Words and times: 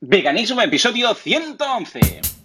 Veganismo, 0.00 0.62
episodio 0.62 1.12
111. 1.12 2.37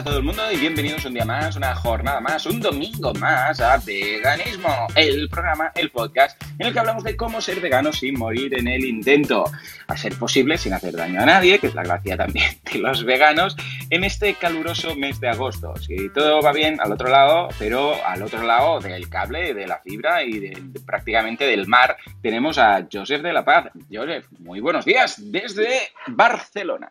A 0.00 0.02
todo 0.02 0.16
el 0.16 0.24
mundo 0.24 0.42
y 0.50 0.56
bienvenidos 0.56 1.04
un 1.04 1.12
día 1.12 1.26
más, 1.26 1.56
una 1.56 1.74
jornada 1.74 2.22
más, 2.22 2.46
un 2.46 2.58
domingo 2.58 3.12
más 3.14 3.60
a 3.60 3.76
Veganismo, 3.76 4.86
el 4.94 5.28
programa, 5.28 5.72
el 5.74 5.90
podcast 5.90 6.42
en 6.58 6.68
el 6.68 6.72
que 6.72 6.78
hablamos 6.78 7.04
de 7.04 7.18
cómo 7.18 7.42
ser 7.42 7.60
vegano 7.60 7.92
sin 7.92 8.18
morir 8.18 8.58
en 8.58 8.66
el 8.66 8.82
intento, 8.82 9.44
a 9.88 9.96
ser 9.98 10.14
posible 10.14 10.56
sin 10.56 10.72
hacer 10.72 10.96
daño 10.96 11.20
a 11.20 11.26
nadie, 11.26 11.58
que 11.58 11.66
es 11.66 11.74
la 11.74 11.82
gracia 11.82 12.16
también 12.16 12.50
de 12.72 12.78
los 12.78 13.04
veganos, 13.04 13.58
en 13.90 14.04
este 14.04 14.32
caluroso 14.36 14.96
mes 14.96 15.20
de 15.20 15.28
agosto. 15.28 15.74
Si 15.76 16.08
todo 16.08 16.40
va 16.40 16.52
bien 16.52 16.80
al 16.80 16.92
otro 16.92 17.10
lado, 17.10 17.48
pero 17.58 17.94
al 18.02 18.22
otro 18.22 18.42
lado 18.42 18.80
del 18.80 19.06
cable, 19.10 19.52
de 19.52 19.66
la 19.66 19.80
fibra 19.80 20.24
y 20.24 20.38
de, 20.38 20.62
prácticamente 20.86 21.44
del 21.44 21.66
mar, 21.66 21.98
tenemos 22.22 22.56
a 22.56 22.86
Joseph 22.90 23.20
de 23.20 23.34
la 23.34 23.44
Paz. 23.44 23.66
Joseph, 23.92 24.24
muy 24.38 24.60
buenos 24.60 24.86
días 24.86 25.16
desde 25.30 25.90
Barcelona. 26.06 26.90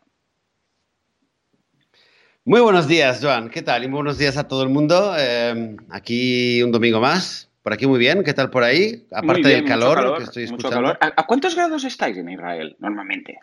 Muy 2.49 2.62
buenos 2.62 2.88
días, 2.88 3.20
Joan. 3.21 3.52
¿Qué 3.52 3.62
tal? 3.62 3.84
Y 3.84 3.88
muy 3.88 3.98
buenos 3.98 4.17
días 4.17 4.35
a 4.35 4.48
todo 4.48 4.63
el 4.63 4.70
mundo. 4.70 5.13
Eh, 5.16 5.77
aquí 5.91 6.63
un 6.63 6.71
domingo 6.71 6.99
más. 6.99 7.48
Por 7.62 7.73
aquí 7.73 7.85
muy 7.85 7.99
bien. 7.99 8.23
¿Qué 8.23 8.34
tal 8.34 8.49
por 8.49 8.63
ahí? 8.63 9.05
Aparte 9.12 9.44
bien, 9.44 9.59
del 9.59 9.66
calor, 9.66 10.17
que 10.17 10.23
estoy 10.23 10.44
escuchando. 10.45 10.77
calor. 10.77 10.98
¿A, 10.99 11.27
cuántos 11.27 11.55
grados 11.55 11.84
estáis 11.84 12.17
en 12.17 12.27
Israel 12.27 12.76
normalmente? 12.80 13.38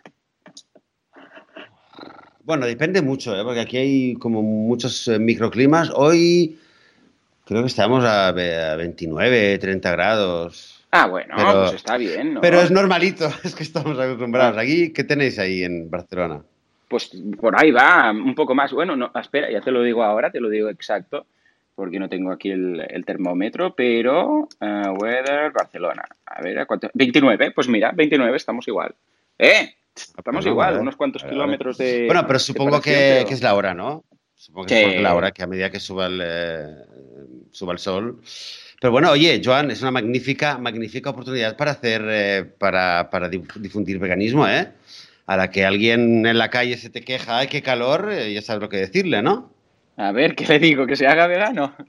Bueno, 2.43 2.65
depende 2.65 3.01
mucho, 3.01 3.33
¿eh? 3.39 3.45
porque 3.45 3.61
aquí 3.61 3.77
hay 3.77 4.13
como 4.15 4.41
muchos 4.41 5.07
eh, 5.07 5.19
microclimas. 5.19 5.89
Hoy 5.95 6.59
creo 7.45 7.61
que 7.61 7.67
estamos 7.67 8.03
a 8.03 8.33
29, 8.33 9.57
30 9.57 9.89
grados. 9.89 10.85
Ah, 10.91 11.07
bueno, 11.07 11.33
Pero- 11.37 11.61
pues 11.61 11.75
está 11.75 11.95
bien, 11.95 12.33
¿no? 12.33 12.41
Pero 12.41 12.59
es 12.59 12.71
normalito, 12.71 13.29
es 13.45 13.55
que 13.55 13.63
estamos 13.63 13.97
acostumbrados. 13.97 14.57
Aquí, 14.57 14.91
¿qué 14.91 15.05
tenéis 15.05 15.39
ahí 15.39 15.63
en 15.63 15.89
Barcelona? 15.89 16.43
Pues 16.87 17.11
por 17.39 17.59
ahí 17.59 17.71
va, 17.71 18.11
un 18.11 18.33
poco 18.35 18.55
más. 18.55 18.71
Bueno, 18.71 18.95
no, 18.95 19.11
espera, 19.19 19.51
ya 19.51 19.61
te 19.61 19.71
lo 19.71 19.81
digo 19.83 20.03
ahora, 20.03 20.31
te 20.31 20.39
lo 20.39 20.49
digo 20.49 20.69
exacto, 20.69 21.25
porque 21.75 21.99
no 21.99 22.07
tengo 22.07 22.31
aquí 22.31 22.49
el, 22.49 22.81
el 22.89 23.03
termómetro, 23.05 23.75
pero 23.75 24.47
eh, 24.61 24.83
weather 25.01 25.51
Barcelona. 25.51 26.03
A 26.25 26.41
ver, 26.41 26.59
¿a 26.59 26.65
cuánto? 26.65 26.89
29, 26.93 27.51
pues 27.51 27.67
mira, 27.67 27.91
29, 27.93 28.37
estamos 28.37 28.67
igual. 28.67 28.95
¿Eh? 29.37 29.73
Estamos 30.17 30.45
igual, 30.45 30.77
unos 30.79 30.95
cuantos 30.95 31.23
kilómetros 31.23 31.77
de. 31.77 32.05
Bueno, 32.05 32.25
pero 32.27 32.39
supongo 32.39 32.79
que, 32.79 33.25
que 33.27 33.33
es 33.33 33.41
la 33.41 33.55
hora, 33.55 33.73
¿no? 33.73 34.03
Supongo 34.35 34.67
que 34.67 34.75
Sí. 34.75 34.83
es 34.95 35.01
la 35.01 35.15
hora, 35.15 35.31
que 35.31 35.43
a 35.43 35.47
medida 35.47 35.71
que 35.71 35.79
suba 35.79 36.05
el, 36.05 36.21
eh, 36.23 36.67
suba 37.51 37.73
el 37.73 37.79
sol. 37.79 38.21
Pero 38.79 38.91
bueno, 38.91 39.09
oye, 39.11 39.41
Joan, 39.43 39.71
es 39.71 39.81
una 39.81 39.89
magnífica, 39.89 40.59
magnífica 40.59 41.09
oportunidad 41.09 41.57
para 41.57 41.71
hacer, 41.71 42.03
eh, 42.07 42.43
para, 42.59 43.09
para 43.09 43.27
dif- 43.29 43.51
difundir 43.55 43.97
veganismo, 43.97 44.47
¿eh? 44.47 44.67
A 45.27 45.37
la 45.37 45.51
que 45.51 45.65
alguien 45.65 46.25
en 46.25 46.37
la 46.37 46.49
calle 46.49 46.77
se 46.77 46.89
te 46.89 47.01
queja, 47.01 47.37
¡ay, 47.37 47.47
qué 47.47 47.61
calor! 47.61 48.09
eh, 48.11 48.33
ya 48.33 48.41
sabes 48.41 48.61
lo 48.61 48.69
que 48.69 48.77
decirle, 48.77 49.21
¿no? 49.21 49.51
A 49.97 50.11
ver, 50.11 50.35
¿qué 50.35 50.45
le 50.47 50.57
digo? 50.59 50.87
¿Que 50.87 50.95
se 50.95 51.05
haga 51.07 51.27
vegano? 51.27 51.75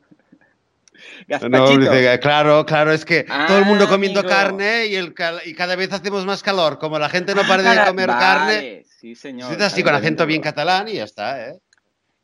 No, 1.49 1.77
dice, 1.79 2.19
claro, 2.21 2.67
claro, 2.67 2.93
es 2.93 3.05
que 3.05 3.25
Ah, 3.29 3.45
todo 3.47 3.59
el 3.59 3.65
mundo 3.65 3.89
comiendo 3.89 4.21
amigo. 4.21 4.35
carne 4.35 4.87
y, 4.87 4.97
el 4.97 5.15
cal- 5.15 5.41
y 5.45 5.55
cada 5.55 5.77
vez 5.77 5.93
hacemos 5.93 6.25
más 6.27 6.43
calor. 6.43 6.79
Como 6.79 6.99
la 6.99 7.09
gente 7.09 7.35
no 7.35 7.43
Ah, 7.43 7.47
para 7.47 7.63
de 7.63 7.69
cara- 7.69 7.87
comer 7.87 8.09
vale, 8.09 8.21
carne, 8.21 8.85
Sí, 8.99 9.15
señor. 9.15 9.63
así 9.63 9.83
con 9.85 9.95
acento 9.95 10.27
bien 10.27 10.41
catalán 10.43 10.89
y 10.89 10.95
ya 10.95 11.05
está, 11.05 11.51
¿eh? 11.51 11.59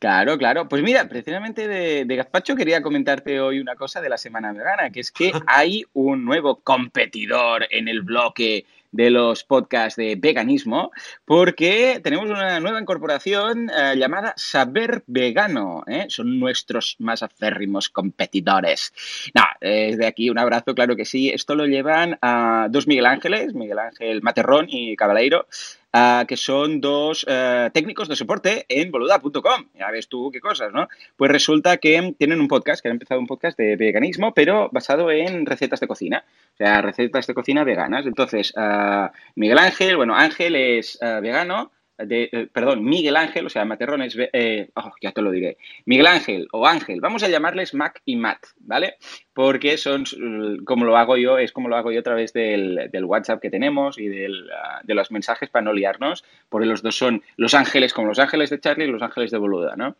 Claro, 0.01 0.37
claro. 0.39 0.69
Pues 0.69 0.83
mira, 0.83 1.09
precisamente 1.09 1.69
de, 1.69 2.05
de 2.05 2.17
Gazpacho 2.17 2.57
quería 2.57 2.83
comentarte 2.83 3.41
hoy 3.41 3.61
una 3.61 3.77
cosa 3.77 4.01
de 4.01 4.09
la 4.09 4.19
semana 4.19 4.53
vegana, 4.53 4.91
que 4.91 5.01
es 5.01 5.13
que 5.13 5.31
hay 5.47 5.85
un 5.93 6.25
nuevo 6.25 6.61
competidor 6.61 7.67
en 7.71 7.87
el 7.89 8.03
bloque 8.03 8.67
de 8.95 9.11
los 9.11 9.43
podcasts 9.43 9.97
de 9.97 10.15
veganismo, 10.17 10.93
porque 11.25 12.01
tenemos 12.03 12.31
una 12.31 12.61
nueva 12.61 12.81
incorporación 12.81 13.69
eh, 13.69 13.97
llamada 13.97 14.35
Saber 14.37 15.03
Vegano. 15.09 15.83
¿eh? 15.89 16.07
Son 16.09 16.39
nuestros 16.39 16.95
más 17.01 17.25
aférrimos 17.25 17.89
competidores. 17.89 18.93
No, 19.35 19.43
desde 19.61 20.07
aquí 20.07 20.31
un 20.31 20.39
abrazo, 20.39 20.75
claro 20.75 20.95
que 20.95 21.05
sí. 21.05 21.31
Esto 21.31 21.57
lo 21.57 21.67
llevan 21.67 22.19
a 22.23 22.69
dos 22.71 22.87
Miguel 22.87 23.07
Ángeles, 23.07 23.53
Miguel 23.53 23.81
Ángel 23.81 24.23
Materrón 24.23 24.67
y 24.69 24.95
Cabaleiro, 24.95 25.49
ah, 25.95 26.25
que 26.29 26.37
son 26.37 26.81
dos 26.81 27.25
eh, 27.29 27.71
técnicos 27.73 28.09
de 28.09 28.17
soporte 28.17 28.67
en 28.69 28.91
boluda.com. 28.91 29.69
Ya 29.79 29.91
ves 29.91 30.09
tú 30.09 30.31
qué 30.33 30.41
cosas, 30.41 30.73
¿no? 30.73 30.89
Pues 31.17 31.31
resulta 31.31 31.79
que 31.79 32.15
tienen 32.19 32.41
un 32.41 32.49
podcast, 32.49 32.83
que 32.83 32.89
han 32.89 32.95
empezado 32.95 33.21
un 33.21 33.27
podcast 33.27 33.57
de 33.57 33.77
veganismo, 33.77 34.35
pero 34.35 34.69
basado 34.73 35.11
en 35.11 35.47
recetas 35.47 35.81
de 35.81 35.87
cocina. 35.87 36.25
O 36.55 36.57
sea, 36.57 36.83
recetas 36.83 37.27
de 37.27 37.35
cocina 37.35 37.65
veganas. 37.65 38.05
Entonces, 38.07 38.53
ah, 38.57 39.13
Miguel 39.37 39.59
Ángel, 39.59 39.97
bueno, 39.97 40.17
Ángel 40.17 40.57
es 40.57 40.99
ah, 41.01 41.21
vegano. 41.21 41.71
De, 41.97 42.29
eh, 42.33 42.49
perdón, 42.53 42.83
Miguel 42.85 43.15
Ángel, 43.17 43.47
o 43.47 43.49
sea, 43.49 43.65
Materrón 43.65 44.03
es, 44.03 44.17
ve- 44.17 44.31
eh, 44.33 44.69
oh, 44.75 44.93
ya 45.01 45.13
te 45.13 45.23
lo 45.23 45.31
diré. 45.31 45.57
Miguel 45.87 46.09
Ángel 46.09 46.49
o 46.51 46.67
Ángel, 46.67 47.01
vamos 47.01 47.23
a 47.23 47.29
llamarles 47.29 47.73
Mac 47.73 48.03
y 48.05 48.17
Matt, 48.17 48.47
¿vale? 48.59 48.97
Porque 49.33 49.77
son, 49.79 50.03
eh, 50.03 50.59
como 50.65 50.85
lo 50.87 50.97
hago 50.97 51.17
yo, 51.17 51.39
es 51.39 51.53
como 51.53 51.69
lo 51.69 51.77
hago 51.77 51.93
yo 51.93 52.01
a 52.01 52.03
través 52.03 52.33
del, 52.33 52.89
del 52.93 53.05
WhatsApp 53.05 53.41
que 53.41 53.51
tenemos 53.51 53.97
y 53.99 54.09
del, 54.09 54.51
ah, 54.51 54.81
de 54.83 54.95
los 54.95 55.13
mensajes 55.13 55.51
para 55.51 55.65
no 55.65 55.73
liarnos, 55.73 56.25
porque 56.49 56.67
los 56.67 56.83
dos 56.83 56.97
son 56.97 57.23
Los 57.37 57.55
Ángeles 57.55 57.93
como 57.93 58.09
Los 58.09 58.19
Ángeles 58.19 58.51
de 58.51 58.59
Charlie 58.61 58.87
y 58.87 58.91
Los 58.91 59.03
Ángeles 59.03 59.31
de 59.31 59.39
Boluda, 59.39 59.77
¿no? 59.77 59.97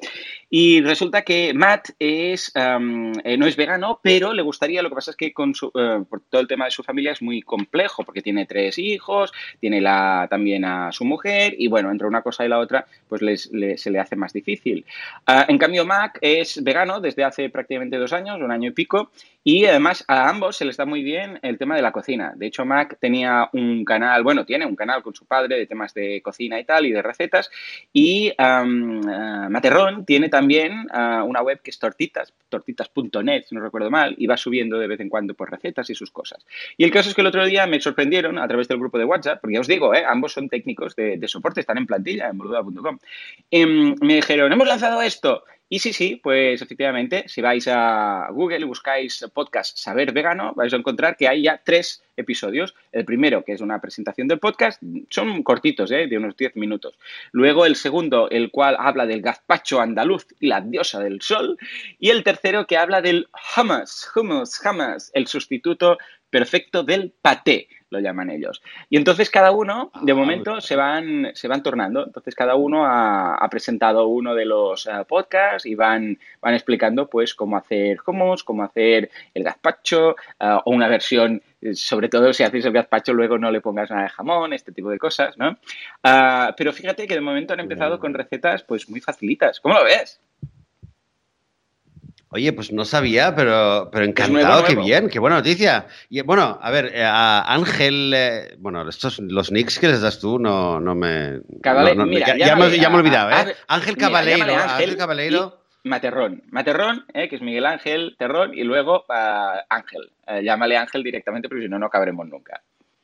Y 0.51 0.81
resulta 0.83 1.23
que 1.23 1.55
Matt 1.55 1.91
es, 2.01 2.53
eh, 2.57 3.37
no 3.39 3.47
es 3.47 3.57
vegano, 3.57 4.01
pero 4.03 4.33
le 4.33 4.43
gustaría, 4.43 4.83
lo 4.83 4.89
que 4.89 4.95
pasa 4.97 5.13
es 5.13 5.17
que 5.17 5.33
con 5.33 5.55
su, 5.55 5.71
eh, 5.75 6.05
por 6.09 6.23
todo 6.23 6.41
el 6.41 6.49
tema 6.49 6.65
de 6.65 6.71
su 6.73 6.83
familia 6.83 7.13
es 7.13 7.23
muy 7.23 7.41
complejo, 7.43 8.03
porque 8.03 8.23
tiene 8.23 8.47
tres 8.47 8.79
hijos, 8.79 9.33
tiene 9.61 9.81
la, 9.81 10.27
también 10.29 10.65
a 10.65 10.91
su 10.91 11.05
mujer, 11.05 11.55
y 11.57 11.69
bueno, 11.69 11.84
entre 11.91 12.07
una 12.07 12.23
cosa 12.23 12.45
y 12.45 12.49
la 12.49 12.59
otra, 12.59 12.87
pues 13.09 13.23
les- 13.23 13.51
le- 13.53 13.77
se 13.79 13.91
le 13.91 13.99
hace 13.99 14.17
más 14.17 14.33
difícil. 14.33 14.85
Ah, 15.27 15.47
en 15.49 15.59
cambio, 15.59 15.85
Mac 15.85 16.19
es 16.21 16.63
vegano 16.63 17.01
desde 17.01 17.25
hace 17.25 17.49
prácticamente 17.51 17.97
dos 17.97 18.13
años, 18.13 18.41
un 18.41 18.51
año 18.51 18.71
y 18.71 18.73
pico, 18.73 19.11
y 19.43 19.67
además 19.67 20.05
a 20.09 20.29
ambos 20.29 20.57
se 20.57 20.65
les 20.65 20.77
da 20.77 20.87
muy 20.87 21.03
bien 21.03 21.39
el 21.43 21.59
tema 21.59 21.77
de 21.77 21.83
la 21.83 21.93
cocina. 21.93 22.33
De 22.37 22.47
hecho, 22.47 22.65
Mac 22.65 22.97
tenía 23.01 23.49
un 23.53 23.85
canal, 23.85 24.23
bueno, 24.23 24.45
tiene 24.45 24.65
un 24.67 24.75
canal 24.77 25.03
con 25.03 25.15
su 25.15 25.27
padre 25.27 25.57
de 25.57 25.67
temas 25.67 25.93
de 25.95 26.21
cocina 26.23 26.59
y 26.59 26.65
tal, 26.65 26.87
y 26.87 26.93
de 26.93 27.03
recetas, 27.03 27.51
y 27.93 28.33
am, 28.39 29.03
ah, 29.09 29.49
Materrón 29.51 30.05
tiene 30.05 30.29
también 30.29 30.87
ah, 30.93 31.23
una 31.25 31.43
web 31.43 31.61
que 31.63 31.71
es 31.71 31.79
tortitas, 31.79 32.33
tortitas.net, 32.49 33.45
si 33.49 33.55
no 33.55 33.61
recuerdo 33.61 33.91
mal, 33.91 34.15
y 34.19 34.27
va 34.27 34.37
subiendo 34.37 34.79
de 34.79 34.87
vez 34.87 35.01
en 35.01 35.09
cuando 35.09 35.35
por 35.35 35.51
recetas 35.51 35.91
y 35.91 35.95
sus 35.95 36.11
cosas. 36.11 36.45
Y 36.77 36.85
el 36.85 36.91
caso 36.91 37.09
es 37.09 37.15
que 37.15 37.21
el 37.21 37.27
otro 37.27 37.45
día 37.45 37.67
me 37.67 37.81
sorprendieron 37.81 38.39
a 38.39 38.49
través 38.49 38.69
del 38.69 38.79
grupo 38.79 38.99
de 38.99 39.05
WhatsApp, 39.05 39.41
porque 39.41 39.55
ya 39.55 39.61
os 39.61 39.69
digo, 39.69 39.95
eh, 39.95 40.05
ambos 40.07 40.33
son 40.33 40.49
técnicos 40.49 40.97
de, 40.97 41.17
de 41.19 41.29
soporte, 41.29 41.61
están 41.61 41.74
en 41.79 41.87
plantilla 41.87 42.29
en 42.29 42.39
boluda.com. 42.39 42.99
Em, 43.51 43.95
me 44.01 44.17
dijeron, 44.17 44.53
hemos 44.53 44.67
lanzado 44.67 45.03
esto. 45.03 45.45
Y 45.69 45.79
sí, 45.79 45.93
sí, 45.93 46.21
pues 46.23 46.61
efectivamente, 46.61 47.25
si 47.27 47.41
vais 47.41 47.67
a 47.69 48.29
Google 48.31 48.61
y 48.61 48.65
buscáis 48.65 49.25
podcast 49.33 49.77
Saber 49.79 50.13
Vegano, 50.13 50.53
vais 50.55 50.73
a 50.73 50.77
encontrar 50.77 51.17
que 51.17 51.27
hay 51.27 51.43
ya 51.43 51.61
tres 51.65 52.05
episodios. 52.17 52.75
El 52.93 53.05
primero, 53.05 53.45
que 53.45 53.53
es 53.53 53.61
una 53.61 53.81
presentación 53.81 54.29
del 54.29 54.39
podcast, 54.39 54.81
son 55.09 55.43
cortitos, 55.43 55.91
¿eh? 55.91 56.07
de 56.07 56.19
unos 56.19 56.37
10 56.37 56.57
minutos. 56.57 56.99
Luego 57.33 57.65
el 57.65 57.77
segundo, 57.77 58.29
el 58.31 58.51
cual 58.51 58.77
habla 58.79 59.07
del 59.07 59.23
gazpacho 59.23 59.81
andaluz 59.81 60.27
y 60.39 60.49
la 60.49 60.61
diosa 60.61 61.01
del 61.01 61.23
sol. 61.23 61.59
Y 61.99 62.11
el 62.11 62.23
tercero, 62.23 62.67
que 62.67 62.77
habla 62.77 63.01
del 63.01 63.29
hummus, 63.57 64.09
hummus, 64.15 64.61
hummus, 64.65 65.11
el 65.15 65.27
sustituto 65.27 65.99
perfecto 66.29 66.83
del 66.83 67.13
paté, 67.23 67.69
lo 67.95 68.01
llaman 68.01 68.31
ellos. 68.31 68.63
Y 68.91 68.97
entonces 68.97 69.31
cada 69.31 69.51
uno, 69.53 69.91
de 70.03 70.13
Ah, 70.13 70.15
momento, 70.15 70.61
se 70.61 70.77
van, 70.77 71.31
se 71.35 71.49
van 71.49 71.63
tornando. 71.63 72.05
Entonces 72.05 72.35
cada 72.35 72.55
uno 72.55 72.85
ha, 72.85 73.37
ha 73.37 73.49
presentado 73.49 74.07
uno 74.07 74.35
de 74.35 74.45
los 74.45 74.87
eh, 74.87 74.91
podcasts 75.09 75.67
y 75.67 75.75
van, 75.75 76.19
van 76.41 76.55
explicando 76.55 77.09
pues 77.09 77.35
cómo 77.35 77.57
hacer 77.57 77.99
hummus, 78.07 78.45
cómo 78.45 78.63
hacer 78.65 79.11
el 79.33 79.45
gazpacho, 79.45 80.17
eh, 80.41 80.59
o 80.65 80.71
una 80.71 80.89
versión, 80.89 81.41
eh, 81.61 81.75
sobre 81.75 82.09
todo 82.09 82.33
si 82.33 82.43
haces 82.43 82.65
el 82.65 82.73
gazpacho 82.73 83.13
luego 83.15 83.39
no 83.39 83.51
le 83.51 83.61
pongas 83.61 83.91
nada 83.91 84.03
de 84.03 84.09
jamón, 84.11 84.53
este 84.53 84.73
tipo 84.73 84.91
de 84.91 84.99
cosas, 84.99 85.39
¿no? 85.39 85.57
Ah, 86.03 86.55
pero 86.57 86.73
fíjate 86.73 87.07
que 87.07 87.15
de 87.15 87.21
momento 87.21 87.55
han 87.55 87.61
empezado 87.61 87.99
con 87.99 88.13
recetas 88.15 88.63
pues 88.63 88.89
muy 88.89 89.01
facilitas. 89.01 89.61
¿Cómo 89.61 89.75
lo 89.75 89.85
ves? 89.85 90.21
Oye, 92.35 92.53
pues 92.53 92.73
no 92.73 92.85
sabía, 92.85 93.33
pero, 93.37 93.89
pero 93.93 94.07
nuevo, 94.07 94.11
encantado, 94.11 94.65
qué 94.65 94.75
nuevo. 94.75 94.87
bien, 94.89 95.09
qué 95.09 95.21
buena 95.21 95.37
noticia. 95.37 95.87
Y 96.11 96.21
bueno, 96.23 96.59
a 96.61 96.71
ver, 96.73 96.91
eh, 96.93 97.05
a 97.05 97.45
Ángel, 97.55 98.13
eh, 98.13 98.57
bueno, 98.59 98.89
estos, 98.89 99.21
los 99.21 99.53
nicks 99.53 99.79
que 99.79 99.87
les 99.87 100.01
das 100.01 100.19
tú 100.19 100.41
no, 100.41 100.81
no 100.81 100.97
me... 100.97 101.39
Cabale- 101.63 101.95
no- 101.95 102.05
no- 102.05 102.07
mira, 102.07 102.27
ya, 102.37 102.47
ya 102.49 102.57
me, 102.57 102.77
ya 102.77 102.91
me 102.91 102.97
he 102.97 102.99
olvidado, 102.99 103.29
a- 103.29 103.43
¿eh? 103.43 103.55
Ángel 103.69 103.97
Cabaleiro, 103.97 104.53
Ángel, 104.53 104.69
Ángel 104.69 104.97
Cabaleiro. 104.97 105.61
Materrón. 105.85 106.43
Materrón, 106.51 107.05
eh, 107.15 107.29
que 107.29 107.37
es 107.37 107.43
Miguel 107.43 107.67
Ángel 107.67 108.17
Terrón, 108.19 108.53
y 108.53 108.65
luego 108.65 109.05
uh, 109.09 109.61
Ángel. 109.69 110.11
Uh, 110.27 110.41
llámale 110.41 110.77
Ángel 110.77 111.05
directamente, 111.05 111.49
porque 111.49 111.63
si 111.63 111.69
no, 111.69 111.79
no 111.79 111.89
cabremos 111.89 112.27
nunca. 112.27 112.63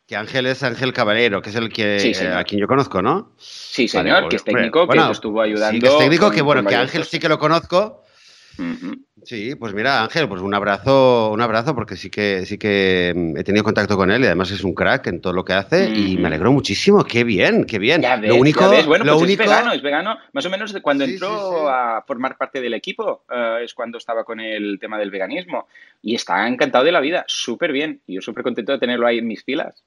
Que 0.09 0.17
Ángel 0.17 0.47
es 0.47 0.65
Ángel 0.65 0.93
Caballero, 0.93 1.41
que 1.41 1.50
es 1.50 1.55
el 1.56 1.73
que 1.73 2.00
sí, 2.00 2.25
a 2.26 2.43
quien 2.43 2.61
yo 2.61 2.67
conozco, 2.67 3.00
¿no? 3.00 3.33
Sí, 3.38 3.87
señor, 3.87 4.15
vale, 4.15 4.29
que 4.29 4.37
es 4.37 4.43
técnico, 4.44 4.87
bueno, 4.87 5.03
que 5.03 5.09
nos 5.09 5.19
estuvo 5.19 5.41
ayudando. 5.41 5.73
Sí, 5.76 5.79
que 5.81 5.87
es 5.87 5.99
técnico, 5.99 6.26
con, 6.26 6.35
que 6.35 6.43
bueno, 6.43 6.65
que 6.69 6.75
Ángel 6.75 7.05
sí 7.05 7.21
que 7.21 7.29
lo 7.29 7.38
conozco. 7.38 8.03
Uh 8.59 8.62
-huh. 8.62 8.99
Sí, 9.25 9.55
pues 9.55 9.75
mira, 9.75 10.02
Ángel, 10.02 10.28
pues 10.28 10.40
un 10.40 10.55
abrazo, 10.55 11.31
un 11.31 11.40
abrazo, 11.40 11.75
porque 11.75 11.96
sí 11.96 12.11
que 12.11 12.46
sí 12.46 12.58
que 12.58 13.12
mm, 13.14 13.37
he 13.37 13.44
tenido 13.44 13.64
contacto 13.64 13.96
con 13.96 14.11
él 14.11 14.22
y 14.22 14.26
además 14.26 14.50
es 14.50 14.64
un 14.64 14.75
crack 14.75 15.06
en 15.08 15.20
todo 15.20 15.32
lo 15.32 15.44
que 15.44 15.52
hace 15.52 15.88
y 15.90 16.17
me 16.17 16.28
alegro 16.28 16.52
muchísimo. 16.52 17.05
Qué 17.05 17.25
bien, 17.25 17.64
qué 17.64 17.78
bien. 17.78 18.02
Ya 18.02 18.17
ves, 18.17 18.31
lo 18.31 18.37
único, 18.37 18.61
ya 18.61 18.69
ves. 18.69 18.87
bueno, 18.87 19.05
lo 19.05 19.12
pues 19.14 19.25
único... 19.25 19.43
es 19.43 19.49
vegano, 19.49 19.72
es 19.72 19.82
vegano. 19.82 20.17
Más 20.32 20.46
o 20.46 20.50
menos 20.50 20.75
cuando 20.82 21.05
sí, 21.05 21.12
entró 21.12 21.28
sí, 21.28 21.56
sí. 21.58 21.67
a 21.69 22.02
formar 22.06 22.37
parte 22.37 22.61
del 22.61 22.75
equipo 22.75 23.25
uh, 23.31 23.62
es 23.62 23.75
cuando 23.75 23.99
estaba 23.99 24.25
con 24.25 24.40
el 24.40 24.78
tema 24.81 24.99
del 24.99 25.11
veganismo 25.11 25.69
y 26.02 26.14
está 26.14 26.46
encantado 26.49 26.84
de 26.84 26.93
la 26.93 27.00
vida, 27.00 27.25
súper 27.26 27.73
bien. 27.73 28.00
Y 28.06 28.14
yo 28.14 28.23
súper 28.23 28.43
contento 28.43 28.73
de 28.73 28.78
tenerlo 28.78 29.06
ahí 29.06 29.19
en 29.19 29.26
mis 29.26 29.44
filas. 29.44 29.82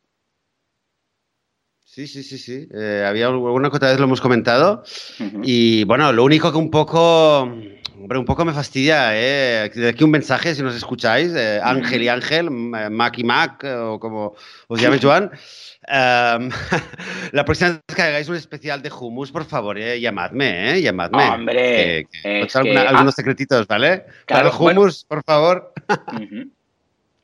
Sí, 1.94 2.08
sí, 2.08 2.24
sí, 2.24 2.40
sí. 2.40 2.68
Eh, 2.74 3.06
había 3.08 3.28
alguna 3.28 3.70
que 3.70 3.78
otra 3.78 3.90
vez 3.90 4.00
lo 4.00 4.06
hemos 4.06 4.20
comentado. 4.20 4.82
Uh 5.20 5.24
-huh. 5.24 5.42
Y 5.44 5.84
bueno, 5.84 6.12
lo 6.12 6.24
único 6.24 6.52
que 6.52 6.58
un 6.58 6.72
poco, 6.72 7.42
hombre, 7.42 8.18
un 8.18 8.26
poco 8.26 8.44
me 8.46 8.52
fastidia, 8.52 9.12
¿eh? 9.16 9.70
De 9.70 9.90
aquí 9.90 10.04
un 10.04 10.10
mensaje, 10.10 10.56
si 10.56 10.64
nos 10.64 10.74
escucháis, 10.76 11.32
eh, 11.36 11.60
Ángel 11.64 12.02
y 12.02 12.08
Ángel, 12.08 12.50
Mac 12.50 13.20
y 13.20 13.24
Mac, 13.24 13.64
o 13.66 14.00
como 14.00 14.34
os 14.68 14.82
llame 14.82 14.98
Joan. 15.04 15.26
Um, 15.86 16.50
la 17.32 17.46
próxima 17.46 17.70
vez 17.72 17.96
que 17.96 18.02
hagáis 18.02 18.28
un 18.28 18.38
especial 18.38 18.82
de 18.82 18.90
hummus, 18.90 19.32
por 19.32 19.46
favor, 19.46 19.78
eh, 19.78 20.00
llamadme, 20.02 20.72
¿eh? 20.72 20.82
Llamadme. 20.82 21.30
Hombre, 21.30 22.08
que, 22.12 22.48
que, 22.48 22.58
alguna, 22.58 22.82
que... 22.82 22.88
algunos 22.88 23.14
secretitos, 23.14 23.68
¿vale? 23.68 24.06
Claro, 24.26 24.50
Para 24.50 24.50
el 24.50 24.56
hummus, 24.56 25.06
bueno. 25.06 25.10
por 25.10 25.24
favor. 25.24 25.74
Uh 25.88 26.18
-huh. 26.18 26.52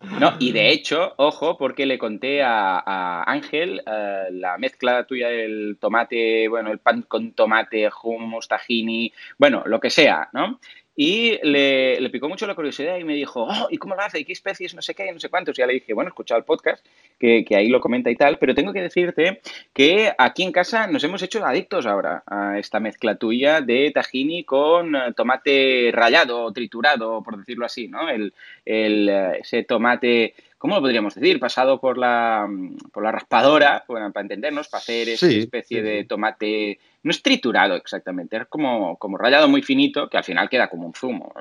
No, 0.02 0.36
y 0.40 0.54
de 0.54 0.70
hecho, 0.70 1.14
ojo, 1.18 1.58
porque 1.58 1.86
le 1.86 1.98
conté 1.98 2.42
a, 2.42 2.80
a 2.80 3.24
Ángel 3.30 3.82
uh, 3.86 4.34
la 4.34 4.58
mezcla 4.58 5.06
tuya 5.06 5.28
del 5.28 5.78
tomate, 5.78 6.48
bueno, 6.48 6.72
el 6.72 6.80
pan 6.80 7.02
con 7.02 7.34
tomate, 7.34 7.90
hummus, 8.02 8.48
tahini, 8.48 9.12
bueno, 9.38 9.64
lo 9.66 9.82
que 9.82 9.90
sea, 9.90 10.30
¿no? 10.32 10.60
Y 11.02 11.40
le, 11.44 11.98
le, 12.02 12.10
picó 12.10 12.28
mucho 12.28 12.46
la 12.46 12.56
curiosidad 12.56 12.98
y 12.98 13.06
me 13.06 13.14
dijo, 13.14 13.48
oh, 13.50 13.68
¿y 13.70 13.78
cómo 13.78 13.96
lo 13.96 14.02
hace? 14.02 14.20
¿Y 14.20 14.26
qué 14.26 14.34
especies? 14.34 14.76
No 14.76 14.82
sé 14.82 14.94
qué, 14.94 15.10
no 15.14 15.20
sé 15.22 15.30
cuántos. 15.30 15.58
Y 15.58 15.62
ya 15.62 15.66
le 15.66 15.76
dije, 15.76 15.94
bueno, 15.94 16.10
escucha 16.10 16.36
el 16.36 16.44
podcast, 16.44 16.86
que, 17.18 17.46
que, 17.46 17.56
ahí 17.56 17.70
lo 17.70 17.80
comenta 17.80 18.12
y 18.12 18.18
tal, 18.18 18.38
pero 18.38 18.54
tengo 18.54 18.74
que 18.74 18.82
decirte 18.82 19.40
que 19.72 20.12
aquí 20.18 20.44
en 20.44 20.52
casa 20.52 20.88
nos 20.88 21.02
hemos 21.06 21.24
hecho 21.24 21.46
adictos 21.46 21.86
ahora 21.86 22.24
a 22.28 22.60
esta 22.60 22.82
mezcla 22.82 23.16
tuya 23.16 23.62
de 23.62 23.92
tahini 23.92 24.44
con 24.44 24.94
eh, 24.94 25.14
tomate 25.16 25.90
rallado, 25.94 26.52
triturado, 26.52 27.24
por 27.24 27.38
decirlo 27.38 27.66
así, 27.66 27.88
¿no? 27.88 28.10
El, 28.10 28.34
el, 28.66 29.08
eh, 29.08 29.38
ese 29.40 29.64
tomate 29.64 30.34
¿cómo 30.60 30.76
lo 30.76 30.82
podríamos 30.82 31.16
decir? 31.16 31.40
Pasado 31.40 31.80
por 31.80 31.98
la, 31.98 32.48
por 32.92 33.02
la 33.02 33.12
raspadora, 33.12 33.86
bueno, 33.88 34.12
para 34.12 34.24
entendernos, 34.24 34.68
para 34.68 34.82
hacer 34.82 35.10
esa 35.10 35.28
sí, 35.28 35.40
especie 35.40 35.78
sí, 35.78 35.84
de 35.84 36.04
tomate, 36.04 36.80
no 37.02 37.12
es 37.12 37.24
triturado 37.24 37.76
exactamente, 37.76 38.38
es 38.38 38.46
como, 38.48 38.98
como 38.98 39.18
rallado 39.18 39.48
muy 39.48 39.64
finito, 39.64 40.10
que 40.10 40.18
al 40.18 40.24
final 40.24 40.50
queda 40.50 40.70
como 40.70 40.86
un 40.86 40.94
zumo, 40.94 41.34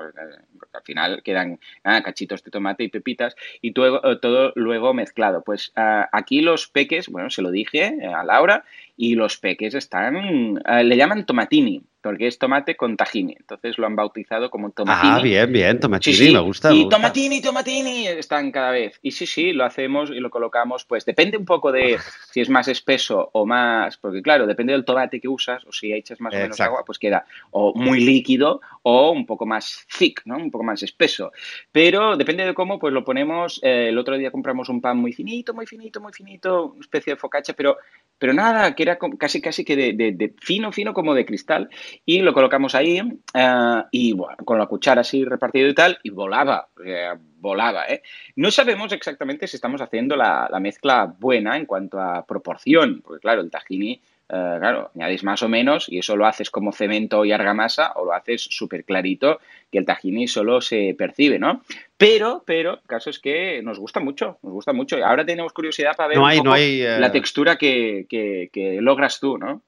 porque 0.57 0.77
al 0.77 0.83
final 0.83 1.21
quedan 1.21 1.59
ah, 1.83 2.01
cachitos 2.01 2.43
de 2.43 2.49
tomate 2.49 2.85
y 2.85 2.87
pepitas, 2.87 3.35
y 3.61 3.73
todo, 3.73 4.19
todo 4.19 4.53
luego 4.55 4.93
mezclado. 4.93 5.43
Pues 5.43 5.73
uh, 5.75 6.07
aquí 6.11 6.41
los 6.41 6.67
peques, 6.69 7.09
bueno, 7.09 7.29
se 7.29 7.41
lo 7.41 7.51
dije 7.51 7.97
eh, 8.01 8.07
a 8.07 8.23
Laura, 8.23 8.63
y 8.95 9.15
los 9.15 9.37
peques 9.37 9.75
están, 9.75 10.55
le 10.55 10.97
llaman 10.97 11.25
tomatini, 11.25 11.83
porque 12.01 12.27
es 12.27 12.37
tomate 12.37 12.75
con 12.75 12.95
tahini. 12.95 13.35
Entonces 13.39 13.77
lo 13.77 13.85
han 13.85 13.95
bautizado 13.95 14.49
como 14.49 14.71
tomatini. 14.71 15.13
Ah, 15.13 15.19
bien, 15.21 15.51
bien, 15.51 15.79
tomatini, 15.79 16.15
sí, 16.15 16.27
sí. 16.27 16.33
me 16.33 16.39
gusta. 16.39 16.71
Y 16.71 16.77
me 16.77 16.83
gusta. 16.83 16.97
tomatini, 16.97 17.41
tomatini 17.41 18.07
están 18.07 18.51
cada 18.51 18.71
vez. 18.71 18.99
Y 19.01 19.11
sí, 19.11 19.25
sí, 19.25 19.53
lo 19.53 19.65
hacemos 19.65 20.09
y 20.09 20.19
lo 20.19 20.29
colocamos, 20.29 20.85
pues 20.85 21.05
depende 21.05 21.37
un 21.37 21.45
poco 21.45 21.71
de 21.71 21.97
si 22.31 22.41
es 22.41 22.49
más 22.49 22.67
espeso 22.67 23.29
o 23.33 23.45
más, 23.45 23.97
porque 23.97 24.21
claro, 24.21 24.47
depende 24.47 24.73
del 24.73 24.85
tomate 24.85 25.19
que 25.19 25.27
usas 25.27 25.65
o 25.65 25.71
si 25.71 25.93
echas 25.93 26.19
más 26.21 26.33
o 26.33 26.37
menos 26.37 26.51
Exacto. 26.51 26.71
agua, 26.71 26.83
pues 26.85 26.99
queda 26.99 27.25
o 27.51 27.73
muy 27.75 27.99
líquido 27.99 28.61
o 28.83 29.11
un 29.11 29.25
poco 29.25 29.45
más 29.45 29.85
thick, 29.97 30.21
¿no? 30.25 30.37
Un 30.37 30.51
poco 30.51 30.63
más 30.63 30.81
espeso. 30.83 31.31
Pero 31.71 32.15
depende 32.15 32.45
de 32.45 32.53
cómo, 32.53 32.79
pues 32.79 32.93
lo 32.93 33.03
ponemos, 33.03 33.59
eh, 33.63 33.89
el 33.89 33.97
otro 33.97 34.17
día 34.17 34.31
compramos 34.31 34.69
un 34.69 34.81
pan 34.81 34.97
muy 34.97 35.13
finito, 35.13 35.53
muy 35.53 35.65
finito, 35.65 35.99
muy 36.01 36.13
finito, 36.13 36.71
una 36.71 36.81
especie 36.81 37.13
de 37.13 37.19
focaccia, 37.19 37.53
pero, 37.55 37.77
pero 38.17 38.33
nada, 38.33 38.73
que 38.75 38.83
era 38.83 38.97
casi, 39.17 39.41
casi 39.41 39.65
que 39.65 39.75
de, 39.75 39.93
de, 39.93 40.11
de 40.13 40.33
fino, 40.41 40.71
fino 40.71 40.93
como 40.93 41.13
de 41.13 41.25
cristal 41.25 41.69
y 42.05 42.21
lo 42.21 42.33
colocamos 42.33 42.75
ahí 42.75 43.01
uh, 43.01 43.83
y 43.91 44.13
bueno, 44.13 44.37
con 44.45 44.57
la 44.57 44.65
cuchara 44.65 45.01
así 45.01 45.23
repartido 45.23 45.67
y 45.69 45.73
tal, 45.73 45.99
y 46.03 46.09
volaba, 46.09 46.67
eh, 46.83 47.13
volaba. 47.39 47.87
¿eh? 47.87 48.01
No 48.35 48.51
sabemos 48.51 48.91
exactamente 48.91 49.47
si 49.47 49.57
estamos 49.57 49.81
haciendo 49.81 50.15
la, 50.15 50.47
la, 50.51 50.59
mezcla 50.59 51.13
buena 51.19 51.57
en 51.57 51.65
cuanto 51.65 51.99
a 51.99 52.25
proporción, 52.25 53.01
porque 53.01 53.21
claro, 53.21 53.41
el 53.41 53.49
tahini, 53.49 54.01
uh, 54.29 54.59
claro, 54.59 54.91
añades 54.95 55.23
más 55.23 55.41
o 55.43 55.49
menos 55.49 55.87
y 55.89 55.99
eso 55.99 56.15
lo 56.15 56.25
haces 56.25 56.49
como 56.49 56.71
cemento 56.71 57.25
y 57.25 57.31
argamasa 57.31 57.93
o 57.95 58.05
lo 58.05 58.13
haces 58.13 58.41
súper 58.41 58.83
clarito 58.83 59.39
que 59.71 59.77
el 59.77 59.85
tahini 59.85 60.27
solo 60.27 60.61
se 60.61 60.95
percibe, 60.97 61.39
¿no? 61.39 61.61
Pero, 61.97 62.43
pero, 62.45 62.73
el 62.73 62.87
caso 62.87 63.09
es 63.09 63.19
que 63.19 63.61
nos 63.63 63.79
gusta 63.79 63.99
mucho, 63.99 64.37
nos 64.41 64.53
gusta 64.53 64.73
mucho. 64.73 65.03
Ahora 65.05 65.25
tenemos 65.25 65.53
curiosidad 65.53 65.95
para 65.95 66.09
ver 66.09 66.17
no 66.17 66.25
hay, 66.25 66.41
no 66.41 66.53
hay, 66.53 66.81
uh... 66.81 66.99
la 66.99 67.11
textura 67.11 67.57
que, 67.57 68.05
que, 68.09 68.49
que 68.51 68.81
logras 68.81 69.19
tú, 69.19 69.37
¿no? 69.37 69.61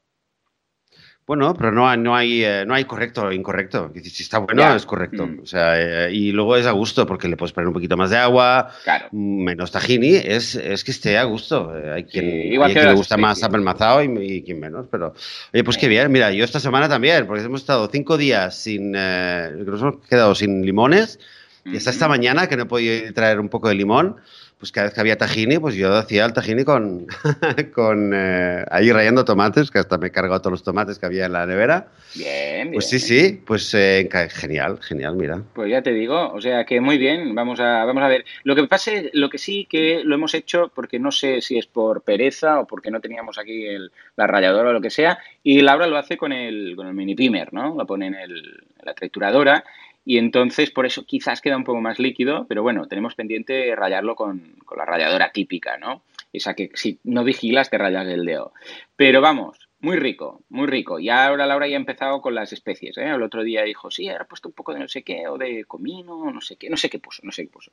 Bueno, 1.32 1.54
pero 1.54 1.72
no, 1.72 1.96
no, 1.96 2.14
hay, 2.14 2.44
eh, 2.44 2.66
no 2.68 2.74
hay 2.74 2.84
correcto 2.84 3.22
o 3.28 3.32
incorrecto. 3.32 3.90
Si 4.04 4.22
está 4.22 4.40
bueno, 4.40 4.64
yeah. 4.64 4.76
es 4.76 4.86
correcto. 4.86 5.26
Mm. 5.26 5.40
O 5.44 5.46
sea, 5.46 6.08
eh, 6.08 6.14
y 6.14 6.34
luego 6.34 6.58
es 6.58 6.66
a 6.66 6.72
gusto 6.72 7.08
porque 7.08 7.30
le 7.30 7.38
puedes 7.38 7.54
poner 7.54 7.70
un 7.70 7.74
poquito 7.74 7.96
más 7.96 8.10
de 8.10 8.18
agua, 8.18 8.70
claro. 8.84 9.08
menos 9.14 9.72
tahini, 9.72 10.14
es, 10.14 10.56
es 10.56 10.84
que 10.84 10.92
esté 10.92 11.18
a 11.18 11.24
gusto. 11.24 11.74
Eh, 11.74 11.90
hay 11.90 12.04
quien, 12.04 12.26
sí, 12.26 12.58
hay 12.62 12.74
quien 12.74 12.86
le 12.86 12.96
gusta 12.96 13.16
más 13.16 13.42
apelmazado 13.44 14.04
y, 14.04 14.08
y, 14.22 14.44
quien 14.44 14.60
menos, 14.60 14.88
pero... 14.92 15.14
Oye, 15.54 15.64
pues 15.64 15.78
qué 15.78 15.88
bien. 15.88 16.12
Mira, 16.12 16.34
yo 16.34 16.44
esta 16.44 16.60
semana 16.60 16.90
también, 16.90 17.26
porque 17.26 17.42
hemos 17.42 17.62
estado 17.62 17.88
cinco 17.90 18.18
días 18.18 18.54
sin... 18.54 18.94
Eh, 18.94 19.52
nos 19.66 19.80
hemos 19.80 20.06
quedado 20.10 20.36
sin 20.36 20.66
limones 20.66 21.18
y 21.64 21.78
hasta 21.78 21.92
esta 21.92 22.10
mañana 22.10 22.48
que 22.48 22.58
no 22.58 22.64
he 22.64 22.66
podido 22.66 23.14
traer 23.14 23.40
un 23.40 23.48
poco 23.48 23.70
de 23.70 23.76
limón 23.76 24.18
pues 24.62 24.72
cada 24.72 24.86
vez 24.86 24.94
que 24.94 25.02
había 25.02 25.18
tahini, 25.18 25.58
pues 25.58 25.74
yo 25.74 25.92
hacía 25.96 26.24
el 26.24 26.34
tahini 26.34 26.64
con, 26.64 27.08
con 27.74 28.12
eh, 28.14 28.64
ahí 28.70 28.92
rayando 28.92 29.26
tomates, 29.26 29.72
que 29.72 29.80
hasta 29.80 29.98
me 29.98 30.08
he 30.08 30.12
cargado 30.12 30.40
todos 30.40 30.52
los 30.52 30.64
tomates 30.64 31.00
que 31.00 31.08
había 31.08 31.26
en 31.26 31.32
la 31.32 31.48
nevera. 31.48 31.88
Bien, 32.14 32.70
bien. 32.70 32.74
Pues 32.74 32.88
sí, 32.88 33.00
sí, 33.00 33.42
pues 33.44 33.74
eh, 33.74 34.08
genial, 34.30 34.78
genial, 34.84 35.16
mira. 35.16 35.42
Pues 35.56 35.72
ya 35.72 35.82
te 35.82 35.92
digo, 35.92 36.32
o 36.32 36.40
sea 36.40 36.64
que 36.64 36.80
muy 36.80 37.00
bien, 37.00 37.34
vamos 37.34 37.60
a, 37.60 37.86
vamos 37.86 38.04
a 38.04 38.08
ver. 38.08 38.24
Lo 38.44 38.56
que 38.56 38.68
pasa, 38.68 38.92
lo 39.14 39.32
que 39.32 39.40
sí 39.40 39.66
que 39.68 40.04
lo 40.04 40.14
hemos 40.14 40.36
hecho, 40.36 40.72
porque 40.76 41.00
no 41.00 41.12
sé 41.12 41.42
si 41.42 41.58
es 41.58 41.66
por 41.66 42.04
pereza 42.04 42.60
o 42.60 42.68
porque 42.68 42.92
no 42.92 43.02
teníamos 43.02 43.40
aquí 43.40 43.66
el, 43.66 43.92
la 44.16 44.28
ralladora 44.28 44.70
o 44.70 44.74
lo 44.74 44.82
que 44.82 44.92
sea, 44.92 45.18
y 45.42 45.62
Laura 45.62 45.88
lo 45.88 45.98
hace 45.98 46.18
con 46.18 46.32
el, 46.32 46.76
con 46.76 46.86
el 46.86 46.94
mini 46.94 47.16
pimer, 47.16 47.52
¿no? 47.52 47.74
Lo 47.76 47.88
pone 47.88 48.06
en, 48.06 48.14
el, 48.14 48.38
en 48.78 48.86
la 48.86 48.94
trituradora 48.94 49.64
y 50.06 50.18
entonces 50.18 50.72
por 50.72 50.86
eso 50.86 51.06
quizás 51.06 51.42
queda 51.42 51.58
un 51.58 51.64
poco 51.64 51.82
más 51.82 52.00
líquido, 52.00 52.46
pero 52.48 52.64
bueno, 52.64 52.88
tenemos 52.88 53.16
pendiente 53.16 53.76
rayarlo 53.76 54.16
con, 54.16 54.56
con, 54.66 54.78
la 54.78 54.86
ralladora 54.86 55.32
típica, 55.32 55.78
¿no? 55.78 56.04
Esa 56.34 56.54
que 56.54 56.72
si 56.74 57.00
no 57.04 57.24
vigilas 57.24 57.70
te 57.70 57.78
rayas 57.78 58.08
el 58.08 58.26
dedo. 58.26 58.54
Pero 58.96 59.22
vamos, 59.22 59.70
muy 59.82 59.98
rico, 59.98 60.44
muy 60.50 60.68
rico. 60.68 61.00
Y 61.00 61.10
ahora 61.10 61.48
Laura 61.48 61.68
ya 61.68 61.76
ha 61.76 61.80
empezado 61.80 62.22
con 62.22 62.36
las 62.36 62.54
especies, 62.54 62.98
¿eh? 62.98 63.10
El 63.10 63.24
otro 63.24 63.44
día 63.44 63.64
dijo, 63.64 63.90
sí, 63.90 64.08
ahora 64.08 64.26
puesto 64.26 64.48
un 64.48 64.54
poco 64.54 64.74
de 64.74 64.80
no 64.80 64.88
sé 64.88 65.02
qué, 65.04 65.28
o 65.28 65.38
de 65.38 65.66
comino, 65.66 66.32
no 66.32 66.40
sé 66.40 66.56
qué, 66.56 66.70
no 66.70 66.78
sé 66.78 66.90
qué 66.90 67.00
puso, 67.00 67.22
no 67.26 67.32
sé 67.32 67.44
qué 67.44 67.50
puso. 67.50 67.72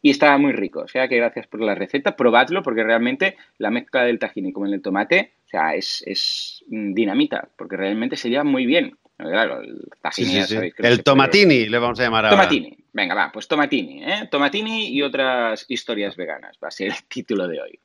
Y 0.00 0.10
estaba 0.10 0.38
muy 0.38 0.52
rico, 0.52 0.80
o 0.80 0.88
sea 0.88 1.06
que 1.06 1.16
gracias 1.16 1.46
por 1.46 1.60
la 1.60 1.74
receta, 1.74 2.16
probadlo 2.16 2.62
porque 2.62 2.82
realmente 2.82 3.36
la 3.58 3.70
mezcla 3.70 4.04
del 4.04 4.18
tahini 4.18 4.52
con 4.52 4.66
el 4.72 4.80
tomate, 4.80 5.32
o 5.46 5.48
sea, 5.48 5.74
es, 5.74 6.02
es 6.06 6.64
dinamita, 6.66 7.50
porque 7.56 7.76
realmente 7.76 8.16
se 8.16 8.30
lleva 8.30 8.44
muy 8.44 8.64
bien. 8.64 8.96
Claro, 9.22 9.60
el 9.60 9.88
tahini, 10.00 10.30
sí, 10.30 10.40
sí, 10.42 10.48
sí. 10.48 10.54
Sabéis 10.54 10.74
que 10.74 10.86
El 10.86 11.02
tomatini 11.02 11.66
le 11.66 11.78
vamos 11.78 11.98
a 12.00 12.02
llamar 12.04 12.26
ahora. 12.26 12.36
Tomatini. 12.36 12.76
Venga, 12.92 13.14
va, 13.14 13.30
pues 13.32 13.46
tomatini, 13.46 14.02
¿eh? 14.02 14.28
Tomatini 14.30 14.88
y 14.88 15.02
otras 15.02 15.64
historias 15.68 16.16
veganas, 16.16 16.58
va 16.62 16.68
a 16.68 16.70
ser 16.72 16.88
el 16.88 17.04
título 17.08 17.46
de 17.46 17.60
hoy. 17.60 17.78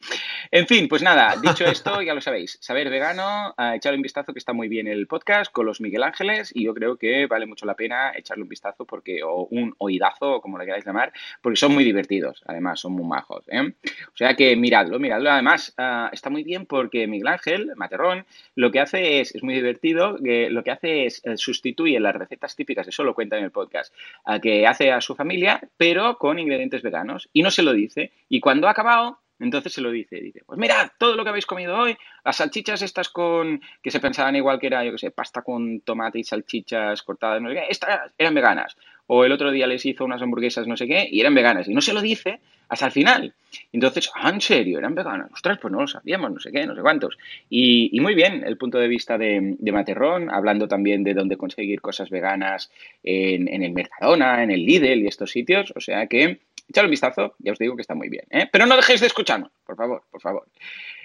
En 0.49 0.65
fin, 0.65 0.87
pues 0.87 1.03
nada, 1.03 1.35
dicho 1.39 1.65
esto, 1.65 2.01
ya 2.01 2.15
lo 2.15 2.21
sabéis, 2.21 2.57
Saber 2.59 2.89
Vegano, 2.89 3.53
uh, 3.57 3.75
echarle 3.75 3.97
un 3.97 4.01
vistazo 4.01 4.33
que 4.33 4.39
está 4.39 4.53
muy 4.53 4.67
bien 4.67 4.87
el 4.87 5.05
podcast 5.05 5.51
con 5.51 5.67
los 5.67 5.79
Miguel 5.79 6.01
Ángeles 6.01 6.51
y 6.55 6.63
yo 6.63 6.73
creo 6.73 6.97
que 6.97 7.27
vale 7.27 7.45
mucho 7.45 7.67
la 7.67 7.75
pena 7.75 8.13
echarle 8.15 8.43
un 8.43 8.49
vistazo 8.49 8.85
porque, 8.85 9.21
o 9.23 9.47
un 9.51 9.75
oídazo, 9.77 10.41
como 10.41 10.57
le 10.57 10.65
queráis 10.65 10.85
llamar, 10.85 11.13
porque 11.41 11.57
son 11.57 11.73
muy 11.73 11.83
divertidos, 11.83 12.41
además, 12.47 12.79
son 12.79 12.93
muy 12.93 13.05
majos, 13.05 13.45
¿eh? 13.49 13.73
O 14.07 14.17
sea 14.17 14.35
que 14.35 14.55
miradlo, 14.55 14.97
miradlo. 14.97 15.29
Además, 15.29 15.75
uh, 15.77 16.09
está 16.11 16.31
muy 16.31 16.43
bien 16.43 16.65
porque 16.65 17.05
Miguel 17.05 17.27
Ángel, 17.27 17.71
Materrón, 17.75 18.25
lo 18.55 18.71
que 18.71 18.79
hace 18.79 19.19
es, 19.19 19.35
es 19.35 19.43
muy 19.43 19.53
divertido, 19.53 20.17
que 20.17 20.49
lo 20.49 20.63
que 20.63 20.71
hace 20.71 21.05
es 21.05 21.21
uh, 21.25 21.37
sustituye 21.37 21.99
las 21.99 22.15
recetas 22.15 22.55
típicas, 22.55 22.87
eso 22.87 23.03
lo 23.03 23.13
cuenta 23.13 23.37
en 23.37 23.43
el 23.43 23.51
podcast, 23.51 23.93
que 24.41 24.65
hace 24.65 24.94
a 24.95 25.01
su 25.01 25.15
familia, 25.15 25.61
pero 25.77 26.17
con 26.17 26.39
ingredientes 26.39 26.81
veganos. 26.81 27.29
Y 27.33 27.41
no 27.43 27.51
se 27.51 27.63
lo 27.63 27.73
dice. 27.73 28.11
Y 28.29 28.39
cuando 28.39 28.67
ha 28.67 28.71
acabado, 28.71 29.19
Entonces 29.37 29.73
se 29.73 29.81
lo 29.81 29.91
dice, 29.91 30.15
dice, 30.21 30.43
pues 30.45 30.57
mirad, 30.57 30.91
todo 30.97 31.15
lo 31.15 31.23
que 31.23 31.29
habéis 31.29 31.45
comido 31.45 31.77
hoy, 31.77 31.97
las 32.23 32.37
salchichas 32.37 32.81
estas 32.81 33.09
con, 33.09 33.61
que 33.81 33.91
se 33.91 33.99
pensaban 33.99 34.35
igual 34.37 34.59
que 34.59 34.67
era, 34.67 34.83
yo 34.85 34.93
qué 34.93 34.97
sé, 34.97 35.11
pasta 35.11 35.41
con 35.41 35.81
tomate 35.81 36.19
y 36.19 36.23
salchichas 36.23 37.01
cortadas, 37.03 37.41
no 37.41 37.49
sé 37.49 37.65
estas 37.69 38.13
eran 38.17 38.33
veganas. 38.33 38.77
O 39.07 39.23
el 39.23 39.31
otro 39.31 39.51
día 39.51 39.67
les 39.67 39.85
hizo 39.85 40.05
unas 40.05 40.21
hamburguesas, 40.21 40.67
no 40.67 40.77
sé 40.77 40.87
qué, 40.87 41.07
y 41.09 41.19
eran 41.21 41.35
veganas. 41.35 41.67
Y 41.67 41.73
no 41.73 41.81
se 41.81 41.93
lo 41.93 42.01
dice 42.01 42.39
hasta 42.67 42.87
el 42.87 42.91
final. 42.91 43.33
Entonces, 43.71 44.09
ah, 44.15 44.29
en 44.29 44.41
serio, 44.41 44.79
eran 44.79 44.95
veganas. 44.95 45.31
Ostras, 45.31 45.59
pues 45.61 45.71
no 45.71 45.81
lo 45.81 45.87
sabíamos, 45.87 46.31
no 46.31 46.39
sé 46.39 46.51
qué, 46.51 46.65
no 46.65 46.75
sé 46.75 46.81
cuántos. 46.81 47.17
Y, 47.49 47.97
muy 47.99 48.15
bien 48.15 48.43
el 48.45 48.57
punto 48.57 48.79
de 48.79 48.87
vista 48.87 49.17
de, 49.17 49.55
de, 49.59 49.71
Materrón, 49.71 50.29
hablando 50.29 50.67
también 50.67 51.03
de 51.03 51.13
dónde 51.13 51.37
conseguir 51.37 51.81
cosas 51.81 52.09
veganas 52.09 52.71
en, 53.03 53.47
en 53.47 53.63
el 53.63 53.73
Mercadona, 53.73 54.43
en 54.43 54.51
el 54.51 54.65
Lidl 54.65 55.03
y 55.03 55.07
estos 55.07 55.31
sitios. 55.31 55.71
O 55.75 55.79
sea 55.79 56.07
que 56.07 56.39
echad 56.69 56.85
un 56.85 56.91
vistazo, 56.91 57.35
ya 57.39 57.51
os 57.51 57.59
digo 57.59 57.75
que 57.75 57.81
está 57.81 57.95
muy 57.95 58.09
bien. 58.09 58.25
¿eh? 58.29 58.47
Pero 58.51 58.65
no 58.65 58.75
dejéis 58.75 59.01
de 59.01 59.07
escucharnos, 59.07 59.51
por 59.65 59.75
favor, 59.75 60.03
por 60.11 60.21
favor. 60.21 60.47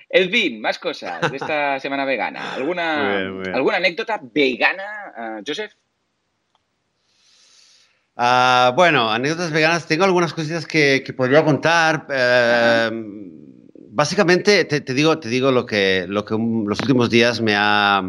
El 0.09 0.29
fin, 0.31 0.61
más 0.61 0.79
cosas 0.79 1.31
de 1.31 1.37
esta 1.37 1.79
semana 1.81 2.05
vegana. 2.05 2.55
¿Alguna, 2.55 3.19
¿alguna 3.53 3.77
anécdota 3.77 4.21
vegana, 4.23 5.39
uh, 5.39 5.43
Joseph? 5.47 5.73
Uh, 8.21 8.75
bueno, 8.75 9.11
anécdotas 9.11 9.51
veganas. 9.51 9.87
Tengo 9.87 10.05
algunas 10.05 10.35
cositas 10.35 10.67
que, 10.67 11.03
que 11.03 11.15
podría 11.15 11.43
contar. 11.43 12.07
Eh, 12.11 12.91
básicamente, 13.89 14.67
te, 14.67 14.83
te, 14.83 14.93
digo, 14.93 15.19
te 15.19 15.31
digo 15.31 15.51
lo 15.51 15.65
que, 15.65 16.05
lo 16.07 16.23
que 16.27 16.35
los 16.35 16.81
últimos 16.81 17.09
días 17.09 17.41
me 17.41 17.55
ha, 17.57 18.03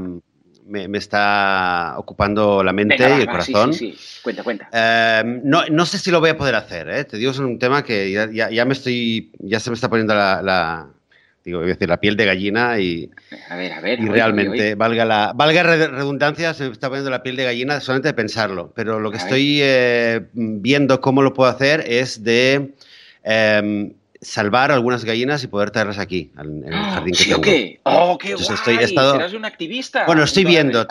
me, 0.66 0.90
me, 0.90 0.98
está 0.98 1.94
ocupando 1.96 2.62
la 2.62 2.74
mente 2.74 2.98
Venga, 2.98 3.20
y 3.20 3.22
el 3.22 3.28
va, 3.30 3.32
corazón. 3.32 3.74
Sí, 3.74 3.92
sí, 3.92 3.98
sí. 3.98 4.20
Cuenta, 4.22 4.44
cuenta. 4.44 4.70
Eh, 4.74 5.40
no, 5.46 5.64
no, 5.72 5.86
sé 5.86 5.98
si 5.98 6.12
lo 6.12 6.20
voy 6.20 6.32
a 6.32 6.38
poder 6.38 6.56
hacer, 6.56 6.90
¿eh? 6.90 7.06
te 7.06 7.16
digo, 7.16 7.32
es 7.32 7.40
un 7.40 7.58
tema 7.58 7.82
que 7.82 8.12
ya, 8.12 8.30
ya, 8.30 8.50
ya, 8.50 8.66
me 8.66 8.74
estoy, 8.74 9.32
ya 9.40 9.62
se 9.62 9.70
me 9.70 9.76
está 9.76 9.90
poniendo 9.90 10.14
la, 10.14 10.42
la 10.42 10.90
digo, 11.44 11.60
voy 11.60 11.70
a 11.70 11.74
decir, 11.74 11.90
la 11.90 12.00
piel 12.00 12.16
de 12.16 12.26
gallina 12.26 12.80
y, 12.80 13.10
a 13.50 13.56
ver, 13.56 13.74
a 13.74 13.82
ver, 13.82 14.00
y 14.00 14.04
oye, 14.04 14.12
realmente, 14.12 14.52
oye, 14.52 14.62
oye. 14.64 14.76
valga 14.76 15.06
la 15.06 15.34
valga 15.36 15.64
redundancia, 15.64 16.54
se 16.54 16.66
me 16.66 16.72
está 16.72 16.88
poniendo 16.90 17.10
la 17.10 17.24
piel 17.24 17.36
de 17.36 17.44
gallina 17.46 17.80
solamente 17.80 18.10
de 18.10 18.14
pensarlo, 18.14 18.72
pero 18.76 19.00
lo 19.00 19.12
que 19.12 19.18
A 19.18 19.22
estoy 19.22 19.60
eh, 19.62 20.22
viendo 20.34 21.02
cómo 21.02 21.22
lo 21.22 21.34
puedo 21.34 21.50
hacer 21.50 21.84
es 21.88 22.24
de 22.24 22.74
eh, 23.24 23.92
salvar 24.22 24.72
algunas 24.72 25.04
gallinas 25.04 25.44
y 25.44 25.48
poder 25.48 25.72
traerlas 25.72 25.98
aquí, 25.98 26.32
en 26.38 26.64
el 26.68 26.74
jardín 26.86 27.16
que 27.16 27.24
¿Sí 27.24 27.32
o 27.34 27.36
tengo. 27.36 27.44
qué? 27.44 27.80
¡Oh, 27.84 28.18
qué 28.20 28.30
Entonces 28.32 28.48
guay! 28.48 28.58
estoy- 28.76 28.78
he 28.78 28.84
estado- 28.86 29.14
Serás 29.14 29.34
un 29.34 29.46
activista. 29.46 30.06
Bueno, 30.06 30.24
estoy 30.24 30.46
viendo. 30.46 30.86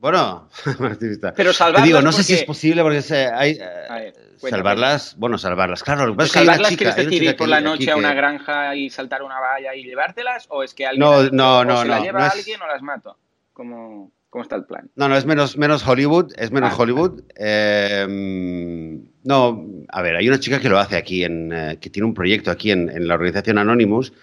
Bueno. 0.00 0.48
Pero 0.64 1.50
Te 1.50 1.52
salvarlas 1.52 1.84
digo, 1.84 2.00
no 2.00 2.10
sé 2.10 2.22
si 2.22 2.32
es 2.32 2.44
posible 2.44 2.82
porque 2.82 3.02
se- 3.02 3.26
hay, 3.26 3.58
eh, 3.60 3.66
ver, 3.90 4.14
salvarlas, 4.50 5.14
bueno, 5.18 5.36
salvarlas, 5.36 5.82
claro. 5.82 6.06
Lo 6.06 6.12
que 6.12 6.16
pasa 6.16 6.26
es 6.26 6.32
que 6.32 6.38
hay 6.38 6.44
una 6.44 6.52
¿Salvarlas 6.54 6.70
chica- 6.70 6.78
quieres 6.94 7.10
decir 7.10 7.22
ir 7.22 7.36
por 7.36 7.48
la 7.48 7.60
noche 7.60 7.90
a 7.90 7.96
una 7.96 8.14
granja 8.14 8.74
y 8.74 8.88
saltar 8.88 9.22
una 9.22 9.38
valla 9.38 9.74
y 9.74 9.84
llevártelas? 9.84 10.46
¿O 10.48 10.62
es 10.62 10.72
que 10.72 10.86
alguien 10.86 11.00
No, 11.06 11.22
dicho, 11.22 11.34
no, 11.34 11.58
o 11.58 11.64
no, 11.64 11.82
se 11.82 11.88
la 11.88 11.98
no, 11.98 12.04
lleva 12.04 12.18
no 12.20 12.26
es- 12.26 12.32
alguien 12.34 12.62
o 12.62 12.66
las 12.66 12.80
mato? 12.82 13.18
¿Cómo, 13.52 14.10
¿Cómo 14.30 14.42
está 14.42 14.56
el 14.56 14.64
plan? 14.64 14.88
No, 14.96 15.06
no, 15.08 15.16
es 15.18 15.26
menos, 15.26 15.58
menos 15.58 15.86
Hollywood, 15.86 16.32
es 16.38 16.50
menos 16.50 16.72
Ah, 16.72 16.76
Hollywood. 16.78 17.22
Eh, 17.36 18.06
no, 19.24 19.66
a 19.88 20.02
ver, 20.02 20.16
hay 20.16 20.28
una 20.28 20.40
chica 20.40 20.60
que 20.60 20.70
lo 20.70 20.78
hace 20.78 20.96
aquí, 20.96 21.24
en, 21.24 21.52
eh, 21.52 21.78
que 21.78 21.90
tiene 21.90 22.06
un 22.06 22.14
proyecto 22.14 22.50
aquí 22.50 22.70
en, 22.70 22.88
en 22.88 23.06
la 23.06 23.14
organización 23.14 23.58
Anonymous, 23.58 24.14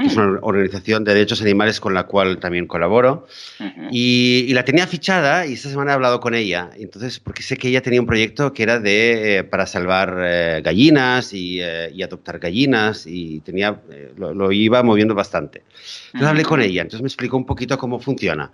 que 0.00 0.06
es 0.08 0.16
una 0.16 0.38
organización 0.42 1.04
de 1.04 1.14
derechos 1.14 1.42
animales 1.42 1.80
con 1.80 1.94
la 1.94 2.04
cual 2.04 2.38
también 2.38 2.66
colaboro. 2.66 3.26
Ujú. 3.60 3.88
Y, 3.90 4.46
y 4.48 4.52
la 4.54 4.64
tenía 4.64 4.86
fichada 4.86 5.46
y 5.46 5.54
esta 5.54 5.68
semana 5.68 5.92
he 5.92 5.94
hablado 5.94 6.20
con 6.20 6.34
ella. 6.34 6.70
Entonces, 6.76 7.20
porque 7.20 7.42
sé 7.42 7.56
que 7.56 7.68
ella 7.68 7.82
tenía 7.82 8.00
un 8.00 8.06
proyecto 8.06 8.52
que 8.52 8.62
era 8.62 8.78
de 8.80 9.38
eh, 9.38 9.44
para 9.44 9.66
salvar 9.66 10.16
eh, 10.20 10.60
gallinas 10.64 11.32
y, 11.32 11.60
eh, 11.60 11.90
y 11.94 12.02
adoptar 12.02 12.38
gallinas 12.38 13.06
y 13.06 13.40
tenía 13.40 13.80
eh, 13.90 14.12
lo, 14.16 14.34
lo 14.34 14.50
iba 14.52 14.82
moviendo 14.82 15.14
bastante. 15.14 15.62
Entonces 16.06 16.28
hablé 16.28 16.44
con 16.44 16.60
ella, 16.60 16.82
entonces 16.82 17.02
me 17.02 17.08
explicó 17.08 17.36
un 17.36 17.46
poquito 17.46 17.78
cómo 17.78 17.98
funciona. 18.00 18.50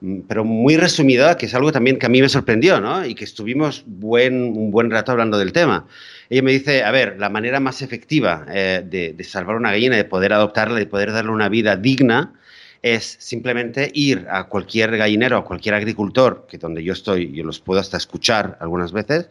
Mm, 0.00 0.20
Pero 0.28 0.44
muy 0.44 0.76
resumida, 0.76 1.36
que 1.36 1.46
es 1.46 1.54
algo 1.54 1.72
también 1.72 1.98
que 1.98 2.06
a 2.06 2.08
mí 2.08 2.20
me 2.20 2.28
sorprendió, 2.28 2.80
¿no? 2.80 3.04
Y 3.04 3.14
que 3.14 3.24
estuvimos 3.24 3.84
buen, 3.86 4.34
un 4.56 4.70
buen 4.70 4.90
rato 4.90 5.12
hablando 5.12 5.38
del 5.38 5.52
tema. 5.52 5.86
Ella 6.30 6.42
me 6.42 6.52
dice, 6.52 6.84
a 6.84 6.92
ver, 6.92 7.16
la 7.18 7.28
manera 7.28 7.58
más 7.58 7.82
efectiva 7.82 8.46
eh, 8.48 8.82
de, 8.84 9.12
de 9.12 9.24
salvar 9.24 9.56
una 9.56 9.72
gallina, 9.72 9.96
de 9.96 10.04
poder 10.04 10.32
adoptarla, 10.32 10.78
de 10.78 10.86
poder 10.86 11.12
darle 11.12 11.32
una 11.32 11.48
vida 11.48 11.76
digna, 11.76 12.32
es 12.82 13.16
simplemente 13.18 13.90
ir 13.92 14.26
a 14.30 14.44
cualquier 14.44 14.96
gallinero, 14.96 15.36
a 15.38 15.44
cualquier 15.44 15.74
agricultor, 15.74 16.46
que 16.48 16.56
donde 16.56 16.82
yo 16.82 16.92
estoy, 16.92 17.32
yo 17.32 17.44
los 17.44 17.60
puedo 17.60 17.80
hasta 17.80 17.96
escuchar 17.96 18.56
algunas 18.60 18.92
veces, 18.92 19.28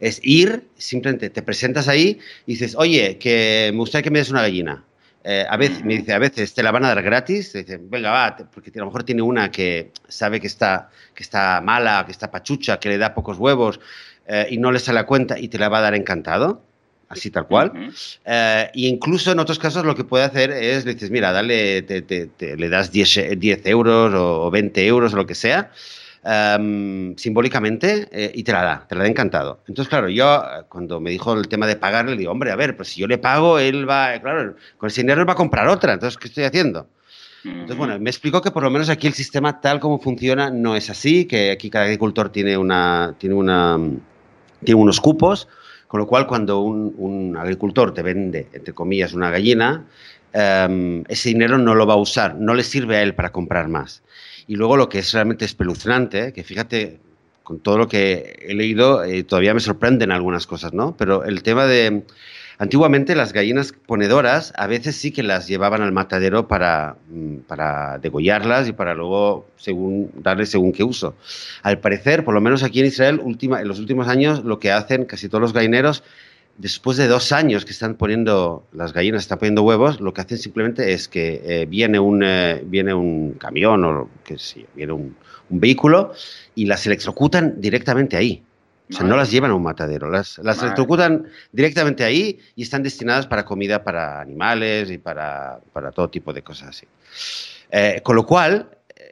es 0.00 0.20
ir, 0.22 0.68
simplemente 0.76 1.30
te 1.30 1.42
presentas 1.42 1.88
ahí 1.88 2.20
y 2.46 2.52
dices, 2.52 2.74
oye, 2.76 3.18
que 3.18 3.70
me 3.72 3.78
gustaría 3.78 4.04
que 4.04 4.10
me 4.10 4.18
des 4.20 4.30
una 4.30 4.42
gallina. 4.42 4.84
Eh, 5.24 5.44
a 5.48 5.56
veces, 5.56 5.84
me 5.84 5.96
dice, 5.96 6.12
a 6.12 6.20
veces 6.20 6.54
te 6.54 6.62
la 6.62 6.70
van 6.70 6.84
a 6.84 6.88
dar 6.88 7.02
gratis, 7.02 7.50
te 7.50 7.64
dicen, 7.64 7.90
venga, 7.90 8.12
va, 8.12 8.36
porque 8.36 8.70
a 8.72 8.78
lo 8.78 8.86
mejor 8.86 9.02
tiene 9.02 9.22
una 9.22 9.50
que 9.50 9.90
sabe 10.06 10.40
que 10.40 10.46
está, 10.46 10.90
que 11.12 11.24
está 11.24 11.60
mala, 11.60 12.04
que 12.06 12.12
está 12.12 12.30
pachucha, 12.30 12.78
que 12.78 12.90
le 12.90 12.98
da 12.98 13.12
pocos 13.12 13.36
huevos 13.36 13.80
eh, 14.28 14.46
y 14.50 14.58
no 14.58 14.72
le 14.72 14.78
sale 14.78 14.98
a 15.00 15.06
cuenta 15.06 15.38
y 15.38 15.48
te 15.48 15.58
la 15.58 15.68
va 15.68 15.78
a 15.78 15.82
dar 15.82 15.94
encantado, 15.94 16.62
así 17.08 17.30
tal 17.30 17.46
cual. 17.46 17.72
Ujú. 17.74 17.92
Eh, 18.24 18.70
y 18.74 18.86
incluso 18.88 19.32
en 19.32 19.38
otros 19.38 19.58
casos 19.58 19.84
lo 19.84 19.94
que 19.94 20.04
puede 20.04 20.24
hacer 20.24 20.50
es, 20.50 20.84
le 20.84 20.94
dices, 20.94 21.10
mira, 21.10 21.32
dale, 21.32 21.82
te, 21.82 22.02
te- 22.02 22.26
te- 22.26 22.56
le 22.56 22.68
das 22.68 22.90
10, 22.90 23.16
eh, 23.18 23.36
10 23.36 23.64
euros 23.66 24.12
o, 24.14 24.42
o 24.46 24.50
20 24.50 24.86
euros 24.86 25.12
o 25.14 25.16
lo 25.16 25.26
que 25.26 25.34
sea, 25.34 25.70
em, 26.24 27.14
simbólicamente, 27.16 28.08
eh, 28.10 28.32
y 28.34 28.42
te 28.42 28.52
la 28.52 28.62
da, 28.62 28.86
te 28.88 28.94
la 28.96 29.02
da 29.02 29.08
encantado. 29.08 29.60
Entonces, 29.68 29.88
claro, 29.88 30.08
yo 30.08 30.36
eh, 30.42 30.64
cuando 30.68 31.00
me 31.00 31.10
dijo 31.10 31.32
el 31.34 31.46
tema 31.48 31.66
de 31.66 31.76
pagarle, 31.76 32.12
le 32.12 32.18
digo, 32.18 32.32
hombre, 32.32 32.50
a 32.50 32.56
ver, 32.56 32.76
pues 32.76 32.88
si 32.88 33.00
yo 33.00 33.06
le 33.06 33.18
pago, 33.18 33.58
él 33.60 33.88
va, 33.88 34.18
claro, 34.20 34.56
con 34.76 34.88
ese 34.88 35.02
dinero 35.02 35.20
él 35.20 35.28
va 35.28 35.34
a 35.34 35.36
comprar 35.36 35.68
otra, 35.68 35.92
entonces, 35.92 36.18
¿qué 36.18 36.28
estoy 36.28 36.44
haciendo? 36.44 36.88
Entonces, 37.44 37.76
bueno, 37.76 37.96
me 38.00 38.10
explicó 38.10 38.42
que 38.42 38.50
por 38.50 38.64
lo 38.64 38.70
menos 38.70 38.88
aquí 38.88 39.06
el 39.06 39.12
sistema 39.12 39.60
tal 39.60 39.78
como 39.78 40.00
funciona 40.00 40.50
no 40.50 40.74
es 40.74 40.90
así, 40.90 41.26
que 41.26 41.52
aquí 41.52 41.70
cada 41.70 41.84
agricultor 41.84 42.30
tiene, 42.30 42.56
una, 42.56 43.14
tiene, 43.18 43.36
una, 43.36 43.78
tiene 44.64 44.80
unos 44.80 45.00
cupos, 45.00 45.48
con 45.88 46.00
lo 46.00 46.06
cual 46.06 46.26
cuando 46.26 46.60
un, 46.60 47.36
agricultor 47.38 47.94
te 47.94 48.02
vende, 48.02 48.48
entre 48.52 48.74
comillas, 48.74 49.12
una 49.12 49.30
gallina, 49.30 49.84
eh, 50.32 51.02
ese 51.08 51.28
dinero 51.28 51.58
no 51.58 51.74
lo 51.74 51.86
va 51.86 51.94
a 51.94 51.98
usar, 51.98 52.36
no 52.36 52.54
le 52.54 52.64
sirve 52.64 52.96
a 52.96 53.02
él 53.02 53.14
para 53.14 53.30
comprar 53.32 53.68
más. 53.68 54.02
Y 54.46 54.56
luego 54.56 54.76
lo 54.76 54.88
que 54.88 55.00
es 55.00 55.12
realmente 55.12 55.44
espeluznante, 55.44 56.32
que 56.32 56.44
fíjate, 56.44 57.00
con 57.42 57.60
todo 57.60 57.78
lo 57.78 57.88
que 57.88 58.44
he 58.48 58.54
leído, 58.54 59.04
eh, 59.04 59.22
todavía 59.22 59.54
me 59.54 59.60
sorprenden 59.60 60.10
algunas 60.10 60.46
cosas, 60.46 60.72
¿no? 60.72 60.96
Pero 60.96 61.24
el 61.24 61.42
tema 61.42 61.66
de... 61.66 62.02
Antiguamente 62.58 63.14
las 63.14 63.32
gallinas 63.32 63.72
ponedoras 63.72 64.52
a 64.56 64.66
veces 64.66 64.96
sí 64.96 65.12
que 65.12 65.22
las 65.22 65.46
llevaban 65.46 65.82
al 65.82 65.92
matadero 65.92 66.48
para, 66.48 66.96
mm, 67.10 67.36
para 67.46 67.98
degollarlas 67.98 68.68
y 68.68 68.72
para 68.72 68.94
luego 68.94 69.46
según, 69.56 70.10
darle 70.14 70.46
según 70.46 70.72
qué 70.72 70.82
uso. 70.82 71.14
Al 71.62 71.80
parecer, 71.80 72.24
por 72.24 72.34
lo 72.34 72.40
menos 72.40 72.62
aquí 72.62 72.80
en 72.80 72.86
Israel, 72.86 73.20
en 73.22 73.68
los 73.68 73.78
últimos 73.78 74.08
años, 74.08 74.44
lo 74.44 74.58
que 74.58 74.72
hacen 74.72 75.04
casi 75.04 75.28
todos 75.28 75.42
los 75.42 75.52
gallineros, 75.52 76.02
después 76.56 76.96
de 76.96 77.08
dos 77.08 77.32
años 77.32 77.66
que 77.66 77.72
están 77.72 77.96
poniendo, 77.96 78.64
las 78.72 78.94
gallinas 78.94 79.22
están 79.22 79.38
poniendo 79.38 79.62
huevos, 79.62 80.00
lo 80.00 80.14
que 80.14 80.22
hacen 80.22 80.38
simplemente 80.38 80.94
es 80.94 81.08
que 81.08 81.42
eh, 81.44 81.66
viene, 81.66 81.98
un, 81.98 82.22
eh, 82.24 82.62
viene 82.64 82.94
un 82.94 83.32
camión 83.32 83.84
o 83.84 84.08
que 84.24 84.38
sí, 84.38 84.64
viene 84.74 84.92
un, 84.92 85.14
un 85.50 85.60
vehículo 85.60 86.12
y 86.54 86.64
las 86.64 86.86
electrocutan 86.86 87.60
directamente 87.60 88.16
ahí. 88.16 88.42
O 88.88 88.92
sea, 88.92 89.04
no 89.04 89.16
las 89.16 89.30
llevan 89.30 89.50
a 89.50 89.54
un 89.54 89.62
matadero, 89.64 90.08
las, 90.10 90.38
las 90.38 90.58
electrocutan 90.62 91.26
directamente 91.52 92.04
ahí 92.04 92.38
y 92.54 92.62
están 92.62 92.82
destinadas 92.82 93.26
para 93.26 93.44
comida 93.44 93.82
para 93.82 94.20
animales 94.20 94.90
y 94.90 94.98
para, 94.98 95.58
para 95.72 95.90
todo 95.90 96.08
tipo 96.08 96.32
de 96.32 96.42
cosas 96.42 96.68
así. 96.68 96.86
Eh, 97.70 98.00
con 98.04 98.14
lo 98.14 98.24
cual, 98.24 98.68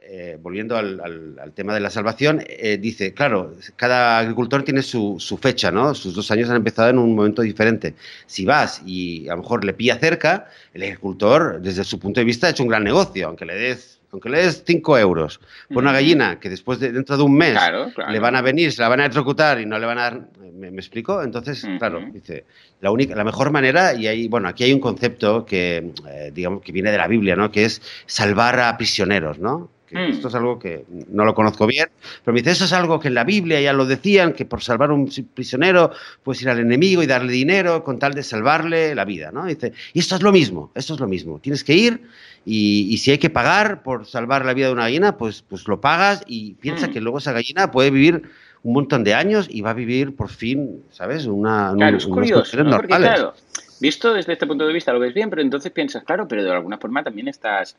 eh, 0.07 0.37
volviendo 0.41 0.77
al, 0.77 1.01
al- 1.01 1.39
al 1.39 1.51
tema 1.51 1.73
de 1.73 1.81
la 1.81 1.89
salvación, 1.89 2.41
eh, 2.47 2.77
dice, 2.79 3.13
claro, 3.13 3.53
cada 3.75 4.19
agricultor 4.19 4.63
tiene 4.63 4.81
su, 4.81 5.17
su 5.19 5.37
fecha, 5.37 5.71
¿no? 5.71 5.93
Sus 5.93 6.13
dos 6.15 6.31
años 6.31 6.49
han 6.49 6.55
empezado 6.55 6.89
en 6.89 6.97
un 6.99 7.13
momento 7.15 7.41
diferente. 7.41 7.95
Si 8.27 8.45
vas 8.45 8.81
y 8.85 9.27
a 9.27 9.35
lo 9.35 9.41
mejor 9.41 9.65
le 9.65 9.73
pilla 9.73 9.97
cerca, 9.99 10.47
el 10.73 10.83
agricultor, 10.83 11.59
desde 11.61 11.83
su 11.83 11.99
punto 11.99 12.21
de 12.21 12.25
vista, 12.25 12.47
ha 12.47 12.51
hecho 12.51 12.63
un 12.63 12.69
gran 12.69 12.83
negocio, 12.85 13.27
aunque 13.27 13.45
le 13.45 13.55
des, 13.55 13.94
aunque 14.15 14.29
le 14.29 14.43
des 14.43 14.63
5 14.65 14.97
euros 14.97 15.41
por 15.69 15.83
una 15.83 15.91
gallina 15.91 16.39
que 16.39 16.49
después 16.49 16.79
de, 16.79 16.91
dentro 16.91 17.17
de 17.17 17.23
un 17.23 17.35
mes 17.35 17.51
Claro, 17.51 17.91
claro. 17.93 18.11
le 18.11 18.19
van 18.19 18.35
a 18.35 18.41
venir, 18.41 18.71
se 18.71 18.81
la 18.81 18.87
van 18.87 19.01
a 19.01 19.03
electrocutar 19.03 19.59
y 19.59 19.65
no 19.65 19.77
le 19.77 19.85
van 19.85 19.97
a 19.97 20.01
dar. 20.03 20.21
¿Me, 20.53 20.71
me 20.71 20.77
explico? 20.77 21.21
Entonces, 21.21 21.67
claro, 21.79 22.01
dice, 22.13 22.45
la 22.79 22.91
única, 22.91 23.13
la 23.13 23.25
mejor 23.25 23.51
manera, 23.51 23.93
y 23.93 24.07
ahí, 24.07 24.29
bueno, 24.29 24.47
aquí 24.47 24.63
hay 24.63 24.71
un 24.71 24.79
concepto 24.79 25.45
que, 25.45 25.91
eh, 26.09 26.31
digamos, 26.33 26.61
que 26.61 26.71
viene 26.71 26.91
de 26.91 26.97
la 26.97 27.07
Biblia, 27.07 27.35
¿no? 27.35 27.51
Que 27.51 27.65
es 27.65 27.81
salvar 28.05 28.57
a 28.61 28.77
prisioneros, 28.77 29.37
¿no? 29.37 29.69
Que 29.87 29.95
Mm. 29.95 30.11
Esto 30.13 30.27
es 30.29 30.35
algo 30.35 30.57
que 30.57 30.83
no 31.09 31.25
lo 31.25 31.33
conozco 31.35 31.67
bien, 31.67 31.89
pero 32.23 32.33
me 32.33 32.39
dice, 32.41 32.51
eso 32.51 32.65
es 32.65 32.73
algo 32.73 32.99
que 32.99 33.07
en 33.09 33.13
la 33.13 33.23
Biblia 33.23 33.61
ya 33.61 33.71
lo 33.73 33.85
decían, 33.85 34.33
que 34.33 34.43
por 34.45 34.63
salvar 34.63 34.89
a 34.89 34.93
un 34.93 35.09
prisionero 35.33 35.91
puedes 36.23 36.41
ir 36.41 36.49
al 36.49 36.59
enemigo 36.59 37.03
y 37.03 37.07
darle 37.07 37.31
dinero 37.31 37.83
con 37.83 37.99
tal 37.99 38.13
de 38.13 38.23
salvarle 38.23 38.95
la 38.95 39.05
vida, 39.05 39.31
¿no? 39.31 39.45
Dice, 39.45 39.73
y 39.93 39.99
esto 39.99 40.15
es 40.15 40.23
lo 40.23 40.31
mismo, 40.31 40.71
esto 40.73 40.95
es 40.95 40.99
lo 40.99 41.07
mismo. 41.07 41.39
Tienes 41.39 41.63
que 41.63 41.73
ir 41.73 42.01
y, 42.45 42.87
y 42.89 42.97
si 42.97 43.11
hay 43.11 43.17
que 43.19 43.29
pagar 43.29 43.83
por 43.83 44.05
salvar 44.07 44.43
la 44.45 44.53
vida 44.53 44.67
de 44.67 44.73
una 44.73 44.83
gallina, 44.83 45.17
pues, 45.17 45.43
pues 45.47 45.67
lo 45.67 45.79
pagas 45.81 46.23
y 46.25 46.53
piensa 46.55 46.87
Mm. 46.87 46.91
que 46.91 47.01
luego 47.01 47.19
esa 47.19 47.31
gallina 47.31 47.69
puede 47.71 47.91
vivir 47.91 48.23
un 48.63 48.73
montón 48.73 49.03
de 49.03 49.13
años 49.13 49.47
y 49.51 49.61
va 49.61 49.69
a 49.69 49.73
vivir 49.75 50.15
por 50.15 50.29
fin, 50.29 50.81
¿sabes? 50.89 51.27
Una, 51.27 51.73
Claro, 51.75 51.91
un- 51.91 51.97
es 51.97 52.05
unas 52.05 52.13
curioso, 52.15 52.33
condiciones 52.41 52.71
¿no? 52.71 52.77
Porque, 52.77 52.95
claro, 52.95 53.33
visto 53.79 54.13
desde 54.15 54.33
este 54.33 54.47
punto 54.47 54.65
de 54.65 54.73
vista 54.73 54.91
lo 54.91 54.99
ves 54.99 55.13
bien, 55.13 55.29
pero 55.29 55.43
entonces 55.43 55.71
piensas, 55.71 56.03
claro, 56.03 56.27
pero 56.27 56.43
de 56.43 56.51
alguna 56.51 56.79
forma 56.79 57.03
también 57.03 57.27
estás 57.27 57.77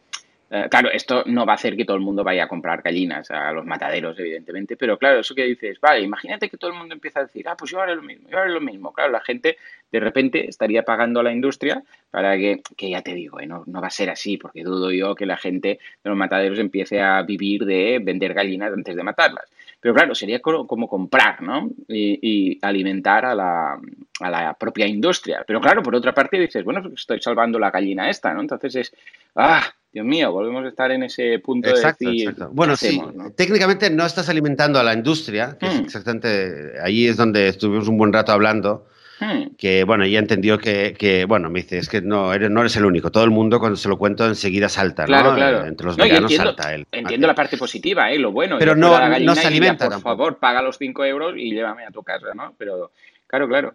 eh, 0.49 0.67
claro, 0.71 0.91
esto 0.93 1.25
no 1.27 1.45
va 1.45 1.53
a 1.53 1.57
hacer 1.57 1.77
que 1.77 1.85
todo 1.85 1.97
el 1.97 2.03
mundo 2.03 2.23
vaya 2.23 2.45
a 2.45 2.49
comprar 2.49 2.81
gallinas 2.81 3.31
a 3.33 3.51
los 3.53 3.67
mataderos, 3.67 4.17
evidentemente, 4.19 4.77
pero 4.77 4.97
claro, 4.97 5.19
eso 5.19 5.35
que 5.35 5.45
dices, 5.45 5.81
vale, 5.81 6.01
imagínate 6.03 6.49
que 6.49 6.57
todo 6.57 6.71
el 6.71 6.79
mundo 6.79 6.95
empieza 6.95 7.21
a 7.21 7.25
decir, 7.25 7.49
ah, 7.49 7.57
pues 7.57 7.73
yo 7.73 7.81
haré 7.81 7.97
lo 7.97 8.03
mismo, 8.03 8.29
yo 8.31 8.39
haré 8.39 8.51
lo 8.51 8.61
mismo. 8.61 8.93
Claro, 8.93 9.11
la 9.11 9.21
gente 9.21 9.57
de 9.91 10.01
repente 10.01 10.49
estaría 10.49 10.85
pagando 10.85 11.19
a 11.21 11.23
la 11.25 11.33
industria 11.33 11.83
para 12.11 12.37
que, 12.37 12.63
que 12.77 12.91
ya 12.91 13.03
te 13.03 13.15
digo, 13.15 13.41
eh, 13.41 13.47
no, 13.47 13.65
no, 13.67 13.81
va 13.81 13.89
a 13.89 13.91
ser 13.91 14.09
así, 14.09 14.37
porque 14.37 14.63
dudo 14.63 14.93
yo 14.93 15.17
que 15.17 15.27
la 15.27 15.37
gente 15.37 15.81
de 16.03 16.11
los 16.11 16.17
mataderos 16.17 16.61
empiece 16.61 17.01
a 17.01 17.23
vivir 17.23 17.65
de 17.65 17.99
vender 18.01 18.33
gallinas 18.33 18.73
antes 18.73 18.95
de 18.95 19.03
matarlas. 19.03 19.51
Pero 19.87 19.95
claro, 19.95 20.17
sería 20.17 20.41
como, 20.41 20.89
comprar, 20.89 21.41
¿no? 21.43 21.71
Y, 21.87 22.19
y 22.21 22.59
alimentar 22.61 23.25
a 23.25 23.37
la, 23.37 23.79
a 24.19 24.31
la 24.31 24.53
propia 24.55 24.85
industria. 24.85 25.45
Pero 25.47 25.61
claro, 25.61 25.81
por 25.81 25.95
otra 25.95 26.13
parte 26.13 26.41
dices, 26.41 26.65
bueno, 26.65 26.83
pues 26.83 26.95
estoy 26.95 27.21
salvando 27.21 27.57
la 27.57 27.71
gallina 27.71 28.11
esta, 28.11 28.35
¿no? 28.35 28.41
Entonces 28.41 28.75
es, 28.75 28.93
ah, 29.37 29.63
Dios 29.93 30.05
mío, 30.05 30.33
volvemos 30.33 30.65
a 30.65 30.69
estar 30.71 30.91
en 30.91 31.05
ese 31.05 31.39
punto 31.39 31.69
de 31.69 31.81
decir, 31.81 32.23
exacto. 32.23 32.51
Bueno, 32.53 32.75
sí, 32.75 33.01
técnicamente 33.37 33.89
no 33.89 34.05
estás 34.05 34.29
alimentando 34.29 34.81
a 34.81 34.83
la 34.83 34.93
industria, 34.93 35.57
que 35.57 35.67
es 35.67 35.81
hmm. 35.81 35.85
exactamente, 35.85 36.73
ahí 36.83 37.07
es 37.07 37.17
donde 37.17 37.47
estuvimos 37.47 37.87
un 37.87 37.97
buen 37.97 38.13
rato 38.13 38.33
hablando, 38.33 38.89
hmm. 39.21 39.57
que 39.57 39.85
bueno, 39.85 40.07
ya 40.07 40.19
entendió 40.19 40.59
que, 40.59 40.95
que, 40.99 41.25
bueno, 41.25 41.51
me 41.51 41.63
dice, 41.63 41.79
es 41.79 41.89
que 41.89 42.03
no 42.03 42.33
eres, 42.33 42.51
no 42.51 42.61
eres 42.61 42.77
el 42.77 42.85
único, 42.85 43.11
todo 43.11 43.25
el 43.25 43.31
mundo 43.31 43.59
cuando 43.59 43.77
se 43.77 43.89
lo 43.89 43.99
cuento 43.99 44.27
enseguida 44.27 44.69
salta, 44.69 45.05
claro, 45.05 45.31
¿no? 45.31 45.37
Claro, 45.37 45.67
Entre 45.67 45.87
los 45.87 45.97
veganos 45.97 46.35
salta 46.35 46.75
él. 46.75 46.87
Entiendo 46.93 47.27
la 47.27 47.35
parte 47.35 47.57
positiva, 47.57 48.11
¿eh? 48.11 48.19
lo 48.19 48.33
bueno. 48.33 48.57
Pero 48.59 48.75
no, 48.75 48.97
no 49.19 49.35
se 49.35 49.47
alimenta 49.47 49.89
Por 49.89 50.01
favor, 50.01 50.39
paga 50.39 50.63
los 50.63 50.79
5 50.79 51.05
euros 51.05 51.35
y 51.37 51.53
llévame 51.53 51.85
a 51.85 51.91
tu 51.91 52.03
casa, 52.03 52.29
¿no? 52.35 52.55
Pero, 52.59 52.93
claro, 53.27 53.49
claro. 53.49 53.75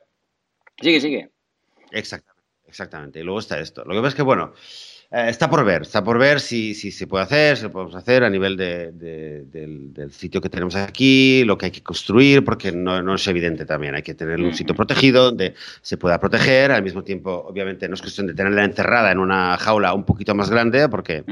Sigue, 0.80 1.00
sigue. 1.00 1.30
Exactamente, 1.92 2.44
exactamente. 2.68 3.20
Y 3.20 3.24
luego 3.24 3.40
está 3.40 3.60
esto. 3.60 3.84
Lo 3.86 3.94
que 3.94 4.00
pasa 4.00 4.10
es 4.10 4.16
que, 4.16 4.24
bueno... 4.24 4.54
Eh, 5.14 5.26
está 5.28 5.50
por 5.50 5.66
ver, 5.66 5.82
está 5.82 6.02
por 6.02 6.18
ver 6.18 6.40
si, 6.40 6.74
si 6.74 6.90
se 6.90 7.06
puede 7.06 7.26
hacer, 7.26 7.58
si 7.58 7.64
lo 7.64 7.72
podemos 7.72 7.96
hacer 7.96 8.24
a 8.24 8.30
nivel 8.30 8.56
de, 8.56 8.94
del, 8.94 10.12
sitio 10.12 10.40
que 10.40 10.50
tenemos 10.50 10.76
aquí, 10.76 11.44
lo 11.44 11.58
que 11.58 11.66
hay 11.66 11.72
que 11.72 11.84
construir, 11.84 12.46
porque 12.46 12.72
no, 12.72 13.02
no 13.02 13.16
es 13.16 13.28
evidente 13.28 13.66
también. 13.66 13.94
Hay 13.96 14.04
que 14.04 14.14
tener 14.14 14.40
un 14.40 14.54
sitio 14.54 14.74
protegido 14.74 15.26
donde 15.26 15.54
se 15.82 15.98
pueda 15.98 16.18
proteger. 16.20 16.72
Al 16.72 16.84
mismo 16.84 17.04
tiempo, 17.04 17.46
obviamente, 17.46 17.90
no 17.90 17.96
es 17.96 18.02
cuestión 18.02 18.28
de 18.28 18.34
tenerla 18.34 18.64
encerrada 18.64 19.12
en 19.12 19.20
una 19.20 19.58
jaula 19.58 19.94
un 19.94 20.06
poquito 20.06 20.34
más 20.34 20.50
grande, 20.50 20.88
porque, 20.88 21.26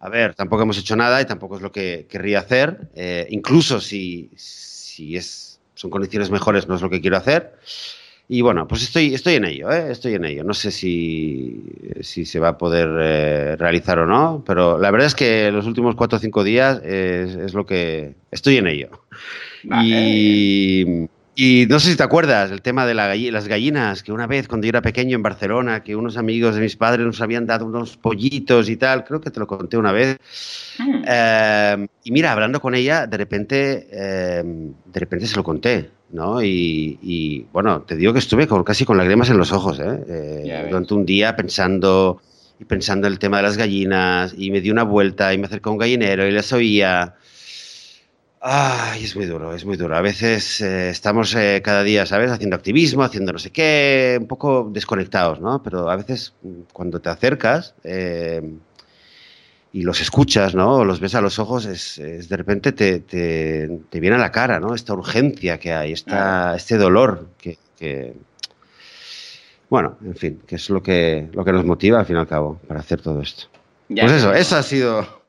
a 0.00 0.08
ver, 0.08 0.34
tampoco 0.34 0.62
hemos 0.62 0.78
hecho 0.78 0.96
nada 0.96 1.20
y 1.20 1.26
tampoco 1.26 1.56
es 1.56 1.62
lo 1.62 1.72
que 1.72 2.06
querría 2.08 2.38
hacer. 2.38 2.88
Eh, 2.94 3.26
incluso 3.30 3.80
si, 3.80 4.30
si 4.36 5.16
es, 5.16 5.60
son 5.74 5.90
condiciones 5.90 6.30
mejores, 6.30 6.66
no 6.66 6.76
es 6.76 6.80
lo 6.80 6.88
que 6.88 7.02
quiero 7.02 7.18
hacer. 7.18 7.56
Y 8.28 8.40
bueno, 8.40 8.66
pues 8.66 8.82
estoy, 8.82 9.14
estoy 9.14 9.34
en 9.34 9.44
ello, 9.44 9.70
¿eh? 9.70 9.90
estoy 9.90 10.14
en 10.14 10.24
ello. 10.24 10.42
No 10.42 10.52
sé 10.52 10.72
si, 10.72 11.62
si 12.00 12.24
se 12.24 12.40
va 12.40 12.48
a 12.48 12.58
poder 12.58 12.88
eh, 13.00 13.56
realizar 13.56 14.00
o 14.00 14.06
no, 14.06 14.42
pero 14.44 14.78
la 14.78 14.90
verdad 14.90 15.06
es 15.06 15.14
que 15.14 15.52
los 15.52 15.66
últimos 15.66 15.94
cuatro 15.94 16.16
o 16.18 16.20
cinco 16.20 16.42
días 16.42 16.82
es, 16.82 17.36
es 17.36 17.54
lo 17.54 17.66
que 17.66 18.14
estoy 18.32 18.56
en 18.56 18.66
ello. 18.66 18.90
Y, 19.62 21.08
y, 21.36 21.66
no 21.68 21.78
sé 21.78 21.90
si 21.90 21.96
te 21.96 22.02
acuerdas 22.02 22.50
el 22.50 22.62
tema 22.62 22.86
de 22.86 22.94
la 22.94 23.14
las 23.14 23.46
gallinas, 23.46 24.02
que 24.02 24.10
una 24.10 24.26
vez 24.26 24.48
cuando 24.48 24.66
yo 24.66 24.70
era 24.70 24.82
pequeño 24.82 25.16
en 25.16 25.22
Barcelona, 25.22 25.84
que 25.84 25.94
unos 25.94 26.16
amigos 26.16 26.54
de 26.54 26.60
mis 26.62 26.76
padres 26.76 27.06
nos 27.06 27.20
habían 27.20 27.46
dado 27.46 27.66
unos 27.66 27.96
pollitos 27.96 28.68
y 28.68 28.76
tal, 28.76 29.04
creo 29.04 29.20
que 29.20 29.30
te 29.30 29.38
lo 29.38 29.46
conté 29.46 29.76
una 29.76 29.92
vez. 29.92 30.18
Mm. 30.78 31.04
Eh, 31.06 31.86
y 32.04 32.10
mira, 32.10 32.32
hablando 32.32 32.60
con 32.60 32.74
ella, 32.74 33.06
de 33.06 33.16
repente, 33.16 33.86
eh, 33.92 34.42
de 34.42 35.00
repente 35.00 35.26
se 35.26 35.36
lo 35.36 35.44
conté. 35.44 35.90
¿no? 36.10 36.42
Y, 36.42 37.46
bueno, 37.52 37.82
te 37.82 37.96
digo 37.96 38.12
que 38.12 38.18
estuve 38.20 38.48
casi 38.64 38.84
con 38.84 38.96
lágrimas 38.96 39.28
en 39.30 39.38
los 39.38 39.52
ojos, 39.52 39.78
¿eh? 39.80 40.04
eh 40.08 40.66
durante 40.68 40.94
un 40.94 41.04
día 41.04 41.36
pensando 41.36 42.20
y 42.58 42.64
pensando 42.64 43.06
en 43.06 43.12
el 43.12 43.18
tema 43.18 43.38
de 43.38 43.42
las 43.42 43.56
gallinas 43.56 44.34
y 44.36 44.50
me 44.50 44.60
di 44.60 44.70
una 44.70 44.84
vuelta 44.84 45.34
y 45.34 45.38
me 45.38 45.46
acercó 45.46 45.70
a 45.70 45.72
un 45.72 45.78
gallinero 45.78 46.26
y 46.26 46.30
les 46.30 46.52
oía. 46.52 47.14
Ay, 48.40 49.04
es 49.04 49.16
muy 49.16 49.26
duro, 49.26 49.54
es 49.54 49.64
muy 49.64 49.76
duro. 49.76 49.96
A 49.96 50.02
veces 50.02 50.60
eh, 50.60 50.90
estamos 50.90 51.34
eh, 51.34 51.62
cada 51.64 51.82
día, 51.82 52.06
¿sabes? 52.06 52.30
Haciendo 52.30 52.56
activismo, 52.56 53.02
haciendo 53.02 53.32
no 53.32 53.38
sé 53.38 53.50
qué, 53.50 54.18
un 54.20 54.26
poco 54.26 54.68
desconectados, 54.70 55.40
¿no? 55.40 55.62
Pero 55.62 55.90
a 55.90 55.96
veces 55.96 56.34
mm, 56.42 56.60
cuando 56.72 57.00
te 57.00 57.08
acercas, 57.08 57.74
y 59.76 59.82
los 59.82 60.00
escuchas, 60.00 60.54
¿no? 60.54 60.76
O 60.76 60.84
los 60.86 61.00
ves 61.00 61.14
a 61.14 61.20
los 61.20 61.38
ojos, 61.38 61.66
es, 61.66 61.96
de 61.98 62.36
repente 62.36 62.72
te, 62.72 63.00
te, 63.00 64.00
viene 64.00 64.16
a 64.16 64.18
la 64.18 64.32
cara, 64.32 64.58
¿no? 64.58 64.74
Esta 64.74 64.94
urgencia 64.94 65.58
que 65.58 65.74
hay, 65.74 65.92
esta, 65.92 66.56
este 66.56 66.78
dolor 66.78 67.28
que, 67.36 68.14
Bueno, 69.68 69.98
en 70.02 70.16
fin, 70.16 70.40
que 70.46 70.54
es 70.54 70.70
lo 70.70 70.82
que, 70.82 71.28
lo 71.32 71.44
que 71.44 71.52
nos 71.52 71.66
motiva 71.66 72.00
al 72.00 72.06
fin 72.06 72.16
y 72.16 72.18
al 72.20 72.26
cabo 72.26 72.58
para 72.66 72.80
hacer 72.80 73.02
todo 73.02 73.20
esto. 73.20 73.48
pues 73.88 74.12
eso, 74.12 74.32
eso 74.32 74.56
ha 74.56 74.62
sido 74.62 75.25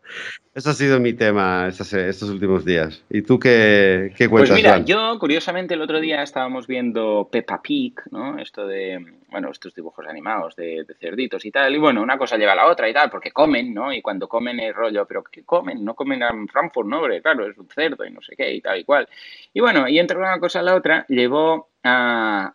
ese 0.58 0.72
ha 0.72 0.74
sido 0.74 1.00
mi 1.00 1.14
tema 1.14 1.68
estos, 1.68 1.94
estos 1.94 2.32
últimos 2.32 2.66
días. 2.66 3.04
¿Y 3.12 3.22
tú 3.22 3.38
qué, 3.38 4.12
qué 4.18 4.28
cuentas? 4.28 4.50
Pues 4.50 4.58
mira, 4.58 4.80
yo 4.80 5.20
curiosamente 5.20 5.76
el 5.76 5.82
otro 5.84 6.00
día 6.00 6.24
estábamos 6.24 6.66
viendo 6.66 7.30
Peppa 7.32 7.62
Pig, 7.62 7.94
¿no? 8.10 8.40
Esto 8.40 8.66
de, 8.66 9.06
bueno, 9.30 9.52
estos 9.52 9.76
dibujos 9.76 10.08
animados 10.08 10.56
de, 10.56 10.84
cerditos 11.00 11.46
y 11.46 11.52
tal. 11.52 11.76
Y 11.76 11.78
bueno, 11.78 12.02
una 12.02 12.18
cosa 12.18 12.38
lleva 12.38 12.54
a 12.54 12.56
la 12.56 12.66
otra 12.66 12.90
y 12.90 12.94
tal, 12.94 13.12
porque 13.12 13.32
comen, 13.32 13.72
¿no? 13.72 13.94
Y 13.94 14.02
cuando 14.02 14.28
comen 14.28 14.60
el 14.60 14.74
rollo, 14.74 15.06
pero 15.06 15.24
¿qué 15.24 15.44
comen? 15.44 15.86
No 15.86 15.94
comen 15.94 16.24
en 16.24 16.48
Frankfurt, 16.48 16.88
¿no? 16.88 17.02
Porque 17.02 17.22
claro, 17.22 17.48
es 17.48 17.56
un 17.56 17.70
cerdo 17.70 18.04
y 18.04 18.10
no 18.10 18.24
sé 18.24 18.36
qué 18.36 18.52
y 18.52 18.60
tal 18.60 18.80
y 18.80 18.84
cual. 18.84 19.08
Y 19.54 19.60
bueno, 19.60 19.88
y 19.88 20.00
entre 20.00 20.18
una 20.18 20.40
cosa 20.40 20.62
a 20.62 20.64
la 20.64 20.76
otra, 20.76 21.06
llevó 21.08 21.70
a, 21.84 22.52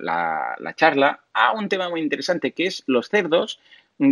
la, 0.00 0.56
la 0.58 0.74
charla 0.74 1.20
a 1.32 1.52
un 1.52 1.70
tema 1.70 1.88
muy 1.88 2.00
interesante 2.00 2.52
que 2.52 2.66
es 2.66 2.84
los 2.86 3.08
cerdos 3.08 3.60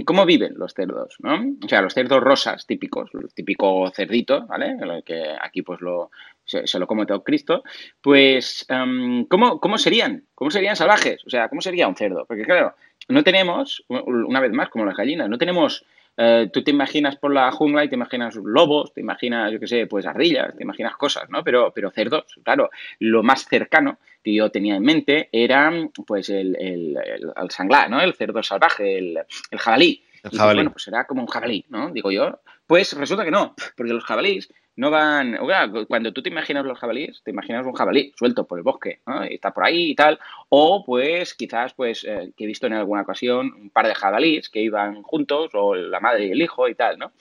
cómo 0.05 0.25
viven 0.25 0.55
los 0.57 0.75
cerdos, 0.75 1.17
¿no? 1.21 1.35
O 1.65 1.69
sea, 1.69 1.83
los 1.83 1.95
cerdos 1.95 2.21
rosas 2.21 2.67
típicos, 2.67 3.11
el 3.15 3.33
típico 3.35 3.91
cerdito, 3.91 4.47
¿vale? 4.47 4.77
Que 5.05 5.37
aquí 5.41 5.63
pues 5.63 5.81
lo, 5.81 6.11
se, 6.45 6.79
lo 6.79 6.87
come 6.87 7.07
todo 7.07 7.25
Cristo, 7.25 7.63
pues 8.01 8.65
em, 8.69 9.25
¿cómo, 9.27 9.61
¿cómo 9.61 9.79
serían? 9.79 10.25
¿Cómo 10.35 10.51
serían 10.51 10.77
salvajes? 10.77 11.25
O 11.27 11.31
sea, 11.31 11.49
¿cómo 11.49 11.61
sería 11.61 11.89
un 11.89 11.97
cerdo? 11.97 12.25
Porque 12.27 12.45
claro, 12.45 12.75
no 13.09 13.25
tenemos, 13.25 13.85
una 13.89 14.41
vez 14.41 14.53
más, 14.53 14.69
como 14.69 14.85
las 14.85 14.97
gallinas, 14.97 15.29
no 15.29 15.39
tenemos 15.39 15.85
eh, 16.17 16.51
tú 16.53 16.63
te 16.63 16.71
imaginas 16.71 17.17
por 17.17 17.33
la 17.33 17.51
jungla 17.53 17.85
y 17.85 17.89
te 17.89 17.95
imaginas 17.95 18.37
lobos, 18.37 18.93
te 18.93 19.01
imaginas, 19.01 19.51
yo 19.51 19.59
qué 19.59 19.67
sé, 19.67 19.87
pues 19.87 20.07
ardillas, 20.07 20.55
te 20.57 20.63
imaginas 20.63 20.97
cosas, 20.97 21.29
¿no? 21.31 21.43
Pero, 21.43 21.73
pero 21.75 21.91
cerdos, 21.91 22.25
claro, 22.45 22.71
lo 22.99 23.23
más 23.23 23.47
cercano 23.47 23.99
que 24.23 24.35
yo 24.35 24.51
tenía 24.51 24.77
en 24.77 24.83
mente 24.83 25.29
era, 25.33 25.73
pues, 26.07 26.29
el, 26.29 26.57
el, 26.61 26.97
el, 27.37 27.51
sanglar, 27.51 27.91
¿no? 27.91 28.01
El 28.01 28.15
cerdo 28.15 28.43
salvaje, 28.43 28.99
el, 28.99 29.19
el 29.51 29.59
jabalí. 29.59 30.05
El 30.23 30.39
jabalí. 30.39 30.59
bueno, 30.59 30.71
pues 30.71 30.85
será 30.85 31.07
como 31.07 31.23
un 31.23 31.29
jabalí, 31.29 31.65
¿no? 31.69 31.91
Digo 31.91 32.13
yo. 32.13 32.41
Pues 32.67 32.93
resulta 32.93 33.25
que 33.25 33.31
no, 33.31 33.55
porque 33.77 33.93
los 33.93 34.05
jabalíes 34.05 34.49
no 34.77 34.91
van. 34.91 35.39
cuando 35.87 36.13
tú 36.13 36.23
te 36.23 36.31
imaginas 36.31 36.65
los 36.65 36.79
jabalíes, 36.79 37.23
te 37.23 37.31
imaginas 37.31 37.67
un 37.67 37.75
jabalí 37.75 38.13
suelto 38.17 38.47
por 38.47 38.59
el 38.59 38.65
bosque, 38.65 39.01
¿no? 39.07 39.25
Y 39.25 39.35
está 39.35 39.53
por 39.53 39.65
ahí 39.65 39.91
y 39.91 39.95
tal. 39.95 40.19
O 40.49 40.83
pues 40.85 41.35
quizás, 41.35 41.75
pues, 41.75 42.05
eh, 42.05 42.33
que 42.37 42.45
he 42.45 42.47
visto 42.47 42.67
en 42.67 42.73
alguna 42.73 43.03
ocasión 43.03 43.53
un 43.55 43.71
par 43.71 43.87
de 43.87 43.95
jabalíes 43.95 44.49
que 44.49 44.61
iban 44.61 45.03
juntos, 45.03 45.51
o 45.55 45.75
la 45.75 46.01
madre 46.01 46.27
y 46.27 46.31
el 46.31 46.41
hijo 46.41 46.69
y 46.69 46.75
tal, 46.75 46.99
¿no? 46.99 47.13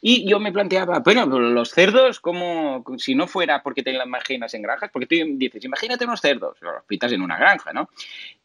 Y 0.00 0.28
yo 0.28 0.38
me 0.38 0.52
planteaba, 0.52 1.00
bueno, 1.00 1.26
los 1.26 1.70
cerdos, 1.70 2.20
como 2.20 2.84
si 2.98 3.14
no 3.14 3.26
fuera 3.26 3.62
porque 3.62 3.82
te 3.82 3.92
las 3.92 4.06
imaginas 4.06 4.54
en 4.54 4.62
granjas, 4.62 4.90
porque 4.92 5.06
tú 5.06 5.16
dices, 5.36 5.64
imagínate 5.64 6.04
unos 6.04 6.20
cerdos, 6.20 6.56
los 6.60 6.84
pintas 6.84 7.12
en 7.12 7.22
una 7.22 7.36
granja, 7.38 7.72
¿no? 7.72 7.90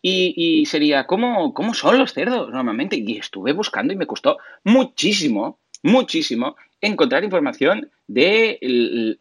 Y, 0.02 0.34
y 0.36 0.66
sería, 0.66 1.06
¿cómo, 1.06 1.54
¿cómo 1.54 1.74
son 1.74 1.98
los 2.00 2.14
cerdos 2.14 2.50
normalmente? 2.50 2.98
Y 2.98 3.18
estuve 3.18 3.54
buscando 3.54 3.94
y 3.94 3.96
me 3.96 4.08
costó 4.08 4.38
muchísimo 4.64 5.60
muchísimo 5.86 6.56
encontrar 6.88 7.24
información 7.24 7.90
de, 8.08 9.18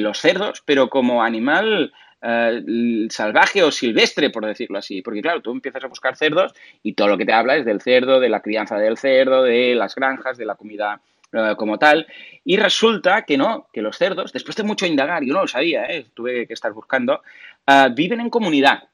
los 0.00 0.18
cerdos, 0.18 0.62
pero 0.64 0.88
como 0.88 1.22
animal 1.22 1.92
eh, 2.22 3.06
salvaje 3.10 3.62
o 3.62 3.70
silvestre, 3.70 4.30
por 4.30 4.46
decirlo 4.46 4.78
así. 4.78 5.02
Porque 5.02 5.22
claro, 5.22 5.42
tú 5.42 5.52
empiezas 5.52 5.84
a 5.84 5.88
buscar 5.88 6.16
cerdos 6.16 6.54
y 6.82 6.94
todo 6.94 7.08
lo 7.08 7.18
que 7.18 7.26
te 7.26 7.32
habla 7.32 7.56
es 7.56 7.64
del 7.64 7.80
cerdo, 7.80 8.20
de 8.20 8.28
la 8.28 8.40
crianza 8.40 8.78
del 8.78 8.98
cerdo, 8.98 9.42
de 9.42 9.74
las 9.74 9.94
granjas, 9.94 10.36
de 10.36 10.46
la 10.46 10.54
comida 10.56 11.00
eh, 11.32 11.54
como 11.56 11.78
tal. 11.78 12.06
Y 12.44 12.56
resulta 12.56 13.22
que 13.22 13.36
no, 13.36 13.68
que 13.72 13.82
los 13.82 13.96
cerdos, 13.96 14.32
después 14.32 14.56
de 14.56 14.62
mucho 14.62 14.86
indagar, 14.86 15.22
yo 15.24 15.34
no 15.34 15.42
lo 15.42 15.48
sabía, 15.48 15.84
eh, 15.86 16.06
tuve 16.14 16.46
que 16.46 16.54
estar 16.54 16.72
buscando, 16.72 17.22
viven 17.94 18.20
en 18.20 18.30
comunidad. 18.30 18.84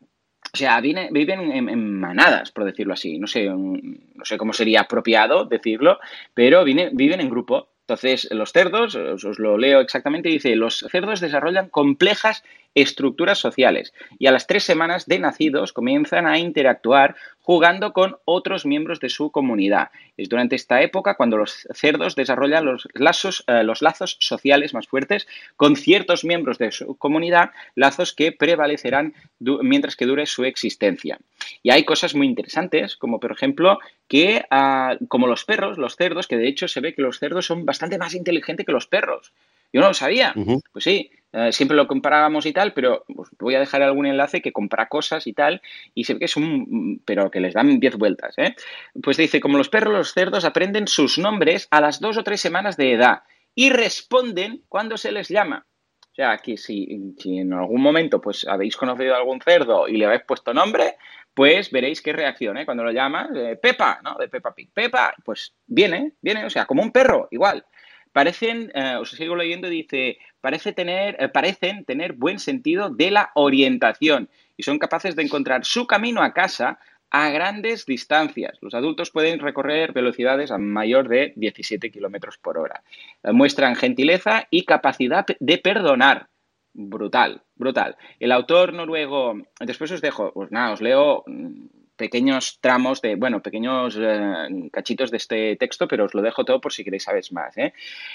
O 0.54 0.56
sea, 0.56 0.80
viven 0.80 1.08
en, 1.10 2.00
manadas, 2.00 2.50
por 2.50 2.64
decirlo 2.64 2.92
así. 2.92 3.18
No 3.18 3.26
sé, 3.26 3.48
no 3.48 4.24
sé 4.24 4.36
cómo 4.36 4.52
sería 4.52 4.82
apropiado 4.82 5.46
decirlo, 5.46 5.98
pero 6.34 6.64
viven 6.64 7.20
en 7.20 7.30
grupo. 7.30 7.68
Entonces, 7.92 8.26
los 8.30 8.52
cerdos, 8.52 8.94
os, 8.94 9.38
lo 9.38 9.58
leo 9.58 9.80
exactamente, 9.80 10.30
dice, 10.30 10.56
los 10.56 10.78
cerdos 10.90 11.20
desarrollan 11.20 11.68
complejas 11.68 12.42
estructuras 12.74 13.38
sociales 13.38 13.92
y 14.18 14.26
a 14.26 14.32
las 14.32 14.46
tres 14.46 14.64
semanas 14.64 15.06
de 15.06 15.18
nacidos 15.18 15.72
comienzan 15.72 16.26
a 16.26 16.38
interactuar 16.38 17.16
jugando 17.40 17.92
con 17.92 18.16
otros 18.24 18.64
miembros 18.64 19.00
de 19.00 19.08
su 19.08 19.30
comunidad. 19.30 19.90
Es 20.16 20.28
durante 20.28 20.56
esta 20.56 20.80
época 20.80 21.16
cuando 21.16 21.36
los 21.36 21.66
cerdos 21.74 22.14
desarrollan 22.14 22.64
los, 22.64 22.88
lazos, 22.94 23.44
eh, 23.48 23.64
los 23.64 23.82
lazos 23.82 24.16
sociales 24.20 24.74
más 24.74 24.86
fuertes 24.86 25.26
con 25.56 25.76
ciertos 25.76 26.24
miembros 26.24 26.58
de 26.58 26.70
su 26.70 26.96
comunidad, 26.96 27.50
lazos 27.74 28.12
que 28.14 28.32
prevalecerán 28.32 29.14
mientras 29.40 29.96
que 29.96 30.06
dure 30.06 30.26
su 30.26 30.44
existencia. 30.44 31.18
Y 31.62 31.70
hay 31.70 31.84
cosas 31.84 32.14
muy 32.14 32.26
interesantes, 32.26 32.96
como 32.96 33.18
por 33.18 33.32
ejemplo 33.32 33.80
que, 34.06 34.44
ah, 34.50 34.96
como 35.08 35.26
los 35.26 35.44
perros, 35.44 35.78
los 35.78 35.96
cerdos, 35.96 36.28
que 36.28 36.36
de 36.36 36.48
hecho 36.48 36.68
se 36.68 36.80
ve 36.80 36.94
que 36.94 37.02
los 37.02 37.18
cerdos 37.18 37.46
son 37.46 37.64
bastante 37.64 37.98
más 37.98 38.14
inteligentes 38.14 38.64
que 38.64 38.72
los 38.72 38.86
perros. 38.86 39.32
Yo 39.72 39.80
no 39.80 39.88
lo 39.88 39.94
sabía. 39.94 40.34
Pues 40.72 40.84
sí, 40.84 41.10
eh, 41.32 41.52
siempre 41.52 41.76
lo 41.76 41.86
comparábamos 41.86 42.44
y 42.44 42.52
tal, 42.52 42.74
pero 42.74 43.04
voy 43.38 43.54
a 43.54 43.60
dejar 43.60 43.82
algún 43.82 44.06
enlace 44.06 44.42
que 44.42 44.52
compra 44.52 44.88
cosas 44.88 45.26
y 45.26 45.32
tal, 45.32 45.62
y 45.94 46.04
se 46.04 46.14
ve 46.14 46.18
que 46.20 46.24
es 46.26 46.36
un, 46.36 47.02
pero 47.06 47.30
que 47.30 47.40
les 47.40 47.54
dan 47.54 47.80
10 47.80 47.96
vueltas, 47.96 48.34
¿eh? 48.38 48.54
Pues 49.02 49.16
dice, 49.16 49.40
como 49.40 49.56
los 49.56 49.70
perros, 49.70 49.94
los 49.94 50.12
cerdos 50.12 50.44
aprenden 50.44 50.86
sus 50.86 51.18
nombres 51.18 51.68
a 51.70 51.80
las 51.80 52.00
dos 52.00 52.18
o 52.18 52.22
tres 52.22 52.40
semanas 52.40 52.76
de 52.76 52.92
edad 52.92 53.22
y 53.54 53.70
responden 53.70 54.62
cuando 54.68 54.96
se 54.96 55.12
les 55.12 55.28
llama. 55.28 55.66
O 56.10 56.14
sea, 56.14 56.36
que 56.36 56.58
si, 56.58 57.14
en 57.24 57.52
algún 57.54 57.80
momento 57.80 58.20
pues 58.20 58.46
habéis 58.46 58.76
conocido 58.76 59.14
a 59.14 59.16
algún 59.16 59.40
cerdo 59.40 59.88
y 59.88 59.96
le 59.96 60.04
habéis 60.04 60.24
puesto 60.24 60.52
nombre, 60.52 60.96
pues 61.32 61.70
veréis 61.70 62.02
qué 62.02 62.12
reacción, 62.12 62.58
¿eh? 62.58 62.66
Cuando 62.66 62.84
lo 62.84 62.92
llamas, 62.92 63.30
Pepa, 63.62 64.00
¿no? 64.04 64.16
De 64.16 64.28
Pepa 64.28 64.54
Pig. 64.54 64.70
Pepa, 64.74 65.14
pues 65.24 65.54
viene, 65.66 66.12
viene, 66.20 66.44
o 66.44 66.50
sea, 66.50 66.66
como 66.66 66.82
un 66.82 66.92
perro, 66.92 67.28
igual. 67.30 67.64
Parecen, 68.12 68.70
eh, 68.74 68.96
os 69.00 69.10
sigo 69.10 69.36
leyendo, 69.36 69.68
dice, 69.68 70.18
parece 70.40 70.72
tener, 70.72 71.16
eh, 71.18 71.28
parecen 71.28 71.84
tener 71.84 72.12
buen 72.12 72.38
sentido 72.38 72.90
de 72.90 73.10
la 73.10 73.30
orientación 73.34 74.28
y 74.56 74.62
son 74.62 74.78
capaces 74.78 75.16
de 75.16 75.22
encontrar 75.22 75.64
su 75.64 75.86
camino 75.86 76.22
a 76.22 76.32
casa 76.32 76.78
a 77.10 77.30
grandes 77.30 77.84
distancias. 77.84 78.58
Los 78.62 78.74
adultos 78.74 79.10
pueden 79.10 79.38
recorrer 79.38 79.92
velocidades 79.92 80.50
a 80.50 80.58
mayor 80.58 81.08
de 81.08 81.32
17 81.36 81.90
kilómetros 81.90 82.38
por 82.38 82.58
hora. 82.58 82.82
Eh, 83.22 83.32
muestran 83.32 83.76
gentileza 83.76 84.46
y 84.50 84.64
capacidad 84.64 85.26
de 85.38 85.58
perdonar. 85.58 86.28
Brutal, 86.74 87.42
brutal. 87.54 87.96
El 88.18 88.32
autor 88.32 88.72
noruego, 88.72 89.34
después 89.60 89.90
os 89.90 90.00
dejo, 90.00 90.32
pues 90.32 90.50
nada, 90.50 90.72
os 90.72 90.80
leo 90.80 91.22
mm, 91.26 91.66
pequeños 91.96 92.58
tramos 92.60 93.00
de, 93.00 93.16
bueno, 93.16 93.42
pequeños 93.42 93.96
eh, 94.00 94.48
cachitos 94.72 95.10
de 95.10 95.16
este 95.16 95.56
texto, 95.56 95.86
pero 95.86 96.04
os 96.04 96.14
lo 96.14 96.22
dejo 96.22 96.44
todo 96.44 96.60
por 96.60 96.72
si 96.72 96.84
queréis 96.84 97.04
saber 97.04 97.22
más. 97.30 97.56
¿eh? 97.58 97.72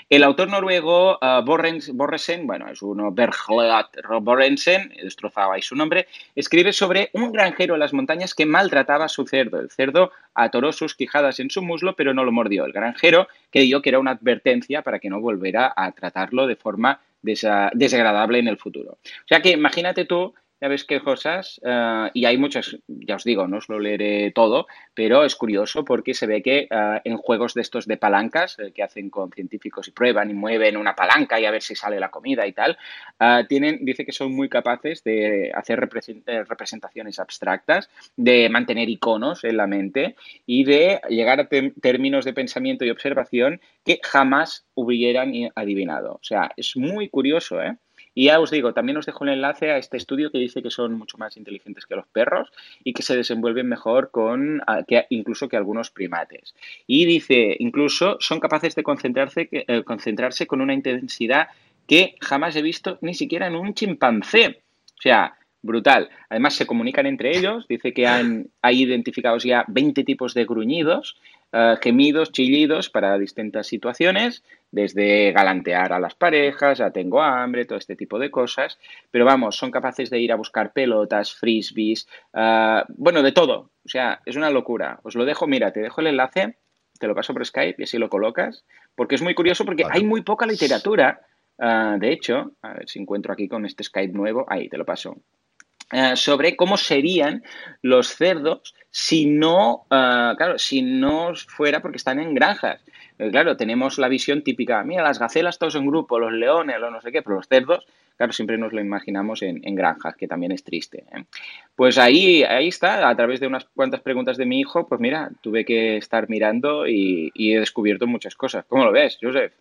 El 0.10 0.24
autor 0.24 0.50
noruego 0.50 1.18
uh, 1.22 1.44
bueno, 1.46 2.70
es 2.70 2.82
uno, 2.82 3.12
Berglat 3.12 3.88
Borrensen, 4.22 4.94
destrozaba 5.02 5.58
su 5.62 5.76
nombre, 5.76 6.08
escribe 6.36 6.74
sobre 6.74 7.10
un 7.14 7.32
granjero 7.32 7.76
en 7.76 7.80
las 7.80 7.94
montañas 7.94 8.34
que 8.34 8.46
maltrataba 8.46 9.06
a 9.06 9.10
su 9.10 9.26
cerdo. 9.26 9.60
El 9.60 9.70
cerdo 9.70 10.12
atoró 10.34 10.72
sus 10.72 10.96
quijadas 10.96 11.40
en 11.40 11.50
su 11.50 11.62
muslo, 11.62 11.96
pero 11.96 12.14
no 12.14 12.24
lo 12.24 12.32
mordió. 12.32 12.66
El 12.66 12.74
granjero 12.74 13.28
creyó 13.52 13.82
que 13.82 13.90
era 13.90 14.00
una 14.00 14.12
advertencia 14.12 14.82
para 14.82 15.00
que 15.00 15.10
no 15.10 15.20
volviera 15.22 15.74
a 15.76 15.92
tratarlo 15.92 16.48
de 16.48 16.56
forma 16.56 17.02
desagradable 17.22 18.40
en 18.40 18.48
el 18.48 18.58
futuro. 18.58 18.92
O 18.92 19.28
sea 19.28 19.42
que 19.42 19.52
imagínate 19.52 20.06
tú 20.06 20.34
ya 20.60 20.68
ves 20.68 20.84
qué 20.84 21.02
cosas, 21.02 21.62
eh, 21.64 22.10
y 22.14 22.26
hay 22.26 22.38
muchas, 22.38 22.78
ya 22.88 23.16
os 23.16 23.24
digo, 23.24 23.48
no 23.48 23.58
os 23.58 23.70
lo 23.70 23.80
leeré 23.80 24.32
todo, 24.32 24.68
pero 24.94 25.24
es 25.24 25.36
curioso 25.36 25.86
porque 25.86 26.14
se 26.14 26.26
ve 26.26 26.42
que 26.42 26.68
eh, 26.70 27.02
en 27.04 27.18
juegos 27.18 27.54
de 27.54 27.62
estos 27.62 27.86
de 27.86 27.98
palancas 27.98 28.58
eh, 28.60 28.72
que 28.72 28.84
hacen 28.84 29.10
con 29.10 29.32
científicos 29.32 29.88
y 29.88 29.92
prueban 29.92 30.32
y 30.32 30.34
mueven 30.34 30.78
una 30.78 30.96
palanca 30.96 31.40
y 31.40 31.46
a 31.46 31.52
ver 31.52 31.62
si 31.62 31.76
sale 31.76 32.00
la 32.00 32.10
comida 32.10 32.48
y 32.48 32.54
tal, 32.54 32.78
tienen, 33.48 33.84
dice 33.84 34.06
que 34.06 34.12
son 34.12 34.34
muy 34.34 34.50
capaces 34.50 35.04
de 35.04 35.52
hacer 35.54 35.80
representaciones 35.80 37.20
abstractas, 37.20 37.90
de 38.16 38.50
mantener 38.50 38.90
iconos 38.90 39.44
en 39.44 39.58
la 39.58 39.68
mente 39.68 40.16
y 40.46 40.64
de 40.64 41.02
llegar 41.10 41.40
a 41.40 41.50
términos 41.82 42.26
de 42.26 42.34
pensamiento 42.34 42.86
y 42.86 42.90
observación 42.90 43.62
que 43.84 44.00
jamás 44.04 44.66
hubieran 44.76 45.34
adivinado. 45.56 46.14
O 46.14 46.24
sea, 46.24 46.52
es 46.56 46.76
muy 46.78 47.10
curioso, 47.10 47.62
¿eh? 47.62 47.78
Y 48.18 48.24
ya 48.24 48.40
os 48.40 48.50
digo, 48.50 48.74
también 48.74 48.98
os 48.98 49.06
dejo 49.06 49.26
el 49.26 49.30
enlace 49.30 49.70
a 49.70 49.78
este 49.78 49.96
estudio 49.96 50.32
que 50.32 50.40
dice 50.40 50.64
que 50.64 50.72
son 50.72 50.94
mucho 50.94 51.20
más 51.20 51.38
inteligentes 51.38 51.86
que 51.86 51.96
los 51.96 52.08
perros 52.08 52.52
y 52.84 52.94
que 52.94 53.04
se 53.04 53.16
desenvuelven 53.16 53.70
mejor 53.70 54.10
con 54.10 54.60
que, 54.88 55.06
incluso 55.12 55.48
que 55.48 55.56
algunos 55.56 55.92
primates. 55.92 56.56
Y 56.88 57.06
dice, 57.06 57.56
incluso 57.60 58.18
son 58.20 58.40
capaces 58.40 58.74
de 58.74 58.82
concentrarse, 58.82 59.48
eh, 59.52 59.84
concentrarse 59.84 60.48
con 60.48 60.62
una 60.62 60.74
intensidad 60.74 61.50
que 61.86 62.16
jamás 62.20 62.56
he 62.56 62.64
visto 62.64 62.98
ni 63.02 63.14
siquiera 63.14 63.46
en 63.46 63.56
un 63.56 63.76
chimpancé. 63.76 64.64
O 64.98 65.02
sea, 65.04 65.38
brutal. 65.68 66.10
Además, 66.30 66.56
se 66.56 66.66
comunican 66.66 67.06
entre 67.06 67.38
ellos. 67.38 67.68
Dice 67.68 67.94
que 67.94 68.08
han, 68.08 68.48
hay 68.64 68.82
identificados 68.82 69.44
ya 69.44 69.64
20 69.68 70.04
tipos 70.04 70.34
de 70.34 70.46
gruñidos 70.46 71.18
eh, 71.54 71.76
gemidos, 71.82 72.34
chillidos 72.34 72.90
para 72.90 73.18
distintas 73.18 73.68
situaciones, 73.68 74.44
desde 74.70 75.32
galantear 75.32 75.94
a 75.94 76.00
las 76.00 76.14
parejas, 76.14 76.82
a 76.82 76.92
tengo 76.92 77.22
hambre, 77.22 77.64
todo 77.64 77.78
este 77.78 77.96
tipo 77.96 78.20
de 78.20 78.30
cosas. 78.30 78.78
Pero 79.12 79.24
vamos, 79.24 79.56
son 79.56 79.72
capaces 79.72 80.10
de 80.10 80.20
ir 80.20 80.34
a 80.34 80.36
buscar 80.36 80.74
pelotas, 80.74 81.34
frisbees, 81.34 82.08
eh, 82.34 82.84
bueno, 82.90 83.24
de 83.24 83.32
todo. 83.32 83.72
O 83.86 83.90
sea, 83.90 84.22
es 84.26 84.36
una 84.36 84.50
locura. 84.50 85.00
Os 85.04 85.16
lo 85.16 85.24
dejo, 85.24 85.48
mira, 85.48 85.72
te 85.72 85.80
dejo 85.80 86.02
el 86.02 86.08
enlace, 86.08 86.58
te 87.00 87.08
lo 87.08 87.16
paso 87.16 87.34
por 87.34 87.46
Skype 87.46 87.76
y 87.78 87.84
así 87.84 87.98
lo 87.98 88.10
colocas, 88.10 88.66
porque 88.96 89.16
es 89.16 89.22
muy 89.22 89.34
curioso 89.34 89.64
porque 89.64 89.86
hay 89.90 90.04
muy 90.04 90.22
poca 90.24 90.46
literatura. 90.46 91.22
Eh, 91.60 91.96
de 91.98 92.12
hecho, 92.12 92.52
a 92.62 92.74
ver 92.74 92.90
si 92.90 93.00
encuentro 93.00 93.32
aquí 93.32 93.48
con 93.48 93.66
este 93.66 93.86
Skype 93.86 94.14
nuevo, 94.14 94.46
ahí 94.50 94.68
te 94.68 94.78
lo 94.78 94.84
paso. 94.84 95.16
Sobre 96.16 96.56
cómo 96.56 96.78
serían 96.78 97.44
los 97.82 98.16
cerdos 98.16 98.74
si 99.00 99.28
no, 99.28 99.86
ah, 99.92 100.34
claro, 100.38 100.58
si 100.58 100.82
no 100.82 101.34
fuera 101.36 101.82
porque 101.84 101.98
están 101.98 102.20
en 102.20 102.34
granjas. 102.34 102.82
Eh, 103.20 103.30
claro, 103.30 103.56
tenemos 103.56 104.00
la 104.00 104.08
visión 104.08 104.42
típica, 104.42 104.84
mira, 104.84 105.04
las 105.04 105.20
gacelas 105.20 105.60
todos 105.60 105.76
en 105.76 105.86
grupo, 105.86 106.18
los 106.18 106.34
leones, 106.34 106.80
los 106.80 106.92
no 106.92 107.00
sé 107.00 107.12
qué, 107.12 107.22
pero 107.22 107.36
los 107.36 107.48
cerdos, 107.48 107.86
claro, 108.16 108.34
siempre 108.34 108.58
nos 108.58 108.74
lo 108.74 108.82
imaginamos 108.82 109.44
en, 109.44 109.62
granjas, 109.76 110.16
que 110.16 110.28
también 110.28 110.52
es 110.52 110.64
triste. 110.64 111.06
¿eh? 111.16 111.26
Pues 111.76 112.00
ahí, 112.00 112.44
ahí 112.44 112.70
está, 112.70 113.08
a 113.08 113.16
través 113.16 113.40
de 113.40 113.46
unas 113.46 113.66
cuantas 113.66 114.02
preguntas 114.02 114.36
de 114.38 114.48
mi 114.48 114.60
hijo, 114.60 114.88
pues 114.88 115.00
mira, 115.00 115.30
tuve 115.42 115.64
que 115.64 115.98
estar 115.98 116.28
mirando 116.28 116.88
y, 116.88 117.32
y 117.36 117.54
he 117.54 117.60
descubierto 117.60 118.08
muchas 118.08 118.36
cosas. 118.36 118.66
¿Cómo 118.68 118.84
lo 118.84 118.92
ves, 118.92 119.20
Joseph? 119.22 119.54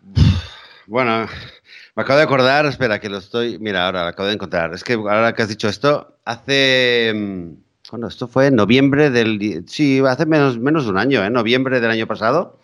Bueno, 0.88 1.26
me 1.94 2.02
acabo 2.02 2.16
de 2.16 2.24
acordar, 2.24 2.64
espera, 2.64 2.98
que 2.98 3.10
lo 3.10 3.18
estoy, 3.18 3.58
mira, 3.58 3.84
ahora 3.84 4.02
lo 4.02 4.08
acabo 4.08 4.26
de 4.26 4.34
encontrar. 4.34 4.72
Es 4.72 4.82
que 4.82 4.94
ahora 4.94 5.34
que 5.34 5.42
has 5.42 5.50
dicho 5.50 5.68
esto, 5.68 6.16
hace 6.24 7.12
mm, 7.14 7.52
bueno, 7.90 8.08
esto 8.08 8.26
fue 8.26 8.46
en 8.46 8.56
noviembre 8.56 9.10
del... 9.10 9.64
Sí, 9.66 10.00
hace 10.06 10.24
menos, 10.24 10.58
menos 10.58 10.84
de 10.84 10.90
un 10.90 10.98
año, 10.98 11.22
¿eh? 11.22 11.28
Noviembre 11.28 11.80
del 11.80 11.90
año 11.90 12.06
pasado. 12.06 12.58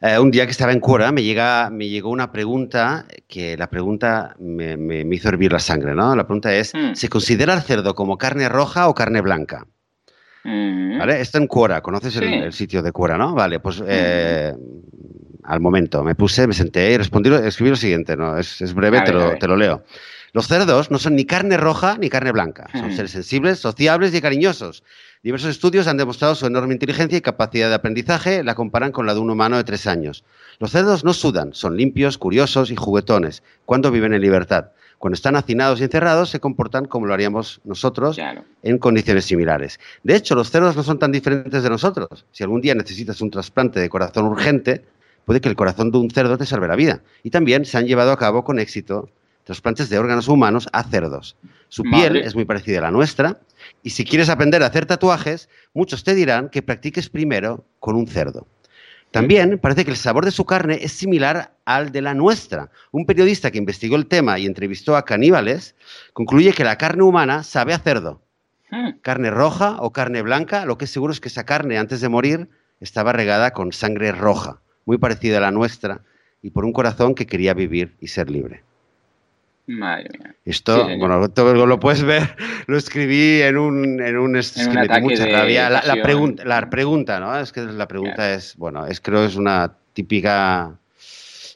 Eh, 0.00 0.20
un 0.20 0.30
día 0.30 0.44
que 0.44 0.52
estaba 0.52 0.72
en 0.72 0.78
Cura 0.78 1.10
me, 1.10 1.24
llega, 1.24 1.68
me 1.70 1.88
llegó 1.88 2.10
una 2.10 2.30
pregunta 2.30 3.06
que 3.26 3.56
la 3.56 3.68
pregunta 3.68 4.36
me, 4.38 4.76
me, 4.76 5.02
hizo 5.14 5.28
hervir 5.28 5.52
la 5.52 5.58
sangre, 5.58 5.96
¿no? 5.96 6.14
La 6.14 6.24
pregunta 6.24 6.54
es, 6.54 6.72
hmm. 6.72 6.94
¿se 6.94 7.08
considera 7.08 7.54
el 7.54 7.62
cerdo 7.62 7.96
como 7.96 8.18
carne 8.18 8.48
roja 8.48 8.88
o 8.88 8.94
carne 8.94 9.20
blanca? 9.20 9.66
Hmm. 10.44 10.98
¿Vale? 10.98 11.20
Esto 11.20 11.38
en 11.38 11.48
Cura, 11.48 11.80
¿conoces 11.80 12.14
el, 12.16 12.52
sitio 12.52 12.82
de 12.82 12.92
Cura, 12.92 13.18
no? 13.18 13.34
Vale, 13.34 13.58
pues 13.58 13.82
eh, 13.84 14.54
al 15.48 15.60
momento 15.60 16.04
me 16.04 16.14
puse, 16.14 16.46
me 16.46 16.52
senté 16.52 16.92
y 16.92 16.98
respondí, 16.98 17.30
escribí 17.32 17.70
lo 17.70 17.76
siguiente, 17.76 18.16
¿no? 18.16 18.36
Es, 18.36 18.60
es 18.60 18.74
breve, 18.74 19.00
te, 19.00 19.12
lo, 19.12 19.36
te 19.38 19.48
lo 19.48 19.56
leo. 19.56 19.82
Los 20.34 20.46
cerdos 20.46 20.90
no 20.90 20.98
son 20.98 21.16
ni 21.16 21.24
carne 21.24 21.56
roja 21.56 21.96
ni 21.98 22.10
carne 22.10 22.32
blanca. 22.32 22.68
Son 22.72 22.92
seres 22.92 23.12
sensibles, 23.12 23.58
sociables 23.58 24.14
y 24.14 24.20
cariñosos. 24.20 24.84
Diversos 25.22 25.48
estudios 25.48 25.86
han 25.86 25.96
demostrado 25.96 26.34
su 26.34 26.44
enorme 26.46 26.74
inteligencia 26.74 27.16
y 27.16 27.22
capacidad 27.22 27.70
de 27.70 27.74
aprendizaje. 27.76 28.44
La 28.44 28.54
comparan 28.54 28.92
con 28.92 29.06
la 29.06 29.14
de 29.14 29.20
un 29.20 29.30
humano 29.30 29.56
de 29.56 29.64
tres 29.64 29.86
años. 29.86 30.22
Los 30.58 30.72
cerdos 30.72 31.02
no 31.02 31.14
sudan, 31.14 31.54
son 31.54 31.78
limpios, 31.78 32.18
curiosos 32.18 32.70
y 32.70 32.76
juguetones 32.76 33.42
cuando 33.64 33.90
viven 33.90 34.12
en 34.12 34.20
libertad. 34.20 34.72
Cuando 34.98 35.14
están 35.14 35.34
hacinados 35.36 35.80
y 35.80 35.84
encerrados, 35.84 36.28
se 36.28 36.40
comportan 36.40 36.84
como 36.84 37.06
lo 37.06 37.14
haríamos 37.14 37.60
nosotros 37.64 38.18
en 38.62 38.78
condiciones 38.78 39.24
similares. 39.24 39.80
De 40.02 40.14
hecho, 40.14 40.34
los 40.34 40.50
cerdos 40.50 40.76
no 40.76 40.82
son 40.82 40.98
tan 40.98 41.10
diferentes 41.10 41.62
de 41.62 41.70
nosotros. 41.70 42.26
Si 42.32 42.42
algún 42.42 42.60
día 42.60 42.74
necesitas 42.74 43.20
un 43.22 43.30
trasplante 43.30 43.80
de 43.80 43.88
corazón 43.88 44.26
urgente, 44.26 44.84
puede 45.28 45.42
que 45.42 45.50
el 45.50 45.56
corazón 45.56 45.90
de 45.90 45.98
un 45.98 46.10
cerdo 46.10 46.38
te 46.38 46.46
salve 46.46 46.68
la 46.68 46.74
vida. 46.74 47.02
Y 47.22 47.28
también 47.28 47.66
se 47.66 47.76
han 47.76 47.86
llevado 47.86 48.12
a 48.12 48.16
cabo 48.16 48.44
con 48.44 48.58
éxito 48.58 49.10
trasplantes 49.44 49.90
de 49.90 49.98
órganos 49.98 50.26
humanos 50.26 50.70
a 50.72 50.82
cerdos. 50.84 51.36
Su 51.68 51.82
piel 51.82 52.16
es 52.16 52.34
muy 52.34 52.46
parecida 52.46 52.78
a 52.78 52.82
la 52.82 52.90
nuestra 52.90 53.38
y 53.82 53.90
si 53.90 54.06
quieres 54.06 54.30
aprender 54.30 54.62
a 54.62 54.66
hacer 54.68 54.86
tatuajes, 54.86 55.50
muchos 55.74 56.02
te 56.02 56.14
dirán 56.14 56.48
que 56.48 56.62
practiques 56.62 57.10
primero 57.10 57.66
con 57.78 57.94
un 57.94 58.06
cerdo. 58.06 58.46
También 59.10 59.58
parece 59.58 59.84
que 59.84 59.90
el 59.90 59.98
sabor 59.98 60.24
de 60.24 60.30
su 60.30 60.46
carne 60.46 60.78
es 60.80 60.92
similar 60.92 61.52
al 61.66 61.92
de 61.92 62.00
la 62.00 62.14
nuestra. 62.14 62.70
Un 62.90 63.04
periodista 63.04 63.50
que 63.50 63.58
investigó 63.58 63.96
el 63.96 64.06
tema 64.06 64.38
y 64.38 64.46
entrevistó 64.46 64.96
a 64.96 65.04
caníbales 65.04 65.74
concluye 66.14 66.54
que 66.54 66.64
la 66.64 66.78
carne 66.78 67.02
humana 67.02 67.42
sabe 67.42 67.74
a 67.74 67.78
cerdo. 67.80 68.22
Hmm. 68.70 68.92
Carne 69.02 69.30
roja 69.30 69.76
o 69.80 69.92
carne 69.92 70.22
blanca, 70.22 70.64
lo 70.64 70.78
que 70.78 70.86
es 70.86 70.90
seguro 70.90 71.12
es 71.12 71.20
que 71.20 71.28
esa 71.28 71.44
carne 71.44 71.76
antes 71.76 72.00
de 72.00 72.08
morir 72.08 72.48
estaba 72.80 73.12
regada 73.12 73.50
con 73.50 73.72
sangre 73.72 74.12
roja, 74.12 74.62
muy 74.88 74.96
parecida 74.96 75.36
a 75.36 75.40
la 75.42 75.50
nuestra, 75.50 76.00
y 76.40 76.48
por 76.48 76.64
un 76.64 76.72
corazón 76.72 77.14
que 77.14 77.26
quería 77.26 77.52
vivir 77.52 77.92
y 78.00 78.06
ser 78.08 78.30
libre. 78.30 78.62
Madre 79.66 80.08
mía. 80.18 80.34
Esto, 80.46 80.88
bueno, 80.98 81.28
todo 81.28 81.66
lo 81.66 81.78
puedes 81.78 82.02
ver, 82.02 82.22
lo 82.66 82.78
escribí 82.78 83.42
en 83.42 83.58
un, 83.58 84.00
en 84.00 84.16
un, 84.16 84.34
es 84.36 84.56
En 84.56 84.68
un 84.68 84.72
que 84.72 84.78
me 84.80 84.88
dio 84.88 85.00
mucha 85.02 85.26
rabia. 85.26 85.68
La, 85.68 85.82
la 85.84 86.02
pregunta, 86.02 86.42
la 86.46 86.70
pregunta, 86.70 87.20
¿no? 87.20 87.38
Es 87.38 87.52
que 87.52 87.60
la 87.60 87.86
pregunta 87.86 88.32
es, 88.32 88.56
bueno, 88.56 88.86
es 88.86 88.98
creo 89.02 89.26
es 89.26 89.36
una 89.36 89.74
típica 89.92 90.72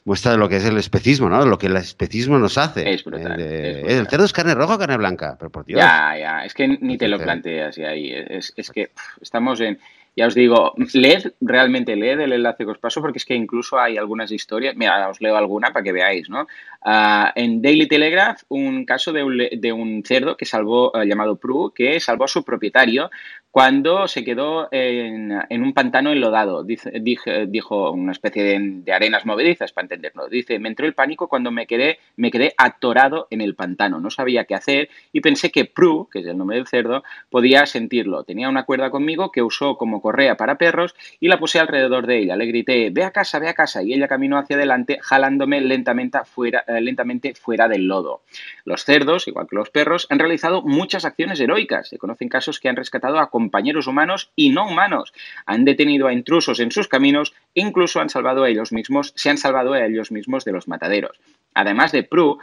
muestra 0.05 0.33
de 0.33 0.37
lo 0.37 0.47
que 0.47 0.57
es 0.57 0.65
el 0.65 0.77
especismo, 0.77 1.27
¿no? 1.27 1.43
Lo 1.43 1.57
que 1.57 1.65
el 1.65 1.75
especismo 1.77 2.37
nos 2.37 2.59
hace. 2.59 2.93
Es 2.93 3.03
brutal, 3.03 3.39
Eh, 3.39 3.43
de- 3.43 3.69
es 3.71 3.77
brutal. 3.79 3.97
¿El 3.97 4.07
cerdo 4.09 4.25
es 4.25 4.33
carne 4.33 4.53
roja 4.53 4.75
o 4.75 4.77
carne 4.77 4.97
blanca? 4.97 5.35
Pero 5.39 5.49
por 5.49 5.65
Dios. 5.65 5.79
Ya, 5.79 6.15
ya, 6.19 6.45
es 6.45 6.53
que 6.53 6.67
ni 6.67 6.99
te 6.99 7.07
lo 7.07 7.17
planteas 7.17 7.75
y 7.79 7.83
ahí. 7.83 8.11
Es, 8.13 8.53
es 8.55 8.69
que 8.69 8.89
pf, 8.93 9.21
estamos 9.23 9.59
en. 9.59 9.79
Ya 10.15 10.27
os 10.27 10.35
digo, 10.35 10.73
leed, 10.93 11.33
realmente 11.41 11.95
leed 11.95 12.19
el 12.19 12.33
enlace 12.33 12.65
que 12.65 12.71
os 12.71 12.77
paso, 12.77 13.01
porque 13.01 13.17
es 13.17 13.25
que 13.25 13.33
incluso 13.33 13.79
hay 13.79 13.97
algunas 13.97 14.31
historias. 14.31 14.75
Mira, 14.75 15.09
os 15.09 15.19
leo 15.21 15.35
alguna 15.35 15.73
para 15.73 15.83
que 15.83 15.91
veáis, 15.91 16.29
¿no? 16.29 16.45
Ah, 16.81 17.31
en 17.35 17.61
Daily 17.61 17.87
Telegraph, 17.87 18.41
un 18.49 18.85
caso 18.85 19.11
de 19.11 19.23
un, 19.23 19.37
de 19.37 19.73
un 19.73 20.03
cerdo 20.05 20.37
que 20.37 20.45
salvó, 20.45 20.91
eh, 20.95 21.07
llamado 21.07 21.37
Prue, 21.37 21.71
que 21.73 21.99
salvó 21.99 22.25
a 22.25 22.27
su 22.27 22.43
propietario 22.43 23.09
cuando 23.53 24.07
se 24.07 24.23
quedó 24.23 24.67
en, 24.71 25.31
un 25.31 25.73
pantano 25.75 26.11
enlodado. 26.11 26.63
Dice, 26.63 26.89
dije- 26.99 27.45
dijo 27.45 27.91
una 27.91 28.11
especie 28.11 28.41
de, 28.43 28.57
de 28.83 28.91
arenas 28.93 29.27
movedizas, 29.27 29.71
para 29.71 29.85
entenderlo. 29.85 30.27
Dice, 30.27 30.57
me 30.57 30.69
entró 30.69 30.87
el 30.87 30.95
pánico 30.95 31.27
cuando 31.27 31.51
me 31.51 31.67
quedé, 31.67 31.99
me 32.15 32.31
quedé 32.31 32.55
atorado 32.57 33.27
en 33.29 33.41
el 33.41 33.53
pantano. 33.53 33.99
No 33.99 34.09
sabía 34.09 34.45
qué 34.45 34.55
hacer 34.55 34.89
y 35.11 35.21
pensé 35.21 35.51
que 35.51 35.65
Prue, 35.65 36.07
que 36.11 36.21
es 36.21 36.25
el 36.25 36.35
nombre 36.35 36.57
del 36.57 36.65
cerdo, 36.65 37.03
podía 37.29 37.67
sentirlo. 37.67 38.23
Tenía 38.23 38.49
una 38.49 38.63
cuerda 38.63 38.89
conmigo 38.89 39.31
que 39.31 39.43
usó 39.43 39.77
como 39.77 40.01
correa 40.01 40.35
para 40.35 40.57
perros 40.57 40.95
y 41.19 41.27
la 41.27 41.37
puse 41.37 41.59
alrededor 41.59 42.07
de 42.07 42.17
ella. 42.23 42.35
Le 42.35 42.47
grité, 42.47 42.89
ve 42.89 43.03
a 43.03 43.11
casa, 43.11 43.37
ve 43.37 43.49
a 43.49 43.53
casa. 43.53 43.83
Y 43.83 43.93
ella 43.93 44.07
caminó 44.07 44.39
hacia 44.39 44.55
adelante, 44.55 44.97
jalándome 44.99 45.61
lentamente 45.61 46.17
fuera, 46.25 46.65
eh, 46.67 46.81
lentamente 46.81 47.35
fuera 47.35 47.67
del 47.67 47.85
lodo. 47.85 48.23
Los 48.65 48.83
cerdos, 48.83 49.27
igual 49.27 49.45
que 49.47 49.57
los 49.57 49.69
perros, 49.69 50.07
han 50.09 50.17
realizado 50.17 50.63
muchas 50.63 51.05
acciones 51.05 51.39
heroicas. 51.39 51.89
Se 51.89 51.99
conocen 51.99 52.29
casos 52.29 52.59
que 52.59 52.67
han 52.67 52.75
rescatado 52.75 53.19
a 53.19 53.29
compañeros 53.43 53.87
humanos 53.87 54.31
y 54.35 54.49
no 54.49 54.65
humanos. 54.67 55.13
Han 55.45 55.65
detenido 55.65 56.07
a 56.07 56.13
intrusos 56.13 56.59
en 56.59 56.71
sus 56.71 56.87
caminos 56.87 57.33
e 57.53 57.61
incluso 57.61 57.99
han 57.99 58.09
salvado 58.09 58.43
a 58.43 58.49
ellos 58.49 58.71
mismos, 58.71 59.13
se 59.15 59.29
han 59.29 59.37
salvado 59.37 59.73
a 59.73 59.85
ellos 59.85 60.11
mismos 60.11 60.45
de 60.45 60.53
los 60.53 60.67
mataderos. 60.67 61.19
Además 61.53 61.91
de 61.91 62.03
Prue, 62.03 62.37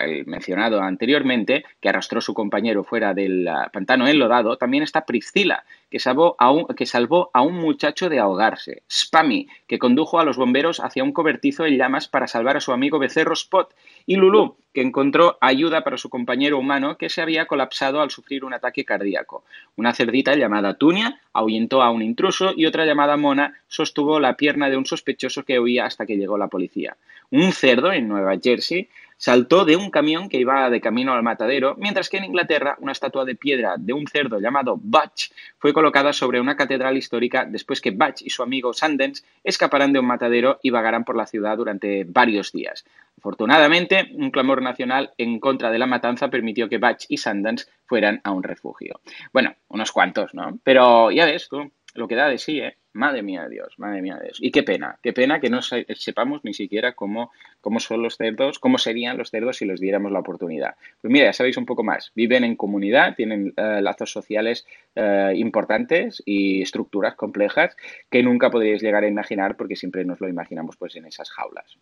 el 0.00 0.24
mencionado 0.26 0.80
anteriormente, 0.80 1.64
que 1.80 1.88
arrastró 1.88 2.20
a 2.20 2.22
su 2.22 2.32
compañero 2.32 2.84
fuera 2.84 3.12
del 3.12 3.46
ah, 3.48 3.68
pantano 3.72 4.06
enlodado, 4.06 4.56
también 4.56 4.82
está 4.82 5.04
Priscila, 5.04 5.64
que 5.90 5.98
salvó, 5.98 6.36
a 6.38 6.50
un, 6.50 6.66
que 6.68 6.86
salvó 6.86 7.30
a 7.34 7.42
un 7.42 7.56
muchacho 7.56 8.08
de 8.08 8.18
ahogarse. 8.18 8.82
Spammy, 8.90 9.48
que 9.66 9.78
condujo 9.78 10.18
a 10.18 10.24
los 10.24 10.38
bomberos 10.38 10.80
hacia 10.80 11.04
un 11.04 11.12
cobertizo 11.12 11.66
en 11.66 11.76
llamas 11.76 12.08
para 12.08 12.28
salvar 12.28 12.56
a 12.56 12.60
su 12.60 12.72
amigo 12.72 12.98
becerro 12.98 13.34
Spot. 13.34 13.74
Y 14.06 14.16
Lulu, 14.16 14.56
que 14.72 14.82
encontró 14.82 15.38
ayuda 15.40 15.82
para 15.82 15.96
su 15.96 16.10
compañero 16.10 16.58
humano 16.58 16.98
que 16.98 17.08
se 17.08 17.22
había 17.22 17.46
colapsado 17.46 18.00
al 18.00 18.10
sufrir 18.10 18.44
un 18.44 18.52
ataque 18.52 18.84
cardíaco. 18.84 19.42
Una 19.74 19.94
cerdita 19.94 20.36
llamada 20.36 20.74
Tunia 20.74 21.20
ahuyentó 21.32 21.82
a 21.82 21.90
un 21.90 22.02
intruso 22.02 22.52
y 22.54 22.66
otra 22.66 22.84
llamada 22.84 23.16
Mona 23.16 23.54
sostuvo 23.68 24.20
la 24.20 24.36
pierna 24.36 24.68
de 24.68 24.76
un 24.76 24.84
sospechoso 24.84 25.44
que 25.44 25.58
huía 25.58 25.86
hasta 25.86 26.04
que 26.04 26.16
llegó 26.16 26.36
la 26.36 26.48
policía. 26.48 26.96
Un 27.30 27.52
cerdo 27.52 27.90
en 27.92 28.06
Nueva 28.06 28.36
Jersey 28.40 28.88
saltó 29.16 29.64
de 29.64 29.76
un 29.76 29.90
camión 29.90 30.28
que 30.28 30.38
iba 30.38 30.68
de 30.70 30.80
camino 30.80 31.12
al 31.12 31.22
matadero, 31.22 31.74
mientras 31.78 32.08
que 32.08 32.18
en 32.18 32.24
Inglaterra 32.24 32.76
una 32.80 32.92
estatua 32.92 33.24
de 33.24 33.34
piedra 33.34 33.74
de 33.78 33.92
un 33.92 34.06
cerdo 34.06 34.40
llamado 34.40 34.78
Butch 34.80 35.32
fue 35.58 35.72
colocada 35.72 36.12
sobre 36.12 36.40
una 36.40 36.56
catedral 36.56 36.96
histórica 36.96 37.44
después 37.44 37.80
que 37.80 37.90
Butch 37.90 38.22
y 38.22 38.30
su 38.30 38.42
amigo 38.42 38.72
Sundance 38.72 39.24
escaparan 39.42 39.92
de 39.92 39.98
un 39.98 40.06
matadero 40.06 40.58
y 40.62 40.70
vagaran 40.70 41.04
por 41.04 41.16
la 41.16 41.26
ciudad 41.26 41.56
durante 41.56 42.04
varios 42.04 42.52
días. 42.52 42.84
Afortunadamente, 43.18 44.10
un 44.14 44.30
clamor 44.30 44.62
nacional 44.62 45.12
en 45.18 45.40
contra 45.40 45.70
de 45.70 45.78
la 45.78 45.86
matanza 45.86 46.28
permitió 46.28 46.68
que 46.68 46.78
Butch 46.78 47.06
y 47.08 47.16
Sundance 47.16 47.66
fueran 47.86 48.20
a 48.24 48.30
un 48.30 48.42
refugio. 48.42 49.00
Bueno, 49.32 49.54
unos 49.68 49.92
cuantos, 49.92 50.34
¿no? 50.34 50.58
Pero 50.62 51.10
ya 51.10 51.24
ves 51.24 51.48
tú, 51.48 51.70
lo 51.94 52.06
que 52.06 52.14
da 52.14 52.28
de 52.28 52.38
sí, 52.38 52.60
¿eh? 52.60 52.76
Madre 52.96 53.22
mía 53.22 53.42
de 53.44 53.50
Dios, 53.50 53.78
madre 53.78 54.00
mía 54.02 54.16
de 54.16 54.24
Dios. 54.24 54.38
Y 54.40 54.50
qué 54.50 54.62
pena, 54.62 54.98
qué 55.02 55.12
pena 55.12 55.38
que 55.38 55.50
no 55.50 55.60
se- 55.62 55.86
sepamos 55.94 56.42
ni 56.44 56.54
siquiera 56.54 56.94
cómo, 56.94 57.30
cómo 57.60 57.78
son 57.78 58.02
los 58.02 58.16
cerdos, 58.16 58.58
cómo 58.58 58.78
serían 58.78 59.18
los 59.18 59.30
cerdos 59.30 59.58
si 59.58 59.66
les 59.66 59.80
diéramos 59.80 60.10
la 60.12 60.20
oportunidad. 60.20 60.76
Pues 61.02 61.12
mira, 61.12 61.26
ya 61.26 61.32
sabéis 61.32 61.56
un 61.58 61.66
poco 61.66 61.84
más. 61.84 62.10
Viven 62.14 62.42
en 62.44 62.56
comunidad, 62.56 63.14
tienen 63.14 63.52
eh, 63.56 63.80
lazos 63.82 64.10
sociales 64.10 64.66
eh, 64.94 65.32
importantes 65.36 66.22
y 66.24 66.62
estructuras 66.62 67.14
complejas 67.14 67.76
que 68.10 68.22
nunca 68.22 68.50
podríais 68.50 68.82
llegar 68.82 69.04
a 69.04 69.08
imaginar 69.08 69.56
porque 69.56 69.76
siempre 69.76 70.04
nos 70.04 70.20
lo 70.20 70.28
imaginamos 70.28 70.76
pues 70.76 70.96
en 70.96 71.04
esas 71.06 71.30
jaulas. 71.30 71.78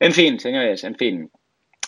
En 0.00 0.12
fin, 0.12 0.38
señores, 0.40 0.84
en 0.84 0.94
fin. 0.96 1.30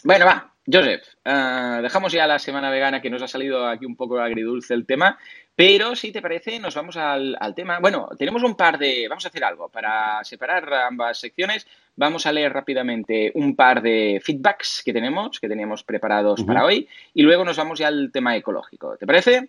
Bueno, 0.04 0.26
va, 0.26 0.54
Joseph, 0.70 1.02
eh, 1.24 1.78
dejamos 1.82 2.12
ya 2.12 2.26
la 2.26 2.38
semana 2.38 2.70
vegana 2.70 3.00
que 3.00 3.08
nos 3.08 3.22
ha 3.22 3.28
salido 3.28 3.66
aquí 3.66 3.86
un 3.86 3.96
poco 3.96 4.20
agridulce 4.20 4.74
el 4.74 4.84
tema, 4.84 5.18
pero 5.54 5.96
si 5.96 6.12
te 6.12 6.20
parece 6.20 6.58
nos 6.58 6.74
vamos 6.74 6.96
al, 6.96 7.36
al 7.40 7.54
tema. 7.54 7.78
Bueno, 7.80 8.10
tenemos 8.18 8.42
un 8.42 8.54
par 8.54 8.78
de... 8.78 9.06
Vamos 9.08 9.24
a 9.24 9.28
hacer 9.28 9.44
algo 9.44 9.68
para 9.70 10.22
separar 10.24 10.72
ambas 10.72 11.18
secciones. 11.18 11.66
Vamos 11.96 12.26
a 12.26 12.32
leer 12.32 12.52
rápidamente 12.52 13.32
un 13.34 13.56
par 13.56 13.82
de 13.82 14.20
feedbacks 14.22 14.82
que 14.84 14.92
tenemos, 14.92 15.40
que 15.40 15.48
teníamos 15.48 15.82
preparados 15.84 16.44
para 16.44 16.64
hoy, 16.64 16.86
y 17.14 17.22
luego 17.22 17.44
nos 17.44 17.56
vamos 17.56 17.78
ya 17.78 17.88
al 17.88 18.12
tema 18.12 18.36
ecológico. 18.36 18.96
¿Te 18.96 19.06
parece? 19.06 19.48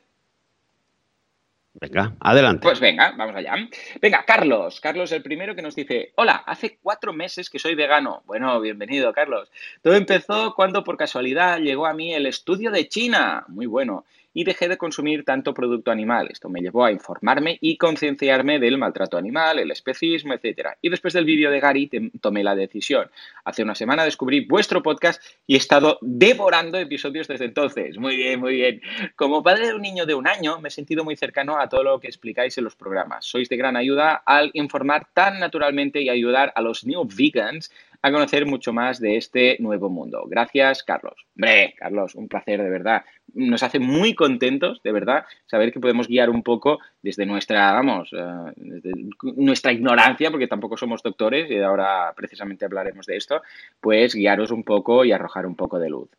Venga, 1.81 2.13
adelante. 2.19 2.63
Pues 2.63 2.79
venga, 2.81 3.13
vamos 3.17 3.35
allá. 3.35 3.55
Venga, 4.01 4.23
Carlos. 4.25 4.81
Carlos 4.81 5.11
el 5.13 5.23
primero 5.23 5.55
que 5.55 5.61
nos 5.61 5.75
dice, 5.75 6.11
hola, 6.15 6.43
hace 6.45 6.77
cuatro 6.81 7.13
meses 7.13 7.49
que 7.49 7.57
soy 7.57 7.75
vegano. 7.75 8.21
Bueno, 8.25 8.59
bienvenido, 8.59 9.13
Carlos. 9.13 9.49
Todo 9.81 9.95
empezó 9.95 10.53
cuando 10.55 10.83
por 10.83 10.97
casualidad 10.97 11.59
llegó 11.59 11.85
a 11.85 11.93
mí 11.93 12.13
el 12.13 12.25
estudio 12.25 12.71
de 12.71 12.89
China. 12.89 13.45
Muy 13.47 13.65
bueno. 13.65 14.03
Y 14.33 14.43
dejé 14.43 14.67
de 14.67 14.77
consumir 14.77 15.25
tanto 15.25 15.53
producto 15.53 15.91
animal. 15.91 16.27
Esto 16.31 16.49
me 16.49 16.59
llevó 16.61 16.85
a 16.85 16.91
informarme 16.91 17.57
y 17.61 17.77
concienciarme 17.77 18.59
del 18.59 18.77
maltrato 18.77 19.17
animal, 19.17 19.59
el 19.59 19.71
especismo, 19.71 20.33
etc. 20.33 20.69
Y 20.81 20.89
después 20.89 21.13
del 21.13 21.25
vídeo 21.25 21.49
de 21.49 21.59
Gary 21.59 21.89
tomé 22.21 22.43
la 22.43 22.55
decisión. 22.55 23.09
Hace 23.43 23.63
una 23.63 23.75
semana 23.75 24.05
descubrí 24.05 24.45
vuestro 24.45 24.83
podcast 24.83 25.21
y 25.47 25.55
he 25.55 25.57
estado 25.57 25.97
devorando 26.01 26.77
episodios 26.77 27.27
desde 27.27 27.45
entonces. 27.45 27.97
Muy 27.97 28.15
bien, 28.15 28.39
muy 28.39 28.55
bien. 28.55 28.81
Como 29.15 29.41
padre 29.41 29.67
de 29.67 29.73
un 29.73 29.81
niño 29.81 30.05
de 30.05 30.13
un 30.13 30.27
año, 30.27 30.59
me 30.59 30.69
he 30.69 30.71
sentido 30.71 31.03
muy 31.03 31.15
cercano 31.15 31.59
a 31.59 31.67
todo 31.67 31.83
lo 31.83 31.99
que 31.99 32.07
explicáis 32.07 32.57
en 32.57 32.63
los 32.63 32.75
programas. 32.75 33.25
Sois 33.25 33.49
de 33.49 33.57
gran 33.57 33.75
ayuda 33.75 34.21
al 34.25 34.51
informar 34.53 35.07
tan 35.13 35.39
naturalmente 35.39 36.01
y 36.01 36.09
ayudar 36.09 36.53
a 36.55 36.61
los 36.61 36.85
new 36.85 37.03
vegans 37.05 37.71
a 38.01 38.11
conocer 38.11 38.45
mucho 38.45 38.71
más 38.71 38.99
de 38.99 39.17
este 39.17 39.57
nuevo 39.59 39.89
mundo. 39.89 40.23
Gracias, 40.27 40.83
Carlos. 40.83 41.25
Hombre, 41.35 41.75
Carlos, 41.77 42.15
un 42.15 42.27
placer, 42.27 42.61
de 42.61 42.69
verdad. 42.69 43.03
Nos 43.33 43.63
hace 43.63 43.79
muy 43.79 44.13
contentos, 44.15 44.81
de 44.83 44.91
verdad, 44.91 45.25
saber 45.45 45.71
que 45.71 45.79
podemos 45.79 46.07
guiar 46.07 46.29
un 46.29 46.43
poco 46.43 46.79
desde 47.01 47.25
nuestra, 47.25 47.71
vamos, 47.73 48.09
eh, 48.13 48.51
desde 48.55 48.91
nuestra 49.35 49.71
ignorancia, 49.71 50.31
porque 50.31 50.47
tampoco 50.47 50.77
somos 50.77 51.03
doctores 51.03 51.49
y 51.49 51.59
ahora 51.59 52.13
precisamente 52.15 52.65
hablaremos 52.65 53.05
de 53.05 53.17
esto, 53.17 53.41
pues 53.79 54.15
guiaros 54.15 54.51
un 54.51 54.63
poco 54.63 55.05
y 55.05 55.11
arrojar 55.11 55.45
un 55.45 55.55
poco 55.55 55.79
de 55.79 55.89
luz. 55.89 56.09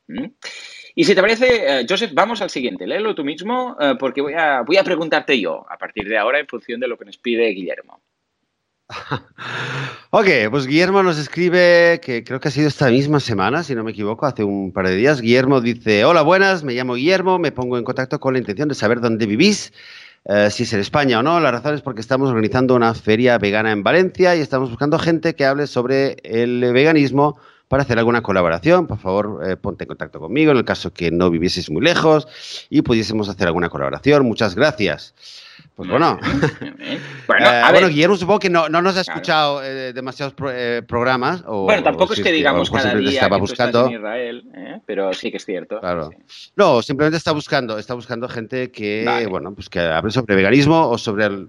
Y 0.94 1.04
si 1.04 1.14
te 1.14 1.20
parece, 1.20 1.80
eh, 1.80 1.86
Joseph, 1.88 2.12
vamos 2.12 2.42
al 2.42 2.50
siguiente. 2.50 2.86
Léelo 2.86 3.14
tú 3.14 3.24
mismo, 3.24 3.76
eh, 3.80 3.94
porque 3.98 4.20
voy 4.20 4.34
a, 4.34 4.62
voy 4.62 4.76
a 4.76 4.84
preguntarte 4.84 5.38
yo 5.40 5.64
a 5.68 5.76
partir 5.78 6.08
de 6.08 6.18
ahora 6.18 6.38
en 6.38 6.46
función 6.46 6.80
de 6.80 6.88
lo 6.88 6.98
que 6.98 7.04
nos 7.04 7.18
pide 7.18 7.48
Guillermo. 7.48 8.00
Ok, 10.12 10.26
pues 10.50 10.66
Guillermo 10.66 11.04
nos 11.04 11.18
escribe, 11.18 12.00
que 12.02 12.24
creo 12.24 12.40
que 12.40 12.48
ha 12.48 12.50
sido 12.50 12.66
esta 12.66 12.88
misma 12.88 13.20
semana, 13.20 13.62
si 13.62 13.76
no 13.76 13.84
me 13.84 13.92
equivoco, 13.92 14.26
hace 14.26 14.42
un 14.42 14.72
par 14.72 14.88
de 14.88 14.96
días. 14.96 15.20
Guillermo 15.20 15.60
dice, 15.60 16.04
hola, 16.04 16.22
buenas, 16.22 16.64
me 16.64 16.72
llamo 16.72 16.94
Guillermo, 16.94 17.38
me 17.38 17.52
pongo 17.52 17.78
en 17.78 17.84
contacto 17.84 18.18
con 18.18 18.32
la 18.32 18.40
intención 18.40 18.68
de 18.68 18.74
saber 18.74 19.00
dónde 19.00 19.26
vivís, 19.26 19.72
eh, 20.24 20.50
si 20.50 20.64
es 20.64 20.72
en 20.72 20.80
España 20.80 21.20
o 21.20 21.22
no. 21.22 21.38
La 21.38 21.52
razón 21.52 21.74
es 21.74 21.80
porque 21.82 22.00
estamos 22.00 22.28
organizando 22.28 22.74
una 22.74 22.92
feria 22.94 23.38
vegana 23.38 23.70
en 23.70 23.84
Valencia 23.84 24.34
y 24.34 24.40
estamos 24.40 24.68
buscando 24.68 24.98
gente 24.98 25.36
que 25.36 25.44
hable 25.44 25.68
sobre 25.68 26.16
el 26.24 26.72
veganismo 26.72 27.38
para 27.68 27.84
hacer 27.84 28.00
alguna 28.00 28.20
colaboración. 28.20 28.88
Por 28.88 28.98
favor, 28.98 29.48
eh, 29.48 29.56
ponte 29.56 29.84
en 29.84 29.88
contacto 29.88 30.18
conmigo 30.18 30.50
en 30.50 30.58
el 30.58 30.64
caso 30.64 30.92
que 30.92 31.12
no 31.12 31.30
vivieseis 31.30 31.70
muy 31.70 31.82
lejos 31.82 32.26
y 32.68 32.82
pudiésemos 32.82 33.28
hacer 33.28 33.46
alguna 33.46 33.68
colaboración. 33.68 34.26
Muchas 34.26 34.56
gracias. 34.56 35.14
Pues 35.80 35.88
bueno. 35.90 36.18
Bien. 36.60 37.00
Bueno, 37.26 37.46
Eh, 37.48 37.62
bueno, 37.70 37.88
Guillermo 37.88 38.16
supongo 38.16 38.38
que 38.40 38.50
no, 38.50 38.68
no 38.68 38.82
nos 38.82 38.96
ha 38.98 39.04
Claro. 39.04 39.18
escuchado 39.20 39.64
eh, 39.64 39.92
demasiados 39.94 40.34
pro- 40.34 40.50
eh, 40.52 40.82
programas. 40.82 41.42
O, 41.46 41.62
bueno, 41.62 41.82
tampoco 41.82 42.10
o 42.10 42.14
es 42.14 42.20
que 42.20 42.32
digamos 42.32 42.68
cada 42.70 42.94
día 42.96 43.08
estaba 43.10 43.36
que 43.36 43.46
tú 43.46 43.52
estás 43.52 43.68
buscando. 43.68 43.86
en 43.88 43.94
Israel, 43.94 44.44
¿eh? 44.54 44.80
pero 44.84 45.12
sí 45.14 45.30
que 45.30 45.36
es 45.38 45.44
cierto. 45.46 45.80
Claro. 45.80 46.10
sí. 46.26 46.50
No, 46.56 46.82
simplemente 46.82 47.16
está 47.16 47.32
buscando, 47.32 47.78
está 47.78 47.94
buscando 47.94 48.28
gente 48.28 48.70
que, 48.70 49.04
Vale. 49.06 49.26
bueno, 49.28 49.54
pues 49.54 49.70
que 49.70 49.78
hable 49.80 50.10
sobre 50.10 50.34
veganismo 50.34 50.88
o 50.90 50.98
sobre 50.98 51.26
el. 51.26 51.48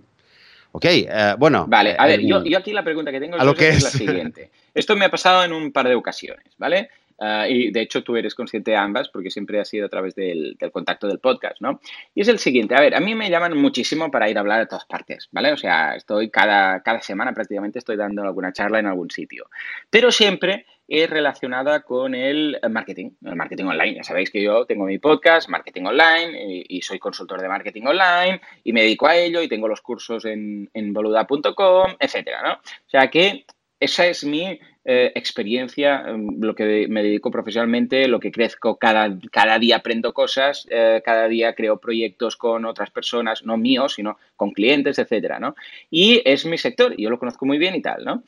Ok, 0.72 0.86
eh, 0.86 1.36
bueno. 1.38 1.66
Vale, 1.68 1.96
a 2.00 2.06
ver, 2.06 2.22
eh, 2.22 2.28
yo, 2.28 2.42
yo 2.46 2.58
aquí 2.60 2.72
la 2.72 2.84
pregunta 2.84 3.12
que 3.12 3.20
tengo 3.20 3.38
lo 3.38 3.54
que 3.56 3.70
es 3.70 3.84
la 3.84 3.90
siguiente. 3.90 4.52
Esto 4.74 4.96
me 4.96 5.04
ha 5.06 5.10
pasado 5.12 5.44
en 5.44 5.52
un 5.52 5.72
par 5.74 5.88
de 5.90 5.96
ocasiones, 5.96 6.46
¿vale? 6.58 6.90
Ah, 7.24 7.48
y 7.48 7.70
de 7.70 7.82
hecho 7.82 8.04
tú 8.04 8.16
eres 8.16 8.34
consciente 8.34 8.72
de 8.72 8.78
ambas 8.78 9.10
porque 9.10 9.30
siempre 9.30 9.60
ha 9.60 9.66
sido 9.66 9.86
a 9.86 9.90
través 9.90 10.16
del, 10.16 10.58
contacto 10.72 11.08
del 11.08 11.20
podcast, 11.20 11.62
¿no? 11.62 11.80
Y 12.16 12.22
es 12.22 12.28
el 12.30 12.40
siguiente, 12.40 12.74
a 12.74 12.82
ver, 12.82 12.96
a 12.96 13.00
mí 13.00 13.14
me 13.14 13.30
llaman 13.30 13.56
muchísimo 13.56 14.10
para 14.10 14.28
ir 14.28 14.38
a 14.38 14.40
hablar 14.40 14.62
a 14.62 14.66
todas 14.66 14.86
partes, 14.86 15.30
¿vale? 15.32 15.54
O 15.54 15.58
sea, 15.58 15.96
estoy 15.96 16.32
cada, 16.32 16.82
cada 16.82 17.00
semana 17.04 17.32
prácticamente 17.32 17.78
estoy 17.78 17.96
dando 17.96 18.24
alguna 18.24 18.52
charla 18.54 18.80
en 18.80 18.88
algún 18.88 19.12
sitio. 19.12 19.52
Pero 19.92 20.12
siempre 20.12 20.66
es 20.88 21.08
relacionada 21.12 21.84
con 21.84 22.16
el 22.16 22.60
marketing, 22.72 23.12
el 23.24 23.36
marketing 23.36 23.66
online. 23.66 23.98
Ya 23.98 24.04
sabéis 24.04 24.32
que 24.32 24.42
yo 24.42 24.66
tengo 24.66 24.86
mi 24.86 24.98
podcast, 24.98 25.48
Marketing 25.48 25.84
Online, 25.84 26.66
y, 26.68 26.82
soy 26.82 26.98
consultor 26.98 27.40
de 27.40 27.48
marketing 27.48 27.84
online, 27.84 28.42
y 28.64 28.74
me 28.74 28.82
dedico 28.82 29.08
a 29.08 29.16
ello, 29.16 29.44
y 29.44 29.48
tengo 29.48 29.68
los 29.68 29.82
cursos 29.82 30.26
en, 30.26 30.72
en 30.74 30.92
boluda.com, 30.92 31.98
etcétera, 32.00 32.42
¿no? 32.42 32.54
O 32.54 32.90
sea 32.90 33.12
que 33.12 33.46
esa 33.82 34.06
es 34.06 34.24
mi 34.24 34.60
eh, 34.86 35.12
experiencia, 35.16 36.04
em, 36.08 36.40
lo 36.40 36.56
que 36.56 36.88
me 36.88 37.04
dedico 37.04 37.30
profesionalmente, 37.30 38.08
lo 38.08 38.20
que 38.20 38.32
crezco, 38.32 38.78
cada, 38.78 39.10
cada 39.32 39.60
día 39.60 39.78
aprendo 39.78 40.14
cosas, 40.14 40.68
eh, 40.70 41.02
cada 41.04 41.28
día 41.28 41.54
creo 41.56 41.80
proyectos 41.80 42.38
con 42.38 42.66
otras 42.66 42.92
personas, 42.92 43.44
no 43.44 43.58
míos, 43.58 43.96
sino 43.96 44.18
con 44.36 44.52
clientes, 44.52 44.98
etcétera, 45.00 45.40
¿no? 45.40 45.56
Y 45.90 46.22
es 46.26 46.46
mi 46.46 46.58
sector, 46.58 46.96
yo 46.96 47.10
lo 47.10 47.20
conozco 47.20 47.46
muy 47.46 47.58
bien 47.58 47.76
y 47.76 47.82
tal, 47.82 48.06
¿no? 48.06 48.24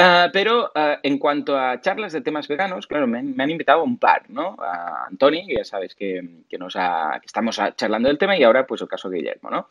Ah, 0.00 0.30
pero 0.32 0.70
ah, 0.76 1.00
en 1.02 1.18
cuanto 1.18 1.58
a 1.58 1.80
charlas 1.80 2.12
de 2.12 2.20
temas 2.20 2.46
veganos, 2.46 2.86
claro, 2.86 3.08
me, 3.08 3.18
han 3.18 3.50
invitado 3.50 3.82
un 3.82 3.98
par, 3.98 4.30
¿no? 4.30 4.54
A 4.60 5.06
Antoni, 5.08 5.44
que 5.44 5.56
ya 5.56 5.64
sabes 5.64 5.96
que, 5.96 6.22
nos 6.56 6.74
que 6.74 7.26
estamos 7.26 7.60
charlando 7.74 8.08
del 8.08 8.16
tema, 8.16 8.38
y 8.38 8.44
ahora 8.44 8.64
pues 8.64 8.80
el 8.80 8.86
caso 8.86 9.10
de 9.10 9.18
Guillermo, 9.18 9.50
¿no? 9.50 9.66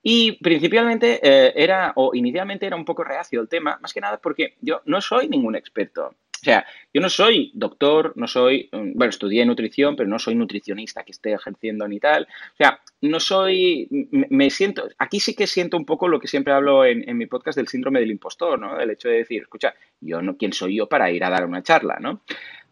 Y 0.00 0.38
principalmente 0.40 1.18
eh, 1.20 1.52
era, 1.56 1.92
o 1.96 2.14
inicialmente 2.14 2.64
era 2.64 2.76
un 2.76 2.84
poco 2.84 3.02
reacio 3.02 3.40
el 3.40 3.48
tema, 3.48 3.76
más 3.82 3.92
que 3.92 4.00
nada 4.00 4.18
porque 4.18 4.54
yo 4.60 4.82
no 4.84 5.00
soy 5.00 5.28
ningún 5.28 5.56
experto. 5.56 6.14
O 6.42 6.44
sea, 6.44 6.66
yo 6.92 7.00
no 7.00 7.08
soy 7.08 7.52
doctor, 7.54 8.12
no 8.16 8.26
soy, 8.26 8.68
mm, 8.72 8.94
bueno, 8.94 9.10
estudié 9.10 9.46
nutrición, 9.46 9.94
pero 9.94 10.08
no 10.08 10.18
soy 10.18 10.34
nutricionista 10.34 11.04
que 11.04 11.12
esté 11.12 11.32
ejerciendo 11.32 11.86
ni 11.86 12.00
tal. 12.00 12.24
O 12.24 12.56
sea, 12.56 12.80
no 13.00 13.20
soy, 13.20 13.86
me, 14.10 14.50
siento, 14.50 14.88
aquí 14.98 15.20
sí 15.20 15.34
que 15.34 15.46
siento 15.46 15.76
un 15.76 15.84
poco 15.84 16.08
lo 16.08 16.18
que 16.18 16.26
siempre 16.26 16.52
hablo 16.52 16.84
en, 16.84 17.08
en, 17.08 17.16
mi 17.16 17.26
podcast 17.26 17.56
del 17.56 17.68
síndrome 17.68 18.00
del 18.00 18.10
impostor, 18.10 18.58
¿no? 18.58 18.80
El 18.80 18.90
hecho 18.90 19.08
de 19.08 19.18
decir, 19.18 19.42
escucha, 19.42 19.72
yo 20.00 20.20
no, 20.20 20.36
¿quién 20.36 20.52
soy 20.52 20.76
yo 20.76 20.88
para 20.88 21.12
ir 21.12 21.22
a 21.22 21.30
dar 21.30 21.46
una 21.46 21.62
charla, 21.62 21.98
¿no? 22.00 22.22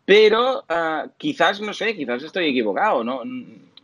Pero 0.04 0.64
uh, 0.68 1.08
quizás, 1.16 1.60
no 1.60 1.72
sé, 1.72 1.94
quizás 1.94 2.24
estoy 2.24 2.46
equivocado, 2.48 3.04
¿no? 3.04 3.22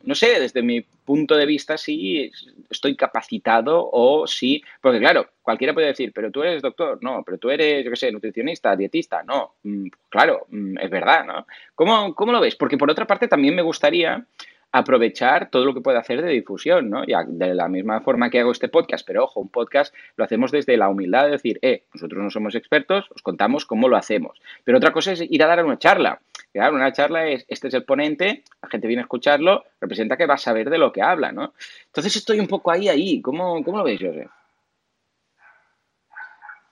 No 0.07 0.15
sé, 0.15 0.41
desde 0.41 0.63
mi 0.63 0.81
punto 0.81 1.37
de 1.37 1.47
vista 1.47 1.77
sí 1.77 2.31
estoy 2.71 2.97
capacitado 2.97 3.91
o 3.93 4.27
sí, 4.27 4.63
porque 4.81 5.01
claro, 5.01 5.29
cualquiera 5.43 5.75
puede 5.75 5.89
decir, 5.89 6.13
pero 6.15 6.31
tú 6.31 6.43
eres 6.43 6.63
doctor, 6.63 6.99
no, 7.03 7.23
pero 7.25 7.39
tú 7.39 7.51
eres, 7.51 7.85
yo 7.85 7.91
qué 7.91 7.97
sé, 7.97 8.13
nutricionista, 8.13 8.75
dietista, 8.77 9.23
no, 9.25 9.57
mm, 9.65 9.89
claro, 10.09 10.47
mm, 10.49 10.79
es 10.79 10.91
verdad, 10.91 11.25
¿no? 11.25 11.47
¿Cómo, 11.75 12.15
¿Cómo 12.15 12.33
lo 12.33 12.41
ves? 12.41 12.57
Porque 12.57 12.79
por 12.79 12.91
otra 12.91 13.07
parte 13.07 13.29
también 13.29 13.55
me 13.55 13.63
gustaría 13.63 14.25
aprovechar 14.73 15.51
todo 15.51 15.65
lo 15.65 15.75
que 15.75 15.81
puede 15.81 15.99
hacer 15.99 16.23
de 16.23 16.31
difusión, 16.31 16.91
¿no? 16.91 17.05
Ya 17.05 17.25
de 17.27 17.55
la 17.55 17.69
misma 17.69 18.01
forma 18.01 18.31
que 18.31 18.41
hago 18.41 18.53
este 18.53 18.69
podcast, 18.69 19.07
pero 19.07 19.25
ojo, 19.25 19.41
un 19.41 19.49
podcast 19.49 19.95
lo 20.17 20.25
hacemos 20.25 20.51
desde 20.51 20.77
la 20.77 20.89
humildad 20.89 21.25
de 21.25 21.31
decir, 21.33 21.59
eh, 21.63 21.85
nosotros 21.95 22.23
no 22.23 22.31
somos 22.31 22.55
expertos, 22.55 23.07
os 23.15 23.23
contamos 23.23 23.65
cómo 23.65 23.89
lo 23.89 23.97
hacemos. 23.97 24.41
Pero 24.65 24.79
otra 24.79 24.93
cosa 24.93 25.13
es 25.13 25.23
ir 25.29 25.43
a 25.43 25.47
dar 25.47 25.65
una 25.65 25.79
charla. 25.79 26.21
Claro, 26.57 26.77
una 26.77 26.91
charla 26.91 27.29
es, 27.29 27.45
este 27.49 27.69
es 27.69 27.75
el 27.75 27.85
ponente, 27.85 28.43
la 28.63 28.71
gente 28.71 28.87
viene 28.87 29.03
a 29.03 29.05
escucharlo, 29.05 29.65
representa 29.79 30.17
que 30.17 30.25
va 30.25 30.37
a 30.37 30.39
saber 30.39 30.71
de 30.71 30.79
lo 30.79 30.91
que 30.91 31.03
habla, 31.03 31.31
¿no? 31.31 31.53
Entonces 31.85 32.17
estoy 32.17 32.41
un 32.41 32.47
poco 32.47 32.71
ahí, 32.71 32.89
ahí. 32.89 33.21
¿Cómo, 33.21 33.63
cómo 33.63 33.77
lo 33.77 33.85
veis, 33.85 34.01
José? 34.01 34.27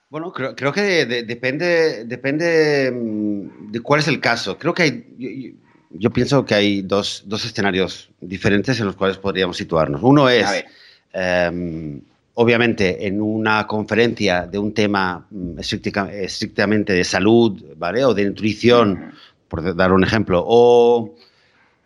Bueno, 0.09 0.33
creo, 0.33 0.57
creo 0.57 0.73
que 0.73 1.05
depende, 1.05 2.07
depende 2.07 2.90
mm, 2.90 3.73
de 3.73 3.81
cuál 3.81 4.01
es 4.01 4.09
el 4.09 4.20
caso. 4.20 4.57
Creo 4.57 4.73
que 4.73 4.83
hay, 4.85 5.55
yo 5.90 6.11
pienso 6.11 6.47
que 6.47 6.55
hay 6.55 6.81
dos, 6.81 7.25
dos, 7.27 7.44
escenarios 7.44 8.09
diferentes 8.23 8.81
en 8.81 8.87
los 8.87 8.97
cuales 8.97 9.18
podríamos 9.18 9.59
situarnos. 9.59 10.01
Uno 10.03 10.31
es, 10.31 10.64
em, 11.12 12.01
obviamente, 12.33 13.07
en 13.07 13.20
una 13.20 13.66
conferencia 13.66 14.47
de 14.47 14.57
un 14.57 14.73
tema 14.73 15.27
mm, 15.31 15.59
estrictamente 15.59 16.94
de 16.94 17.05
salud, 17.05 17.62
¿vale? 17.77 18.03
O 18.07 18.14
de 18.14 18.25
nutrición, 18.25 19.12
por 19.55 19.77
dar 19.77 19.93
un 19.93 20.03
ejemplo, 20.03 20.43
o 20.45 21.14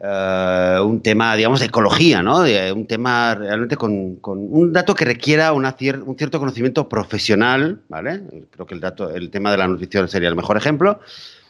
eh, 0.01 0.79
un 0.83 1.03
tema, 1.03 1.37
digamos, 1.37 1.61
de 1.61 1.67
ecología, 1.67 2.23
¿no? 2.23 2.45
un 2.75 2.87
tema 2.87 3.35
realmente 3.35 3.77
con, 3.77 4.17
con 4.17 4.39
un 4.39 4.73
dato 4.73 4.95
que 4.95 5.05
requiera 5.05 5.53
una 5.53 5.77
un 6.07 6.17
cierto 6.17 6.39
conocimiento 6.39 6.89
profesional, 6.89 7.83
¿vale? 7.89 8.23
Creo 8.51 8.65
que 8.65 8.75
el, 8.75 8.81
dato, 8.81 9.11
el 9.11 9.29
tema 9.29 9.51
de 9.51 9.59
la 9.59 9.69
nutrición 9.69 10.09
sería 10.09 10.31
el 10.31 10.37
mejor 10.37 10.57
ejemplo 10.57 11.01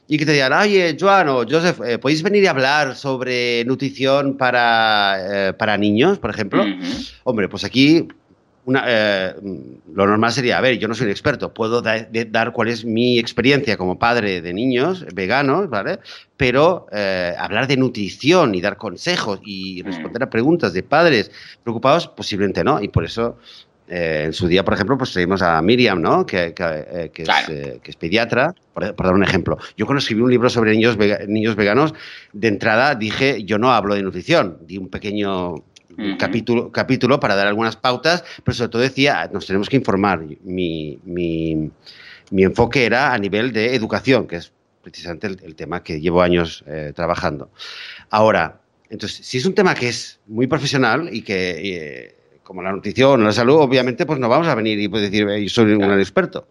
y 0.09 0.19
que 0.19 0.27
te 0.27 0.33
digan, 0.33 0.55
oye, 0.55 0.97
Joan 0.99 1.29
o 1.29 1.45
Joseph, 1.49 1.83
eh, 1.87 1.99
¿podéis 1.99 2.25
venir 2.25 2.49
a 2.49 2.51
hablar 2.51 2.97
sobre 2.97 3.65
nutrición 3.65 4.37
para, 4.37 5.51
eh, 5.51 5.53
para 5.53 5.77
niños, 5.79 6.19
por 6.19 6.31
ejemplo? 6.31 6.65
Hombre, 7.23 7.49
pues 7.49 7.63
aquí 7.63 8.09
una, 8.69 8.85
eh, 8.87 9.35
lo 9.95 10.07
normal 10.07 10.31
sería, 10.33 10.59
a 10.59 10.61
ver, 10.61 10.79
yo 10.79 10.89
no 10.89 10.95
soy 10.95 11.07
un 11.07 11.11
experto, 11.11 11.53
puedo 11.53 11.83
dar 11.83 12.53
cuál 12.53 12.69
es 12.69 12.85
mi 12.85 13.19
experiencia 13.19 13.77
como 13.77 13.99
padre 13.99 14.41
de 14.41 14.53
niños 14.53 15.07
veganos, 15.15 15.69
¿vale? 15.69 15.99
Pero 16.37 16.87
hablar 17.39 17.67
de 17.67 17.77
nutrición 17.77 18.55
y 18.55 18.61
dar 18.61 18.77
consejos 18.77 19.41
y 19.45 19.83
responder 19.83 20.23
a 20.23 20.31
preguntas 20.31 20.73
de 20.73 20.83
padres 20.83 21.31
preocupados, 21.65 22.07
posiblemente 22.09 22.63
no. 22.63 22.81
Y 22.81 22.89
por 22.89 23.05
eso 23.05 23.39
eh, 23.89 24.25
en 24.27 24.33
su 24.35 24.47
día, 24.47 24.65
por 24.65 24.75
ejemplo, 24.75 24.99
pues 24.99 25.11
seguimos 25.11 25.41
a 25.41 25.61
Miriam, 25.63 26.01
¿no? 26.01 26.27
Que, 26.27 26.53
que, 26.53 26.63
eh, 26.63 27.11
eh, 27.49 27.81
es, 27.83 27.97
pediatra, 27.97 28.55
por, 28.75 28.95
dar 28.95 29.15
un 29.15 29.25
ejemplo. 29.25 29.57
Yo 29.77 29.87
cuando 29.87 30.01
escribí 30.01 30.21
un 30.21 30.31
libro 30.31 30.51
sobre 30.51 30.73
niños, 30.73 30.99
niños 31.27 31.57
veganos, 31.57 31.95
de 32.35 32.49
entrada 32.49 32.95
dije, 32.95 33.45
yo 33.45 33.59
no 33.59 33.73
hablo 33.73 33.95
de 33.95 34.03
nutrición, 34.03 34.59
di 34.67 34.77
un 34.77 34.89
pequeño 34.89 35.65
capítulo, 36.19 36.71
capítulo 36.73 37.21
para 37.21 37.35
dar 37.35 37.47
algunas 37.47 37.77
pautas, 37.77 38.25
pero 38.45 38.55
sobre 38.55 38.71
todo 38.71 38.83
decía, 38.83 39.29
nos 39.33 39.47
tenemos 39.47 39.69
que 39.69 39.77
informar. 39.77 40.25
Mi, 40.45 40.99
mi, 41.05 41.71
mi 42.31 42.43
enfoque 42.43 42.85
era 42.85 43.13
a 43.13 43.19
nivel 43.19 43.53
de 43.53 43.75
educación, 43.75 44.27
que 44.27 44.37
es 44.37 44.53
precisamente 44.83 45.27
el, 45.27 45.55
tema 45.55 45.83
que 45.83 46.01
llevo 46.01 46.23
años 46.23 46.65
trabajando. 46.95 47.51
Ahora, 48.11 48.61
entonces, 48.91 49.27
si 49.27 49.39
es 49.39 49.45
un 49.45 49.55
tema 49.55 49.75
que 49.75 49.89
es 49.89 50.21
muy 50.27 50.47
profesional 50.47 51.11
y 51.13 51.23
que 51.23 52.15
como 52.49 52.63
la 52.63 52.73
nutrición 52.73 53.21
o 53.21 53.25
la 53.25 53.33
salud, 53.33 53.57
obviamente, 53.57 54.07
pues 54.07 54.19
no 54.19 54.29
vamos 54.29 54.49
a 54.49 54.55
venir 54.55 54.81
y 54.81 54.89
pues 54.89 55.03
decir, 55.03 55.29
yo 55.29 55.49
soy 55.51 55.73
un 55.73 56.01
experto. 56.01 56.49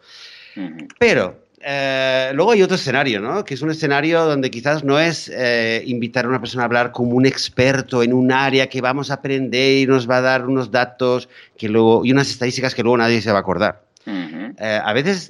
Pero 1.00 1.47
eh, 1.70 2.32
luego 2.34 2.52
hay 2.52 2.62
otro 2.62 2.76
escenario, 2.76 3.20
¿no? 3.20 3.44
Que 3.44 3.54
es 3.54 3.62
un 3.62 3.70
escenario 3.70 4.24
donde 4.24 4.50
quizás 4.50 4.86
no 4.86 5.02
es 5.02 5.30
eh, 5.34 5.84
invitar 5.86 6.24
a 6.24 6.30
una 6.30 6.40
persona 6.40 6.64
a 6.64 6.66
hablar 6.66 6.94
como 6.94 7.12
un 7.12 7.26
experto 7.26 8.04
en 8.04 8.14
un 8.14 8.32
área 8.32 8.70
que 8.70 8.80
vamos 8.80 9.12
a 9.12 9.16
aprender 9.16 9.80
y 9.80 9.86
nos 9.86 10.10
va 10.10 10.20
a 10.20 10.22
dar 10.22 10.46
unos 10.46 10.72
datos 10.72 11.28
que 11.58 11.68
luego, 11.68 12.06
y 12.06 12.14
unas 12.14 12.30
estadísticas 12.30 12.74
que 12.74 12.84
luego 12.84 12.96
nadie 12.96 13.22
se 13.22 13.34
va 13.34 13.40
a 13.40 13.42
acordar. 13.42 13.82
Eh, 14.06 14.82
a 14.82 14.94
veces 14.94 15.30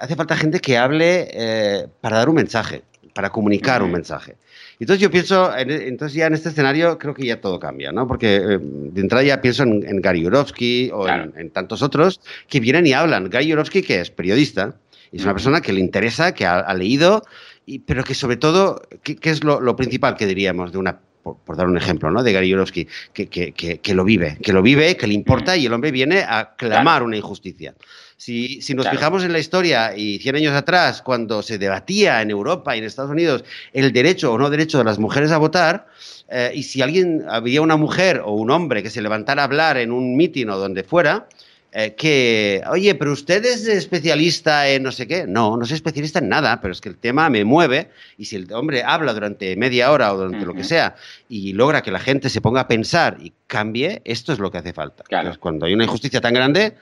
hace 0.00 0.16
falta 0.16 0.36
gente 0.36 0.58
que 0.58 0.76
hable 0.76 1.88
para 2.00 2.18
dar 2.18 2.28
un 2.28 2.34
mensaje, 2.34 2.82
para 3.14 3.30
comunicar 3.30 3.84
un 3.84 3.92
mensaje. 3.92 4.34
Entonces 4.78 5.00
yo 5.00 5.10
pienso, 5.10 5.56
entonces 5.56 6.14
ya 6.14 6.26
en 6.26 6.34
este 6.34 6.50
escenario 6.50 6.98
creo 6.98 7.14
que 7.14 7.24
ya 7.24 7.40
todo 7.40 7.58
cambia, 7.58 7.92
¿no? 7.92 8.06
Porque 8.06 8.36
eh, 8.36 8.58
de 8.60 9.00
entrada 9.00 9.24
ya 9.24 9.40
pienso 9.40 9.62
en, 9.62 10.02
Gary 10.02 10.22
Yourofsky 10.22 10.90
o 10.92 11.08
en, 11.08 11.50
tantos 11.50 11.82
otros 11.82 12.20
que 12.48 12.60
vienen 12.60 12.86
y 12.86 12.92
hablan. 12.92 13.30
Gary 13.30 13.46
Yourofsky, 13.46 13.82
que 13.82 14.00
es 14.00 14.10
periodista, 14.10 14.74
es 15.16 15.24
una 15.24 15.34
persona 15.34 15.60
que 15.60 15.72
le 15.72 15.80
interesa, 15.80 16.32
que 16.34 16.46
ha, 16.46 16.72
leído, 16.74 17.24
y, 17.64 17.80
pero 17.80 18.04
que 18.04 18.14
sobre 18.14 18.36
todo, 18.36 18.82
¿qué, 19.02 19.18
es 19.22 19.42
lo, 19.44 19.76
principal 19.76 20.16
que 20.16 20.26
diríamos 20.26 20.72
de 20.72 20.78
una 20.78 21.00
por, 21.22 21.56
dar 21.56 21.66
un 21.66 21.76
ejemplo, 21.76 22.10
¿no? 22.10 22.22
De 22.22 22.32
Gary 22.32 22.48
Yourofsky, 22.48 22.86
que, 23.12 23.26
que, 23.28 23.52
que, 23.52 23.94
lo 23.94 24.04
vive, 24.04 24.38
que 24.40 24.52
lo 24.52 24.62
vive, 24.62 24.96
que 24.96 25.08
le 25.08 25.14
importa 25.14 25.56
y 25.56 25.66
el 25.66 25.72
hombre 25.72 25.90
viene 25.90 26.20
a 26.20 26.54
clamar 26.56 27.02
una 27.02 27.16
injusticia. 27.16 27.74
Si, 28.16 28.60
nos 28.74 28.88
fijamos 28.88 29.24
en 29.24 29.32
la 29.32 29.38
historia 29.38 29.94
y 29.96 30.18
100 30.18 30.36
años 30.36 30.54
atrás, 30.54 31.02
cuando 31.02 31.42
se 31.42 31.58
debatía 31.58 32.22
en 32.22 32.30
Europa 32.30 32.74
y 32.74 32.78
en 32.78 32.84
Estados 32.84 33.10
Unidos 33.10 33.44
el 33.74 33.92
derecho 33.92 34.32
o 34.32 34.38
no 34.38 34.48
derecho 34.48 34.78
de 34.78 34.84
las 34.84 34.98
mujeres 34.98 35.32
a 35.32 35.38
votar, 35.38 35.86
eh, 36.30 36.50
y 36.54 36.62
si 36.62 36.80
alguien, 36.80 37.24
había 37.28 37.60
una 37.60 37.76
mujer 37.76 38.22
o 38.24 38.32
un 38.32 38.50
hombre 38.50 38.82
que 38.82 38.88
se 38.88 39.02
levantara 39.02 39.42
a 39.42 39.44
hablar 39.44 39.76
en 39.76 39.92
un 39.92 40.16
mitin 40.16 40.48
o 40.48 40.56
donde 40.56 40.82
fuera, 40.82 41.28
eh, 41.78 41.94
que, 41.94 42.62
oye, 42.70 42.94
pero 42.94 43.12
usted 43.12 43.44
es 43.44 43.68
especialista 43.68 44.66
en 44.66 44.82
no 44.82 44.90
sé 44.90 45.06
qué. 45.06 45.26
No, 45.26 45.58
no 45.58 45.66
soy 45.66 45.74
especialista 45.74 46.20
en 46.20 46.30
nada, 46.30 46.58
pero 46.62 46.72
es 46.72 46.80
que 46.80 46.88
el 46.88 46.96
tema 46.96 47.28
me 47.28 47.44
mueve 47.44 47.90
y 48.16 48.24
si 48.24 48.36
el 48.36 48.50
hombre 48.54 48.82
habla 48.82 49.12
durante 49.12 49.54
media 49.56 49.92
hora 49.92 50.14
o 50.14 50.16
durante 50.16 50.46
lo 50.46 50.54
que 50.54 50.64
sea 50.64 50.94
y 51.28 51.52
logra 51.52 51.82
que 51.82 51.90
la 51.90 51.98
gente 51.98 52.30
se 52.30 52.40
ponga 52.40 52.62
a 52.62 52.66
pensar 52.66 53.18
y 53.20 53.34
cambie, 53.46 54.00
esto 54.06 54.32
es 54.32 54.38
lo 54.38 54.50
que 54.50 54.56
hace 54.56 54.72
falta. 54.72 55.04
cuando 55.38 55.66
hay 55.66 55.74
una 55.74 55.84
injusticia 55.84 56.22
tan 56.22 56.32
grande, 56.32 56.78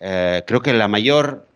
eh, 0.00 0.42
creo 0.46 0.60
que 0.60 0.74
la 0.74 0.86
mayor 0.86 1.46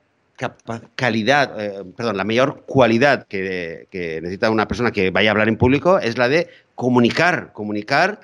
calidad, 0.95 1.61
eh, 1.61 1.85
perdón, 1.95 2.17
la 2.17 2.25
mayor 2.25 2.63
cualidad 2.65 3.27
que, 3.27 3.89
necesita 4.23 4.49
una 4.49 4.67
persona 4.67 4.91
que 4.91 5.11
vaya 5.11 5.29
a 5.29 5.33
hablar 5.33 5.49
en 5.49 5.59
público 5.59 5.99
es 5.99 6.17
la 6.17 6.31
de 6.31 6.49
comunicar, 6.77 7.53
comunicar 7.53 8.21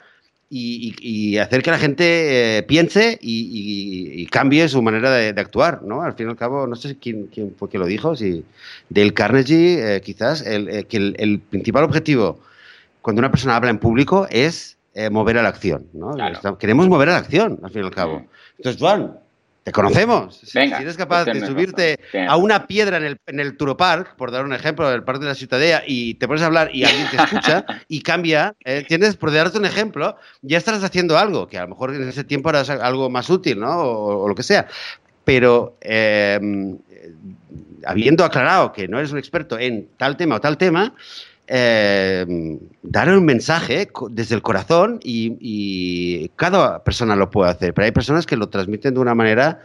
y, 0.52 1.38
hacer 1.38 1.62
que 1.62 1.70
la 1.70 1.78
gente 1.78 2.58
eh, 2.58 2.62
piense 2.64 3.18
y, 3.22 4.26
cambie 4.26 4.68
su 4.68 4.82
manera 4.82 5.10
de, 5.10 5.40
actuar, 5.40 5.82
¿no? 5.82 6.02
Al 6.02 6.14
fin 6.14 6.26
y 6.26 6.30
al 6.30 6.36
cabo, 6.36 6.66
no 6.66 6.76
sé 6.76 6.96
quién, 6.98 7.28
quién 7.32 7.54
fue 7.56 7.68
que 7.68 7.78
lo 7.78 7.86
dijo, 7.86 8.16
si 8.16 8.44
Dale 8.88 9.14
Carnegie, 9.14 10.00
quizás, 10.04 10.44
el, 10.44 10.86
que 10.86 10.96
el, 10.96 11.40
principal 11.40 11.84
objetivo 11.84 12.40
cuando 13.00 13.20
una 13.20 13.30
persona 13.30 13.56
habla 13.56 13.70
en 13.70 13.78
público 13.78 14.26
es 14.30 14.76
mover 15.10 15.38
a 15.38 15.42
la 15.42 15.48
acción, 15.48 15.86
¿no? 15.92 16.16
Queremos 16.58 16.88
mover 16.88 17.08
a 17.10 17.12
la 17.12 17.18
acción, 17.18 17.58
al 17.62 17.70
fin 17.70 17.82
y 17.82 17.84
al 17.86 17.94
cabo. 17.94 18.26
Entonces, 18.58 18.80
Juan, 18.80 19.16
Te 19.70 19.74
conocemos. 19.74 20.40
Venga, 20.52 20.78
si 20.78 20.82
eres 20.82 20.96
capaz 20.96 21.24
de 21.26 21.30
tienes 21.30 21.48
subirte 21.48 22.00
tienes 22.10 22.28
a 22.28 22.36
una 22.36 22.66
piedra 22.66 22.96
en 22.96 23.04
el, 23.04 23.20
en 23.26 23.38
el 23.38 23.56
Turopark, 23.56 24.16
por 24.16 24.32
dar 24.32 24.44
un 24.44 24.52
ejemplo, 24.52 24.90
del 24.90 25.04
Parque 25.04 25.22
de 25.22 25.28
la 25.28 25.36
Ciutadella, 25.36 25.84
y 25.86 26.14
te 26.14 26.26
pones 26.26 26.42
a 26.42 26.46
hablar 26.46 26.70
y 26.74 26.82
alguien 26.82 27.06
te 27.08 27.16
escucha 27.16 27.64
y 27.86 28.02
cambia, 28.02 28.56
eh, 28.64 28.78
¿entiendes? 28.78 29.14
Por 29.14 29.32
darte 29.32 29.58
un 29.58 29.66
ejemplo, 29.66 30.16
ya 30.42 30.58
estarás 30.58 30.82
haciendo 30.82 31.16
algo, 31.16 31.46
que 31.46 31.56
a 31.56 31.62
lo 31.62 31.68
mejor 31.68 31.94
en 31.94 32.08
ese 32.08 32.24
tiempo 32.24 32.48
harás 32.48 32.68
algo 32.68 33.10
más 33.10 33.30
útil, 33.30 33.60
¿no? 33.60 33.80
O, 33.80 34.24
o 34.24 34.28
lo 34.28 34.34
que 34.34 34.42
sea. 34.42 34.66
Pero 35.22 35.76
eh, 35.82 36.40
habiendo 37.86 38.24
aclarado 38.24 38.72
que 38.72 38.88
no 38.88 38.98
eres 38.98 39.12
un 39.12 39.18
experto 39.18 39.56
en 39.56 39.88
tal 39.96 40.16
tema 40.16 40.34
o 40.34 40.40
tal 40.40 40.58
tema, 40.58 40.94
eh, 41.52 42.24
dar 42.82 43.08
un 43.08 43.24
mensaje 43.24 43.88
desde 44.10 44.34
el 44.36 44.42
corazón 44.42 45.00
y, 45.02 45.36
y 45.40 46.28
cada 46.36 46.84
persona 46.84 47.16
lo 47.16 47.28
puede 47.28 47.50
hacer, 47.50 47.74
pero 47.74 47.86
hay 47.86 47.92
personas 47.92 48.24
que 48.24 48.36
lo 48.36 48.48
transmiten 48.48 48.94
de 48.94 49.00
una 49.00 49.16
manera 49.16 49.60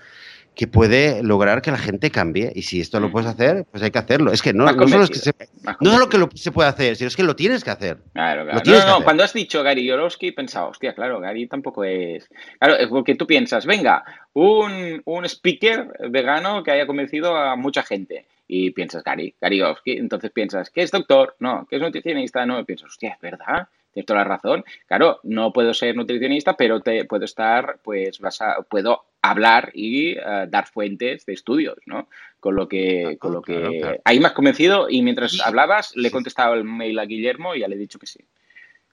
que 0.55 0.67
puede 0.67 1.21
lograr 1.21 1.61
que 1.61 1.69
la 1.69 1.77
gente 1.77 2.09
cambie 2.09 2.51
y 2.55 2.63
si 2.63 2.79
esto 2.79 2.99
lo 2.99 3.11
puedes 3.11 3.29
hacer, 3.29 3.65
pues 3.69 3.83
hay 3.83 3.91
que 3.91 3.99
hacerlo. 3.99 4.31
Es 4.31 4.41
que 4.41 4.53
no, 4.53 4.65
no 4.71 4.87
solo 4.87 5.03
es 5.03 5.09
que 5.09 5.19
se, 5.19 5.33
no 5.81 5.91
solo 5.91 6.09
que 6.09 6.17
lo, 6.17 6.29
se 6.33 6.51
puede 6.51 6.69
hacer, 6.69 6.95
sino 6.95 7.09
es 7.09 7.15
que 7.15 7.23
lo 7.23 7.35
tienes 7.35 7.63
que 7.63 7.71
hacer. 7.71 7.97
Claro, 8.13 8.45
claro. 8.45 8.61
No, 8.65 8.71
no, 8.71 8.77
hacer. 8.77 9.03
cuando 9.03 9.23
has 9.23 9.33
dicho 9.33 9.61
Gary 9.61 9.85
Yourofsky, 9.85 10.29
he 10.29 10.33
pensado, 10.33 10.69
hostia, 10.69 10.95
claro, 10.95 11.19
Gary 11.19 11.47
tampoco 11.47 11.83
es. 11.83 12.29
Claro, 12.57 12.77
es 12.77 12.87
porque 12.87 13.15
tú 13.15 13.27
piensas, 13.27 13.65
venga, 13.65 14.03
un, 14.33 15.01
un 15.05 15.25
speaker 15.25 15.91
vegano 16.09 16.63
que 16.63 16.71
haya 16.71 16.87
convencido 16.87 17.35
a 17.35 17.55
mucha 17.57 17.83
gente. 17.83 18.25
Y 18.47 18.71
piensas, 18.71 19.03
Gary, 19.03 19.33
Gary 19.41 19.57
Yourofsky. 19.57 19.93
Entonces 19.93 20.31
piensas, 20.31 20.69
¿qué 20.69 20.81
es 20.83 20.91
doctor? 20.91 21.35
No, 21.39 21.65
¿qué 21.69 21.77
es 21.77 21.81
nutricionista? 21.81 22.45
No, 22.45 22.59
y 22.59 22.63
piensas, 22.63 22.89
hostia, 22.89 23.13
es 23.13 23.19
verdad, 23.21 23.67
tienes 23.91 24.05
toda 24.05 24.19
la 24.19 24.25
razón. 24.25 24.63
Claro, 24.87 25.19
no 25.23 25.51
puedo 25.51 25.73
ser 25.73 25.95
nutricionista, 25.95 26.55
pero 26.55 26.79
te 26.81 27.05
puedo 27.05 27.25
estar, 27.25 27.79
pues, 27.83 28.19
basa- 28.19 28.57
puedo 28.69 29.05
hablar 29.21 29.71
y 29.73 30.11
eh, 30.11 30.45
dar 30.47 30.67
fuentes 30.67 31.25
de 31.25 31.33
estudios, 31.33 31.77
¿no? 31.87 32.07
Con 32.39 32.55
lo 32.55 32.67
que, 32.67 33.17
con 33.17 33.33
lo 33.33 33.41
que 33.41 33.79
claro, 33.79 34.01
ahí 34.05 34.19
me 34.19 34.27
has 34.27 34.33
convencido 34.33 34.87
y 34.89 35.01
mientras 35.01 35.39
hablabas 35.43 35.95
le 35.95 36.09
he 36.09 36.11
contestado 36.11 36.53
el 36.53 36.63
mail 36.63 36.99
a 36.99 37.05
Guillermo 37.05 37.55
y 37.55 37.61
ya 37.61 37.67
le 37.67 37.75
he 37.75 37.79
dicho 37.79 37.97
que 37.97 38.05
sí. 38.05 38.19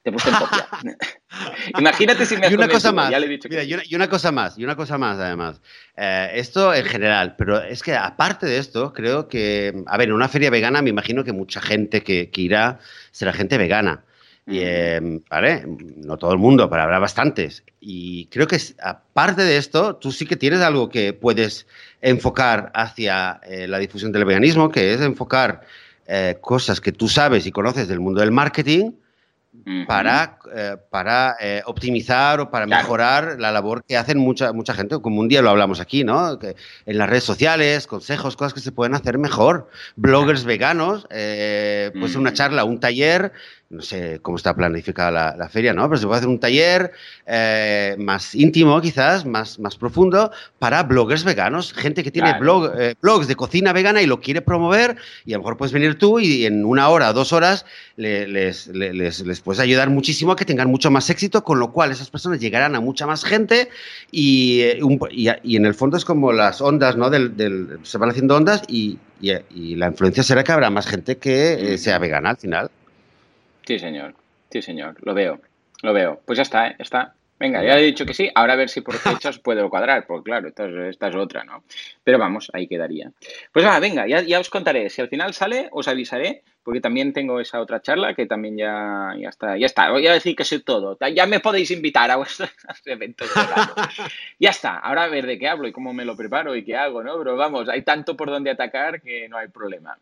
Te 0.03 0.11
puesto 0.11 0.31
en 0.31 0.37
copia. 0.37 0.69
Imagínate 1.79 2.27
si 2.27 2.37
me 2.37 2.47
has 2.47 2.53
Y 2.53 2.55
una 2.57 2.69
cosa 2.69 2.93
más, 2.93 3.11
ya 3.11 3.21
le 3.21 3.27
he 3.27 3.29
dicho 3.29 3.49
que 3.49 3.55
mira, 3.55 3.65
sí. 3.65 3.71
y 3.71 3.75
una, 3.75 3.83
y 3.87 3.95
una 3.95 4.09
cosa 4.09 4.33
más, 4.33 4.59
y 4.59 4.65
una 4.65 4.75
cosa 4.75 4.99
más 4.99 5.19
además. 5.19 5.61
Eh, 5.97 6.31
esto 6.35 6.75
en 6.75 6.85
general, 6.85 7.37
pero 7.37 7.63
es 7.63 7.83
que 7.83 7.95
aparte 7.95 8.47
de 8.47 8.59
esto, 8.59 8.93
creo 8.93 9.29
que, 9.29 9.85
a 9.87 9.97
ver, 9.97 10.09
en 10.09 10.15
una 10.15 10.29
feria 10.29 10.51
vegana 10.51 10.83
me 10.83 10.91
imagino 10.91 11.23
que 11.23 11.33
mucha 11.33 11.61
gente 11.61 12.03
que, 12.03 12.31
que 12.31 12.41
irá 12.41 12.81
será 13.13 13.33
gente 13.33 13.59
vegana. 13.59 14.05
Y, 14.45 14.59
eh, 14.59 15.21
¿vale? 15.31 15.65
No 15.97 16.17
todo 16.17 16.33
el 16.33 16.39
mundo, 16.39 16.69
pero 16.69 16.83
habrá 16.83 16.99
bastantes. 16.99 17.63
Y 17.81 18.27
creo 18.27 18.49
que 18.49 18.59
aparte 18.83 19.43
de 19.43 19.57
esto, 19.57 19.97
tú 19.97 20.11
sí 20.11 20.27
que 20.27 20.37
tienes 20.37 20.61
algo 20.61 20.89
que 20.89 21.13
puedes 21.13 21.67
enfocar 22.01 22.73
hacia 22.75 23.41
eh, 23.45 23.69
la 23.69 23.79
difusión 23.79 24.11
del 24.11 24.25
veganismo, 24.25 24.71
que 24.71 24.95
es 24.95 25.01
enfocar 25.01 25.63
eh, 26.09 26.39
cosas 26.41 26.81
que 26.81 26.91
tú 26.91 27.09
sabes 27.09 27.47
y 27.47 27.53
conoces 27.53 27.87
del 27.87 28.01
mundo 28.01 28.21
del 28.21 28.33
marketing 28.33 28.91
Para, 29.87 30.39
eh, 30.57 30.77
para 30.89 31.37
eh, 31.39 31.63
optimizar 31.67 32.41
o 32.41 32.51
para 32.51 32.65
Claro. 32.65 32.83
mejorar 32.83 33.37
la 33.39 33.53
labor 33.53 33.85
que 33.85 33.99
hacen 33.99 34.17
mucha, 34.19 34.51
mucha 34.55 34.73
gente, 34.73 34.99
como 35.01 35.21
un 35.21 35.29
día 35.29 35.43
lo 35.43 35.51
hablamos 35.51 35.79
aquí, 35.79 36.05
¿no? 36.05 36.39
Que 36.39 36.57
en 36.87 36.97
las 36.97 37.09
redes 37.11 37.25
sociales, 37.25 37.87
consejos, 37.87 38.35
cosas 38.35 38.55
que 38.55 38.61
se 38.61 38.73
pueden 38.73 38.95
hacer 38.95 39.19
mejor. 39.19 39.69
Bloggers 39.97 40.45
veganos, 40.45 41.07
eh, 41.11 41.91
pues 42.01 42.17
una 42.17 42.33
charla, 42.33 42.65
un 42.65 42.81
taller, 42.81 43.33
no 43.73 43.81
sé 43.83 44.21
cómo 44.21 44.37
está 44.37 44.55
planificada 44.55 45.11
la, 45.11 45.37
la 45.37 45.49
feria, 45.49 45.73
¿no? 45.73 45.89
Pero 45.89 45.99
se 45.99 46.07
puede 46.07 46.19
hacer 46.19 46.29
un 46.29 46.39
taller 46.39 46.93
eh, 47.27 47.97
más 47.99 48.35
íntimo, 48.35 48.79
quizás, 48.83 49.25
más, 49.25 49.59
más 49.59 49.77
profundo, 49.77 50.31
para 50.59 50.83
bloggers 50.83 51.25
veganos, 51.25 51.73
gente 51.73 52.05
que 52.05 52.11
tiene 52.11 52.29
Claro. 52.29 52.41
blog, 52.43 52.73
eh, 52.79 52.95
blogs 53.01 53.27
de 53.29 53.35
cocina 53.35 53.73
vegana 53.73 54.03
y 54.03 54.07
lo 54.07 54.21
quiere 54.21 54.43
promover, 54.43 54.97
y 55.25 55.33
a 55.33 55.37
lo 55.39 55.43
mejor 55.43 55.57
puedes 55.57 55.73
venir 55.73 55.97
tú 55.99 56.21
y 56.21 56.45
en 56.45 56.65
una 56.67 56.91
hora 56.91 57.09
o 57.11 57.13
dos 57.15 57.33
horas 57.33 57.65
le- 57.97 58.29
les, 58.29 58.67
le- 58.67 58.93
les, 58.93 59.21
les 59.27 59.41
puedes 59.41 59.59
ayudar 59.61 59.89
muchísimo 59.89 60.33
a 60.33 60.37
que 60.37 60.45
tengan 60.45 60.69
mucho 60.69 60.91
más 60.91 61.09
éxito, 61.09 61.43
con 61.43 61.59
lo 61.59 61.73
cual 61.73 61.91
esas 61.91 62.11
personas 62.11 62.41
llegarán 62.41 62.77
a 62.77 62.81
mucha 62.81 63.07
más 63.07 63.25
gente 63.25 63.71
y, 64.11 64.61
eh, 64.61 64.81
un 64.83 64.99
y, 65.11 65.29
en 65.57 65.65
el 65.65 65.75
fondo 65.75 65.97
es 65.97 66.05
como 66.05 66.33
las 66.33 66.61
ondas, 66.61 66.97
¿no? 66.97 67.09
Del, 67.09 67.37
del- 67.39 67.79
se 67.85 67.97
van 67.97 68.11
haciendo 68.11 68.37
ondas 68.37 68.63
y, 68.69 68.99
y- 69.21 69.33
y 69.55 69.77
la 69.77 69.87
influencia 69.87 70.23
será 70.23 70.45
que 70.45 70.53
habrá 70.53 70.69
más 70.69 70.87
gente 70.87 71.17
que 71.17 71.75
eh, 71.75 71.79
sea 71.79 71.99
vegana 71.99 72.29
al 72.31 72.37
final. 72.37 72.71
Sí, 73.67 73.79
señor. 73.79 74.15
Sí, 74.51 74.63
señor. 74.63 74.97
Lo 75.01 75.15
veo. 75.15 75.41
Lo 75.83 75.93
veo. 75.93 76.21
Pues 76.25 76.37
ya 76.37 76.43
está, 76.43 76.69
¿eh? 76.69 76.77
Ya 76.79 76.83
está. 76.83 77.15
Venga, 77.39 77.61
ya 77.65 77.77
he 77.77 77.83
dicho 77.83 78.07
que 78.07 78.15
sí. 78.15 78.31
Ahora 78.35 78.53
a 78.53 78.57
ver 78.57 78.69
si 78.69 78.83
por 78.83 78.95
fechas 78.99 79.39
puedo 79.39 79.69
cuadrar, 79.69 80.07
porque 80.07 80.25
claro, 80.25 80.49
esta 80.49 80.67
es, 80.67 80.75
esta 80.91 81.09
es 81.09 81.17
otra, 81.17 81.43
¿no? 81.43 81.65
Pero 82.05 82.19
vamos, 82.19 82.51
ahí 82.53 82.69
quedaría. 82.69 83.11
Pues 83.53 83.65
va, 83.65 83.81
venga, 83.81 84.07
ya, 84.07 84.21
ya 84.23 84.39
os 84.39 84.49
contaré. 84.49 84.89
Si 84.91 85.01
al 85.01 85.09
final 85.09 85.35
sale, 85.35 85.69
os 85.73 85.89
avisaré, 85.89 86.43
porque 86.63 86.81
también 86.81 87.13
tengo 87.13 87.41
esa 87.41 87.61
otra 87.61 87.83
charla 87.83 88.15
que 88.15 88.27
también 88.27 88.57
ya, 88.57 89.15
ya 89.19 89.29
está. 89.29 89.57
Ya 89.57 89.67
está. 89.67 89.91
Voy 89.91 90.07
a 90.07 90.13
decir 90.13 90.37
que 90.37 90.45
sé 90.45 90.61
todo. 90.61 90.97
Ya 91.15 91.27
me 91.27 91.41
podéis 91.41 91.71
invitar 91.71 92.11
a 92.11 92.17
vuestros 92.17 92.51
eventos. 92.87 93.31
Ya 94.39 94.51
está. 94.51 94.79
Ahora 94.79 95.05
a 95.05 95.09
ver 95.09 95.27
de 95.27 95.39
qué 95.39 95.49
hablo 95.49 95.69
y 95.69 95.73
cómo 95.73 95.93
me 95.93 96.05
lo 96.05 96.17
preparo 96.17 96.55
y 96.55 96.65
qué 96.65 96.77
hago, 96.77 97.03
¿no? 97.03 97.19
Pero 97.19 97.37
vamos, 97.37 97.69
hay 97.69 97.83
tanto 97.83 98.17
por 98.17 98.31
donde 98.31 98.51
atacar 98.51 99.01
que 99.01 99.29
no 99.29 99.37
hay 99.37 99.49
problema. 99.49 99.99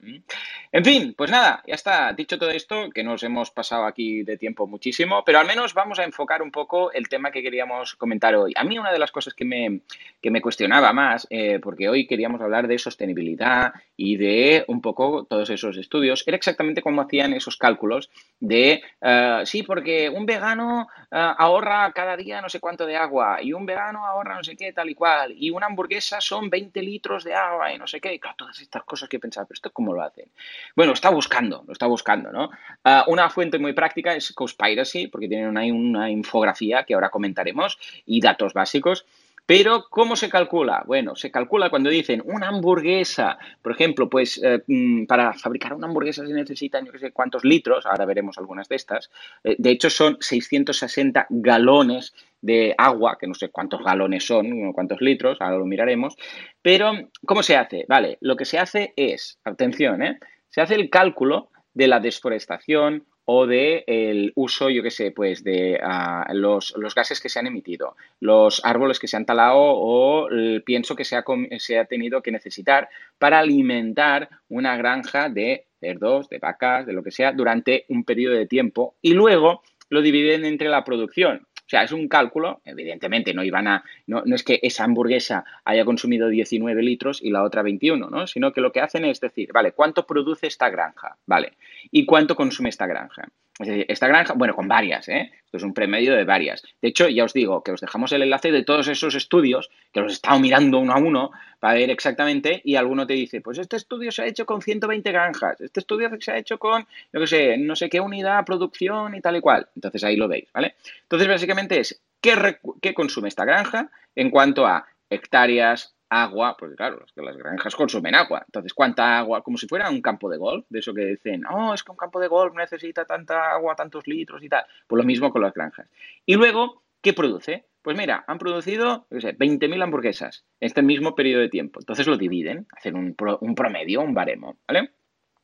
En 0.73 0.85
fin, 0.85 1.15
pues 1.17 1.31
nada, 1.31 1.63
ya 1.67 1.75
está. 1.75 2.13
Dicho 2.13 2.39
todo 2.39 2.51
esto, 2.51 2.91
que 2.91 3.03
nos 3.03 3.23
hemos 3.23 3.51
pasado 3.51 3.85
aquí 3.85 4.23
de 4.23 4.37
tiempo 4.37 4.67
muchísimo, 4.67 5.23
pero 5.25 5.39
al 5.39 5.47
menos 5.47 5.75
vamos 5.75 5.99
a 5.99 6.05
enfocar 6.05 6.43
un 6.43 6.51
poco 6.51 6.93
el 6.93 7.09
tema 7.09 7.31
que 7.31 7.43
queríamos 7.43 7.95
comentar 7.97 8.35
hoy. 8.35 8.53
A 8.57 8.65
mí 8.65 8.79
una 8.79 8.93
de 8.93 8.99
las 8.99 9.13
cosas 9.13 9.35
que 9.35 9.45
me, 9.45 9.81
que 10.21 10.31
me 10.31 10.41
cuestionaba 10.41 10.93
más, 10.93 11.27
eh, 11.31 11.59
porque 11.63 11.89
hoy 11.89 12.07
queríamos 12.07 12.41
hablar 12.41 12.69
de 12.69 12.79
sostenibilidad 12.79 13.73
y 13.97 14.17
de 14.17 14.65
un 14.69 14.81
poco 14.81 15.27
todos 15.29 15.51
esos 15.51 15.77
estudios, 15.77 16.25
era 16.27 16.37
exactamente 16.51 16.83
cómo 16.83 17.03
hacían 17.03 17.33
esos 17.33 17.57
cálculos 17.57 18.11
de, 18.39 18.83
eh, 19.01 19.43
sí, 19.45 19.63
porque 19.63 20.09
un 20.09 20.27
vegano 20.27 20.89
eh, 21.11 21.35
ahorra 21.39 21.93
cada 21.93 22.17
día 22.17 22.41
no 22.41 22.49
sé 22.49 22.61
cuánto 22.61 22.87
de 22.87 22.97
agua 22.97 23.39
y 23.43 23.53
un 23.53 23.67
vegano 23.67 24.07
ahorra 24.07 24.37
no 24.37 24.45
sé 24.45 24.57
qué, 24.57 24.73
tal 24.73 24.91
y 24.91 24.95
cual, 24.95 25.35
y 25.37 25.51
una 25.51 25.67
hamburguesa 25.67 26.21
son 26.21 26.51
20 26.51 26.83
litros 26.83 27.25
de 27.25 27.35
agua 27.35 27.73
y 27.73 27.79
no 27.79 27.87
sé 27.87 28.01
qué, 28.01 28.15
y 28.15 28.19
claro, 28.19 28.37
todas 28.37 28.61
estas 28.61 28.85
cosas 28.85 29.09
que 29.09 29.19
pensaba, 29.19 29.47
pero 29.47 29.57
esto 29.57 29.71
cómo 29.71 29.93
lo 29.93 30.03
hacen. 30.03 30.27
Bueno, 30.75 30.93
está 30.93 31.11
buscando, 31.11 31.65
lo 31.67 31.73
está 31.73 31.87
buscando, 31.87 32.31
¿no? 32.33 32.51
Ah, 32.85 33.05
una 33.09 33.31
fuente 33.31 33.59
muy 33.59 33.73
práctica 33.73 34.15
es 34.15 34.33
Cowspiracy, 34.33 35.09
porque 35.09 35.29
tienen 35.29 35.57
ahí 35.57 35.71
una 35.71 36.11
infografía 36.11 36.85
que 36.85 36.95
ahora 36.95 37.11
comentaremos 37.11 37.79
y 38.07 38.21
datos 38.21 38.53
básicos. 38.53 39.07
Pero, 39.51 39.87
¿cómo 39.91 40.15
se 40.15 40.29
calcula? 40.29 40.85
Bueno, 40.87 41.17
se 41.17 41.33
calcula 41.33 41.71
cuando 41.71 41.91
dicen 41.91 42.23
una 42.25 42.47
hamburguesa, 42.47 43.37
por 43.61 43.73
ejemplo, 43.73 44.09
pues 44.09 44.41
eh, 44.41 44.63
mm, 44.65 45.07
para 45.07 45.33
fabricar 45.33 45.75
una 45.75 45.89
hamburguesa 45.89 46.25
se 46.25 46.33
necesitan, 46.33 46.87
yo 46.87 46.93
qué 46.93 47.01
sé, 47.01 47.11
cuántos 47.11 47.45
litros, 47.45 47.85
ahora 47.85 48.05
veremos 48.05 48.39
algunas 48.39 48.69
de 48.69 48.77
estas. 48.77 49.11
Eh, 49.43 49.57
de 49.59 49.71
hecho, 49.71 49.91
son 49.91 50.19
660 50.21 51.27
galones 51.31 52.15
de 52.41 52.77
agua, 52.79 53.19
que 53.19 53.27
no 53.27 53.35
sé 53.35 53.49
cuántos 53.49 53.83
galones 53.83 54.25
son, 54.25 54.73
cuántos 54.73 55.01
litros, 55.01 55.39
ahora 55.41 55.59
lo 55.59 55.67
miraremos. 55.67 56.15
Pero, 56.63 56.93
¿cómo 57.27 57.43
se 57.43 57.57
hace? 57.57 57.85
Vale, 57.89 58.19
lo 58.21 58.37
que 58.37 58.45
se 58.45 58.61
hace 58.61 58.93
es, 58.95 59.41
atención, 59.43 60.01
¿eh? 60.05 60.21
se 60.49 60.61
hace 60.61 60.77
el 60.77 60.89
cálculo 60.89 61.49
de 61.75 61.89
la 61.89 61.99
desforestación 61.99 63.05
o 63.25 63.47
de 63.47 63.85
el 63.87 64.33
uso, 64.35 64.71
yo 64.71 64.83
qué 64.83 64.91
sé, 64.91 65.12
pues 65.12 65.45
de 65.45 65.81
uh, 65.83 66.35
los, 66.35 66.75
los, 66.77 66.95
gases 66.95 67.21
que 67.21 67.29
se 67.29 67.39
han 67.39 67.47
emitido, 67.47 67.97
los 68.18 68.61
árboles 68.64 68.99
que 68.99 69.09
se 69.09 69.16
han 69.16 69.27
talado 69.27 69.59
o 69.61 70.29
el 70.29 70.62
pienso 70.64 70.97
que 70.97 71.05
se 71.05 71.16
ha, 71.16 71.25
se 71.59 71.79
ha 71.79 71.85
tenido 71.85 72.23
que 72.23 72.33
necesitar 72.33 72.89
para 73.18 73.39
alimentar 73.39 74.29
una 74.49 74.77
granja 74.77 75.29
de 75.29 75.66
cerdos, 75.81 76.29
de 76.29 76.39
vacas, 76.39 76.87
de 76.87 76.93
lo 76.93 77.03
que 77.03 77.11
sea, 77.11 77.33
durante 77.33 77.85
un 77.89 78.05
periodo 78.05 78.35
de 78.35 78.47
tiempo 78.47 78.95
y 79.01 79.14
luego 79.14 79.62
lo 79.89 80.03
dividen 80.03 80.45
entre 80.45 80.68
la 80.68 80.85
producción. 80.85 81.47
O 81.71 81.77
sea, 81.79 81.85
es 81.85 81.93
un 81.93 82.09
cálculo, 82.09 82.62
evidentemente 82.64 83.33
no 83.33 83.45
iban 83.45 83.68
a, 83.68 83.85
no, 84.09 84.25
no, 84.27 84.35
es 84.35 84.43
que 84.43 84.59
esa 84.61 84.83
hamburguesa 84.83 85.45
haya 85.64 85.85
consumido 85.85 86.29
19 86.29 86.83
litros 86.83 87.23
y 87.23 87.31
la 87.31 87.45
otra 87.45 87.62
21, 87.62 88.11
¿no? 88.11 88.27
Sino 88.27 88.53
que 88.53 88.61
lo 88.61 88.73
que 88.73 88.81
hacen 88.81 89.05
es 89.05 89.21
decir, 89.21 89.53
vale, 89.53 89.71
¿cuánto 89.71 90.05
produce 90.05 90.49
esta 90.49 90.68
granja? 90.68 91.16
Vale, 91.27 91.53
¿y 91.93 92.07
cuánto 92.07 92.35
consume 92.35 92.71
esta 92.71 92.89
granja? 92.89 93.29
Es 93.59 93.67
decir, 93.67 93.85
esta 93.89 94.09
granja, 94.09 94.33
bueno, 94.35 94.55
con 94.55 94.69
varias, 94.69 95.09
¿eh? 95.09 95.31
Esto 95.45 95.59
es 95.59 95.63
un 95.63 95.75
premedio 95.75 96.15
de 96.15 96.25
varias. 96.25 96.63
De 96.81 96.89
hecho, 96.89 97.09
ya 97.09 97.25
os 97.25 97.35
digo 97.35 97.63
que 97.63 97.73
os 97.73 97.81
dejamos 97.81 98.11
el 98.13 98.23
enlace 98.23 98.53
de 98.53 98.65
todos 98.65 98.89
esos 98.89 99.15
estudios, 99.15 99.71
que 99.93 100.01
los 100.01 100.13
he 100.13 100.15
estado 100.15 100.39
mirando 100.41 100.79
uno 100.79 100.93
a 100.93 100.99
uno 100.99 101.31
para 101.59 101.75
ver 101.75 101.91
exactamente, 101.91 102.63
y 102.65 102.77
alguno 102.77 103.07
te 103.07 103.15
dice, 103.15 103.43
pues 103.43 103.59
este 103.59 103.77
estudio 103.77 104.13
se 104.13 104.23
ha 104.23 104.27
hecho 104.27 104.47
con 104.47 104.63
120 104.63 105.13
granjas, 105.13 105.61
este 105.61 105.81
estudio 105.81 106.09
se 106.21 106.33
ha 106.33 106.39
hecho 106.39 106.59
con, 106.59 106.87
yo 107.13 107.21
qué 107.21 107.27
sé, 107.27 107.59
no 107.59 107.77
sé 107.77 107.91
qué 107.91 108.01
unidad, 108.01 108.45
producción 108.47 109.15
y 109.15 109.21
tal 109.21 109.37
y 109.37 109.41
cual. 109.41 109.69
Entonces 109.75 110.05
ahí 110.05 110.17
lo 110.17 110.29
veis, 110.29 110.49
¿vale? 110.55 110.77
Entonces, 111.03 111.29
básicamente 111.29 111.81
es, 111.81 112.01
¿qué, 112.21 112.59
qué 112.81 112.95
consume 112.95 113.29
esta 113.29 113.45
granja 113.45 113.91
en 114.15 114.31
cuanto 114.31 114.67
a 114.67 114.87
hectáreas, 115.11 115.95
agua, 116.11 116.57
porque 116.59 116.75
claro, 116.75 117.05
que 117.15 117.23
las 117.23 117.37
granjas 117.37 117.75
consumen 117.75 118.15
agua. 118.15 118.43
Entonces, 118.45 118.75
¿cuánta 118.75 119.19
agua? 119.19 119.43
Como 119.43 119.57
si 119.57 119.67
fuera 119.67 119.89
un 119.89 120.03
campo 120.03 120.29
de 120.29 120.37
golf, 120.37 120.67
de 120.69 120.81
eso 120.81 120.93
que 120.93 121.07
dicen, 121.07 121.45
oh, 121.47 121.73
es 121.73 121.83
que 121.83 121.93
un 121.93 121.97
campo 121.97 122.21
de 122.21 122.29
golf 122.29 122.55
necesita 122.55 123.05
tanta 123.05 123.53
agua, 123.53 123.75
tantos 123.77 124.07
litros 124.07 124.43
y 124.43 124.49
tal. 124.49 124.65
Pues 124.87 124.99
lo 124.99 125.05
mismo 125.05 125.31
con 125.31 125.43
las 125.43 125.55
granjas. 125.55 125.89
Y 126.27 126.35
luego, 126.35 126.83
¿qué 127.01 127.13
produce? 127.13 127.65
Pues 127.83 127.97
mira, 127.97 128.25
han 128.27 128.39
producido, 128.39 129.07
no 129.09 129.21
sé, 129.21 129.39
20.000 129.39 129.83
hamburguesas 129.83 130.45
en 130.61 130.67
este 130.67 130.83
mismo 130.83 131.15
periodo 131.15 131.43
de 131.43 131.49
tiempo. 131.49 131.81
Entonces 131.81 132.07
lo 132.07 132.19
dividen, 132.19 132.67
hacen 132.77 132.97
un, 132.97 133.17
un 133.41 133.55
promedio, 133.55 134.03
un 134.03 134.13
baremo, 134.13 134.59
¿vale? 134.67 134.91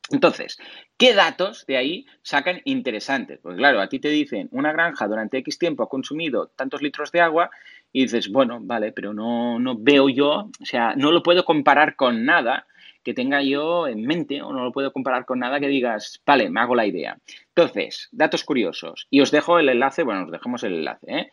Entonces, 0.09 0.57
¿qué 0.97 1.13
datos 1.13 1.65
de 1.65 1.75
ahí 1.75 2.05
sacan 2.21 2.61
interesantes? 2.63 3.39
Pues 3.41 3.57
claro, 3.57 3.81
a 3.81 3.89
ti 3.89 3.99
te 3.99 4.07
dicen, 4.07 4.47
una 4.51 4.71
granja 4.71 5.07
durante 5.07 5.37
X 5.39 5.59
tiempo 5.59 5.83
ha 5.83 5.89
consumido 5.89 6.47
tantos 6.55 6.81
litros 6.81 7.11
de 7.11 7.19
agua 7.19 7.49
y 7.91 8.03
dices, 8.03 8.29
bueno, 8.29 8.59
vale, 8.61 8.91
pero 8.91 9.13
no, 9.13 9.59
no 9.59 9.75
veo 9.77 10.09
yo, 10.09 10.49
o 10.61 10.65
sea, 10.65 10.95
no 10.95 11.11
lo 11.11 11.23
puedo 11.23 11.45
comparar 11.45 11.95
con 11.95 12.25
nada 12.25 12.67
que 13.03 13.13
tenga 13.13 13.41
yo 13.41 13.87
en 13.87 14.05
mente 14.05 14.41
o 14.41 14.51
no 14.51 14.65
lo 14.65 14.71
puedo 14.73 14.91
comparar 14.91 15.25
con 15.25 15.39
nada 15.39 15.61
que 15.61 15.69
digas, 15.69 16.21
vale, 16.25 16.49
me 16.49 16.59
hago 16.59 16.75
la 16.75 16.85
idea. 16.85 17.17
Entonces, 17.55 18.09
datos 18.11 18.43
curiosos. 18.43 19.07
Y 19.09 19.21
os 19.21 19.31
dejo 19.31 19.59
el 19.59 19.69
enlace, 19.69 20.03
bueno, 20.03 20.25
os 20.25 20.31
dejamos 20.31 20.63
el 20.63 20.73
enlace, 20.73 21.05
¿eh? 21.07 21.31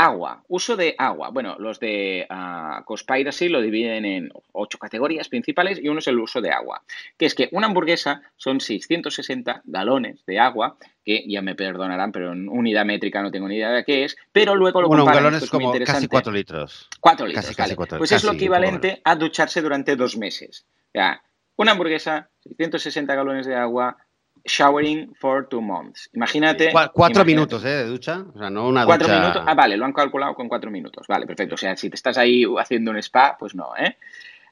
Agua, 0.00 0.44
uso 0.46 0.76
de 0.76 0.94
agua. 0.96 1.30
Bueno, 1.30 1.56
los 1.58 1.80
de 1.80 2.24
uh, 2.30 2.84
Cospiracy 2.84 3.48
lo 3.48 3.60
dividen 3.60 4.04
en 4.04 4.28
ocho 4.52 4.78
categorías 4.78 5.28
principales 5.28 5.80
y 5.82 5.88
uno 5.88 5.98
es 5.98 6.06
el 6.06 6.20
uso 6.20 6.40
de 6.40 6.52
agua. 6.52 6.82
Que 7.16 7.26
es 7.26 7.34
que 7.34 7.48
una 7.50 7.66
hamburguesa 7.66 8.22
son 8.36 8.60
660 8.60 9.62
galones 9.64 10.24
de 10.24 10.38
agua, 10.38 10.76
que 11.04 11.24
ya 11.26 11.42
me 11.42 11.56
perdonarán, 11.56 12.12
pero 12.12 12.32
en 12.32 12.48
unidad 12.48 12.84
métrica 12.84 13.20
no 13.22 13.32
tengo 13.32 13.48
ni 13.48 13.56
idea 13.56 13.70
de 13.70 13.84
qué 13.84 14.04
es, 14.04 14.16
pero 14.30 14.54
luego 14.54 14.82
lo 14.82 14.86
bueno, 14.86 15.02
comparan, 15.02 15.24
un 15.24 15.30
galón 15.32 15.42
es 15.42 15.50
como 15.50 15.72
casi 15.84 16.06
4 16.06 16.32
litros. 16.32 16.88
4 17.00 17.26
litros, 17.26 17.44
Casi, 17.44 17.54
vale. 17.56 17.66
casi 17.66 17.74
cuatro- 17.74 17.98
Pues 17.98 18.12
es 18.12 18.22
lo 18.22 18.30
equivalente 18.32 19.00
a 19.02 19.16
ducharse 19.16 19.60
durante 19.60 19.96
dos 19.96 20.16
meses. 20.16 20.64
O 20.70 20.90
sea, 20.92 21.20
una 21.56 21.72
hamburguesa, 21.72 22.30
660 22.44 23.16
galones 23.16 23.46
de 23.46 23.56
agua, 23.56 23.96
showering 24.44 25.14
for 25.14 25.46
two 25.48 25.60
months. 25.60 26.08
Imagínate. 26.12 26.70
Cua- 26.72 26.90
cuatro 26.92 27.22
imagínate. 27.22 27.24
minutos 27.24 27.64
¿eh? 27.64 27.68
de 27.68 27.84
ducha, 27.86 28.24
o 28.34 28.38
sea, 28.38 28.50
no 28.50 28.68
una 28.68 28.84
Cuatro 28.86 29.06
ducha... 29.08 29.20
minutos. 29.20 29.42
Ah, 29.46 29.54
vale, 29.54 29.76
lo 29.76 29.84
han 29.84 29.92
calculado 29.92 30.34
con 30.34 30.48
cuatro 30.48 30.70
minutos. 30.70 31.06
Vale, 31.06 31.26
perfecto. 31.26 31.54
O 31.54 31.58
sea, 31.58 31.76
si 31.76 31.88
te 31.90 31.96
estás 31.96 32.18
ahí 32.18 32.44
haciendo 32.58 32.90
un 32.90 32.98
spa, 32.98 33.36
pues 33.38 33.54
no, 33.54 33.76
¿eh? 33.76 33.96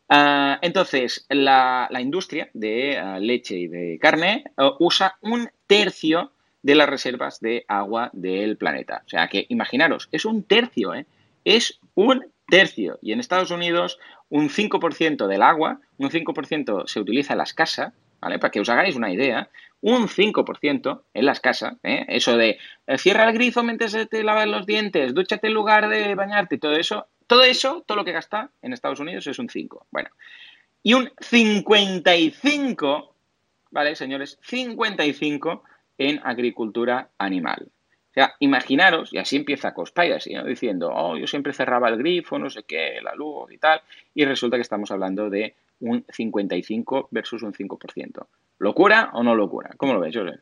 Ah, 0.08 0.58
entonces, 0.62 1.26
la, 1.28 1.88
la 1.90 2.00
industria 2.00 2.48
de 2.54 2.96
ah, 2.98 3.18
leche 3.18 3.56
y 3.56 3.66
de 3.66 3.98
carne 4.00 4.44
eh, 4.56 4.70
usa 4.78 5.16
un 5.20 5.48
tercio 5.66 6.30
de 6.62 6.74
las 6.74 6.88
reservas 6.88 7.40
de 7.40 7.64
agua 7.68 8.10
del 8.12 8.56
planeta. 8.56 9.02
O 9.06 9.08
sea 9.08 9.28
que 9.28 9.46
imaginaros, 9.48 10.08
es 10.12 10.24
un 10.24 10.42
tercio, 10.44 10.94
¿eh? 10.94 11.06
Es 11.44 11.78
un 11.94 12.26
tercio. 12.48 12.98
Y 13.02 13.12
en 13.12 13.20
Estados 13.20 13.50
Unidos, 13.50 13.98
un 14.28 14.48
5% 14.48 15.26
del 15.26 15.42
agua, 15.42 15.80
un 15.98 16.10
5% 16.10 16.86
se 16.86 17.00
utiliza 17.00 17.34
en 17.34 17.38
las 17.38 17.54
casas, 17.54 17.92
¿vale? 18.20 18.38
Para 18.38 18.50
que 18.50 18.60
os 18.60 18.68
hagáis 18.68 18.96
una 18.96 19.12
idea, 19.12 19.48
un 19.80 20.08
5% 20.08 21.02
en 21.14 21.26
las 21.26 21.40
casas, 21.40 21.74
¿eh? 21.82 22.04
Eso 22.08 22.36
de 22.36 22.58
eh, 22.86 22.98
cierra 22.98 23.28
el 23.28 23.34
grifo 23.34 23.62
mientras 23.62 23.96
te 24.08 24.24
lavas 24.24 24.48
los 24.48 24.66
dientes, 24.66 25.14
dúchate 25.14 25.46
en 25.48 25.54
lugar 25.54 25.88
de 25.88 26.14
bañarte 26.14 26.56
y 26.56 26.58
todo 26.58 26.76
eso, 26.76 27.06
todo 27.26 27.42
eso, 27.44 27.84
todo 27.86 27.96
lo 27.96 28.04
que 28.04 28.12
gasta 28.12 28.50
en 28.62 28.72
Estados 28.72 29.00
Unidos 29.00 29.26
es 29.26 29.38
un 29.38 29.48
5. 29.48 29.86
Bueno, 29.90 30.10
y 30.82 30.94
un 30.94 31.10
55, 31.20 33.14
¿vale, 33.70 33.96
señores? 33.96 34.38
55 34.42 35.64
en 35.98 36.20
agricultura 36.24 37.10
animal. 37.18 37.68
O 38.10 38.14
sea, 38.14 38.34
imaginaros, 38.38 39.12
y 39.12 39.18
así 39.18 39.36
empieza 39.36 39.74
Cospiracy, 39.74 40.34
¿no? 40.34 40.44
diciendo, 40.44 40.90
oh, 40.94 41.18
yo 41.18 41.26
siempre 41.26 41.52
cerraba 41.52 41.88
el 41.88 41.98
grifo, 41.98 42.38
no 42.38 42.48
sé 42.48 42.62
qué, 42.62 43.00
la 43.02 43.14
luz 43.14 43.52
y 43.52 43.58
tal, 43.58 43.82
y 44.14 44.24
resulta 44.24 44.56
que 44.56 44.62
estamos 44.62 44.90
hablando 44.90 45.28
de 45.28 45.54
un 45.80 46.04
55 46.10 47.08
versus 47.10 47.42
un 47.42 47.52
5%. 47.52 48.26
¿Locura 48.58 49.10
o 49.14 49.22
no 49.22 49.34
locura? 49.34 49.70
¿Cómo 49.76 49.94
lo 49.94 50.00
ves, 50.00 50.16
José? 50.16 50.40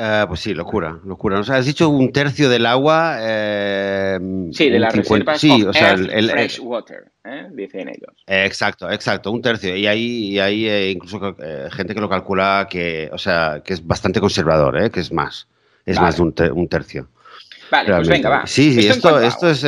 Eh, 0.00 0.24
pues 0.28 0.38
sí, 0.38 0.54
locura, 0.54 0.96
locura. 1.04 1.42
Sea, 1.42 1.56
has 1.56 1.66
dicho 1.66 1.88
un 1.88 2.12
tercio 2.12 2.48
del 2.48 2.66
agua. 2.66 3.16
eh, 3.20 4.18
Sí, 4.52 4.70
de 4.70 4.78
las 4.78 4.92
50 4.94 5.32
reservas 5.32 5.40
Sí, 5.40 5.62
of 5.64 5.68
o 5.70 5.72
sea, 5.72 5.90
el, 5.94 6.08
el- 6.10 6.30
fresh 6.30 6.60
water, 6.60 7.10
¿eh? 7.24 7.48
dicen 7.50 7.88
ellos. 7.88 8.14
exacto, 8.28 8.88
exacto, 8.88 9.32
un 9.32 9.42
tercio. 9.42 9.74
Y 9.74 9.88
hay, 9.88 10.00
y 10.00 10.38
hay 10.38 10.68
eh, 10.68 10.90
incluso 10.92 11.34
gente 11.72 11.94
que 11.94 12.00
lo 12.00 12.08
calcula 12.08 12.68
que, 12.70 13.10
o 13.12 13.18
sea, 13.18 13.60
que 13.64 13.72
es 13.74 13.84
bastante 13.84 14.20
conservador, 14.20 14.80
¿eh? 14.80 14.90
que 14.90 15.00
es 15.00 15.12
más, 15.12 15.48
es 15.84 15.96
Vale. 15.96 16.06
más 16.06 16.16
de 16.16 16.22
un, 16.22 16.32
ter- 16.32 16.52
un 16.52 16.68
tercio. 16.68 17.08
Vale, 17.68 17.92
pues 17.96 18.08
venga, 18.08 18.28
va. 18.30 18.46
Sí, 18.46 18.80
sí, 18.80 18.86
esto, 18.86 19.20
esto 19.20 19.50
es. 19.50 19.64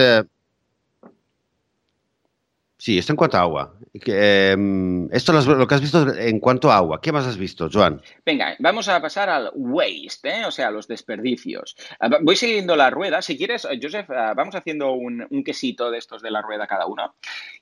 Eh, 2.81 2.83
Sí, 2.83 2.99
esto 2.99 3.13
en 3.13 3.17
cuanto 3.17 3.37
a 3.37 3.41
agua. 3.41 3.75
Em, 3.93 5.09
esto 5.13 5.33
lo, 5.33 5.67
que 5.67 5.75
has 5.75 5.81
visto 5.81 6.15
en 6.15 6.41
cuanto 6.41 6.71
a 6.71 6.77
agua. 6.77 7.01
¿Qué 7.01 7.13
más 7.13 7.27
has 7.27 7.37
visto, 7.37 7.69
Joan? 7.71 8.01
Venga, 8.25 8.57
vamos 8.59 8.89
a 8.89 9.01
pasar 9.01 9.29
al 9.29 9.51
waste, 9.55 10.41
¿eh? 10.41 10.45
o 10.47 10.51
sea, 10.51 10.71
los 10.71 10.89
desperdicios. 10.89 11.77
Ah, 11.99 12.09
Voy 12.23 12.37
siguiendo 12.37 12.77
la 12.77 12.89
rueda. 12.89 13.21
Si 13.21 13.37
quieres, 13.37 13.67
eh, 13.67 13.79
Joseph, 13.83 14.11
ah, 14.11 14.33
vamos 14.35 14.55
haciendo 14.55 14.93
un, 14.93 15.27
quesito 15.45 15.91
de 15.91 15.99
estos 15.99 16.23
de 16.23 16.31
la 16.31 16.41
rueda 16.41 16.67
cada 16.67 16.87
uno. 16.87 17.17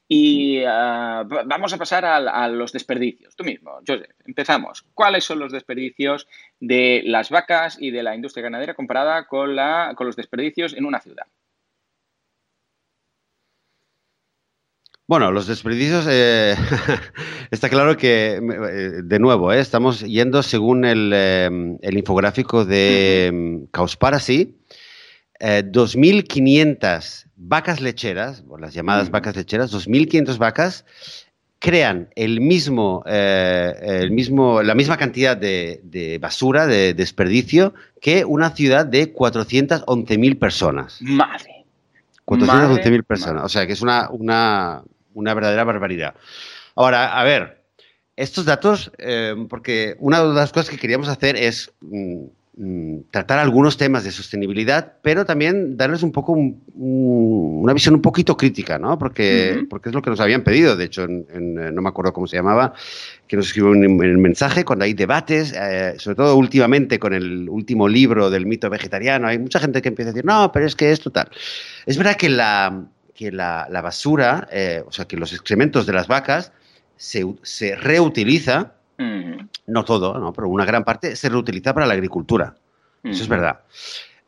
Y 0.07 0.63
ah, 0.65 1.25
va- 1.31 1.43
vamos 1.45 1.73
a 1.73 1.79
pasar 1.79 2.05
a, 2.05 2.49
los 2.49 2.73
desperdicios. 2.73 3.35
Tú 3.35 3.45
mismo, 3.45 3.81
Joseph, 3.87 4.11
empezamos. 4.25 4.85
¿Cuáles 4.95 5.25
son 5.25 5.41
los 5.41 5.53
desperdicios 5.53 6.29
de 6.61 7.03
las 7.05 7.31
vacas 7.31 7.77
y 7.81 7.91
de 7.91 8.03
la 8.03 8.15
industria 8.15 8.45
ganadera 8.45 8.75
comparada 8.75 9.27
con 9.27 9.57
los 9.57 10.17
desperdicios 10.17 10.75
en 10.75 10.85
una 10.85 11.01
ciudad? 11.01 11.27
Bueno, 15.09 15.33
los 15.33 15.47
desperdicios, 15.47 16.07
eh, 16.07 16.55
está 17.51 17.71
claro 17.71 17.97
que, 17.97 18.35
eh, 18.37 18.41
de 19.03 19.19
nuevo, 19.19 19.51
eh, 19.51 19.59
estamos 19.59 20.01
yendo 20.03 20.43
según 20.43 20.85
el, 20.85 21.15
el 21.81 21.97
infográfico 21.97 22.67
de 22.67 23.31
mm, 23.33 23.71
Cowspiracy, 23.73 24.55
eh, 25.41 25.63
2.500 25.65 27.25
vacas 27.37 27.81
lecheras, 27.81 28.45
o 28.51 28.59
las 28.59 28.75
llamadas 28.75 29.05
Ujú. 29.05 29.13
vacas 29.13 29.35
lecheras, 29.35 29.73
2.500 29.73 30.37
vacas 30.37 30.85
crean 31.59 32.11
el 32.15 32.43
mismo, 32.43 33.03
eh, 33.07 33.75
el 34.03 34.11
mismo, 34.11 34.63
la 34.63 34.75
misma 34.75 34.99
cantidad 34.99 35.39
de, 35.39 35.81
de 35.85 36.19
basura, 36.19 36.67
de 36.67 36.93
desperdicio, 36.93 37.73
que 38.03 38.27
una 38.27 38.51
ciudad 38.51 38.85
de 38.85 39.15
411.000 39.15 40.39
personas. 40.39 40.99
Madre. 41.01 41.65
411.000 42.27 42.47
Madre, 42.47 43.03
personas. 43.05 43.35
madre. 43.37 43.47
O 43.47 43.49
sea, 43.49 43.67
que 43.67 43.73
es 43.73 43.81
una, 43.81 44.11
una, 44.11 44.83
una 45.15 45.35
verdadera 45.35 45.65
barbaridad. 45.65 46.15
Ahora, 46.75 47.19
a 47.19 47.25
ver, 47.25 47.63
estos 48.17 48.45
datos, 48.45 48.91
eh, 48.99 49.35
porque 49.49 49.97
una 50.01 50.23
de 50.23 50.35
las 50.35 50.53
cosas 50.53 50.71
que 50.71 50.77
queríamos 50.79 51.09
hacer 51.09 51.37
es 51.37 51.71
mm, 51.81 52.25
mm, 52.57 52.99
tratar 53.13 53.39
algunos 53.39 53.77
temas 53.77 54.03
de 54.03 54.11
sostenibilidad, 54.11 54.95
pero 55.03 55.25
también 55.25 55.77
darles 55.77 56.03
un 56.03 56.11
poco 56.11 56.33
un- 56.33 56.61
un- 56.75 57.61
una 57.63 57.73
visión 57.73 57.95
un 57.95 58.03
poquito 58.03 58.37
crítica, 58.37 58.79
¿no? 58.79 58.99
Porque, 58.99 59.55
porque 59.71 59.91
es 59.91 59.95
lo 59.95 60.03
que 60.03 60.11
nos 60.11 60.19
habían 60.19 60.43
pedido. 60.43 60.75
De 60.77 60.85
hecho, 60.87 61.05
en- 61.05 61.27
en, 61.33 61.59
eh, 61.59 61.71
no 61.73 61.83
me 61.83 61.89
acuerdo 61.89 62.13
cómo 62.13 62.27
se 62.27 62.37
llamaba, 62.37 62.73
que 63.29 63.37
nos 63.37 63.47
escribió 63.47 63.73
en 63.75 63.85
el 64.03 64.19
mensaje 64.19 64.65
cuando 64.65 64.85
hay 64.85 64.95
debates, 64.95 65.55
eh, 65.57 65.95
sobre 65.99 66.17
todo 66.17 66.35
últimamente 66.37 66.99
con 66.99 67.13
el 67.15 67.49
último 67.49 67.87
libro 67.89 68.31
del 68.31 68.47
mito 68.47 68.69
vegetariano, 68.71 69.29
hay 69.29 69.39
mucha 69.39 69.61
gente 69.61 69.81
que 69.81 69.89
empieza 69.91 70.11
a 70.11 70.13
decir, 70.15 70.25
no, 70.25 70.51
pero 70.53 70.67
es 70.67 70.75
que 70.75 70.91
esto 70.91 71.11
tal. 71.13 71.29
Es 71.87 71.97
verdad 71.97 72.17
que 72.17 72.29
la, 72.29 72.85
que 73.19 73.33
la, 73.33 73.67
la 73.69 73.81
basura, 73.81 74.47
eh, 74.53 74.85
o 74.87 74.93
sea, 74.93 75.07
que 75.07 75.17
los 75.17 75.33
excrementos 75.33 75.87
de 75.87 75.93
las 75.93 76.07
vacas 76.07 76.53
se, 76.97 77.27
se 77.43 77.75
reutiliza, 77.75 78.75
no 79.67 79.85
todo, 79.85 80.17
¿no? 80.21 80.33
pero 80.33 80.49
una 80.49 80.65
gran 80.65 80.85
parte 80.85 81.17
se 81.17 81.29
reutiliza 81.29 81.75
para 81.75 81.87
la 81.87 81.95
agricultura. 81.95 82.55
Eso 83.03 83.25
es 83.25 83.29
verdad. 83.29 83.59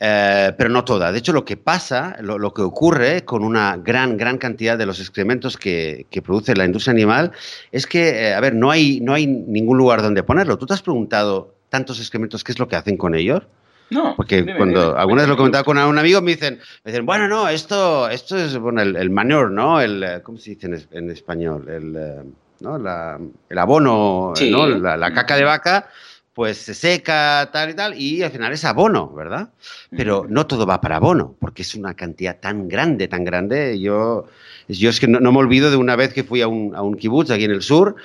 Eh, 0.01 0.53
pero 0.59 0.71
no 0.71 0.83
toda. 0.83 1.13
De 1.13 1.19
hecho, 1.21 1.33
lo 1.33 1.45
que 1.45 1.57
pasa, 1.57 2.17
lo, 2.21 2.37
lo 2.37 2.53
que 2.53 2.63
ocurre 2.63 3.25
con 3.25 3.45
una 3.45 3.77
gran, 3.77 4.17
gran 4.17 4.39
cantidad 4.39 4.77
de 4.77 4.87
los 4.87 4.99
excrementos 4.99 5.57
que, 5.57 6.07
que 6.11 6.21
produce 6.21 6.57
la 6.57 6.65
industria 6.65 6.93
animal 6.93 7.31
es 7.71 7.87
que, 7.87 8.09
eh, 8.09 8.35
a 8.35 8.41
ver, 8.41 8.57
no 8.57 8.73
hay, 8.73 9.01
no 9.01 9.15
hay 9.15 9.29
ningún 9.29 9.79
lugar 9.79 10.03
donde 10.03 10.25
ponerlo. 10.25 10.59
¿Tú 10.59 10.67
te 10.67 10.75
has 10.75 10.83
preguntado 10.83 11.55
tantos 11.69 12.01
excrementos 12.01 12.43
qué 12.43 12.51
es 12.51 12.59
lo 12.59 12.67
que 12.67 12.75
hacen 12.75 12.97
con 12.97 13.15
ellos? 13.15 13.45
No, 13.91 14.15
Porque 14.17 14.37
dime, 14.43 14.57
cuando 14.57 14.89
dime, 14.91 15.01
alguna 15.01 15.23
vez 15.23 15.29
lo 15.29 15.37
comentaba 15.37 15.65
con 15.65 15.77
un 15.79 15.99
amigo, 15.99 16.21
me 16.21 16.33
dicen, 16.33 16.61
me 16.85 16.93
dicen 16.93 17.05
bueno, 17.07 17.27
no, 17.29 17.49
esto, 17.49 18.09
esto 18.09 18.37
es 18.39 18.57
bueno, 18.57 18.81
el, 18.83 18.95
el 18.97 19.11
manure, 19.11 19.51
¿no? 19.53 19.81
El, 19.81 20.03
eh, 20.03 20.21
¿Cómo 20.23 20.39
se 20.39 20.51
dice 20.51 20.67
en, 20.67 20.75
es- 20.75 20.89
en 20.93 21.11
español? 21.11 21.69
El, 21.69 21.97
eh, 21.97 22.23
¿no? 22.61 22.79
La- 22.79 23.19
el 23.49 23.59
abono, 23.59 24.33
Sí. 24.37 24.51
¿no? 24.51 24.67
La, 24.69 24.97
la 24.97 25.13
caca 25.13 25.35
de 25.37 25.45
vaca, 25.45 25.89
pues 26.35 26.59
se 26.59 26.75
seca, 26.75 27.51
tal 27.53 27.71
y 27.71 27.75
tal, 27.75 28.01
y 28.01 28.23
al 28.23 28.31
final 28.31 28.53
es 28.53 28.65
abono, 28.65 29.13
¿verdad? 29.13 29.49
Pero 29.97 30.21
Ujú. 30.21 30.29
no 30.31 30.47
todo 30.47 30.65
va 30.67 30.81
para 30.81 30.97
abono, 30.97 31.35
porque 31.41 31.63
es 31.63 31.75
una 31.75 31.95
cantidad 31.95 32.39
tan 32.39 32.69
grande, 32.69 33.09
tan 33.09 33.25
grande. 33.25 33.81
Yo, 33.81 34.27
yo 34.69 34.91
es 34.91 35.01
que 35.01 35.09
no, 35.09 35.19
no 35.19 35.33
me 35.33 35.39
olvido 35.39 35.71
de 35.71 35.77
una 35.77 35.97
vez 35.97 36.15
que 36.15 36.23
fui 36.23 36.41
a 36.43 36.49
un, 36.49 36.75
a 36.77 36.83
un 36.83 36.95
kibutz 36.97 37.31
aquí 37.33 37.45
en 37.45 37.51
el 37.51 37.63
sur 37.63 37.97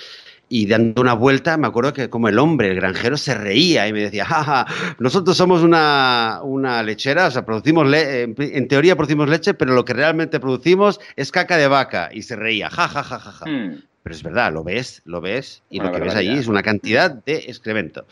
y 0.48 0.68
dando 0.68 1.02
una 1.02 1.14
vuelta, 1.14 1.58
me 1.58 1.68
acuerdo 1.68 1.94
que 1.94 2.10
como 2.10 2.30
el 2.30 2.38
hombre, 2.38 2.70
el 2.70 2.76
granjero, 2.76 3.18
se 3.18 3.34
reía 3.34 3.88
y 3.88 3.94
me 3.94 4.02
decía, 4.02 4.26
jaja, 4.26 4.66
nosotros 5.00 5.36
somos 5.36 5.64
una, 5.64 6.40
una 6.44 6.84
lechera, 6.84 7.28
o 7.28 7.32
sea, 7.32 7.46
producimos, 7.46 7.88
le- 7.88 8.24
en, 8.24 8.68
teoría 8.68 8.96
producimos 8.96 9.28
leche, 9.28 9.54
pero 9.56 9.74
lo 9.74 9.84
que 9.86 9.94
realmente 9.94 10.40
producimos 10.40 11.00
es 11.16 11.32
caca 11.32 11.58
de 11.58 11.68
vaca. 11.68 12.10
Y 12.14 12.22
se 12.22 12.36
reía, 12.36 12.70
jajajaja. 12.70 13.46
Mm. 13.46 13.82
pero 14.04 14.16
es 14.16 14.22
verdad, 14.22 14.54
lo 14.54 14.64
ves, 14.64 15.02
lo 15.06 15.20
ves, 15.20 15.64
y 15.72 15.80
lo 15.80 15.92
que 15.92 16.00
ves 16.00 16.14
allí 16.16 16.38
es 16.38 16.48
una 16.48 16.62
cantidad 16.62 17.10
de 17.10 17.38
excremento. 17.38 18.06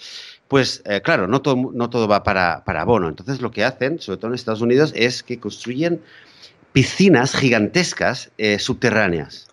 Pues 0.47 0.81
eh, 0.85 1.01
claro, 1.01 1.27
no 1.27 1.41
todo, 1.43 1.71
no 1.71 1.89
todo 1.91 2.07
va 2.07 2.23
para, 2.23 2.63
para 2.63 2.81
abono. 2.81 3.09
Entonces 3.09 3.41
lo 3.41 3.51
que 3.51 3.63
hacen, 3.63 3.99
sobre 3.99 4.17
todo 4.17 4.29
en 4.29 4.35
Estados 4.35 4.61
Unidos, 4.61 4.91
es 4.95 5.21
que 5.21 5.39
construyen 5.39 6.01
piscinas 6.71 7.35
gigantescas 7.35 8.31
eh, 8.39 8.57
subterráneas. 8.57 9.47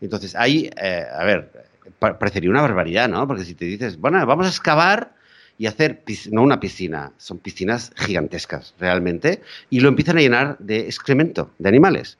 Entonces, 0.00 0.34
ahí, 0.34 0.70
eh, 0.76 1.04
a 1.14 1.24
ver, 1.24 1.52
parecería 1.98 2.50
una 2.50 2.62
barbaridad, 2.62 3.08
¿no? 3.08 3.26
Porque 3.26 3.44
si 3.44 3.54
te 3.54 3.64
dices, 3.64 3.98
bueno, 3.98 4.24
vamos 4.26 4.46
a 4.46 4.50
excavar 4.50 5.14
y 5.58 5.66
hacer, 5.66 6.02
no 6.30 6.42
una 6.42 6.60
piscina, 6.60 7.12
son 7.18 7.38
piscinas 7.38 7.92
gigantescas 7.96 8.74
realmente, 8.78 9.42
y 9.70 9.80
lo 9.80 9.88
empiezan 9.88 10.18
a 10.18 10.20
llenar 10.20 10.58
de 10.58 10.80
excremento 10.80 11.50
de 11.58 11.68
animales. 11.68 12.18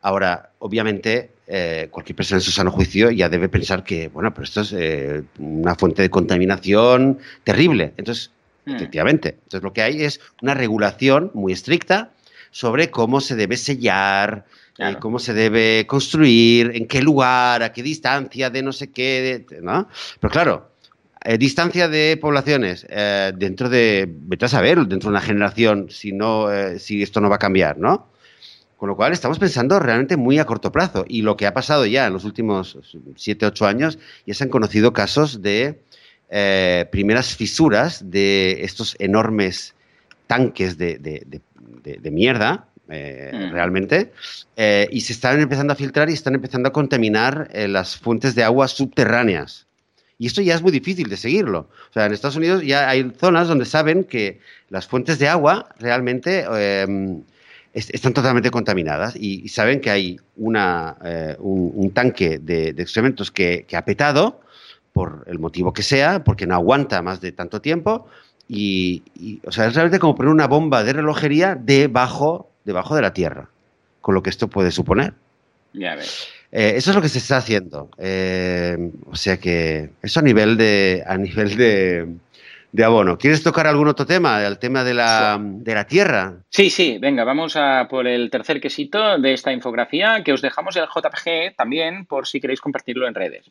Ahora, 0.00 0.50
obviamente, 0.58 1.30
eh, 1.46 1.88
cualquier 1.90 2.16
persona 2.16 2.38
en 2.38 2.42
su 2.42 2.50
sano 2.50 2.70
juicio 2.70 3.10
ya 3.10 3.28
debe 3.28 3.48
pensar 3.48 3.84
que, 3.84 4.08
bueno, 4.08 4.34
pero 4.34 4.44
esto 4.44 4.62
es 4.62 4.72
eh, 4.72 5.22
una 5.38 5.76
fuente 5.76 6.02
de 6.02 6.10
contaminación 6.10 7.18
terrible. 7.44 7.92
Entonces, 7.96 8.32
hmm. 8.64 8.74
efectivamente, 8.74 9.36
entonces 9.44 9.62
lo 9.62 9.72
que 9.72 9.82
hay 9.82 10.02
es 10.02 10.20
una 10.40 10.54
regulación 10.54 11.30
muy 11.34 11.52
estricta 11.52 12.10
sobre 12.50 12.90
cómo 12.90 13.20
se 13.20 13.36
debe 13.36 13.56
sellar, 13.56 14.44
eh, 14.78 14.96
cómo 15.00 15.18
se 15.18 15.34
debe 15.34 15.86
construir, 15.86 16.72
en 16.74 16.86
qué 16.86 17.02
lugar, 17.02 17.62
a 17.62 17.72
qué 17.72 17.82
distancia 17.82 18.50
de 18.50 18.62
no 18.62 18.72
sé 18.72 18.90
qué, 18.90 19.46
¿no? 19.62 19.88
Pero 20.20 20.30
claro, 20.30 20.70
distancia 21.38 21.88
de 21.88 22.18
poblaciones 22.20 22.86
dentro 23.34 23.68
de, 23.68 24.08
vete 24.08 24.46
a 24.46 24.48
saber, 24.48 24.78
dentro 24.78 25.08
de 25.08 25.16
una 25.16 25.20
generación, 25.20 25.86
si, 25.88 26.12
no, 26.12 26.48
si 26.78 27.02
esto 27.02 27.20
no 27.20 27.28
va 27.28 27.36
a 27.36 27.38
cambiar, 27.38 27.78
¿no? 27.78 28.08
Con 28.82 28.88
lo 28.88 28.96
cual 28.96 29.12
estamos 29.12 29.38
pensando 29.38 29.78
realmente 29.78 30.16
muy 30.16 30.40
a 30.40 30.44
corto 30.44 30.72
plazo. 30.72 31.04
Y 31.06 31.22
lo 31.22 31.36
que 31.36 31.46
ha 31.46 31.54
pasado 31.54 31.86
ya 31.86 32.08
en 32.08 32.12
los 32.12 32.24
últimos 32.24 32.76
7, 33.14 33.46
8 33.46 33.66
años, 33.66 33.98
ya 34.26 34.34
se 34.34 34.42
han 34.42 34.50
conocido 34.50 34.92
casos 34.92 35.40
de 35.40 35.80
eh, 36.34 36.88
primeras 36.90 37.36
fisuras 37.36 38.10
de 38.10 38.64
estos 38.64 38.96
enormes 38.98 39.74
tanques 40.26 40.78
de, 40.78 41.40
mierda, 42.10 42.70
eh, 42.88 43.30
mm. 43.32 43.52
realmente, 43.52 44.12
eh, 44.56 44.88
y 44.90 45.00
se 45.02 45.12
están 45.12 45.40
empezando 45.40 45.72
a 45.72 45.76
filtrar 45.76 46.10
y 46.10 46.12
están 46.12 46.34
empezando 46.34 46.68
a 46.68 46.72
contaminar 46.72 47.48
las 47.54 47.96
fuentes 47.96 48.34
de 48.34 48.44
agua 48.44 48.68
subterráneas. 48.68 49.66
Y 50.18 50.26
esto 50.26 50.40
ya 50.40 50.54
es 50.54 50.62
muy 50.62 50.70
difícil 50.70 51.08
de 51.08 51.16
seguirlo. 51.16 51.68
O 51.90 51.92
sea, 51.92 52.06
en 52.06 52.12
Estados 52.12 52.36
Unidos 52.36 52.62
ya 52.62 52.88
hay 52.88 53.10
zonas 53.18 53.48
donde 53.48 53.64
saben 53.64 54.04
que 54.04 54.38
las 54.68 54.86
fuentes 54.86 55.18
de 55.18 55.28
agua 55.28 55.74
realmente 55.80 56.46
están 57.74 58.12
totalmente 58.12 58.50
contaminadas 58.50 59.16
y, 59.16 59.48
saben 59.48 59.80
que 59.80 59.90
hay 59.90 60.20
una, 60.36 60.96
eh, 61.04 61.36
un, 61.38 61.90
tanque 61.92 62.38
de, 62.38 62.68
excrementos 62.68 63.30
que, 63.30 63.66
ha 63.74 63.84
petado 63.84 64.40
por 64.92 65.24
el 65.26 65.38
motivo 65.38 65.72
que 65.72 65.82
sea, 65.82 66.22
porque 66.22 66.46
no 66.46 66.54
aguanta 66.54 67.00
más 67.02 67.20
de 67.20 67.32
tanto 67.32 67.60
tiempo. 67.60 68.06
Y, 68.48 69.02
o 69.46 69.52
sea, 69.52 69.66
es 69.66 69.74
realmente 69.74 69.98
como 69.98 70.14
poner 70.14 70.30
una 70.30 70.46
bomba 70.46 70.84
de 70.84 70.92
relojería 70.92 71.54
debajo, 71.54 72.50
debajo 72.64 72.94
de 72.94 73.02
la 73.02 73.12
tierra, 73.12 73.48
con 74.00 74.14
lo 74.14 74.22
que 74.22 74.30
esto 74.30 74.48
puede 74.48 74.70
suponer. 74.70 75.14
Ya 75.72 75.94
ves. 75.94 76.28
Eh, 76.50 76.74
eso 76.76 76.90
es 76.90 76.96
lo 76.96 77.02
que 77.02 77.08
se 77.08 77.18
está 77.18 77.38
haciendo. 77.38 77.88
Eh, 77.96 78.90
o 79.06 79.16
sea 79.16 79.38
que 79.38 79.90
eso 80.02 80.20
a 80.20 80.22
nivel 80.22 80.56
de, 80.56 81.02
a 81.06 81.16
nivel 81.16 81.56
de, 81.56 82.08
de 82.72 82.84
abono. 82.84 83.18
¿Quieres 83.18 83.42
tocar 83.42 83.66
algún 83.66 83.88
otro 83.88 84.06
tema? 84.06 84.44
El 84.44 84.58
tema 84.58 84.82
de 84.82 84.94
la, 84.94 85.38
de 85.38 85.74
la 85.74 85.86
tierra. 85.86 86.38
Sí, 86.48 86.70
sí, 86.70 86.96
venga, 86.98 87.22
vamos 87.22 87.54
a 87.54 87.86
por 87.88 88.06
el 88.06 88.30
tercer 88.30 88.60
quesito 88.62 89.18
de 89.18 89.34
esta 89.34 89.52
infografía, 89.52 90.22
que 90.24 90.32
os 90.32 90.40
dejamos 90.40 90.74
el 90.76 90.86
JPG 90.86 91.54
también 91.54 92.06
por 92.06 92.26
si 92.26 92.40
queréis 92.40 92.62
compartirlo 92.62 93.06
en 93.06 93.14
redes. 93.14 93.50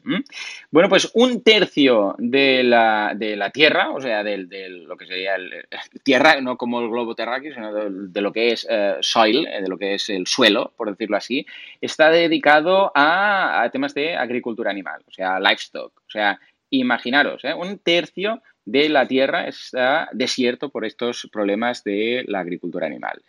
Bueno, 0.71 0.89
pues 0.89 1.11
un 1.13 1.43
tercio 1.43 2.15
de 2.17 2.63
la, 2.63 3.13
de 3.15 3.35
la 3.35 3.51
tierra, 3.51 3.91
o 3.91 4.01
sea, 4.01 4.23
de, 4.23 4.37
lo 4.69 4.97
que 4.97 5.05
sería 5.05 5.35
el, 5.35 5.67
tierra, 6.03 6.41
no 6.41 6.57
como 6.57 6.81
el 6.81 6.89
globo 6.89 7.13
terráqueo, 7.13 7.53
sino 7.53 7.73
de, 7.73 8.21
lo 8.21 8.33
que 8.33 8.53
es 8.53 8.65
eh, 8.67 8.95
soil, 9.01 9.47
eh, 9.47 9.61
de 9.61 9.69
lo 9.69 9.77
que 9.77 9.93
es 9.93 10.09
el 10.09 10.25
suelo, 10.25 10.73
por 10.75 10.89
decirlo 10.89 11.17
así, 11.17 11.45
está 11.79 12.09
dedicado 12.09 12.91
a, 12.95 13.61
a 13.61 13.69
temas 13.69 13.93
de 13.93 14.15
agricultura 14.15 14.71
animal, 14.71 15.01
o 15.07 15.11
sea, 15.11 15.39
livestock. 15.39 15.91
O 15.95 16.09
sea, 16.09 16.39
imaginaros, 16.71 17.43
¿eh? 17.43 17.53
un 17.53 17.77
tercio 17.77 18.41
de 18.71 18.87
la 18.89 19.05
tierra 19.05 19.47
está 19.47 20.09
desierto 20.13 20.69
por 20.69 20.85
estos 20.85 21.27
problemas 21.31 21.83
de 21.83 22.23
la 22.27 22.39
agricultura 22.39 22.87
animal. 22.87 23.21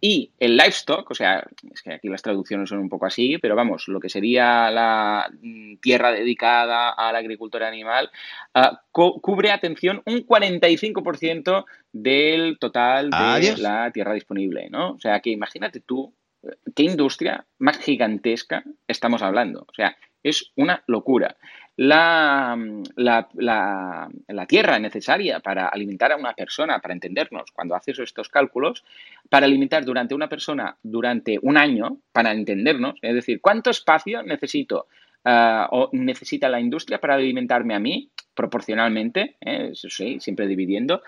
y 0.00 0.30
el 0.38 0.56
livestock, 0.56 1.10
o 1.10 1.14
sea, 1.14 1.44
es 1.72 1.82
que 1.82 1.94
aquí 1.94 2.08
las 2.08 2.22
traducciones 2.22 2.68
son 2.68 2.78
un 2.78 2.88
poco 2.88 3.06
así, 3.06 3.38
pero 3.38 3.54
vamos, 3.54 3.88
lo 3.88 4.00
que 4.00 4.08
sería 4.08 4.70
la 4.70 5.30
mm, 5.40 5.76
tierra 5.76 6.12
dedicada 6.12 6.90
a 6.90 7.12
la 7.12 7.18
agricultura 7.18 7.68
animal, 7.68 8.10
ah, 8.54 8.82
cubre, 8.90 9.50
atención, 9.50 10.02
un 10.06 10.26
45% 10.26 11.64
del 11.92 12.58
total 12.58 13.10
de 13.10 13.56
la 13.58 13.90
tierra 13.92 14.14
disponible, 14.14 14.68
¿no? 14.70 14.92
O 14.92 14.98
sea, 14.98 15.20
que 15.20 15.30
imagínate 15.30 15.80
tú 15.80 16.14
qué 16.74 16.82
industria 16.84 17.44
más 17.58 17.78
gigantesca 17.78 18.64
estamos 18.88 19.22
hablando. 19.22 19.66
O 19.68 19.74
sea, 19.74 19.96
es 20.22 20.52
una 20.56 20.82
locura 20.86 21.36
la, 21.82 22.58
la, 22.96 24.46
tierra 24.46 24.78
necesaria 24.78 25.40
para 25.40 25.68
alimentar 25.68 26.12
a 26.12 26.16
una 26.16 26.34
persona, 26.34 26.78
para 26.78 26.92
entendernos, 26.92 27.52
cuando 27.52 27.74
haces 27.74 27.98
estos 28.00 28.28
cálculos, 28.28 28.84
para 29.30 29.46
alimentar 29.46 29.86
durante 29.86 30.14
una 30.14 30.28
persona 30.28 30.76
durante 30.82 31.38
un 31.40 31.56
año, 31.56 31.96
para 32.12 32.32
entendernos, 32.32 32.96
es 33.00 33.14
decir, 33.14 33.40
¿cuánto 33.40 33.70
espacio 33.70 34.22
necesito 34.22 34.88
ah, 35.24 35.68
o 35.70 35.88
necesita 35.92 36.50
la 36.50 36.60
industria 36.60 37.00
para 37.00 37.14
alimentarme 37.14 37.74
a 37.74 37.78
mí, 37.78 38.10
proporcionalmente, 38.34 39.36
eh, 39.40 39.70
eso 39.72 39.88
sí, 39.88 40.20
siempre 40.20 40.46
dividiendo, 40.46 41.02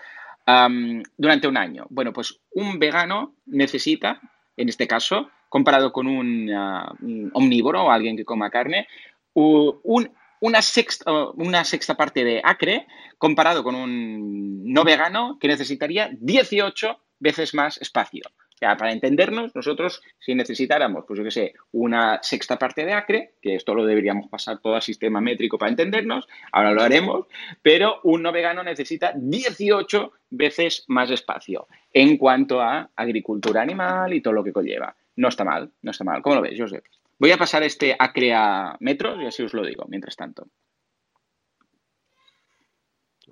durante 1.19 1.49
un 1.49 1.57
año? 1.59 1.87
Bueno, 1.91 2.15
pues 2.15 2.41
un 2.53 2.79
vegano 2.79 3.35
necesita, 3.45 4.23
en 4.57 4.69
este 4.69 4.87
caso, 4.87 5.31
comparado 5.49 5.93
con 5.93 6.07
un, 6.07 6.51
ah, 6.53 6.93
un 7.01 7.31
omnívoro 7.35 7.85
o 7.85 7.91
alguien 7.91 8.17
que 8.17 8.25
coma 8.25 8.51
carne, 8.51 8.87
un 9.35 10.11
una 10.43 10.61
sexta, 10.61 11.11
una 11.37 11.65
sexta 11.65 11.95
parte 11.95 12.25
de 12.25 12.41
acre 12.43 12.89
comparado 13.17 13.63
con 13.63 13.77
un 13.77 14.73
no 14.73 14.83
vegano 14.83 15.39
que 15.41 15.47
necesitaría 15.47 16.11
18 16.21 16.99
veces 17.21 17.55
más 17.55 17.81
espacio. 17.81 18.25
Para 18.63 18.93
entendernos, 18.93 19.55
nosotros 19.57 20.03
si 20.21 20.35
necesitáramos, 20.35 21.05
pues 21.07 21.19
yo 21.19 21.25
qué 21.25 21.31
sé, 21.31 21.55
una 21.73 22.21
sexta 22.23 22.59
parte 22.59 22.85
de 22.85 22.93
acre, 22.93 23.33
que 23.43 23.57
esto 23.57 23.75
lo 23.75 23.85
deberíamos 23.85 24.29
pasar 24.29 24.61
todo 24.61 24.77
al 24.77 24.83
sistema 24.83 25.21
métrico 25.21 25.59
para 25.59 25.71
entendernos, 25.71 26.29
ahora 26.53 26.73
lo 26.73 26.83
haremos, 26.83 27.27
pero 27.61 28.01
un 28.05 28.23
no 28.23 28.31
vegano 28.31 28.63
necesita 28.63 29.13
18 29.17 30.13
veces 30.31 30.85
más 30.87 31.11
espacio 31.11 31.67
en 31.93 32.17
cuanto 32.17 32.61
a 32.61 32.91
agricultura 32.95 33.63
animal 33.63 34.15
y 34.15 34.21
todo 34.21 34.35
lo 34.35 34.45
que 34.45 34.53
conlleva. 34.53 34.95
No 35.17 35.29
está 35.29 35.45
mal, 35.45 35.71
no 35.83 35.91
está 35.91 36.05
mal. 36.05 36.23
¿Cómo 36.23 36.37
lo 36.37 36.43
ves, 36.43 36.59
Josep? 36.59 36.85
Voy 37.19 37.33
a 37.33 37.37
pasar 37.37 37.63
este 37.63 37.95
acre 37.99 38.33
a 38.33 38.77
metros 38.81 39.21
y 39.21 39.27
así 39.27 39.43
os 39.43 39.55
lo 39.55 39.65
digo, 39.65 39.85
mientras 39.89 40.17
tanto. 40.17 40.47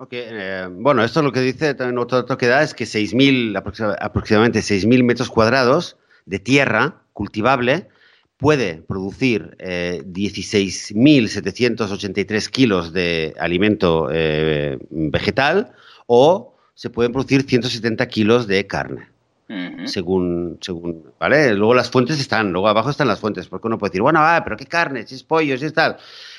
Ok, 0.01 0.09
eh, 0.13 0.67
bueno, 0.71 1.03
esto 1.03 1.21
lo 1.21 1.31
que 1.31 1.41
dice, 1.41 1.75
también 1.75 1.99
otro 1.99 2.17
dato 2.17 2.35
que 2.35 2.47
da 2.47 2.63
es 2.63 2.73
que 2.73 2.85
6.000, 2.85 3.55
aproximadamente 3.99 4.61
6.000 4.61 5.03
metros 5.03 5.29
cuadrados 5.29 5.95
de 6.25 6.39
tierra 6.39 7.03
cultivable 7.13 7.87
puede 8.37 8.81
producir 8.81 9.55
16.783 9.59 12.47
eh, 12.47 12.49
kilos 12.49 12.93
de 12.93 13.35
alimento 13.37 14.09
eh, 14.11 14.79
vegetal 14.89 15.71
o 16.07 16.55
se 16.73 16.89
pueden 16.89 17.11
producir 17.11 17.43
170 17.43 18.07
kilos 18.07 18.47
de 18.47 18.65
carne 18.65 19.10
según, 19.85 20.57
según, 20.61 21.03
¿vale? 21.19 21.53
Luego 21.53 21.73
las 21.73 21.89
fuentes 21.89 22.19
están, 22.19 22.51
luego 22.51 22.67
abajo 22.67 22.89
están 22.89 23.07
las 23.07 23.19
fuentes, 23.19 23.47
porque 23.47 23.67
uno 23.67 23.77
puede 23.77 23.91
decir, 23.91 24.01
bueno, 24.01 24.19
ah, 24.21 24.41
pero 24.43 24.57
qué 24.57 24.65
carne, 24.65 25.05
si 25.05 25.15
es 25.15 25.23
pollo, 25.23 25.57
si 25.57 25.65
es 25.65 25.73
tal. 25.73 25.97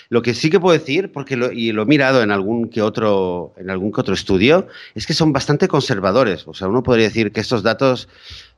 Lo 0.09 0.21
que 0.21 0.35
sí 0.35 0.51
que 0.51 0.61
puedo 0.61 0.79
decir, 0.79 1.11
porque 1.11 1.37
lo, 1.37 1.53
y 1.53 1.73
lo 1.73 1.83
he 1.83 1.87
mirado 1.87 2.23
en 2.23 2.31
algún 2.31 2.69
que 2.69 2.83
otro, 2.83 3.55
en 3.57 3.71
algún 3.71 3.93
que 3.93 4.01
otro 4.03 4.13
estudio, 4.15 4.67
es 4.95 5.07
que 5.07 5.15
son 5.15 5.33
bastante 5.33 5.69
conservadores. 5.69 6.47
O 6.47 6.53
sea, 6.55 6.69
uno 6.69 6.83
podría 6.83 7.07
decir 7.07 7.33
que 7.33 7.41
estos 7.41 7.63
datos 7.63 8.09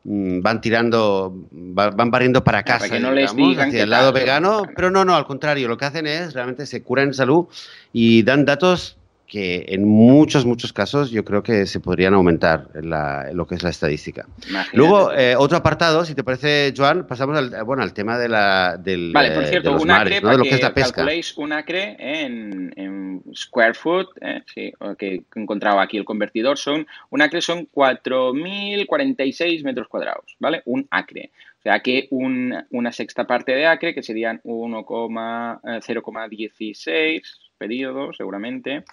mm, 0.03 0.41
van 0.41 0.61
tirando, 0.61 1.33
van 1.53 2.11
barriendo 2.11 2.43
para 2.43 2.65
casa, 2.65 2.89
para 2.89 2.95
que 2.95 3.01
no 3.01 3.13
les 3.13 3.37
digan 3.37 3.69
hacia 3.69 3.85
el 3.85 3.91
lado 3.91 4.13
vegano, 4.13 4.65
pero 4.75 4.91
no, 4.91 5.05
no, 5.05 5.15
al 5.15 5.27
contrario, 5.27 5.69
lo 5.69 5.77
que 5.77 5.85
hacen 5.85 6.07
es 6.07 6.33
realmente 6.33 6.67
se 6.67 6.83
curan 6.83 7.09
en 7.09 7.15
salud 7.15 7.47
y 7.93 8.25
dan 8.25 8.45
datos 8.45 8.97
que 9.35 9.65
en 9.67 9.85
muchos, 9.85 10.47
muchos 10.47 10.73
casos 10.73 11.11
yo 11.11 11.25
creo 11.25 11.43
que 11.43 11.67
se 11.67 11.81
podrían 11.81 12.15
aumentar 12.15 12.69
lo 12.75 13.49
que 13.49 13.57
es 13.57 13.65
la 13.65 13.71
estadística. 13.71 14.29
Luego, 14.75 15.13
eh, 15.13 15.35
otro 15.37 15.59
apartado, 15.59 16.05
si 16.05 16.15
te 16.15 16.23
parece, 16.23 16.73
Joan, 16.77 17.05
pasamos 17.05 17.37
al, 17.37 17.65
bueno, 17.65 17.83
al 17.83 17.93
tema 17.93 18.17
de 18.17 18.29
la, 18.29 18.77
del, 18.77 19.11
vale, 19.13 19.33
por 19.33 19.45
cierto, 19.47 19.71
de 19.71 19.75
los 19.75 19.83
un 19.83 19.91
acre, 19.91 20.21
¿no? 20.21 20.31
de 20.31 20.39
lo 20.39 20.45
que, 20.45 20.51
es 20.51 20.63
la 20.63 20.73
pesca. 20.73 20.93
calculéis 20.93 21.37
un 21.37 21.53
acre 21.53 21.97
en, 21.99 22.73
en 22.77 23.25
square 23.35 23.75
foot, 23.75 24.11
eh, 24.21 24.45
sí, 24.55 24.73
que 24.97 25.15
he 25.15 25.25
encontrado 25.35 25.81
aquí 25.81 25.97
el 25.97 26.05
convertidor, 26.05 26.57
son 26.57 26.87
un 27.11 27.21
acre 27.21 27.41
son 27.41 27.67
4.046 27.75 29.65
metros 29.65 29.89
cuadrados, 29.89 30.37
¿vale? 30.39 30.63
Un 30.65 30.87
acre. 30.93 31.33
O 31.59 31.63
sea 31.65 31.81
que 31.81 32.07
una 32.11 32.93
sexta 32.93 33.27
parte 33.27 33.51
de 33.51 33.67
acre, 33.67 33.95
que 33.95 34.05
serían 34.05 34.41
0,16 34.45 37.23
eh, 37.55 37.57
periodos, 37.59 38.17
seguramente, 38.17 38.85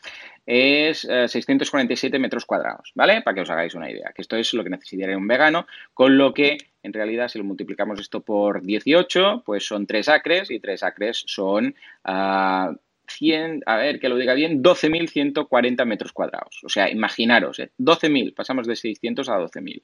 es 0.45 1.01
647 1.01 2.19
metros 2.19 2.45
cuadrados, 2.45 2.91
¿vale? 2.95 3.21
Para 3.21 3.35
que 3.35 3.41
os 3.41 3.49
hagáis 3.49 3.75
una 3.75 3.89
idea, 3.89 4.11
que 4.15 4.21
esto 4.21 4.35
es 4.35 4.53
lo 4.53 4.63
que 4.63 4.69
necesitaría 4.69 5.17
un 5.17 5.27
vegano, 5.27 5.67
con 5.93 6.17
lo 6.17 6.33
que 6.33 6.57
en 6.83 6.93
realidad 6.93 7.27
si 7.27 7.37
lo 7.37 7.43
multiplicamos 7.45 7.99
esto 7.99 8.21
por 8.21 8.61
18, 8.61 9.43
pues 9.45 9.65
son 9.65 9.85
3 9.85 10.09
acres 10.09 10.51
y 10.51 10.59
3 10.59 10.83
acres 10.83 11.23
son... 11.27 11.75
Uh, 12.07 12.75
100, 13.11 13.63
a 13.65 13.75
ver, 13.77 13.99
que 13.99 14.09
lo 14.09 14.15
diga 14.15 14.33
bien, 14.33 14.63
12.140 14.63 15.85
metros 15.85 16.11
cuadrados. 16.11 16.61
O 16.63 16.69
sea, 16.69 16.89
imaginaros, 16.89 17.59
¿eh? 17.59 17.71
12.000, 17.79 18.33
pasamos 18.33 18.67
de 18.67 18.75
600 18.75 19.29
a 19.29 19.37
12.000. 19.37 19.81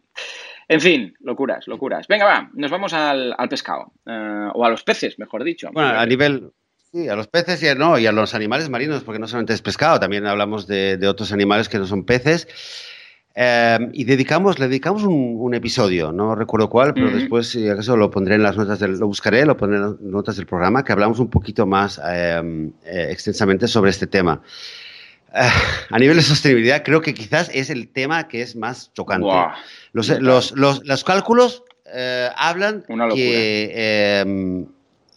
En 0.70 0.82
fin, 0.82 1.14
locuras, 1.20 1.68
locuras. 1.68 2.08
Venga, 2.08 2.26
va, 2.26 2.50
nos 2.54 2.72
vamos 2.72 2.94
al, 2.94 3.36
pescado, 3.50 3.92
eh, 4.06 4.50
o 4.54 4.66
a 4.66 4.70
los 4.70 4.84
peces, 4.84 5.20
mejor 5.20 5.44
dicho. 5.44 5.70
Bueno, 5.72 5.90
a 5.90 6.06
nivel, 6.06 6.52
Sí, 6.92 7.10
a 7.10 7.16
los 7.16 7.28
peces 7.28 7.62
y 7.64 7.68
a, 7.68 7.76
no, 7.76 8.00
y 8.00 8.08
a 8.08 8.14
los 8.14 8.34
animales 8.34 8.70
marinos, 8.70 9.04
porque 9.04 9.20
no 9.20 9.28
solamente 9.28 9.54
es 9.54 9.62
pescado, 9.62 10.00
también 10.00 10.26
hablamos 10.26 10.68
de, 10.68 10.98
otros 11.08 11.34
animales 11.34 11.68
que 11.68 11.80
no 11.80 11.86
son 11.86 12.06
peces. 12.06 12.48
Em, 13.36 13.92
y 13.94 14.06
dedicamos, 14.06 14.58
le 14.58 14.68
dedicamos 14.68 15.04
un, 15.04 15.54
episodio, 15.54 16.12
no 16.12 16.34
recuerdo 16.34 16.70
cuál, 16.70 16.94
pero 16.94 17.12
después, 17.12 17.50
si 17.50 17.68
acaso, 17.68 17.98
lo 17.98 18.10
pondré 18.10 18.36
en 18.36 18.44
las 18.44 18.56
notas 18.56 18.80
del, 18.80 18.98
lo 18.98 19.08
buscaré, 19.08 19.46
lo 19.46 19.58
pondré 19.58 19.78
en 19.78 19.84
las 19.84 20.00
notas 20.00 20.38
del 20.38 20.46
programa, 20.46 20.84
que 20.84 20.94
hablamos 20.94 21.20
un 21.20 21.30
poquito 21.30 21.66
más 21.66 22.00
em, 22.04 22.72
eh, 22.86 23.08
extensamente 23.12 23.68
sobre 23.68 23.92
este 23.92 24.08
tema. 24.08 24.42
Eh, 25.36 25.50
a 25.90 26.00
nivel 26.00 26.16
de 26.16 26.24
sostenibilidad, 26.24 26.84
creo 26.84 27.02
que 27.02 27.14
quizás 27.14 27.52
es 27.54 27.70
el 27.70 27.90
tema 27.90 28.28
que 28.30 28.42
es 28.42 28.56
más 28.56 28.94
chocante. 28.94 29.28
Los, 29.92 30.10
los, 30.22 30.54
los, 30.56 31.04
cálculos 31.04 31.64
eh, 31.94 32.30
hablan 32.36 32.84
que 33.14 34.22
em, 34.22 34.68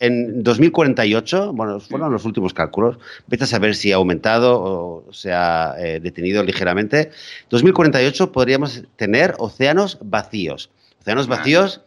en 0.01 0.43
2048, 0.43 1.53
bueno, 1.53 1.79
fueron 1.79 2.11
los 2.13 2.25
últimos 2.25 2.55
cálculos, 2.55 2.99
vete 3.27 3.45
a 3.45 3.47
saber 3.47 3.77
si 3.77 3.93
ha 3.93 3.97
aumentado 3.97 4.61
o 4.61 5.13
se 5.13 5.33
ha 5.33 5.75
eh, 5.79 6.01
detenido 6.01 6.43
ligeramente. 6.43 7.11
2048 7.51 8.33
podríamos 8.33 8.83
tener 8.97 9.35
océanos 9.39 9.99
vacíos. 10.03 10.71
Océanos 11.01 11.29
vacíos, 11.29 11.83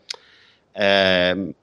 eh, 0.76 1.54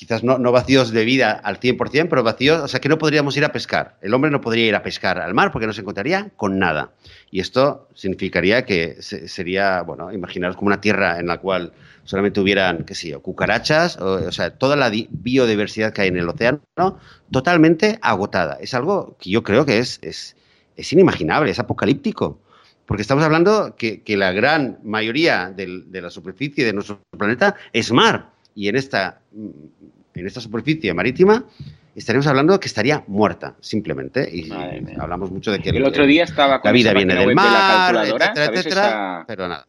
quizás 0.00 0.24
no, 0.24 0.38
no, 0.38 0.50
vacíos 0.50 0.92
de 0.92 1.04
vida 1.04 1.32
al 1.32 1.60
100%, 1.60 2.06
pero 2.08 2.22
vacíos, 2.22 2.58
o 2.62 2.68
sea 2.68 2.80
que 2.80 2.88
no 2.88 2.96
podríamos 2.96 3.36
ir 3.36 3.44
a 3.44 3.52
pescar. 3.52 3.98
El 4.00 4.14
hombre 4.14 4.30
no 4.30 4.40
podría 4.40 4.66
ir 4.66 4.74
a 4.74 4.82
pescar 4.82 5.18
al 5.18 5.34
mar 5.34 5.52
porque 5.52 5.66
no 5.66 5.74
se 5.74 5.82
encontraría 5.82 6.30
con 6.36 6.58
nada. 6.58 6.92
Y 7.30 7.40
esto 7.40 7.86
significaría 7.94 8.64
que 8.64 8.96
sería, 9.02 9.82
bueno, 9.82 10.10
imaginaros 10.10 10.56
como 10.56 10.68
una 10.68 10.80
tierra 10.80 11.20
en 11.20 11.26
la 11.26 11.36
cual 11.36 11.74
solamente 12.04 12.40
hubieran, 12.40 12.84
qué 12.84 12.94
sé 12.94 13.08
yo, 13.08 13.20
cucarachas, 13.20 13.98
o, 13.98 14.32
sea, 14.32 14.56
toda 14.56 14.74
la 14.74 14.88
biodiversidad 14.88 15.92
que 15.92 16.00
hay 16.00 16.08
en 16.08 16.16
el 16.16 16.30
océano, 16.30 16.62
totalmente 17.30 17.98
agotada. 18.00 18.56
Es 18.58 18.72
algo 18.72 19.18
que 19.20 19.28
yo 19.28 19.42
creo 19.42 19.66
que 19.66 19.80
es, 19.80 20.00
es, 20.00 20.34
inimaginable, 20.94 21.50
es 21.50 21.58
apocalíptico. 21.58 22.40
Porque 22.86 23.02
estamos 23.02 23.22
hablando 23.22 23.76
que 23.76 24.02
la 24.16 24.32
gran 24.32 24.78
mayoría 24.82 25.50
de 25.54 26.00
la 26.00 26.08
superficie 26.08 26.64
de 26.64 26.72
nuestro 26.72 27.02
planeta 27.18 27.54
es 27.74 27.92
mar. 27.92 28.39
Y 28.60 28.68
en 28.68 28.76
esta, 28.76 29.22
en 29.32 30.26
esta 30.26 30.38
superficie 30.38 30.92
marítima 30.92 31.46
estaríamos 31.96 32.26
hablando 32.26 32.60
que 32.60 32.68
estaría 32.68 33.02
muerta, 33.06 33.54
simplemente. 33.60 34.28
Y 34.30 34.50
hablamos 34.98 35.30
mucho 35.30 35.50
de 35.50 35.60
que 35.60 35.70
el, 35.70 35.82
otro 35.82 36.04
día 36.04 36.24
estaba 36.24 36.60
la 36.62 36.70
vida 36.70 36.92
viene 36.92 37.14
del 37.14 37.34
mar, 37.34 37.96
etcétera, 38.04 38.44
etcétera, 38.52 39.24
pero 39.26 39.48
nada. 39.48 39.66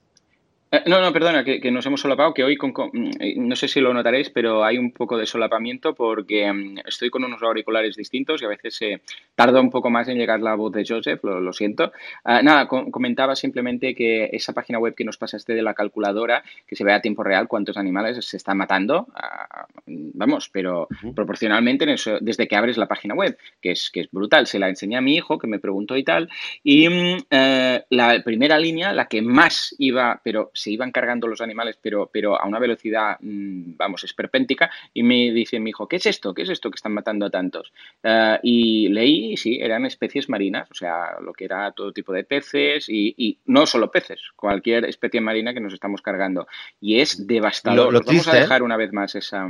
Eh, 0.73 0.83
no, 0.87 1.01
no, 1.01 1.11
perdona, 1.11 1.43
que, 1.43 1.69
nos 1.69 1.85
hemos 1.85 1.99
solapado, 1.99 2.33
que 2.33 2.45
hoy, 2.45 2.55
con, 2.55 2.73
eh, 3.19 3.35
no 3.35 3.57
sé 3.57 3.67
si 3.67 3.81
lo 3.81 3.93
notaréis, 3.93 4.29
pero 4.29 4.63
hay 4.63 4.77
un 4.77 4.93
poco 4.93 5.17
de 5.17 5.25
solapamiento 5.25 5.93
porque 5.93 6.49
mm, 6.51 6.77
estoy 6.87 7.09
con 7.09 7.25
unos 7.25 7.43
auriculares 7.43 7.97
distintos 7.97 8.41
y 8.41 8.45
a 8.45 8.47
veces 8.47 8.75
se 8.75 9.01
tarda 9.35 9.59
un 9.59 9.69
poco 9.69 9.89
más 9.89 10.07
en 10.07 10.17
llegar 10.17 10.39
la 10.39 10.55
voz 10.55 10.71
de 10.71 10.85
Joseph, 10.87 11.21
lo, 11.25 11.51
siento. 11.51 11.91
Ah, 12.23 12.41
nada, 12.41 12.67
comentaba 12.67 13.35
simplemente 13.35 13.93
que 13.93 14.29
esa 14.31 14.53
página 14.53 14.79
web 14.79 14.95
que 14.95 15.03
nos 15.03 15.17
pasaste 15.17 15.53
de 15.53 15.61
la 15.61 15.73
calculadora, 15.73 16.41
que 16.65 16.77
se 16.77 16.85
ve 16.85 16.93
a 16.93 17.01
tiempo 17.01 17.21
real 17.21 17.49
cuántos 17.49 17.75
animales 17.75 18.25
se 18.25 18.37
están 18.37 18.57
matando, 18.57 19.07
ah, 19.13 19.67
vamos, 19.85 20.47
pero 20.47 20.87
proporcionalmente 21.13 21.85
desde 22.21 22.47
que 22.47 22.55
abres 22.55 22.77
la 22.77 22.87
página 22.87 23.13
web, 23.13 23.37
que 23.61 23.71
es, 23.71 23.91
que 23.91 23.99
es 23.99 24.09
brutal. 24.09 24.47
Se 24.47 24.57
la 24.57 24.69
enseñé 24.69 24.95
a 24.95 25.01
mi 25.01 25.15
hijo, 25.15 25.37
que 25.37 25.47
me 25.47 25.59
preguntó 25.59 25.97
y 25.97 26.05
tal, 26.05 26.29
y 26.63 26.87
mm, 26.87 27.17
eh, 27.29 27.83
la 27.89 28.21
primera 28.23 28.57
línea, 28.57 28.93
la 28.93 29.07
que 29.07 29.21
más 29.21 29.75
iba, 29.77 30.21
pero 30.23 30.49
se 30.61 30.71
iban 30.71 30.91
cargando 30.91 31.27
los 31.27 31.41
animales, 31.41 31.77
pero, 31.81 32.09
pero 32.11 32.39
a 32.39 32.47
una 32.47 32.59
velocidad, 32.59 33.17
mm, 33.19 33.77
vamos, 33.77 34.03
esperpéntica, 34.03 34.69
y 34.93 35.03
me 35.03 35.31
dice 35.31 35.59
mi 35.59 35.71
hijo, 35.71 35.87
¿qué 35.87 35.95
es 35.95 36.05
esto? 36.05 36.33
¿Qué 36.33 36.43
es 36.43 36.49
esto 36.49 36.69
que 36.69 36.75
están 36.75 36.93
matando 36.93 37.25
a 37.25 37.29
tantos? 37.29 37.73
Eh, 38.03 38.39
y 38.43 38.89
leí, 38.89 39.37
sí, 39.37 39.59
eran 39.59 39.85
especies 39.85 40.29
marinas, 40.29 40.69
o 40.69 40.75
sea, 40.75 41.19
lo 41.19 41.33
que 41.33 41.45
era 41.45 41.71
todo 41.71 41.91
tipo 41.91 42.13
de 42.13 42.23
peces, 42.23 42.87
y, 42.87 43.37
no 43.45 43.65
solo 43.65 43.91
peces, 43.91 44.21
cualquier 44.35 44.85
especie 44.85 45.19
marina 45.19 45.53
que 45.53 45.59
nos 45.59 45.73
estamos 45.73 46.01
cargando. 46.01 46.47
Y 46.79 46.99
es 46.99 47.25
devastador. 47.27 48.03
Vamos 48.05 48.27
a 48.27 48.35
dejar 48.35 48.63
una 48.63 48.77
vez 48.77 48.93
más 48.93 49.15
esa, 49.15 49.47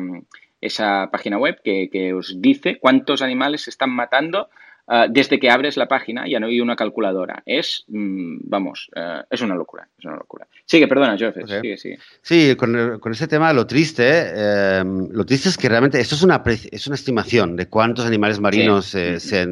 esa 0.61 1.09
página 1.11 1.37
web 1.37 1.61
que, 1.63 1.89
que 1.91 2.13
os 2.13 2.41
dice 2.41 2.79
cuántos 2.79 3.21
animales 3.21 3.61
se 3.61 3.69
están 3.69 3.89
matando 3.89 4.49
Ah, 4.93 5.07
desde 5.09 5.39
que 5.39 5.49
abres 5.49 5.77
la 5.77 5.87
página 5.87 6.27
ya 6.27 6.37
no 6.41 6.47
hay 6.47 6.59
una 6.59 6.75
calculadora. 6.75 7.43
Es, 7.45 7.85
mm, 7.87 8.39
vamos, 8.43 8.89
eh, 8.93 9.21
es 9.29 9.39
una 9.39 9.55
locura, 9.55 9.87
es 9.97 10.03
una 10.03 10.17
locura. 10.17 10.45
Sigue, 10.65 10.85
perdona, 10.85 11.13
Joseph, 11.17 11.47
sigue, 11.47 11.77
sigue. 11.77 11.99
Sí, 12.21 12.57
con, 12.57 12.99
con, 12.99 13.13
ese 13.13 13.29
tema 13.29 13.53
lo 13.53 13.65
triste, 13.65 14.03
eh, 14.05 14.83
lo 14.83 15.25
triste 15.25 15.47
es 15.47 15.57
que 15.57 15.69
realmente 15.69 15.97
esto 15.97 16.15
es 16.15 16.23
una, 16.23 16.43
es 16.45 16.87
una 16.87 16.95
estimación 16.95 17.55
de 17.55 17.69
cuántos 17.69 18.05
animales 18.05 18.41
marinos 18.41 18.93
eh, 18.93 19.21
se, 19.21 19.47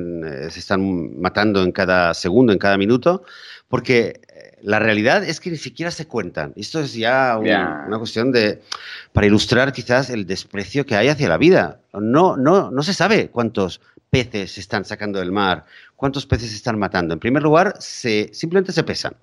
están 0.47 1.17
matando 1.21 1.63
en 1.63 1.71
cada 1.71 2.13
segundo, 2.13 2.51
en 2.51 2.59
cada 2.59 2.77
minuto, 2.77 3.23
porque 3.69 4.19
la 4.61 4.79
realidad 4.79 5.23
es 5.23 5.39
que 5.39 5.51
ni 5.51 5.57
siquiera 5.57 5.89
se 5.89 6.05
cuentan. 6.05 6.51
Esto 6.57 6.81
es 6.81 6.93
ya 6.93 7.37
una 7.37 7.97
cuestión 7.97 8.33
de, 8.33 8.59
para 9.13 9.27
ilustrar 9.27 9.71
quizás 9.71 10.09
el 10.09 10.27
desprecio 10.27 10.85
que 10.85 10.97
hay 10.97 11.07
hacia 11.07 11.29
la 11.29 11.37
vida. 11.37 11.79
No, 11.93 12.35
no, 12.35 12.71
no 12.71 12.83
se 12.83 12.93
sabe 12.93 13.29
cuántos 13.29 13.79
peces 14.09 14.53
se 14.53 14.59
están 14.59 14.85
sacando 14.85 15.19
del 15.19 15.31
mar, 15.31 15.65
cuántos 15.95 16.25
peces 16.25 16.49
se 16.49 16.55
están 16.55 16.79
matando. 16.79 17.13
En 17.13 17.19
primer 17.19 17.43
lugar, 17.43 17.75
se, 17.79 18.29
simplemente 18.33 18.71
se 18.71 18.83
pesan. 18.83 19.13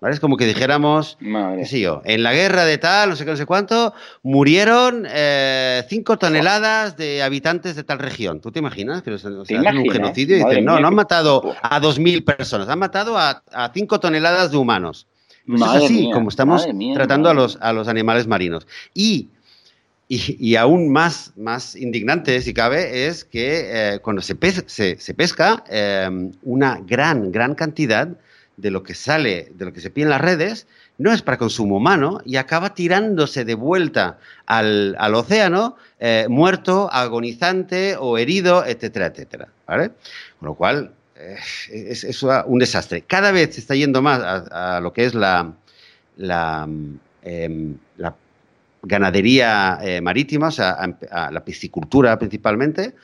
¿Vale? 0.00 0.14
Es 0.14 0.20
como 0.20 0.38
que 0.38 0.46
dijéramos, 0.46 1.18
qué 1.20 1.66
sé 1.66 1.78
yo, 1.78 2.00
en 2.06 2.22
la 2.22 2.32
guerra 2.32 2.64
de 2.64 2.78
tal, 2.78 3.10
no 3.10 3.16
sé 3.16 3.26
qué, 3.26 3.32
no 3.32 3.36
sé 3.36 3.44
cuánto, 3.44 3.92
murieron 4.22 5.06
eh, 5.06 5.84
cinco 5.90 6.16
toneladas 6.16 6.96
de 6.96 7.22
habitantes 7.22 7.76
de 7.76 7.84
tal 7.84 7.98
región. 7.98 8.40
¿Tú 8.40 8.50
te 8.50 8.60
imaginas 8.60 9.02
que 9.02 9.10
un 9.10 9.90
genocidio 9.90 10.36
y 10.36 10.44
dicen, 10.44 10.64
no, 10.64 10.80
no 10.80 10.88
han 10.88 10.94
matado 10.94 11.54
a 11.60 11.80
dos 11.80 11.98
mil 11.98 12.24
personas, 12.24 12.70
han 12.70 12.78
matado 12.78 13.18
a, 13.18 13.42
cinco 13.74 14.00
toneladas 14.00 14.50
de 14.50 14.56
humanos. 14.56 15.06
Pues 15.46 15.60
es 15.60 15.68
así 15.68 16.10
como 16.12 16.30
estamos 16.30 16.66
tratando 16.94 17.28
a 17.28 17.34
los, 17.34 17.58
a 17.60 17.74
los 17.74 17.86
animales 17.86 18.26
marinos. 18.26 18.66
Y 18.94 19.28
y, 20.12 20.56
aún 20.56 20.90
más, 20.90 21.32
más 21.36 21.76
indignante, 21.76 22.40
si 22.42 22.52
cabe, 22.52 23.06
es 23.06 23.24
que 23.24 23.94
eh, 23.94 23.98
cuando 24.00 24.20
se, 24.22 24.36
se, 24.66 25.14
pesca 25.14 25.62
em, 25.68 26.32
una 26.42 26.80
gran, 26.84 27.30
gran 27.30 27.54
cantidad 27.54 28.08
de 28.56 28.70
lo 28.72 28.82
que 28.82 28.94
sale, 28.94 29.52
de 29.54 29.66
lo 29.66 29.72
que 29.72 29.80
se 29.80 29.88
pide 29.88 30.06
en 30.06 30.10
las 30.10 30.20
redes, 30.20 30.66
no 30.98 31.12
es 31.12 31.22
para 31.22 31.38
consumo 31.38 31.76
humano 31.76 32.20
y 32.24 32.36
acaba 32.36 32.74
tirándose 32.74 33.44
de 33.44 33.54
vuelta 33.54 34.18
al, 34.46 34.96
al 34.98 35.14
océano 35.14 35.76
eh, 36.00 36.26
muerto, 36.28 36.92
agonizante 36.92 37.94
o 37.96 38.18
herido, 38.18 38.66
etcétera, 38.66 39.06
etcétera. 39.06 39.48
¿vale? 39.68 39.92
Con 40.40 40.48
lo 40.48 40.54
cual, 40.56 40.92
eh, 41.14 41.36
es, 41.70 42.22
un 42.46 42.58
desastre. 42.58 43.02
Cada 43.02 43.30
vez 43.30 43.54
se 43.54 43.60
está 43.60 43.76
yendo 43.76 44.02
más 44.02 44.20
a, 44.20 44.80
lo 44.80 44.92
que 44.92 45.04
es 45.04 45.14
la, 45.14 45.54
em, 47.22 47.76
la 47.96 48.16
ganadería 48.82 49.78
eh, 49.82 50.00
marítima, 50.00 50.48
o 50.48 50.50
sea, 50.50 50.76
la 51.30 51.44
piscicultura 51.44 52.18
principalmente, 52.18 52.94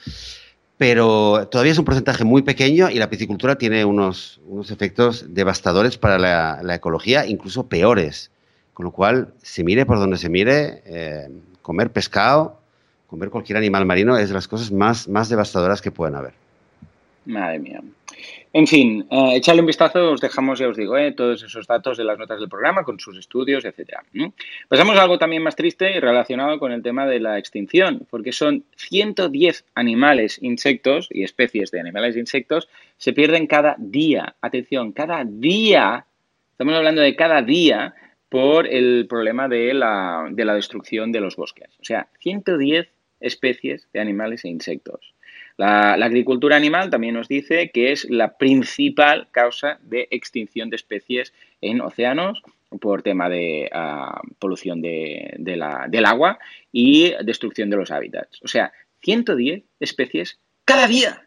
pero 0.79 1.49
todavía 1.51 1.73
es 1.73 1.79
un 1.79 1.85
porcentaje 1.85 2.25
muy 2.25 2.43
pequeño 2.43 2.91
y 2.91 2.97
la 2.97 3.09
piscicultura 3.09 3.57
tiene 3.57 3.85
unos, 3.85 4.41
unos 4.47 4.71
efectos 4.71 5.27
devastadores 5.35 5.97
para 5.97 6.19
la, 6.19 6.75
ecología, 6.75 7.27
incluso 7.27 7.67
peores. 7.67 8.31
Con 8.75 8.85
lo 8.85 8.93
cual, 8.93 9.33
se 9.43 9.65
mire 9.65 9.87
por 9.87 9.99
donde 9.99 10.19
se 10.19 10.29
mire, 10.29 10.83
eh, 10.85 11.29
comer 11.63 11.91
pescado, 11.93 12.61
comer 13.07 13.31
cualquier 13.31 13.57
animal 13.57 13.87
marino 13.87 14.19
es 14.19 14.29
de 14.29 14.35
las 14.35 14.49
cosas 14.49 14.71
más, 14.71 15.09
más 15.09 15.31
devastadoras 15.31 15.81
que 15.81 15.91
pueden 15.91 16.15
haber. 16.15 16.35
Madre 17.25 17.59
mía. 17.59 17.81
En 18.53 18.67
fin, 18.67 19.07
eh, 19.11 19.37
echarle 19.37 19.61
un 19.61 19.67
vistazo, 19.67 20.13
os 20.13 20.21
dejamos, 20.21 20.59
ya 20.59 20.69
os 20.69 20.77
digo, 20.77 20.97
eh, 20.97 21.13
todos 21.13 21.43
esos 21.43 21.67
datos 21.67 21.99
de 21.99 22.05
las 22.05 22.19
notas 22.19 22.41
del 22.41 22.49
programa 22.49 22.85
con 22.85 22.99
sus 22.99 23.19
estudios, 23.19 23.65
etcétera. 23.65 24.03
Pasamos 24.69 24.97
a 24.97 25.03
algo 25.03 25.19
también 25.19 25.43
más 25.43 25.57
triste 25.57 25.95
y 25.95 26.01
relacionado 26.01 26.59
con 26.59 26.73
el 26.73 26.83
tema 26.83 27.07
de 27.07 27.21
la 27.21 27.39
extinción, 27.39 28.07
porque 28.11 28.33
son 28.33 28.65
110 28.77 29.65
animales, 29.75 30.39
insectos 30.41 31.09
y 31.11 31.23
especies 31.23 31.71
de 31.71 31.81
animales 31.81 32.17
e 32.17 32.21
insectos 32.21 32.69
se 32.97 33.13
pierden 33.13 33.47
cada 33.47 33.77
día. 33.79 34.37
Atención, 34.41 34.93
cada 34.93 35.25
día, 35.25 36.07
estamos 36.53 36.75
hablando 36.75 37.03
de 37.03 37.15
cada 37.15 37.43
día, 37.43 37.95
por 38.29 38.67
el 38.67 39.07
problema 39.09 39.49
de 39.49 39.73
la, 39.73 40.29
de 40.31 40.45
la 40.45 40.55
destrucción 40.55 41.13
de 41.13 41.21
los 41.21 41.37
bosques. 41.37 41.69
O 41.81 41.85
sea, 41.85 42.09
110 42.21 42.89
especies 43.21 43.89
de 43.93 44.01
animales 44.01 44.45
e 44.45 44.49
insectos. 44.49 45.15
La, 45.57 45.95
agricultura 45.95 46.57
animal 46.57 46.91
también 46.91 47.15
nos 47.15 47.29
dice 47.29 47.71
que 47.73 47.93
es 47.93 48.07
la 48.11 48.37
principal 48.37 49.29
causa 49.31 49.79
de 49.83 50.07
extinción 50.11 50.69
de 50.69 50.77
especies 50.77 51.33
en 51.61 51.81
océanos 51.81 52.43
por 52.81 53.03
tema 53.03 53.29
de 53.29 53.71
ah, 53.73 54.21
polución 54.39 54.83
de, 54.83 55.35
del 55.39 56.05
agua 56.05 56.39
y 56.73 57.15
destrucción 57.25 57.71
de 57.71 57.77
los 57.77 57.91
hábitats. 57.91 58.43
O 58.43 58.49
sea, 58.49 58.73
110 59.03 59.63
especies 59.81 60.39
cada 60.65 60.87
día. 60.87 61.27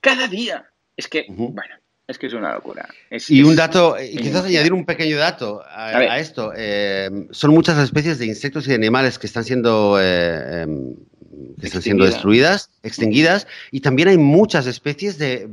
Cada 0.00 0.28
día. 0.28 0.70
Es 0.96 1.08
que, 1.08 1.26
bueno, 1.28 1.74
es 2.06 2.18
que 2.18 2.26
es 2.26 2.34
una 2.34 2.52
locura. 2.52 2.88
y 3.28 3.42
un 3.42 3.56
dato, 3.56 3.96
y 4.00 4.16
quizás 4.16 4.44
añadir 4.44 4.72
un 4.72 4.84
pequeño 4.84 5.16
dato 5.16 5.62
a, 5.68 6.18
esto. 6.18 6.52
Eh, 6.56 7.10
son 7.30 7.50
muchas 7.50 7.78
especies 7.78 8.18
de 8.18 8.26
insectos 8.26 8.66
y 8.66 8.70
de 8.70 8.76
animales 8.76 9.18
que 9.18 9.26
están 9.26 9.44
siendo 9.44 10.00
eh, 10.00 10.62
em, 10.62 10.94
que 11.60 11.66
están 11.66 11.82
siendo 11.82 12.04
destruidas, 12.04 12.70
extinguidas, 12.82 13.46
y 13.70 13.80
también 13.80 14.08
hay 14.08 14.18
muchas 14.18 14.66
especies 14.66 15.18
de, 15.18 15.48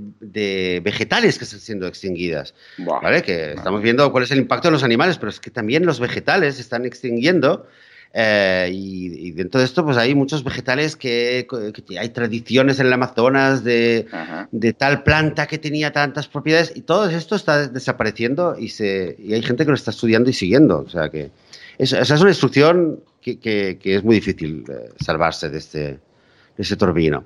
vegetales 0.83 1.37
que 1.37 1.45
están 1.45 1.59
siendo 1.59 1.87
extinguidas. 1.87 2.53
¿vale? 2.77 3.21
Que 3.23 3.53
estamos 3.53 3.81
viendo 3.81 4.11
cuál 4.11 4.23
es 4.23 4.31
el 4.31 4.39
impacto 4.39 4.67
de 4.67 4.73
los 4.73 4.83
animales, 4.83 5.17
pero 5.17 5.29
es 5.29 5.39
que 5.39 5.51
también 5.51 5.85
los 5.85 5.99
vegetales 5.99 6.55
se 6.55 6.61
están 6.61 6.85
extinguiendo. 6.85 7.67
Eh, 8.15 8.69
y, 8.71 9.31
dentro 9.31 9.59
de 9.59 9.65
esto, 9.65 9.83
pues 9.83 9.97
hay 9.97 10.13
muchos 10.13 10.43
vegetales 10.43 10.95
que, 10.95 11.47
hay 11.99 12.09
tradiciones 12.09 12.79
en 12.79 12.87
el 12.87 12.93
Amazonas 12.93 13.63
de, 13.63 14.05
tal 14.77 15.03
planta 15.03 15.47
que 15.47 15.57
tenía 15.57 15.91
tantas 15.91 16.27
propiedades, 16.27 16.73
y 16.75 16.81
todo 16.81 17.09
esto 17.09 17.35
está 17.35 17.67
desapareciendo 17.67 18.55
y, 18.57 18.69
se, 18.69 19.15
y 19.17 19.33
hay 19.33 19.41
gente 19.41 19.65
que 19.65 19.71
lo 19.71 19.75
está 19.75 19.91
estudiando 19.91 20.29
y 20.29 20.33
siguiendo. 20.33 20.83
O 20.85 20.89
sea 20.89 21.09
que 21.09 21.31
esa 21.77 22.01
es 22.01 22.11
una 22.11 22.29
destrucción 22.29 23.03
que, 23.21 23.79
es 23.83 24.03
muy 24.03 24.15
difícil 24.15 24.63
eh, 24.69 24.89
salvarse 24.99 25.49
de 25.49 25.57
este, 25.57 25.79
de 25.79 25.99
este 26.57 26.75
torbino. 26.75 27.25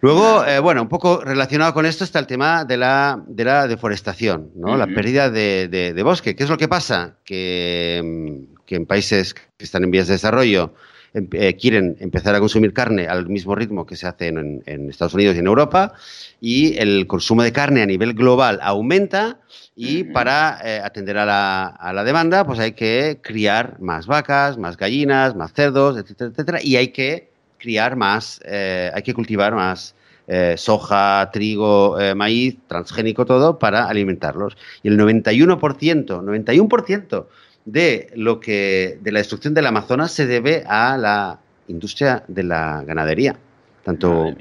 Luego, 0.00 0.44
eh, 0.44 0.58
bueno, 0.58 0.82
un 0.82 0.88
poco 0.88 1.22
relacionado 1.22 1.72
con 1.74 1.86
esto 1.86 2.04
está 2.04 2.18
el 2.18 2.26
tema 2.26 2.64
de 2.64 2.76
la, 2.76 3.22
de 3.26 3.44
la 3.44 3.66
deforestación, 3.66 4.50
¿no? 4.56 4.76
la 4.76 4.86
pérdida 4.86 5.30
de, 5.30 6.00
bosque. 6.02 6.34
¿Qué 6.34 6.44
es 6.44 6.50
lo 6.50 6.58
que 6.58 6.68
pasa? 6.68 7.16
Que, 7.24 8.46
que, 8.66 8.76
en 8.76 8.86
países 8.86 9.34
que 9.34 9.64
están 9.64 9.84
en 9.84 9.90
vías 9.90 10.06
de 10.06 10.14
desarrollo 10.14 10.74
em, 11.14 11.28
eh, 11.32 11.56
quieren 11.56 11.96
empezar 12.00 12.34
a 12.34 12.40
consumir 12.40 12.72
carne 12.72 13.06
al 13.06 13.28
mismo 13.28 13.54
ritmo 13.54 13.86
que 13.86 13.96
se 13.96 14.06
hace 14.06 14.28
en, 14.28 14.62
en, 14.66 14.90
Estados 14.90 15.14
Unidos 15.14 15.36
y 15.36 15.38
en 15.38 15.46
Europa 15.46 15.94
y 16.40 16.76
el 16.78 17.06
consumo 17.06 17.42
de 17.42 17.52
carne 17.52 17.82
a 17.82 17.86
nivel 17.86 18.14
global 18.14 18.58
aumenta 18.62 19.40
y 19.78 20.04
para 20.04 20.58
eh, 20.64 20.80
atender 20.82 21.18
a 21.18 21.26
la, 21.26 21.66
a 21.66 21.92
la, 21.92 22.02
demanda, 22.02 22.46
pues 22.46 22.58
hay 22.58 22.72
que 22.72 23.20
criar 23.22 23.78
más 23.78 24.06
vacas, 24.06 24.56
más 24.56 24.78
gallinas, 24.78 25.36
más 25.36 25.52
cerdos, 25.52 25.98
etcétera, 25.98 26.30
etcétera. 26.30 26.58
Y 26.62 26.76
hay 26.76 26.88
que 26.88 27.30
criar 27.58 27.94
más, 27.94 28.40
eh, 28.46 28.90
hay 28.94 29.02
que 29.02 29.12
cultivar 29.12 29.54
más 29.54 29.94
eh, 30.28 30.54
soja, 30.56 31.28
trigo, 31.30 31.98
maíz, 32.16 32.56
transgénico, 32.66 33.26
todo, 33.26 33.58
para 33.58 33.86
alimentarlos. 33.86 34.56
Y 34.82 34.88
el 34.88 34.98
91%, 34.98 36.06
91% 36.06 37.26
de 37.66 38.10
lo 38.14 38.40
que, 38.40 38.98
de 39.02 39.12
la 39.12 39.18
destrucción 39.18 39.52
del 39.52 39.66
Amazonas 39.66 40.10
se 40.10 40.26
debe 40.26 40.64
a 40.66 40.96
la 40.96 41.38
industria 41.68 42.24
de 42.28 42.44
la 42.44 42.82
ganadería. 42.82 43.36
Tanto 43.84 44.34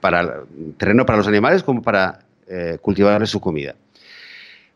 para 0.00 0.42
terreno 0.76 1.06
para 1.06 1.16
los 1.16 1.26
animales 1.26 1.62
como 1.64 1.82
para 1.82 2.20
eh, 2.48 3.26
su 3.26 3.40
comida. 3.40 3.74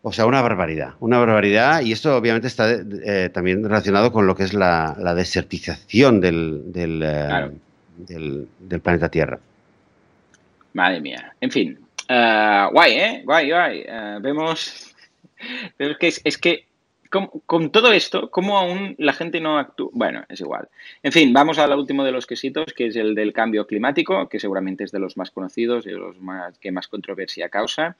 O 0.03 0.13
sea, 0.13 0.27
una 0.27 0.43
barbaridad, 0.43 0.95
una 1.01 1.19
barbaridad. 1.19 1.83
Y 1.83 1.93
esto 1.93 2.17
obviamente 2.17 2.49
está 2.49 2.71
eh, 2.71 3.31
también 3.33 3.63
relacionado 3.63 4.13
con 4.13 4.27
lo 4.27 4.35
que 4.35 4.45
es 4.45 4.53
la, 4.53 4.95
desertización 5.15 6.21
del, 6.21 6.73
eh, 6.75 7.51
del, 7.97 8.49
del, 8.59 8.81
planeta 8.81 9.09
Tierra. 9.09 9.39
Madre 10.73 11.01
mía. 11.01 11.35
En 11.41 11.51
fin, 11.51 11.79
guay, 12.09 12.95
¿eh? 12.95 13.23
Guay, 13.25 13.51
guay. 13.51 13.85
vemos, 14.21 14.95
vemos 15.79 15.97
que 15.99 16.13
es 16.25 16.39
que 16.39 16.67
con, 17.13 17.71
todo 17.71 17.93
esto, 17.93 18.31
¿cómo 18.31 18.59
aún 18.59 18.95
la 18.99 19.13
gente 19.13 19.41
no 19.41 19.59
actúa? 19.59 19.91
Bueno, 19.93 20.25
es 20.29 20.41
igual. 20.41 20.69
En 21.03 21.13
fin, 21.13 21.33
vamos 21.33 21.59
al 21.59 21.79
último 21.79 22.05
de 22.05 22.11
los 22.11 22.27
quesitos, 22.27 22.73
que 22.73 22.87
es 22.87 22.97
el 22.97 23.15
del 23.15 23.33
cambio 23.33 23.67
climático, 23.67 24.29
que 24.29 24.41
seguramente 24.41 24.85
es 24.85 24.93
de 24.93 24.99
los 24.99 25.17
más 25.17 25.31
conocidos 25.31 25.87
y 25.87 25.91
de 25.91 25.99
los 25.99 26.19
más, 26.21 26.59
que 26.59 26.73
más 26.73 26.89
controversia 26.89 27.51
causa, 27.51 27.97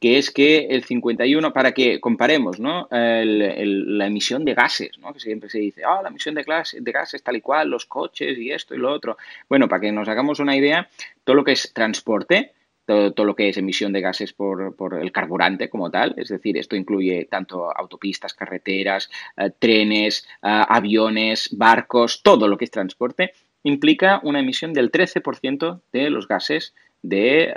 que 0.00 0.18
es 0.18 0.30
que 0.30 0.66
el 0.66 0.82
51, 0.82 1.52
para 1.52 1.72
que 1.72 2.00
comparemos 2.00 2.58
¿no? 2.58 2.88
la 2.90 4.06
emisión 4.06 4.44
de 4.44 4.54
gases, 4.54 4.98
¿no? 4.98 5.12
que 5.12 5.20
siempre 5.20 5.48
se 5.48 5.58
dice, 5.58 5.82
ah, 5.84 6.00
la 6.02 6.08
emisión 6.08 6.34
de, 6.34 6.44
de 6.44 6.92
gases 6.92 7.22
tal 7.22 7.36
y 7.36 7.40
cual, 7.40 7.70
los 7.70 7.86
coches 7.86 8.36
y 8.36 8.50
esto 8.50 8.74
y 8.74 8.78
lo 8.78 8.92
otro. 8.92 9.16
Bueno, 9.48 9.68
para 9.68 9.80
que 9.80 9.92
nos 9.92 10.08
hagamos 10.08 10.40
una 10.40 10.56
idea, 10.56 10.88
todo 11.24 11.36
lo 11.36 11.44
que 11.44 11.52
es 11.52 11.72
transporte, 11.72 12.52
todo, 12.86 13.24
lo 13.24 13.34
que 13.34 13.48
es 13.48 13.56
emisión 13.56 13.92
de 13.92 14.00
gases 14.00 14.32
por, 14.32 14.74
el 15.00 15.12
carburante 15.12 15.68
como 15.68 15.90
tal. 15.90 16.14
Es 16.16 16.28
decir, 16.28 16.56
esto 16.56 16.76
incluye 16.76 17.26
tanto 17.30 17.76
autopistas, 17.76 18.32
carreteras, 18.32 19.10
eh, 19.36 19.50
trenes, 19.58 20.26
eh, 20.42 20.64
aviones, 20.68 21.50
barcos, 21.52 22.22
todo 22.22 22.48
lo 22.48 22.56
que 22.56 22.64
es 22.64 22.70
transporte, 22.70 23.32
implica 23.64 24.20
una 24.22 24.40
emisión 24.40 24.72
del 24.72 24.90
13% 24.90 25.80
de 25.92 26.10
los 26.10 26.28
gases 26.28 26.74
de, 27.02 27.52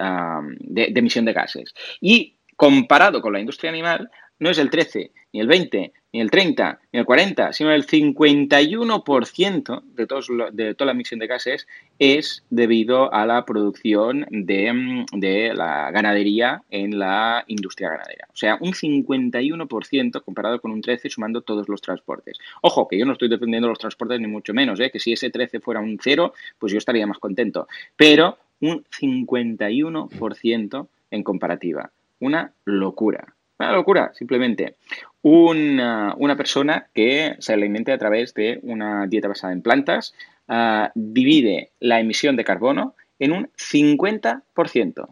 de, 0.59 0.93
emisión 0.95 1.25
de 1.25 1.33
gases. 1.33 1.73
Y 2.01 2.35
comparado 2.55 3.21
con 3.21 3.33
la 3.33 3.39
industria 3.39 3.69
animal, 3.69 4.09
no 4.39 4.49
es 4.49 4.57
el 4.57 4.69
13, 4.69 5.11
ni 5.33 5.41
el 5.41 5.47
20, 5.47 5.91
ni 6.13 6.21
el 6.21 6.31
30, 6.31 6.79
ni 6.91 6.99
el 6.99 7.05
40, 7.05 7.53
sino 7.53 7.71
el 7.71 7.85
51% 7.85 9.83
de, 9.83 10.07
todos, 10.07 10.27
de 10.53 10.73
toda 10.73 10.87
la 10.87 10.93
emisión 10.93 11.19
de 11.19 11.27
gases 11.27 11.67
es 11.99 12.43
debido 12.49 13.13
a 13.13 13.25
la 13.25 13.45
producción 13.45 14.25
de, 14.29 15.05
de, 15.13 15.53
la 15.53 15.91
ganadería 15.91 16.63
en 16.71 16.97
la 16.97 17.43
industria 17.47 17.89
ganadera. 17.89 18.27
O 18.33 18.35
sea, 18.35 18.57
un 18.59 18.73
51% 18.73 20.23
comparado 20.23 20.59
con 20.61 20.71
un 20.71 20.81
13% 20.81 21.09
sumando 21.09 21.41
todos 21.41 21.69
los 21.69 21.81
transportes. 21.81 22.39
Ojo, 22.61 22.87
que 22.87 22.97
yo 22.97 23.05
no 23.05 23.13
estoy 23.13 23.29
defendiendo 23.29 23.67
los 23.67 23.79
transportes 23.79 24.19
ni 24.19 24.27
mucho 24.27 24.53
menos, 24.53 24.79
¿eh? 24.79 24.89
que 24.91 24.99
si 24.99 25.13
ese 25.13 25.29
13 25.29 25.59
fuera 25.59 25.79
un 25.79 25.99
0, 26.01 26.33
pues 26.57 26.71
yo 26.71 26.77
estaría 26.77 27.05
más 27.05 27.19
contento. 27.19 27.67
Pero 27.95 28.37
un 28.61 28.83
51% 28.83 30.87
en 31.11 31.23
comparativa. 31.23 31.91
Una 32.19 32.51
locura. 32.65 33.33
Una 33.59 33.73
locura, 33.73 34.11
simplemente. 34.13 34.75
Una, 35.21 36.35
persona 36.37 36.87
que 36.93 37.35
se 37.39 37.53
alimente 37.53 37.91
a 37.91 37.97
través 37.97 38.33
de 38.33 38.59
una 38.63 39.05
dieta 39.07 39.27
basada 39.27 39.51
en 39.51 39.61
plantas 39.61 40.13
ah, 40.47 40.91
divide 40.95 41.71
la 41.81 41.99
emisión 41.99 42.37
de 42.37 42.45
carbono 42.45 42.95
en 43.19 43.33
un 43.33 43.49
50%. 43.57 45.09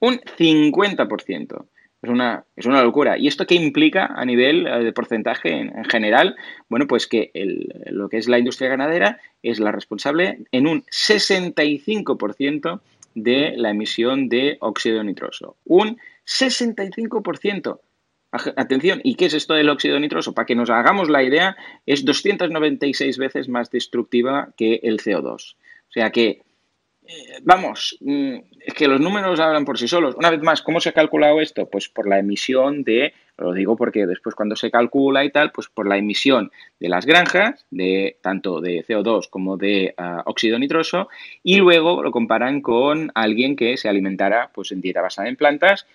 Un 0.00 0.20
50%. 0.20 1.64
Es 2.02 2.10
una, 2.10 2.44
es 2.56 2.66
una 2.66 2.82
locura. 2.82 3.16
¿Y 3.16 3.28
esto 3.28 3.46
qué 3.46 3.54
implica 3.54 4.06
a 4.06 4.24
nivel 4.24 4.66
eh, 4.66 4.84
de 4.84 4.92
porcentaje 4.92 5.52
en, 5.52 5.84
general? 5.84 6.36
Bueno, 6.68 6.86
pues 6.86 7.06
que 7.06 7.30
lo 7.86 8.08
que 8.08 8.18
es 8.18 8.28
la 8.28 8.38
industria 8.38 8.68
ganadera 8.68 9.20
es 9.42 9.58
la 9.60 9.72
responsable 9.72 10.40
en 10.52 10.66
un 10.66 10.82
65% 10.86 12.80
de 13.14 13.54
la 13.56 13.70
emisión 13.70 14.28
de 14.28 14.58
óxido 14.60 15.02
nitroso. 15.02 15.56
Un 15.64 15.96
65%. 16.26 17.80
Atención, 18.56 19.00
¿y 19.04 19.14
qué 19.14 19.26
es 19.26 19.34
esto 19.34 19.54
del 19.54 19.68
óxido 19.68 20.00
nitroso? 20.00 20.34
Para 20.34 20.46
que 20.46 20.56
nos 20.56 20.68
hagamos 20.68 21.08
la 21.08 21.22
idea, 21.22 21.56
es 21.86 22.04
296 22.04 23.16
veces 23.16 23.48
más 23.48 23.70
destructiva 23.70 24.48
que 24.56 24.80
el 24.82 24.98
CO2. 24.98 25.54
O 25.54 25.92
sea 25.92 26.10
que, 26.10 26.42
eh, 27.06 27.38
vamos, 27.42 27.96
mm, 28.00 28.34
es 28.66 28.74
que 28.74 28.88
los 28.88 29.00
números 29.00 29.38
hablan 29.38 29.64
por 29.64 29.78
sí 29.78 29.86
solos. 29.86 30.16
Una 30.16 30.30
vez 30.30 30.42
más, 30.42 30.62
¿cómo 30.62 30.80
se 30.80 30.88
ha 30.88 30.92
calculado 30.92 31.40
esto? 31.40 31.68
Pues 31.70 31.88
por 31.88 32.08
la 32.08 32.18
emisión 32.18 32.82
de, 32.82 33.12
lo 33.38 33.52
digo 33.52 33.76
porque 33.76 34.04
después 34.04 34.34
cuando 34.34 34.56
se 34.56 34.70
calcula 34.70 35.24
y 35.24 35.30
tal, 35.30 35.52
pues 35.52 35.68
por 35.68 35.86
la 35.86 35.96
emisión 35.96 36.50
de 36.80 36.88
las 36.88 37.06
granjas, 37.06 37.66
de 37.70 38.16
tanto 38.20 38.60
de 38.60 38.84
CO2 38.84 39.28
como 39.30 39.56
de 39.56 39.94
ah, 39.96 40.22
óxido 40.26 40.58
nitroso, 40.58 41.08
y 41.44 41.58
luego 41.58 42.02
lo 42.02 42.10
comparan 42.10 42.62
con 42.62 43.12
alguien 43.14 43.54
que 43.54 43.76
se 43.76 43.88
alimentara 43.88 44.50
pues 44.52 44.72
en 44.72 44.80
dieta 44.80 45.02
basada 45.02 45.28
en 45.28 45.36
plantas 45.36 45.86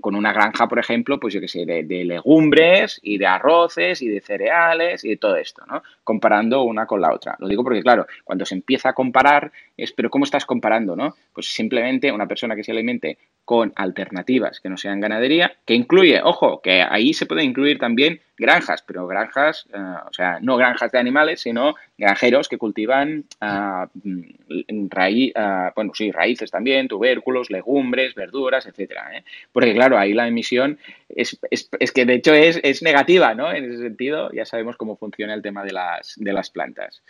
con 0.00 0.14
una 0.14 0.32
granja, 0.32 0.68
por 0.68 0.78
ejemplo, 0.78 1.20
pues 1.20 1.34
yo 1.34 1.40
qué 1.40 1.48
sé, 1.48 1.66
de, 1.66 2.04
legumbres 2.04 2.98
y 3.02 3.18
de 3.18 3.26
arroces 3.26 4.00
y 4.02 4.08
de 4.08 4.20
cereales 4.20 5.04
y 5.04 5.10
de 5.10 5.16
todo 5.16 5.36
esto, 5.36 5.64
¿no? 5.66 5.82
Comparando 6.02 6.62
una 6.62 6.86
con 6.86 7.00
la 7.00 7.12
otra. 7.12 7.36
Lo 7.38 7.48
digo 7.48 7.62
porque, 7.62 7.82
claro, 7.82 8.06
cuando 8.24 8.44
se 8.44 8.54
empieza 8.54 8.90
a 8.90 8.92
comparar 8.94 9.52
es, 9.76 9.92
pero 9.92 10.10
¿cómo 10.10 10.24
estás 10.24 10.46
comparando, 10.46 10.96
no? 10.96 11.14
Pues 11.32 11.52
simplemente 11.52 12.10
una 12.10 12.26
persona 12.26 12.56
que 12.56 12.64
se 12.64 12.72
alimente 12.72 13.18
con 13.44 13.72
alternativas 13.76 14.60
que 14.60 14.68
no 14.68 14.76
sean 14.76 15.00
ganadería, 15.00 15.52
que 15.64 15.74
incluye, 15.74 16.20
ojo, 16.22 16.60
que 16.60 16.82
ahí 16.82 17.12
se 17.12 17.26
puede 17.26 17.44
incluir 17.44 17.78
también 17.78 18.20
granjas, 18.36 18.82
pero 18.82 19.06
granjas, 19.06 19.66
eh, 19.72 19.78
o 19.78 20.12
sea, 20.12 20.38
no 20.40 20.56
granjas 20.56 20.92
de 20.92 20.98
animales, 20.98 21.40
sino 21.40 21.74
granjeros 21.96 22.48
que 22.48 22.58
cultivan 22.58 23.24
uh, 23.40 23.86
raíz, 24.90 25.32
bueno, 25.74 25.92
sí, 25.94 26.12
raíces 26.12 26.50
también, 26.50 26.88
tubérculos, 26.88 27.50
legumbres, 27.50 28.14
verduras, 28.14 28.66
etcétera. 28.66 29.16
¿eh? 29.16 29.24
Porque 29.52 29.74
claro, 29.74 29.98
ahí 29.98 30.12
la 30.12 30.28
emisión 30.28 30.78
es, 31.08 31.38
es, 31.50 31.68
es, 31.78 31.92
que 31.92 32.04
de 32.04 32.14
hecho 32.14 32.34
es, 32.34 32.60
es 32.62 32.82
negativa, 32.82 33.34
¿no? 33.34 33.52
En 33.52 33.64
ese 33.64 33.82
sentido, 33.82 34.30
ya 34.32 34.44
sabemos 34.44 34.76
cómo 34.76 34.96
funciona 34.96 35.34
el 35.34 35.42
tema 35.42 35.64
de 35.64 35.72
las, 35.72 36.14
de 36.16 36.32
las 36.32 36.50
plantas. 36.50 37.02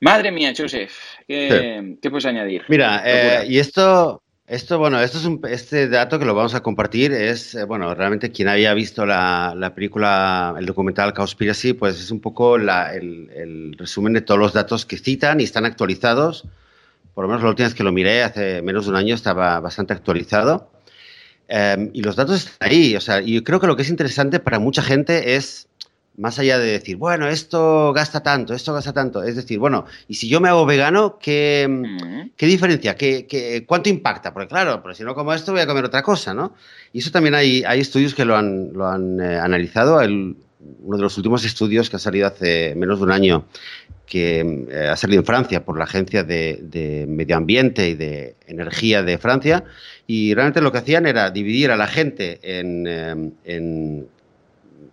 Madre 0.00 0.30
mía, 0.30 0.52
Joseph, 0.56 0.92
¿qué, 1.26 1.80
sí. 1.82 1.98
¿qué 2.00 2.10
puedes 2.10 2.26
añadir? 2.26 2.62
Mira, 2.68 3.02
eh, 3.04 3.46
y 3.48 3.58
esto, 3.58 4.22
esto, 4.48 4.78
bueno, 4.78 5.00
esto 5.00 5.18
es 5.18 5.26
un, 5.26 5.40
este 5.48 5.88
dato 5.88 6.18
que 6.18 6.24
lo 6.24 6.34
vamos 6.34 6.54
a 6.54 6.62
compartir 6.62 7.12
es, 7.12 7.54
eh, 7.54 7.64
bueno, 7.64 7.94
realmente 7.94 8.32
quien 8.32 8.48
haya 8.48 8.72
visto 8.72 9.04
la, 9.04 9.54
la, 9.54 9.74
película, 9.74 10.54
el 10.58 10.64
documental 10.64 11.12
Cowspiracy, 11.12 11.74
pues 11.74 12.00
es 12.00 12.10
un 12.10 12.20
poco 12.20 12.56
la, 12.56 12.94
el, 12.94 13.30
el, 13.34 13.76
resumen 13.76 14.14
de 14.14 14.22
todos 14.22 14.40
los 14.40 14.54
datos 14.54 14.86
que 14.86 14.96
citan 14.96 15.40
y 15.40 15.44
están 15.44 15.66
actualizados. 15.66 16.46
Por 17.14 17.24
lo 17.24 17.28
menos 17.28 17.42
la 17.42 17.50
última 17.50 17.68
vez 17.68 17.74
que 17.74 17.84
lo 17.84 17.92
miré, 17.92 18.22
hace 18.22 18.62
menos 18.62 18.86
de 18.86 18.92
un 18.92 18.96
año, 18.96 19.14
estaba 19.14 19.60
bastante 19.60 19.92
actualizado. 19.92 20.70
Eh, 21.48 21.90
y 21.92 22.02
los 22.02 22.16
datos 22.16 22.46
están 22.46 22.70
ahí. 22.70 22.96
O 22.96 23.00
sea, 23.00 23.20
y 23.20 23.42
creo 23.42 23.60
que 23.60 23.66
lo 23.66 23.76
que 23.76 23.82
es 23.82 23.90
interesante 23.90 24.40
para 24.40 24.58
mucha 24.58 24.82
gente 24.82 25.36
es 25.36 25.68
más 26.18 26.38
allá 26.38 26.58
de 26.58 26.72
decir, 26.72 26.96
bueno, 26.96 27.28
esto 27.28 27.92
gasta 27.92 28.22
tanto, 28.22 28.52
esto 28.52 28.74
gasta 28.74 28.92
tanto, 28.92 29.22
es 29.22 29.36
decir, 29.36 29.58
bueno, 29.58 29.86
y 30.08 30.14
si 30.14 30.28
yo 30.28 30.40
me 30.40 30.48
hago 30.48 30.66
vegano, 30.66 31.18
¿qué, 31.20 31.66
mm. 31.68 32.30
¿qué 32.36 32.46
diferencia? 32.46 32.96
¿Qué, 32.96 33.26
¿Qué, 33.26 33.64
cuánto 33.64 33.88
impacta? 33.88 34.32
Porque 34.34 34.48
claro, 34.48 34.82
pero 34.82 34.94
si 34.94 35.04
no 35.04 35.14
como 35.14 35.32
esto 35.32 35.52
voy 35.52 35.60
a 35.60 35.66
comer 35.66 35.84
otra 35.84 36.02
cosa, 36.02 36.34
¿no? 36.34 36.54
Y 36.92 36.98
eso 36.98 37.12
también 37.12 37.34
hay, 37.34 37.62
hay 37.64 37.80
estudios 37.80 38.14
que 38.14 38.24
lo 38.24 38.36
han, 38.36 38.72
lo 38.72 38.88
han 38.88 39.20
eh, 39.20 39.38
analizado. 39.38 40.00
El, 40.00 40.36
uno 40.80 40.96
de 40.96 41.02
los 41.02 41.16
últimos 41.16 41.44
estudios 41.44 41.88
que 41.88 41.96
ha 41.96 42.00
salido 42.00 42.26
hace 42.26 42.74
menos 42.74 42.98
de 42.98 43.04
un 43.04 43.12
año, 43.12 43.44
que 44.06 44.66
eh, 44.70 44.88
ha 44.88 44.96
salido 44.96 45.20
en 45.20 45.26
Francia 45.26 45.64
por 45.64 45.78
la 45.78 45.84
Agencia 45.84 46.24
de, 46.24 46.58
de, 46.62 47.06
Medio 47.06 47.36
Ambiente 47.36 47.90
y 47.90 47.94
de 47.94 48.34
Energía 48.46 49.02
de 49.02 49.18
Francia, 49.18 49.64
y 50.06 50.34
realmente 50.34 50.60
lo 50.60 50.72
que 50.72 50.78
hacían 50.78 51.06
era 51.06 51.30
dividir 51.30 51.70
a 51.70 51.76
la 51.76 51.86
gente 51.86 52.40
en, 52.42 52.86
eh, 52.88 53.30
en 53.44 54.08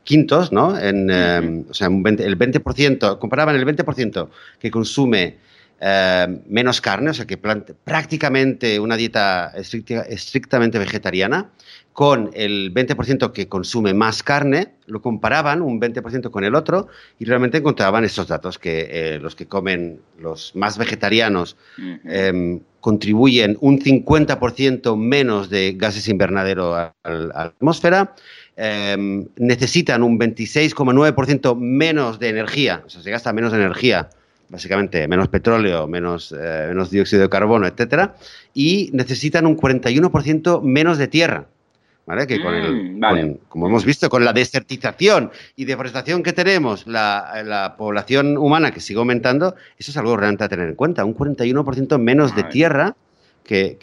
quintos, 0.06 0.54
¿no? 0.54 0.80
En, 0.80 1.10
eh, 1.12 1.66
o 1.70 1.74
sea, 1.74 1.90
un 1.90 2.02
20, 2.04 2.24
el 2.24 2.38
20%, 2.38 3.20
comparaban 3.20 3.56
el 3.56 3.66
20% 3.66 4.30
que 4.60 4.72
consume 4.72 5.38
eh, 5.82 6.42
menos 6.48 6.80
carne, 6.80 7.10
o 7.10 7.14
sea, 7.14 7.26
que 7.26 7.38
prácticamente 7.38 8.80
una 8.80 8.96
dieta 8.96 9.52
estricta, 9.56 10.04
estrictamente 10.04 10.80
vegetariana, 10.80 11.50
con 11.92 12.30
el 12.34 12.74
20% 12.74 13.32
que 13.32 13.48
consume 13.48 13.94
más 13.94 14.22
carne, 14.22 14.76
lo 14.86 15.02
comparaban 15.02 15.62
un 15.62 15.82
20% 15.82 16.30
con 16.30 16.44
el 16.44 16.54
otro 16.54 16.88
y 17.20 17.26
realmente 17.26 17.58
encontraban 17.58 18.04
estos 18.06 18.28
datos, 18.28 18.60
que 18.60 18.88
eh, 18.90 19.20
los 19.20 19.36
que 19.36 19.48
comen 19.48 20.00
los 20.20 20.56
más 20.56 20.78
vegetarianos 20.78 21.58
uh 21.78 21.82
-huh. 21.82 22.62
contribuyen 22.80 23.58
un 23.60 23.80
50% 23.80 24.96
menos 24.98 25.50
de 25.50 25.74
gases 25.78 26.08
invernadero 26.08 26.76
a, 26.76 26.94
a 27.04 27.10
la 27.10 27.42
atmósfera, 27.44 28.14
eh, 28.58 29.26
necesitan 29.38 30.04
un 30.04 30.20
26,9% 30.20 31.58
menos 31.58 32.20
de 32.20 32.30
energía, 32.30 32.84
o 32.86 32.90
sea, 32.90 33.02
se 33.02 33.12
gasta 33.12 33.34
menos 33.34 33.54
energía, 33.54 34.10
básicamente 34.50 35.08
menos 35.08 35.28
petróleo, 35.28 35.88
menos, 35.88 36.34
eh, 36.38 36.66
menos 36.70 36.90
dióxido 36.90 37.24
de 37.24 37.30
carbono, 37.30 37.68
etcétera, 37.68 38.16
y 38.54 38.90
necesitan 38.94 39.46
un 39.46 39.58
41% 39.58 40.62
menos 40.62 40.98
de 40.98 41.08
tierra. 41.08 41.48
¿Vale? 42.08 42.28
Que 42.28 42.40
con 42.40 42.54
el, 42.54 42.94
mm, 42.94 43.00
vale. 43.00 43.22
con, 43.22 43.34
como 43.50 43.68
hemos 43.68 43.84
visto, 43.84 44.10
con 44.10 44.24
la 44.24 44.32
desertización 44.32 45.32
y 45.56 45.66
deforestación 45.66 46.22
que 46.22 46.34
tenemos, 46.34 46.86
la, 46.86 47.42
la, 47.44 47.76
población 47.78 48.38
humana 48.38 48.70
que 48.70 48.80
sigue 48.80 49.00
aumentando, 49.00 49.56
eso 49.80 49.90
es 49.90 49.98
algo 49.98 50.16
realmente 50.16 50.44
a 50.44 50.48
tener 50.48 50.70
en 50.70 50.76
cuenta. 50.76 51.04
Un 51.04 51.16
41% 51.16 51.98
menos 51.98 52.36
de 52.36 52.44
tierra 52.44 52.96
que, 53.46 53.78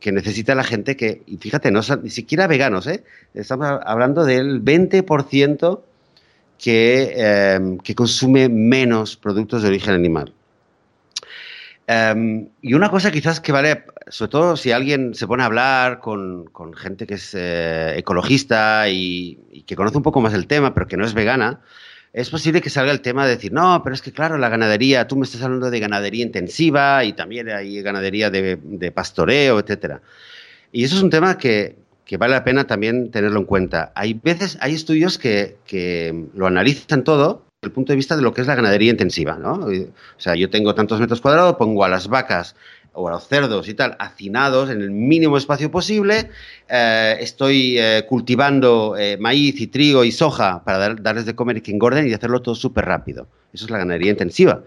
que, 0.00 0.12
necesita 0.12 0.54
la 0.54 0.64
gente 0.64 0.96
que, 0.96 1.22
y 1.26 1.36
fíjate, 1.36 1.70
no 1.70 1.82
son 1.82 2.02
ni 2.02 2.10
siquiera 2.10 2.46
veganos, 2.46 2.86
¿eh? 2.88 3.04
estamos 3.34 3.80
hablando 3.84 4.24
del 4.24 4.62
20% 4.62 5.80
que, 6.58 7.14
eh, 7.16 7.78
que 7.84 7.94
consume 7.94 8.48
menos 8.48 9.16
productos 9.16 9.62
de 9.62 9.68
origen 9.68 9.94
animal. 9.94 10.32
Um, 11.88 12.48
y 12.62 12.74
una 12.74 12.90
cosa 12.90 13.12
quizás 13.12 13.38
que 13.38 13.52
vale, 13.52 13.84
sobre 14.08 14.30
todo 14.30 14.56
si 14.56 14.72
alguien 14.72 15.14
se 15.14 15.28
pone 15.28 15.44
a 15.44 15.46
hablar 15.46 16.00
con, 16.00 16.46
con 16.46 16.74
gente 16.74 17.06
que 17.06 17.14
es 17.14 17.32
eh, 17.32 17.94
ecologista 17.96 18.88
y, 18.88 19.38
que 19.64 19.76
conoce 19.76 19.96
un 19.96 20.02
poco 20.02 20.20
más 20.20 20.34
el 20.34 20.48
tema, 20.48 20.74
pero 20.74 20.88
que 20.88 20.96
no 20.96 21.06
es 21.06 21.14
vegana, 21.14 21.60
es 22.16 22.30
posible 22.30 22.62
que 22.62 22.70
salga 22.70 22.92
el 22.92 23.02
tema 23.02 23.26
de 23.26 23.32
decir, 23.32 23.52
no, 23.52 23.82
pero 23.84 23.92
es 23.92 24.00
que 24.00 24.10
claro, 24.10 24.38
la 24.38 24.48
ganadería, 24.48 25.06
tú 25.06 25.16
me 25.16 25.24
estás 25.24 25.42
hablando 25.42 25.70
de 25.70 25.80
ganadería 25.80 26.24
intensiva 26.24 27.04
y 27.04 27.12
también 27.12 27.50
hay 27.50 27.82
ganadería 27.82 28.30
de, 28.30 28.90
pastoreo, 28.90 29.60
etcétera. 29.60 30.00
Y 30.72 30.84
eso 30.84 30.96
es 30.96 31.02
un 31.02 31.10
tema 31.10 31.36
que, 31.36 31.76
que, 32.06 32.16
vale 32.16 32.32
la 32.32 32.42
pena 32.42 32.66
también 32.66 33.10
tenerlo 33.10 33.38
en 33.40 33.44
cuenta. 33.44 33.92
Hay 33.94 34.14
veces, 34.14 34.56
hay 34.62 34.74
estudios 34.74 35.18
que, 35.18 35.58
que 35.66 36.24
lo 36.34 36.46
analizan 36.46 37.04
todo 37.04 37.44
el 37.60 37.70
punto 37.70 37.92
de 37.92 37.96
vista 37.96 38.16
de 38.16 38.22
lo 38.22 38.32
que 38.32 38.40
es 38.40 38.46
la 38.46 38.54
ganadería 38.54 38.92
intensiva, 38.92 39.36
¿no? 39.36 39.66
O 39.66 40.20
sea, 40.20 40.36
yo 40.36 40.48
tengo 40.48 40.74
tantos 40.74 40.98
metros 40.98 41.20
cuadrados, 41.20 41.56
pongo 41.56 41.84
a 41.84 41.88
las 41.90 42.08
vacas 42.08 42.56
o 42.96 43.08
a 43.08 43.12
los 43.12 43.28
cerdos 43.28 43.68
y 43.68 43.74
tal, 43.74 43.96
hacinados 43.98 44.70
en 44.70 44.80
el 44.80 44.90
mínimo 44.90 45.36
espacio 45.36 45.70
posible, 45.70 46.30
eh, 46.68 47.16
estoy 47.20 47.78
eh, 47.78 48.04
cultivando 48.08 48.96
eh, 48.98 49.16
maíz 49.18 49.60
y 49.60 49.66
trigo 49.66 50.02
y 50.02 50.10
soja 50.10 50.64
para 50.64 50.78
dar, 50.78 51.02
darles 51.02 51.26
de 51.26 51.34
comer 51.34 51.58
y 51.58 51.60
que 51.60 51.70
engorden 51.70 52.08
y 52.08 52.14
hacerlo 52.14 52.40
todo 52.40 52.54
súper 52.54 52.86
rápido. 52.86 53.28
Eso 53.52 53.66
es 53.66 53.70
la 53.70 53.78
ganadería 53.78 54.10
intensiva. 54.10 54.62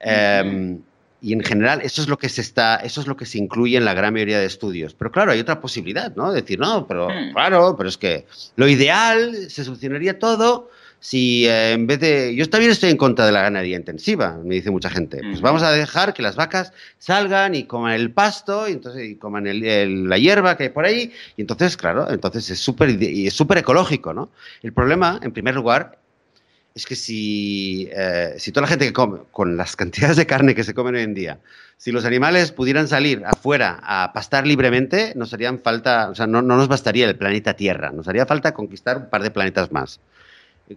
-huh. 0.00 0.80
y 1.22 1.32
en 1.32 1.40
general, 1.40 1.80
eso 1.82 2.02
es 2.02 2.08
lo 2.08 2.16
que 2.16 2.28
se 2.28 2.40
está, 2.40 2.76
eso 2.76 3.00
es 3.00 3.06
lo 3.06 3.16
que 3.16 3.26
se 3.26 3.38
incluye 3.38 3.76
en 3.76 3.84
la 3.84 3.94
gran 3.94 4.14
mayoría 4.14 4.38
de 4.38 4.46
estudios. 4.46 4.94
Pero 4.94 5.12
claro, 5.12 5.32
hay 5.32 5.40
otra 5.40 5.60
posibilidad, 5.60 6.14
¿no? 6.16 6.32
Decir, 6.32 6.58
no, 6.58 6.86
pero 6.86 7.08
claro, 7.32 7.76
pero 7.76 7.88
es 7.88 7.98
que 7.98 8.26
lo 8.56 8.66
ideal 8.66 9.34
se 9.48 9.64
solucionaría 9.64 10.18
todo 10.18 10.70
si 11.00 11.46
eh, 11.46 11.72
en 11.72 11.86
vez 11.86 11.98
de... 11.98 12.34
Yo 12.36 12.48
también 12.48 12.70
estoy 12.70 12.90
en 12.90 12.98
contra 12.98 13.24
de 13.24 13.32
la 13.32 13.42
ganadería 13.42 13.76
intensiva, 13.76 14.38
me 14.44 14.56
dice 14.56 14.70
mucha 14.70 14.90
gente. 14.90 15.20
Pues 15.22 15.40
vamos 15.40 15.62
a 15.62 15.72
dejar 15.72 16.12
que 16.12 16.22
las 16.22 16.36
vacas 16.36 16.72
salgan 16.98 17.54
y 17.54 17.64
coman 17.64 17.94
el 17.94 18.12
pasto 18.12 18.68
y 18.68 18.72
entonces 18.72 19.08
y 19.08 19.16
coman 19.16 19.46
el, 19.46 19.64
el, 19.64 20.08
la 20.08 20.18
hierba 20.18 20.58
que 20.58 20.64
hay 20.64 20.68
por 20.68 20.84
ahí. 20.84 21.10
Y 21.38 21.40
entonces, 21.40 21.78
claro, 21.78 22.10
entonces 22.10 22.50
es 22.50 22.60
súper 22.60 22.90
es 23.00 23.40
ecológico, 23.40 24.12
¿no? 24.12 24.30
El 24.62 24.74
problema, 24.74 25.18
en 25.22 25.32
primer 25.32 25.54
lugar, 25.54 25.98
es 26.74 26.84
que 26.84 26.94
si, 26.94 27.88
eh, 27.92 28.34
si 28.36 28.52
toda 28.52 28.62
la 28.62 28.68
gente 28.68 28.84
que 28.84 28.92
come, 28.92 29.20
con 29.32 29.56
las 29.56 29.76
cantidades 29.76 30.18
de 30.18 30.26
carne 30.26 30.54
que 30.54 30.64
se 30.64 30.74
comen 30.74 30.96
hoy 30.96 31.02
en 31.02 31.14
día, 31.14 31.40
si 31.78 31.92
los 31.92 32.04
animales 32.04 32.52
pudieran 32.52 32.88
salir 32.88 33.22
afuera 33.24 33.80
a 33.82 34.12
pastar 34.12 34.46
libremente, 34.46 35.14
nos 35.16 35.32
harían 35.32 35.60
falta, 35.60 36.10
o 36.10 36.14
sea, 36.14 36.26
no, 36.26 36.42
no 36.42 36.58
nos 36.58 36.68
bastaría 36.68 37.08
el 37.08 37.16
planeta 37.16 37.54
Tierra, 37.54 37.90
nos 37.90 38.06
haría 38.06 38.26
falta 38.26 38.52
conquistar 38.52 38.98
un 38.98 39.08
par 39.08 39.22
de 39.22 39.30
planetas 39.30 39.72
más 39.72 39.98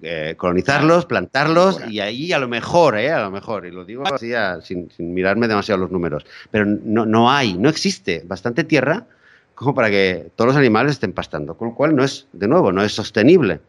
eh, 0.01 0.33
colonizarlos, 0.37 1.05
plantarlos 1.05 1.79
y 1.87 1.99
ahí 1.99 2.33
a 2.33 2.39
lo 2.39 2.47
mejor, 2.47 2.97
eh, 2.97 3.11
a 3.11 3.21
lo 3.21 3.31
mejor, 3.31 3.65
y 3.65 3.71
lo 3.71 3.85
digo 3.85 4.03
así 4.11 4.33
a, 4.33 4.59
sin, 4.61 4.89
sin, 4.89 5.13
mirarme 5.13 5.47
demasiado 5.47 5.81
los 5.81 5.91
números, 5.91 6.25
pero 6.49 6.65
no, 6.65 7.05
no, 7.05 7.29
hay, 7.29 7.53
no 7.53 7.69
existe 7.69 8.23
bastante 8.25 8.63
tierra 8.63 9.05
como 9.53 9.75
para 9.75 9.91
que 9.91 10.31
todos 10.35 10.47
los 10.47 10.57
animales 10.57 10.93
estén 10.93 11.13
pastando, 11.13 11.55
con 11.55 11.69
lo 11.69 11.75
cual 11.75 11.95
no 11.95 12.03
es, 12.03 12.27
de 12.33 12.47
nuevo, 12.47 12.71
no 12.71 12.83
es 12.83 12.91
sostenible. 12.93 13.59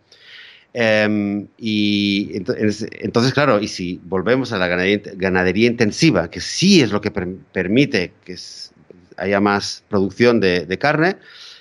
Eh, 0.72 1.46
y 1.58 2.30
entonces, 2.34 2.88
entonces, 2.92 3.34
claro, 3.34 3.60
y 3.60 3.68
si 3.68 4.00
volvemos 4.04 4.52
a 4.52 4.58
la 4.58 4.66
ganadería, 4.66 5.12
ganadería 5.14 5.68
intensiva, 5.68 6.30
que 6.30 6.40
sí 6.40 6.80
es 6.80 6.90
lo 6.90 7.00
que 7.00 7.10
per, 7.10 7.28
permite 7.52 8.12
que 8.24 8.32
es, 8.32 8.72
haya 9.16 9.40
más 9.40 9.84
producción 9.88 10.40
de, 10.40 10.66
de, 10.66 10.78
carne, 10.78 11.16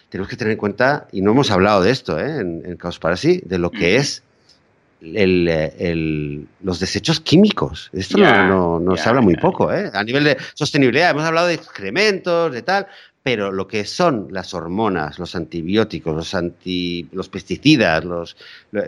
tenemos 0.09 0.29
que 0.29 0.37
tener 0.37 0.53
en 0.53 0.57
cuenta, 0.57 1.07
y 1.11 1.21
no 1.21 1.31
hemos 1.31 1.51
hablado 1.51 1.83
de 1.83 1.91
esto 1.91 2.19
¿eh? 2.19 2.39
en, 2.39 2.63
en 2.65 2.77
Caos 2.77 2.97
para 2.97 3.17
sí, 3.17 3.41
de 3.45 3.59
lo 3.59 3.69
que 3.69 3.97
es 3.97 4.23
el, 5.03 5.47
el, 5.47 6.47
los 6.63 6.79
desechos 6.79 7.19
químicos. 7.19 7.89
Esto 7.93 8.17
yeah, 8.17 8.47
no, 8.47 8.79
no, 8.79 8.79
no 8.79 8.95
yeah, 8.95 9.03
se 9.03 9.09
habla 9.09 9.21
muy 9.21 9.33
yeah, 9.33 9.41
poco. 9.41 9.73
¿eh? 9.73 9.91
A 9.93 10.03
nivel 10.03 10.23
de 10.23 10.37
sostenibilidad, 10.53 11.11
hemos 11.11 11.23
hablado 11.23 11.47
de 11.47 11.55
excrementos, 11.55 12.51
de 12.51 12.61
tal, 12.61 12.87
pero 13.21 13.51
lo 13.51 13.67
que 13.67 13.85
son 13.85 14.27
las 14.31 14.53
hormonas, 14.53 15.19
los 15.19 15.35
antibióticos, 15.35 16.15
los, 16.15 16.35
anti, 16.35 17.07
los 17.11 17.29
pesticidas, 17.29 18.03
los, 18.03 18.35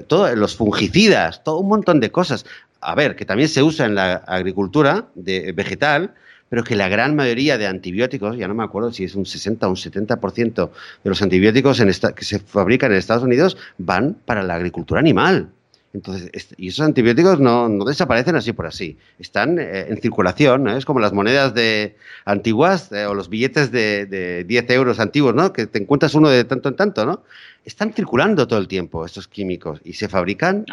todo, 0.08 0.34
los 0.36 0.56
fungicidas, 0.56 1.44
todo 1.44 1.60
un 1.60 1.70
montón 1.70 2.00
de 2.00 2.12
cosas. 2.12 2.46
A 2.82 2.96
ver, 2.96 3.16
que 3.16 3.26
también 3.26 3.50
se 3.50 3.64
usa 3.64 3.86
en 3.86 3.96
la 3.96 4.16
agricultura 4.16 5.08
de, 5.16 5.52
vegetal, 5.54 6.14
pero 6.50 6.64
que 6.64 6.76
la 6.76 6.90
gran 6.90 7.16
mayoría 7.16 7.58
de 7.58 7.66
antibióticos, 7.66 8.38
ya 8.38 8.48
no 8.48 8.54
me 8.54 8.64
acuerdo 8.64 8.92
si 8.92 9.06
es 9.06 9.16
un 9.16 9.26
60 9.26 9.66
o 9.68 9.70
un 9.72 9.76
70% 9.76 10.70
de 11.04 11.10
los 11.10 11.22
antibióticos 11.22 11.80
en 11.80 11.90
esta, 11.90 12.14
que 12.14 12.26
se 12.26 12.40
fabrican 12.40 12.92
en 12.92 12.98
Estados 12.98 13.24
Unidos, 13.24 13.58
van 13.78 14.16
para 14.26 14.44
la 14.44 14.56
agricultura 14.56 15.00
animal. 15.00 15.50
Entonces, 15.96 16.30
y 16.58 16.68
esos 16.68 16.86
antibióticos 16.86 17.40
no, 17.40 17.70
desaparecen 17.86 18.36
así 18.36 18.52
por 18.52 18.68
así, 18.68 18.98
están 19.18 19.58
eh, 19.60 19.88
en 19.88 20.02
circulación, 20.02 20.68
es 20.68 20.84
como 20.84 21.00
las 21.00 21.14
monedas 21.14 21.54
de 21.54 21.96
antiguas 22.26 22.92
o 22.92 23.14
los 23.14 23.30
billetes 23.30 23.72
de, 23.72 24.06
de 24.06 24.44
10 24.44 24.70
euros 24.72 25.00
antiguos, 25.00 25.34
¿no? 25.34 25.54
que 25.54 25.68
te 25.68 25.80
encuentras 25.80 26.14
uno 26.14 26.28
de 26.28 26.44
tanto 26.44 26.68
en 26.68 26.76
tanto, 26.76 27.06
¿no? 27.06 27.24
están 27.66 27.94
circulando 27.94 28.48
todo 28.48 28.60
el 28.60 28.68
tiempo 28.68 29.06
estos 29.06 29.28
químicos 29.28 29.80
y 29.84 29.94
se 29.94 30.08
fabrican 30.08 30.66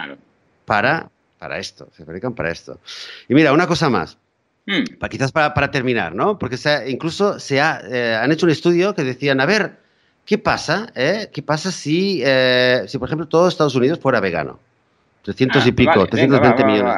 para, 0.65 1.11
para 1.39 1.59
esto, 1.59 1.89
se 1.97 2.05
fabrican 2.05 2.35
para 2.35 2.51
esto. 2.51 2.79
Y 3.29 3.35
mira, 3.35 3.53
una 3.53 3.67
cosa 3.67 3.89
más. 3.89 4.19
Hmm. 4.65 4.85
quizás 5.11 5.33
para, 5.33 5.71
terminar, 5.73 6.15
¿no? 6.15 6.39
Porque 6.39 6.57
incluso 6.87 7.41
se 7.41 7.61
ha, 7.61 7.83
eh, 7.85 8.15
han 8.15 8.31
hecho 8.31 8.47
un 8.47 8.53
estudio 8.53 8.95
que 8.95 9.03
decían, 9.03 9.41
a 9.41 9.47
ver, 9.47 9.79
¿qué 10.25 10.39
pasa? 10.39 10.93
Eh? 10.95 11.31
¿Qué 11.33 11.43
pasa 11.43 11.73
si, 11.73 12.23
eh, 12.25 12.85
si, 12.87 12.99
por 12.99 13.09
ejemplo, 13.09 13.27
todo 13.27 13.49
Estados 13.49 13.75
Unidos 13.75 13.99
fuera 13.99 14.21
vegano? 14.21 14.61
300 15.23 15.63
ah, 15.65 15.69
y 15.69 15.73
pico, 15.73 16.07
320 16.07 16.65
millones 16.65 16.95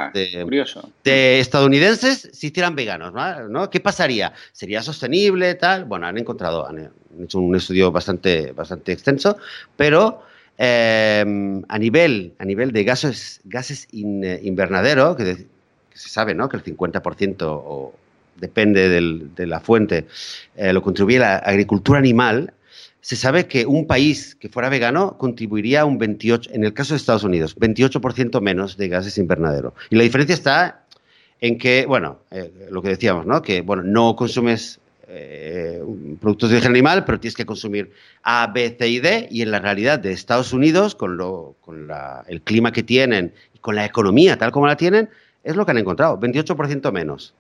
de, 1.05 1.41
estadounidenses 1.41 2.31
se 2.33 2.47
hicieran 2.47 2.75
veganos, 2.75 3.13
¿no? 3.51 3.69
¿Qué 3.69 3.81
pasaría? 3.81 4.33
¿Sería 4.53 4.83
sostenible, 4.83 5.55
tal? 5.55 5.85
Bueno, 5.85 6.07
han 6.07 6.17
encontrado, 6.17 6.67
han 6.67 6.91
hecho 7.23 7.39
un 7.39 7.55
estudio 7.55 7.93
bastante, 7.93 8.53
bastante 8.53 8.93
extenso, 8.93 9.37
pero 9.77 10.23
em, 10.57 11.63
a, 11.69 11.79
nivel, 11.79 12.33
a 12.39 12.45
nivel 12.47 12.73
de 12.73 12.85
gases, 12.85 13.41
gases 13.45 13.89
invernadero, 13.93 15.17
que, 15.17 15.47
se 15.93 16.09
sabe, 16.09 16.35
¿no? 16.35 16.49
Que 16.49 16.57
el 16.57 16.65
50% 16.65 17.37
o 17.43 17.95
depende 18.37 18.89
de 18.89 19.47
la 19.47 19.61
fuente, 19.61 20.07
eh, 20.57 20.73
lo 20.73 20.83
contribuye 20.83 21.19
la 21.19 21.37
agricultura 21.37 21.99
animal, 21.99 22.53
se 23.05 23.17
sabe 23.17 23.47
que 23.47 23.67
un 23.67 23.87
país 23.87 24.35
que 24.35 24.49
fuera 24.49 24.71
vegano 24.71 25.19
contribuiría 25.19 25.85
un 25.85 25.99
28, 25.99 26.53
en 26.55 26.65
el 26.65 26.73
caso 26.73 26.95
de 26.95 26.97
Estados 26.97 27.23
Unidos, 27.23 27.55
28% 27.55 28.41
menos 28.41 28.79
de 28.79 28.89
gases 28.89 29.19
invernadero. 29.19 29.75
Y 29.91 29.97
la 29.97 30.05
diferencia 30.05 30.33
está 30.33 30.87
en 31.43 31.59
que, 31.59 31.85
bueno, 31.85 32.21
eh, 32.31 32.51
lo 32.71 32.81
que 32.81 32.89
decíamos, 32.89 33.27
¿no? 33.27 33.43
Que, 33.43 33.61
bueno, 33.61 33.83
no 33.83 34.17
consumes 34.17 34.81
eh, 35.07 35.83
productos 36.19 36.49
de 36.49 36.57
origen 36.57 36.73
animal, 36.73 37.05
pero 37.05 37.21
tienes 37.21 37.37
que 37.37 37.45
consumir 37.45 37.93
A, 38.23 38.47
B, 38.47 38.75
C 38.79 38.89
y 38.89 39.01
D. 39.01 39.29
Y 39.31 39.43
en 39.43 39.51
la 39.51 39.59
realidad 39.59 39.99
de 39.99 40.11
Estados 40.13 40.55
Unidos, 40.55 40.95
con, 40.95 41.19
lo, 41.19 41.57
con 41.61 41.91
el 42.27 42.41
clima 42.41 42.73
que 42.73 42.83
tienen 42.83 43.35
con 43.61 43.75
la 43.75 43.85
economía 43.85 44.39
tal 44.39 44.51
como 44.51 44.67
la 44.67 44.79
tienen, 44.79 45.11
es 45.43 45.57
lo 45.57 45.67
que 45.67 45.73
han 45.73 45.79
encontrado, 45.79 46.19
28% 46.19 46.91
menos. 46.91 47.35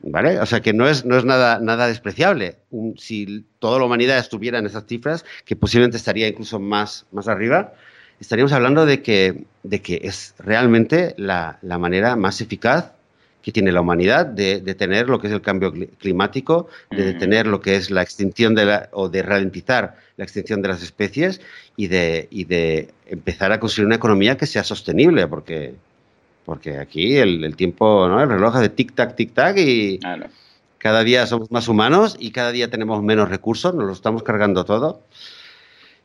¿Vale? 0.00 0.40
O 0.40 0.46
sea 0.46 0.60
que 0.60 0.72
no 0.72 0.88
es, 0.88 1.04
no 1.04 1.16
es 1.16 1.24
nada, 1.24 1.60
nada 1.60 1.86
despreciable. 1.86 2.56
si 2.96 3.44
toda 3.58 3.78
la 3.78 3.86
humanidad 3.86 4.18
estuviera 4.18 4.58
en 4.58 4.66
esas 4.66 4.86
cifras, 4.86 5.24
que 5.44 5.56
posiblemente 5.56 5.96
estaría 5.96 6.28
incluso 6.28 6.58
más, 6.58 7.06
más 7.12 7.28
arriba, 7.28 7.72
estaríamos 8.20 8.52
hablando 8.52 8.86
de 8.86 9.02
que, 9.02 9.44
de 9.62 9.80
que 9.80 10.00
es 10.02 10.34
realmente 10.38 11.14
la, 11.16 11.58
la 11.62 11.78
manera 11.78 12.16
más 12.16 12.40
eficaz 12.40 12.92
que 13.46 13.52
tiene 13.52 13.70
la 13.70 13.80
humanidad 13.80 14.26
de 14.26 14.60
detener 14.60 15.08
lo 15.08 15.20
que 15.20 15.28
es 15.28 15.32
el 15.32 15.40
cambio 15.40 15.72
climático, 15.98 16.66
de 16.90 17.04
detener 17.04 17.46
lo 17.46 17.60
que 17.60 17.76
es 17.76 17.92
la 17.92 18.02
extinción 18.02 18.56
de 18.56 18.64
la, 18.64 18.88
o 18.90 19.08
de 19.08 19.22
ralentizar 19.22 19.94
la 20.16 20.24
extinción 20.24 20.62
de 20.62 20.68
las 20.68 20.82
especies 20.82 21.40
y 21.76 21.86
de, 21.86 22.26
y 22.32 22.44
de 22.44 22.88
empezar 23.06 23.52
a 23.52 23.60
construir 23.60 23.86
una 23.86 23.94
economía 23.94 24.36
que 24.36 24.46
sea 24.46 24.64
sostenible, 24.64 25.28
porque 25.28 25.76
porque 26.46 26.78
aquí 26.78 27.16
el, 27.16 27.54
tiempo, 27.56 28.08
¿no? 28.08 28.22
El 28.22 28.28
reloj 28.28 28.54
es 28.54 28.62
de 28.62 28.74
tic-tac, 28.74 29.16
tic-tac 29.16 29.58
y 29.58 29.98
cada 30.78 31.02
día 31.02 31.26
somos 31.26 31.50
más 31.50 31.66
humanos 31.66 32.16
y 32.18 32.30
cada 32.30 32.52
día 32.52 32.70
tenemos 32.70 33.02
menos 33.02 33.28
recursos, 33.28 33.74
nos 33.74 33.86
lo 33.86 33.92
estamos 33.92 34.22
cargando 34.22 34.64
todo. 34.64 35.02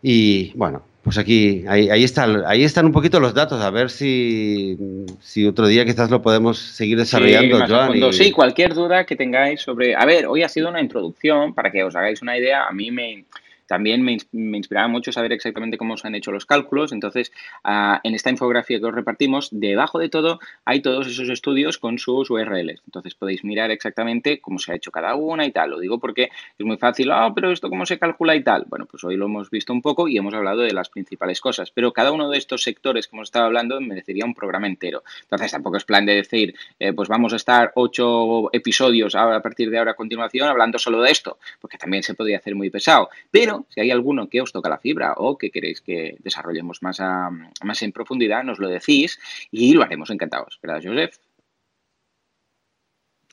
Y 0.02 0.52
bueno, 0.56 0.82
pues 1.04 1.20
aquí, 1.20 1.64
ahí, 1.68 1.92
ahí, 1.92 2.04
está, 2.04 2.26
ahí 2.48 2.64
están 2.64 2.88
un 2.88 2.92
poquito 2.92 3.20
los 3.20 3.36
datos, 3.36 3.62
a 3.62 3.70
ver 3.70 3.92
si, 3.92 4.78
si 5.20 5.46
otro 5.46 5.68
día 5.68 5.86
quizás 5.86 6.10
lo 6.10 6.24
podemos 6.24 6.58
seguir 6.58 6.98
desarrollando, 6.98 8.12
sí, 8.12 8.24
Sí, 8.24 8.32
cualquier 8.32 8.74
duda 8.74 9.06
que 9.06 9.16
tengáis 9.16 9.62
sobre... 9.62 9.96
A 9.96 10.06
ver, 10.06 10.26
hoy 10.26 10.42
ha 10.42 10.50
sido 10.50 10.70
una 10.70 10.82
introducción 10.82 11.54
para 11.54 11.72
que 11.72 11.84
os 11.84 11.96
hagáis 11.96 12.24
una 12.24 12.36
idea. 12.36 12.66
A 12.66 12.72
mí 12.72 12.90
me, 12.90 13.26
también 13.72 14.02
me, 14.02 14.18
inspiraba 14.58 14.90
mucho 14.90 15.14
saber 15.14 15.32
exactamente 15.32 15.78
cómo 15.78 15.96
se 15.96 16.06
han 16.06 16.14
hecho 16.14 16.34
los 16.34 16.46
cálculos. 16.46 16.92
Entonces, 16.92 17.32
ah, 17.64 18.02
en 18.04 18.16
esta 18.16 18.30
infografía 18.30 18.82
que 18.82 18.86
os 18.86 18.94
repartimos, 18.94 19.48
debajo 19.50 19.98
de 19.98 20.10
todo 20.10 20.42
hay 20.66 20.82
todos 20.82 21.08
esos 21.08 21.30
estudios 21.30 21.78
con 21.78 21.98
sus 21.98 22.30
URLs. 22.30 22.82
Entonces 22.86 23.16
podéis 23.16 23.46
mirar 23.46 23.72
exactamente 23.72 24.42
cómo 24.42 24.60
se 24.60 24.74
ha 24.74 24.76
hecho 24.76 24.92
cada 24.92 25.16
una 25.16 25.46
y 25.46 25.54
tal. 25.54 25.70
Lo 25.70 25.80
digo 25.80 26.00
porque 26.00 26.32
es 26.60 26.66
muy 26.66 26.76
fácil, 26.76 27.12
ah, 27.12 27.32
pero 27.34 27.50
esto 27.50 27.70
cómo 27.70 27.86
se 27.86 27.98
calcula 27.98 28.36
y 28.36 28.44
tal. 28.44 28.66
Bueno, 28.68 28.88
pues 28.88 29.06
hoy 29.06 29.16
lo 29.16 29.28
hemos 29.28 29.50
visto 29.50 29.72
un 29.72 29.82
poco 29.82 30.10
y 30.10 30.18
hemos 30.18 30.34
hablado 30.34 30.64
de 30.64 30.74
las 30.74 30.90
principales 30.90 31.40
cosas. 31.40 31.72
Pero 31.72 31.94
cada 31.94 32.12
uno 32.12 32.30
de 32.30 32.38
estos 32.38 32.64
sectores 32.64 33.08
que 33.08 33.16
hemos 33.16 33.30
estado 33.30 33.46
hablando 33.46 33.80
merecería 33.80 34.26
un 34.26 34.34
programa 34.34 34.68
entero. 34.68 35.02
Entonces 35.22 35.50
tampoco 35.50 35.78
es 35.78 35.86
plan 35.86 36.06
de 36.06 36.16
decir, 36.16 36.56
eh, 36.78 36.92
pues 36.92 37.08
vamos 37.08 37.32
a 37.32 37.38
estar 37.38 37.72
ocho 37.76 38.50
episodios 38.52 39.16
a 39.16 39.42
partir 39.42 39.70
de 39.70 39.78
ahora 39.78 39.92
a 39.92 39.96
continuación 39.96 40.50
hablando 40.50 40.78
solo 40.78 41.02
de 41.02 41.12
esto, 41.12 41.38
porque 41.62 41.78
también 41.78 42.04
se 42.04 42.16
podría 42.16 42.36
hacer 42.36 42.54
muy 42.54 42.70
pesado. 42.70 43.10
Pero 43.32 43.61
si 43.70 43.82
hay 43.82 43.92
alguno 43.92 44.30
que 44.30 44.42
os 44.42 44.52
toca 44.52 44.70
la 44.70 44.78
fibra 44.78 45.14
o 45.18 45.38
que 45.38 45.52
queréis 45.52 45.82
que 45.82 46.16
desarrollemos 46.20 46.82
más, 46.82 47.00
más 47.00 47.82
en 47.82 47.92
profundidad, 47.92 48.44
nos 48.44 48.60
lo 48.60 48.68
decís 48.68 49.20
y 49.52 49.74
lo 49.74 49.84
haremos 49.84 50.10
encantados. 50.10 50.60
¿Verdad, 50.62 50.82
Joseph? 50.84 51.18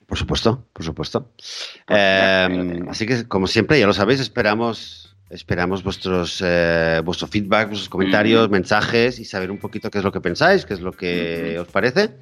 Por 0.07 0.17
supuesto, 0.17 0.65
por 0.73 0.85
supuesto. 0.85 1.33
Em, 1.87 2.89
así 2.89 3.07
que, 3.07 3.29
como 3.29 3.47
siempre, 3.47 3.79
ya 3.79 3.87
lo 3.87 3.93
sabéis, 3.93 4.21
esperamos 4.21 5.09
Esperamos 5.31 5.83
vuestros, 5.83 6.43
eh, 6.43 7.03
vuestro 7.05 7.27
feedback, 7.29 7.69
vuestros 7.69 7.91
comentarios, 7.91 8.49
mensajes 8.49 9.19
y 9.19 9.27
saber 9.27 9.51
un 9.51 9.59
poquito 9.59 9.91
qué 9.91 9.99
es 9.99 10.05
lo 10.05 10.11
que 10.11 10.23
pensáis, 10.23 10.65
qué 10.65 10.73
es 10.73 10.81
lo 10.81 10.93
que 10.93 11.59
os 11.61 11.69
parece. 11.69 12.15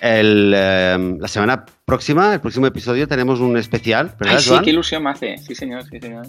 El, 0.00 0.52
em, 0.52 1.18
la 1.20 1.28
semana 1.28 1.64
próxima, 1.84 2.34
el 2.34 2.40
próximo 2.40 2.66
episodio, 2.66 3.06
tenemos 3.06 3.38
un 3.38 3.56
especial, 3.56 4.16
¿verdad, 4.18 4.40
sí, 4.40 4.52
qué 4.64 4.70
ilusión 4.70 5.04
me 5.04 5.10
hace. 5.10 5.38
Sí, 5.38 5.54
señor, 5.54 5.84
sí, 5.84 6.00
señor. 6.00 6.26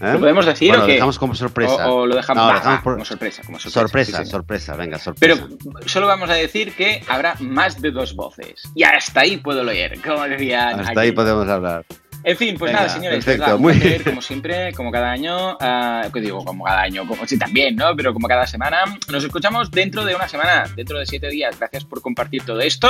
¿Eh? 0.00 0.12
¿Lo 0.12 0.20
podemos 0.20 0.46
decir 0.46 0.70
o 0.70 0.74
qué? 0.74 0.80
lo 0.80 0.86
dejamos 0.94 1.18
como 1.18 1.34
sorpresa. 1.34 1.90
O, 1.90 2.06
lo 2.06 2.16
dejamos, 2.16 2.60
como 2.82 3.04
sorpresa. 3.04 3.42
Como 3.44 3.58
sorpresa, 3.58 4.24
sorpresa, 4.24 4.76
venga, 4.76 4.98
sorpresa. 4.98 5.42
Pero 5.44 5.86
solo 5.86 6.06
vamos 6.06 6.30
a 6.30 6.34
decir 6.34 6.74
que 6.74 7.02
habrá 7.08 7.34
más 7.40 7.80
de 7.80 7.90
dos 7.90 8.14
voces. 8.14 8.62
Y 8.74 8.84
hasta 8.84 9.20
ahí 9.20 9.38
puedo 9.38 9.64
leer, 9.64 10.00
como 10.00 10.22
decían. 10.24 10.80
Hasta 10.80 11.00
ahí 11.00 11.12
podemos 11.12 11.48
hablar. 11.48 11.84
En 12.24 12.36
fin, 12.36 12.56
pues 12.58 12.72
nada, 12.72 12.88
señores, 12.88 13.24
perfecto, 13.24 13.58
muy 13.58 13.74
bien. 13.74 14.02
como 14.02 14.20
siempre, 14.20 14.72
como 14.74 14.90
cada 14.90 15.10
año, 15.10 15.56
uh, 15.56 16.18
digo, 16.20 16.44
como 16.44 16.64
cada 16.64 16.82
año, 16.82 17.06
como 17.06 17.26
sí 17.26 17.38
también, 17.38 17.76
¿no? 17.76 17.94
Pero 17.96 18.12
como 18.12 18.26
cada 18.26 18.46
semana, 18.46 18.78
nos 19.10 19.24
escuchamos 19.24 19.70
dentro 19.70 20.04
de 20.04 20.14
una 20.14 20.28
semana, 20.28 20.64
dentro 20.74 20.98
de 20.98 21.06
siete 21.06 21.28
días. 21.28 21.58
Gracias 21.58 21.84
por 21.84 22.02
compartir 22.02 22.42
todo 22.44 22.60
esto 22.60 22.88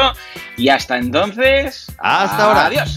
y 0.56 0.70
hasta 0.70 0.98
entonces. 0.98 1.86
Hasta 1.98 2.44
ahora. 2.44 2.66
Adiós. 2.66 2.94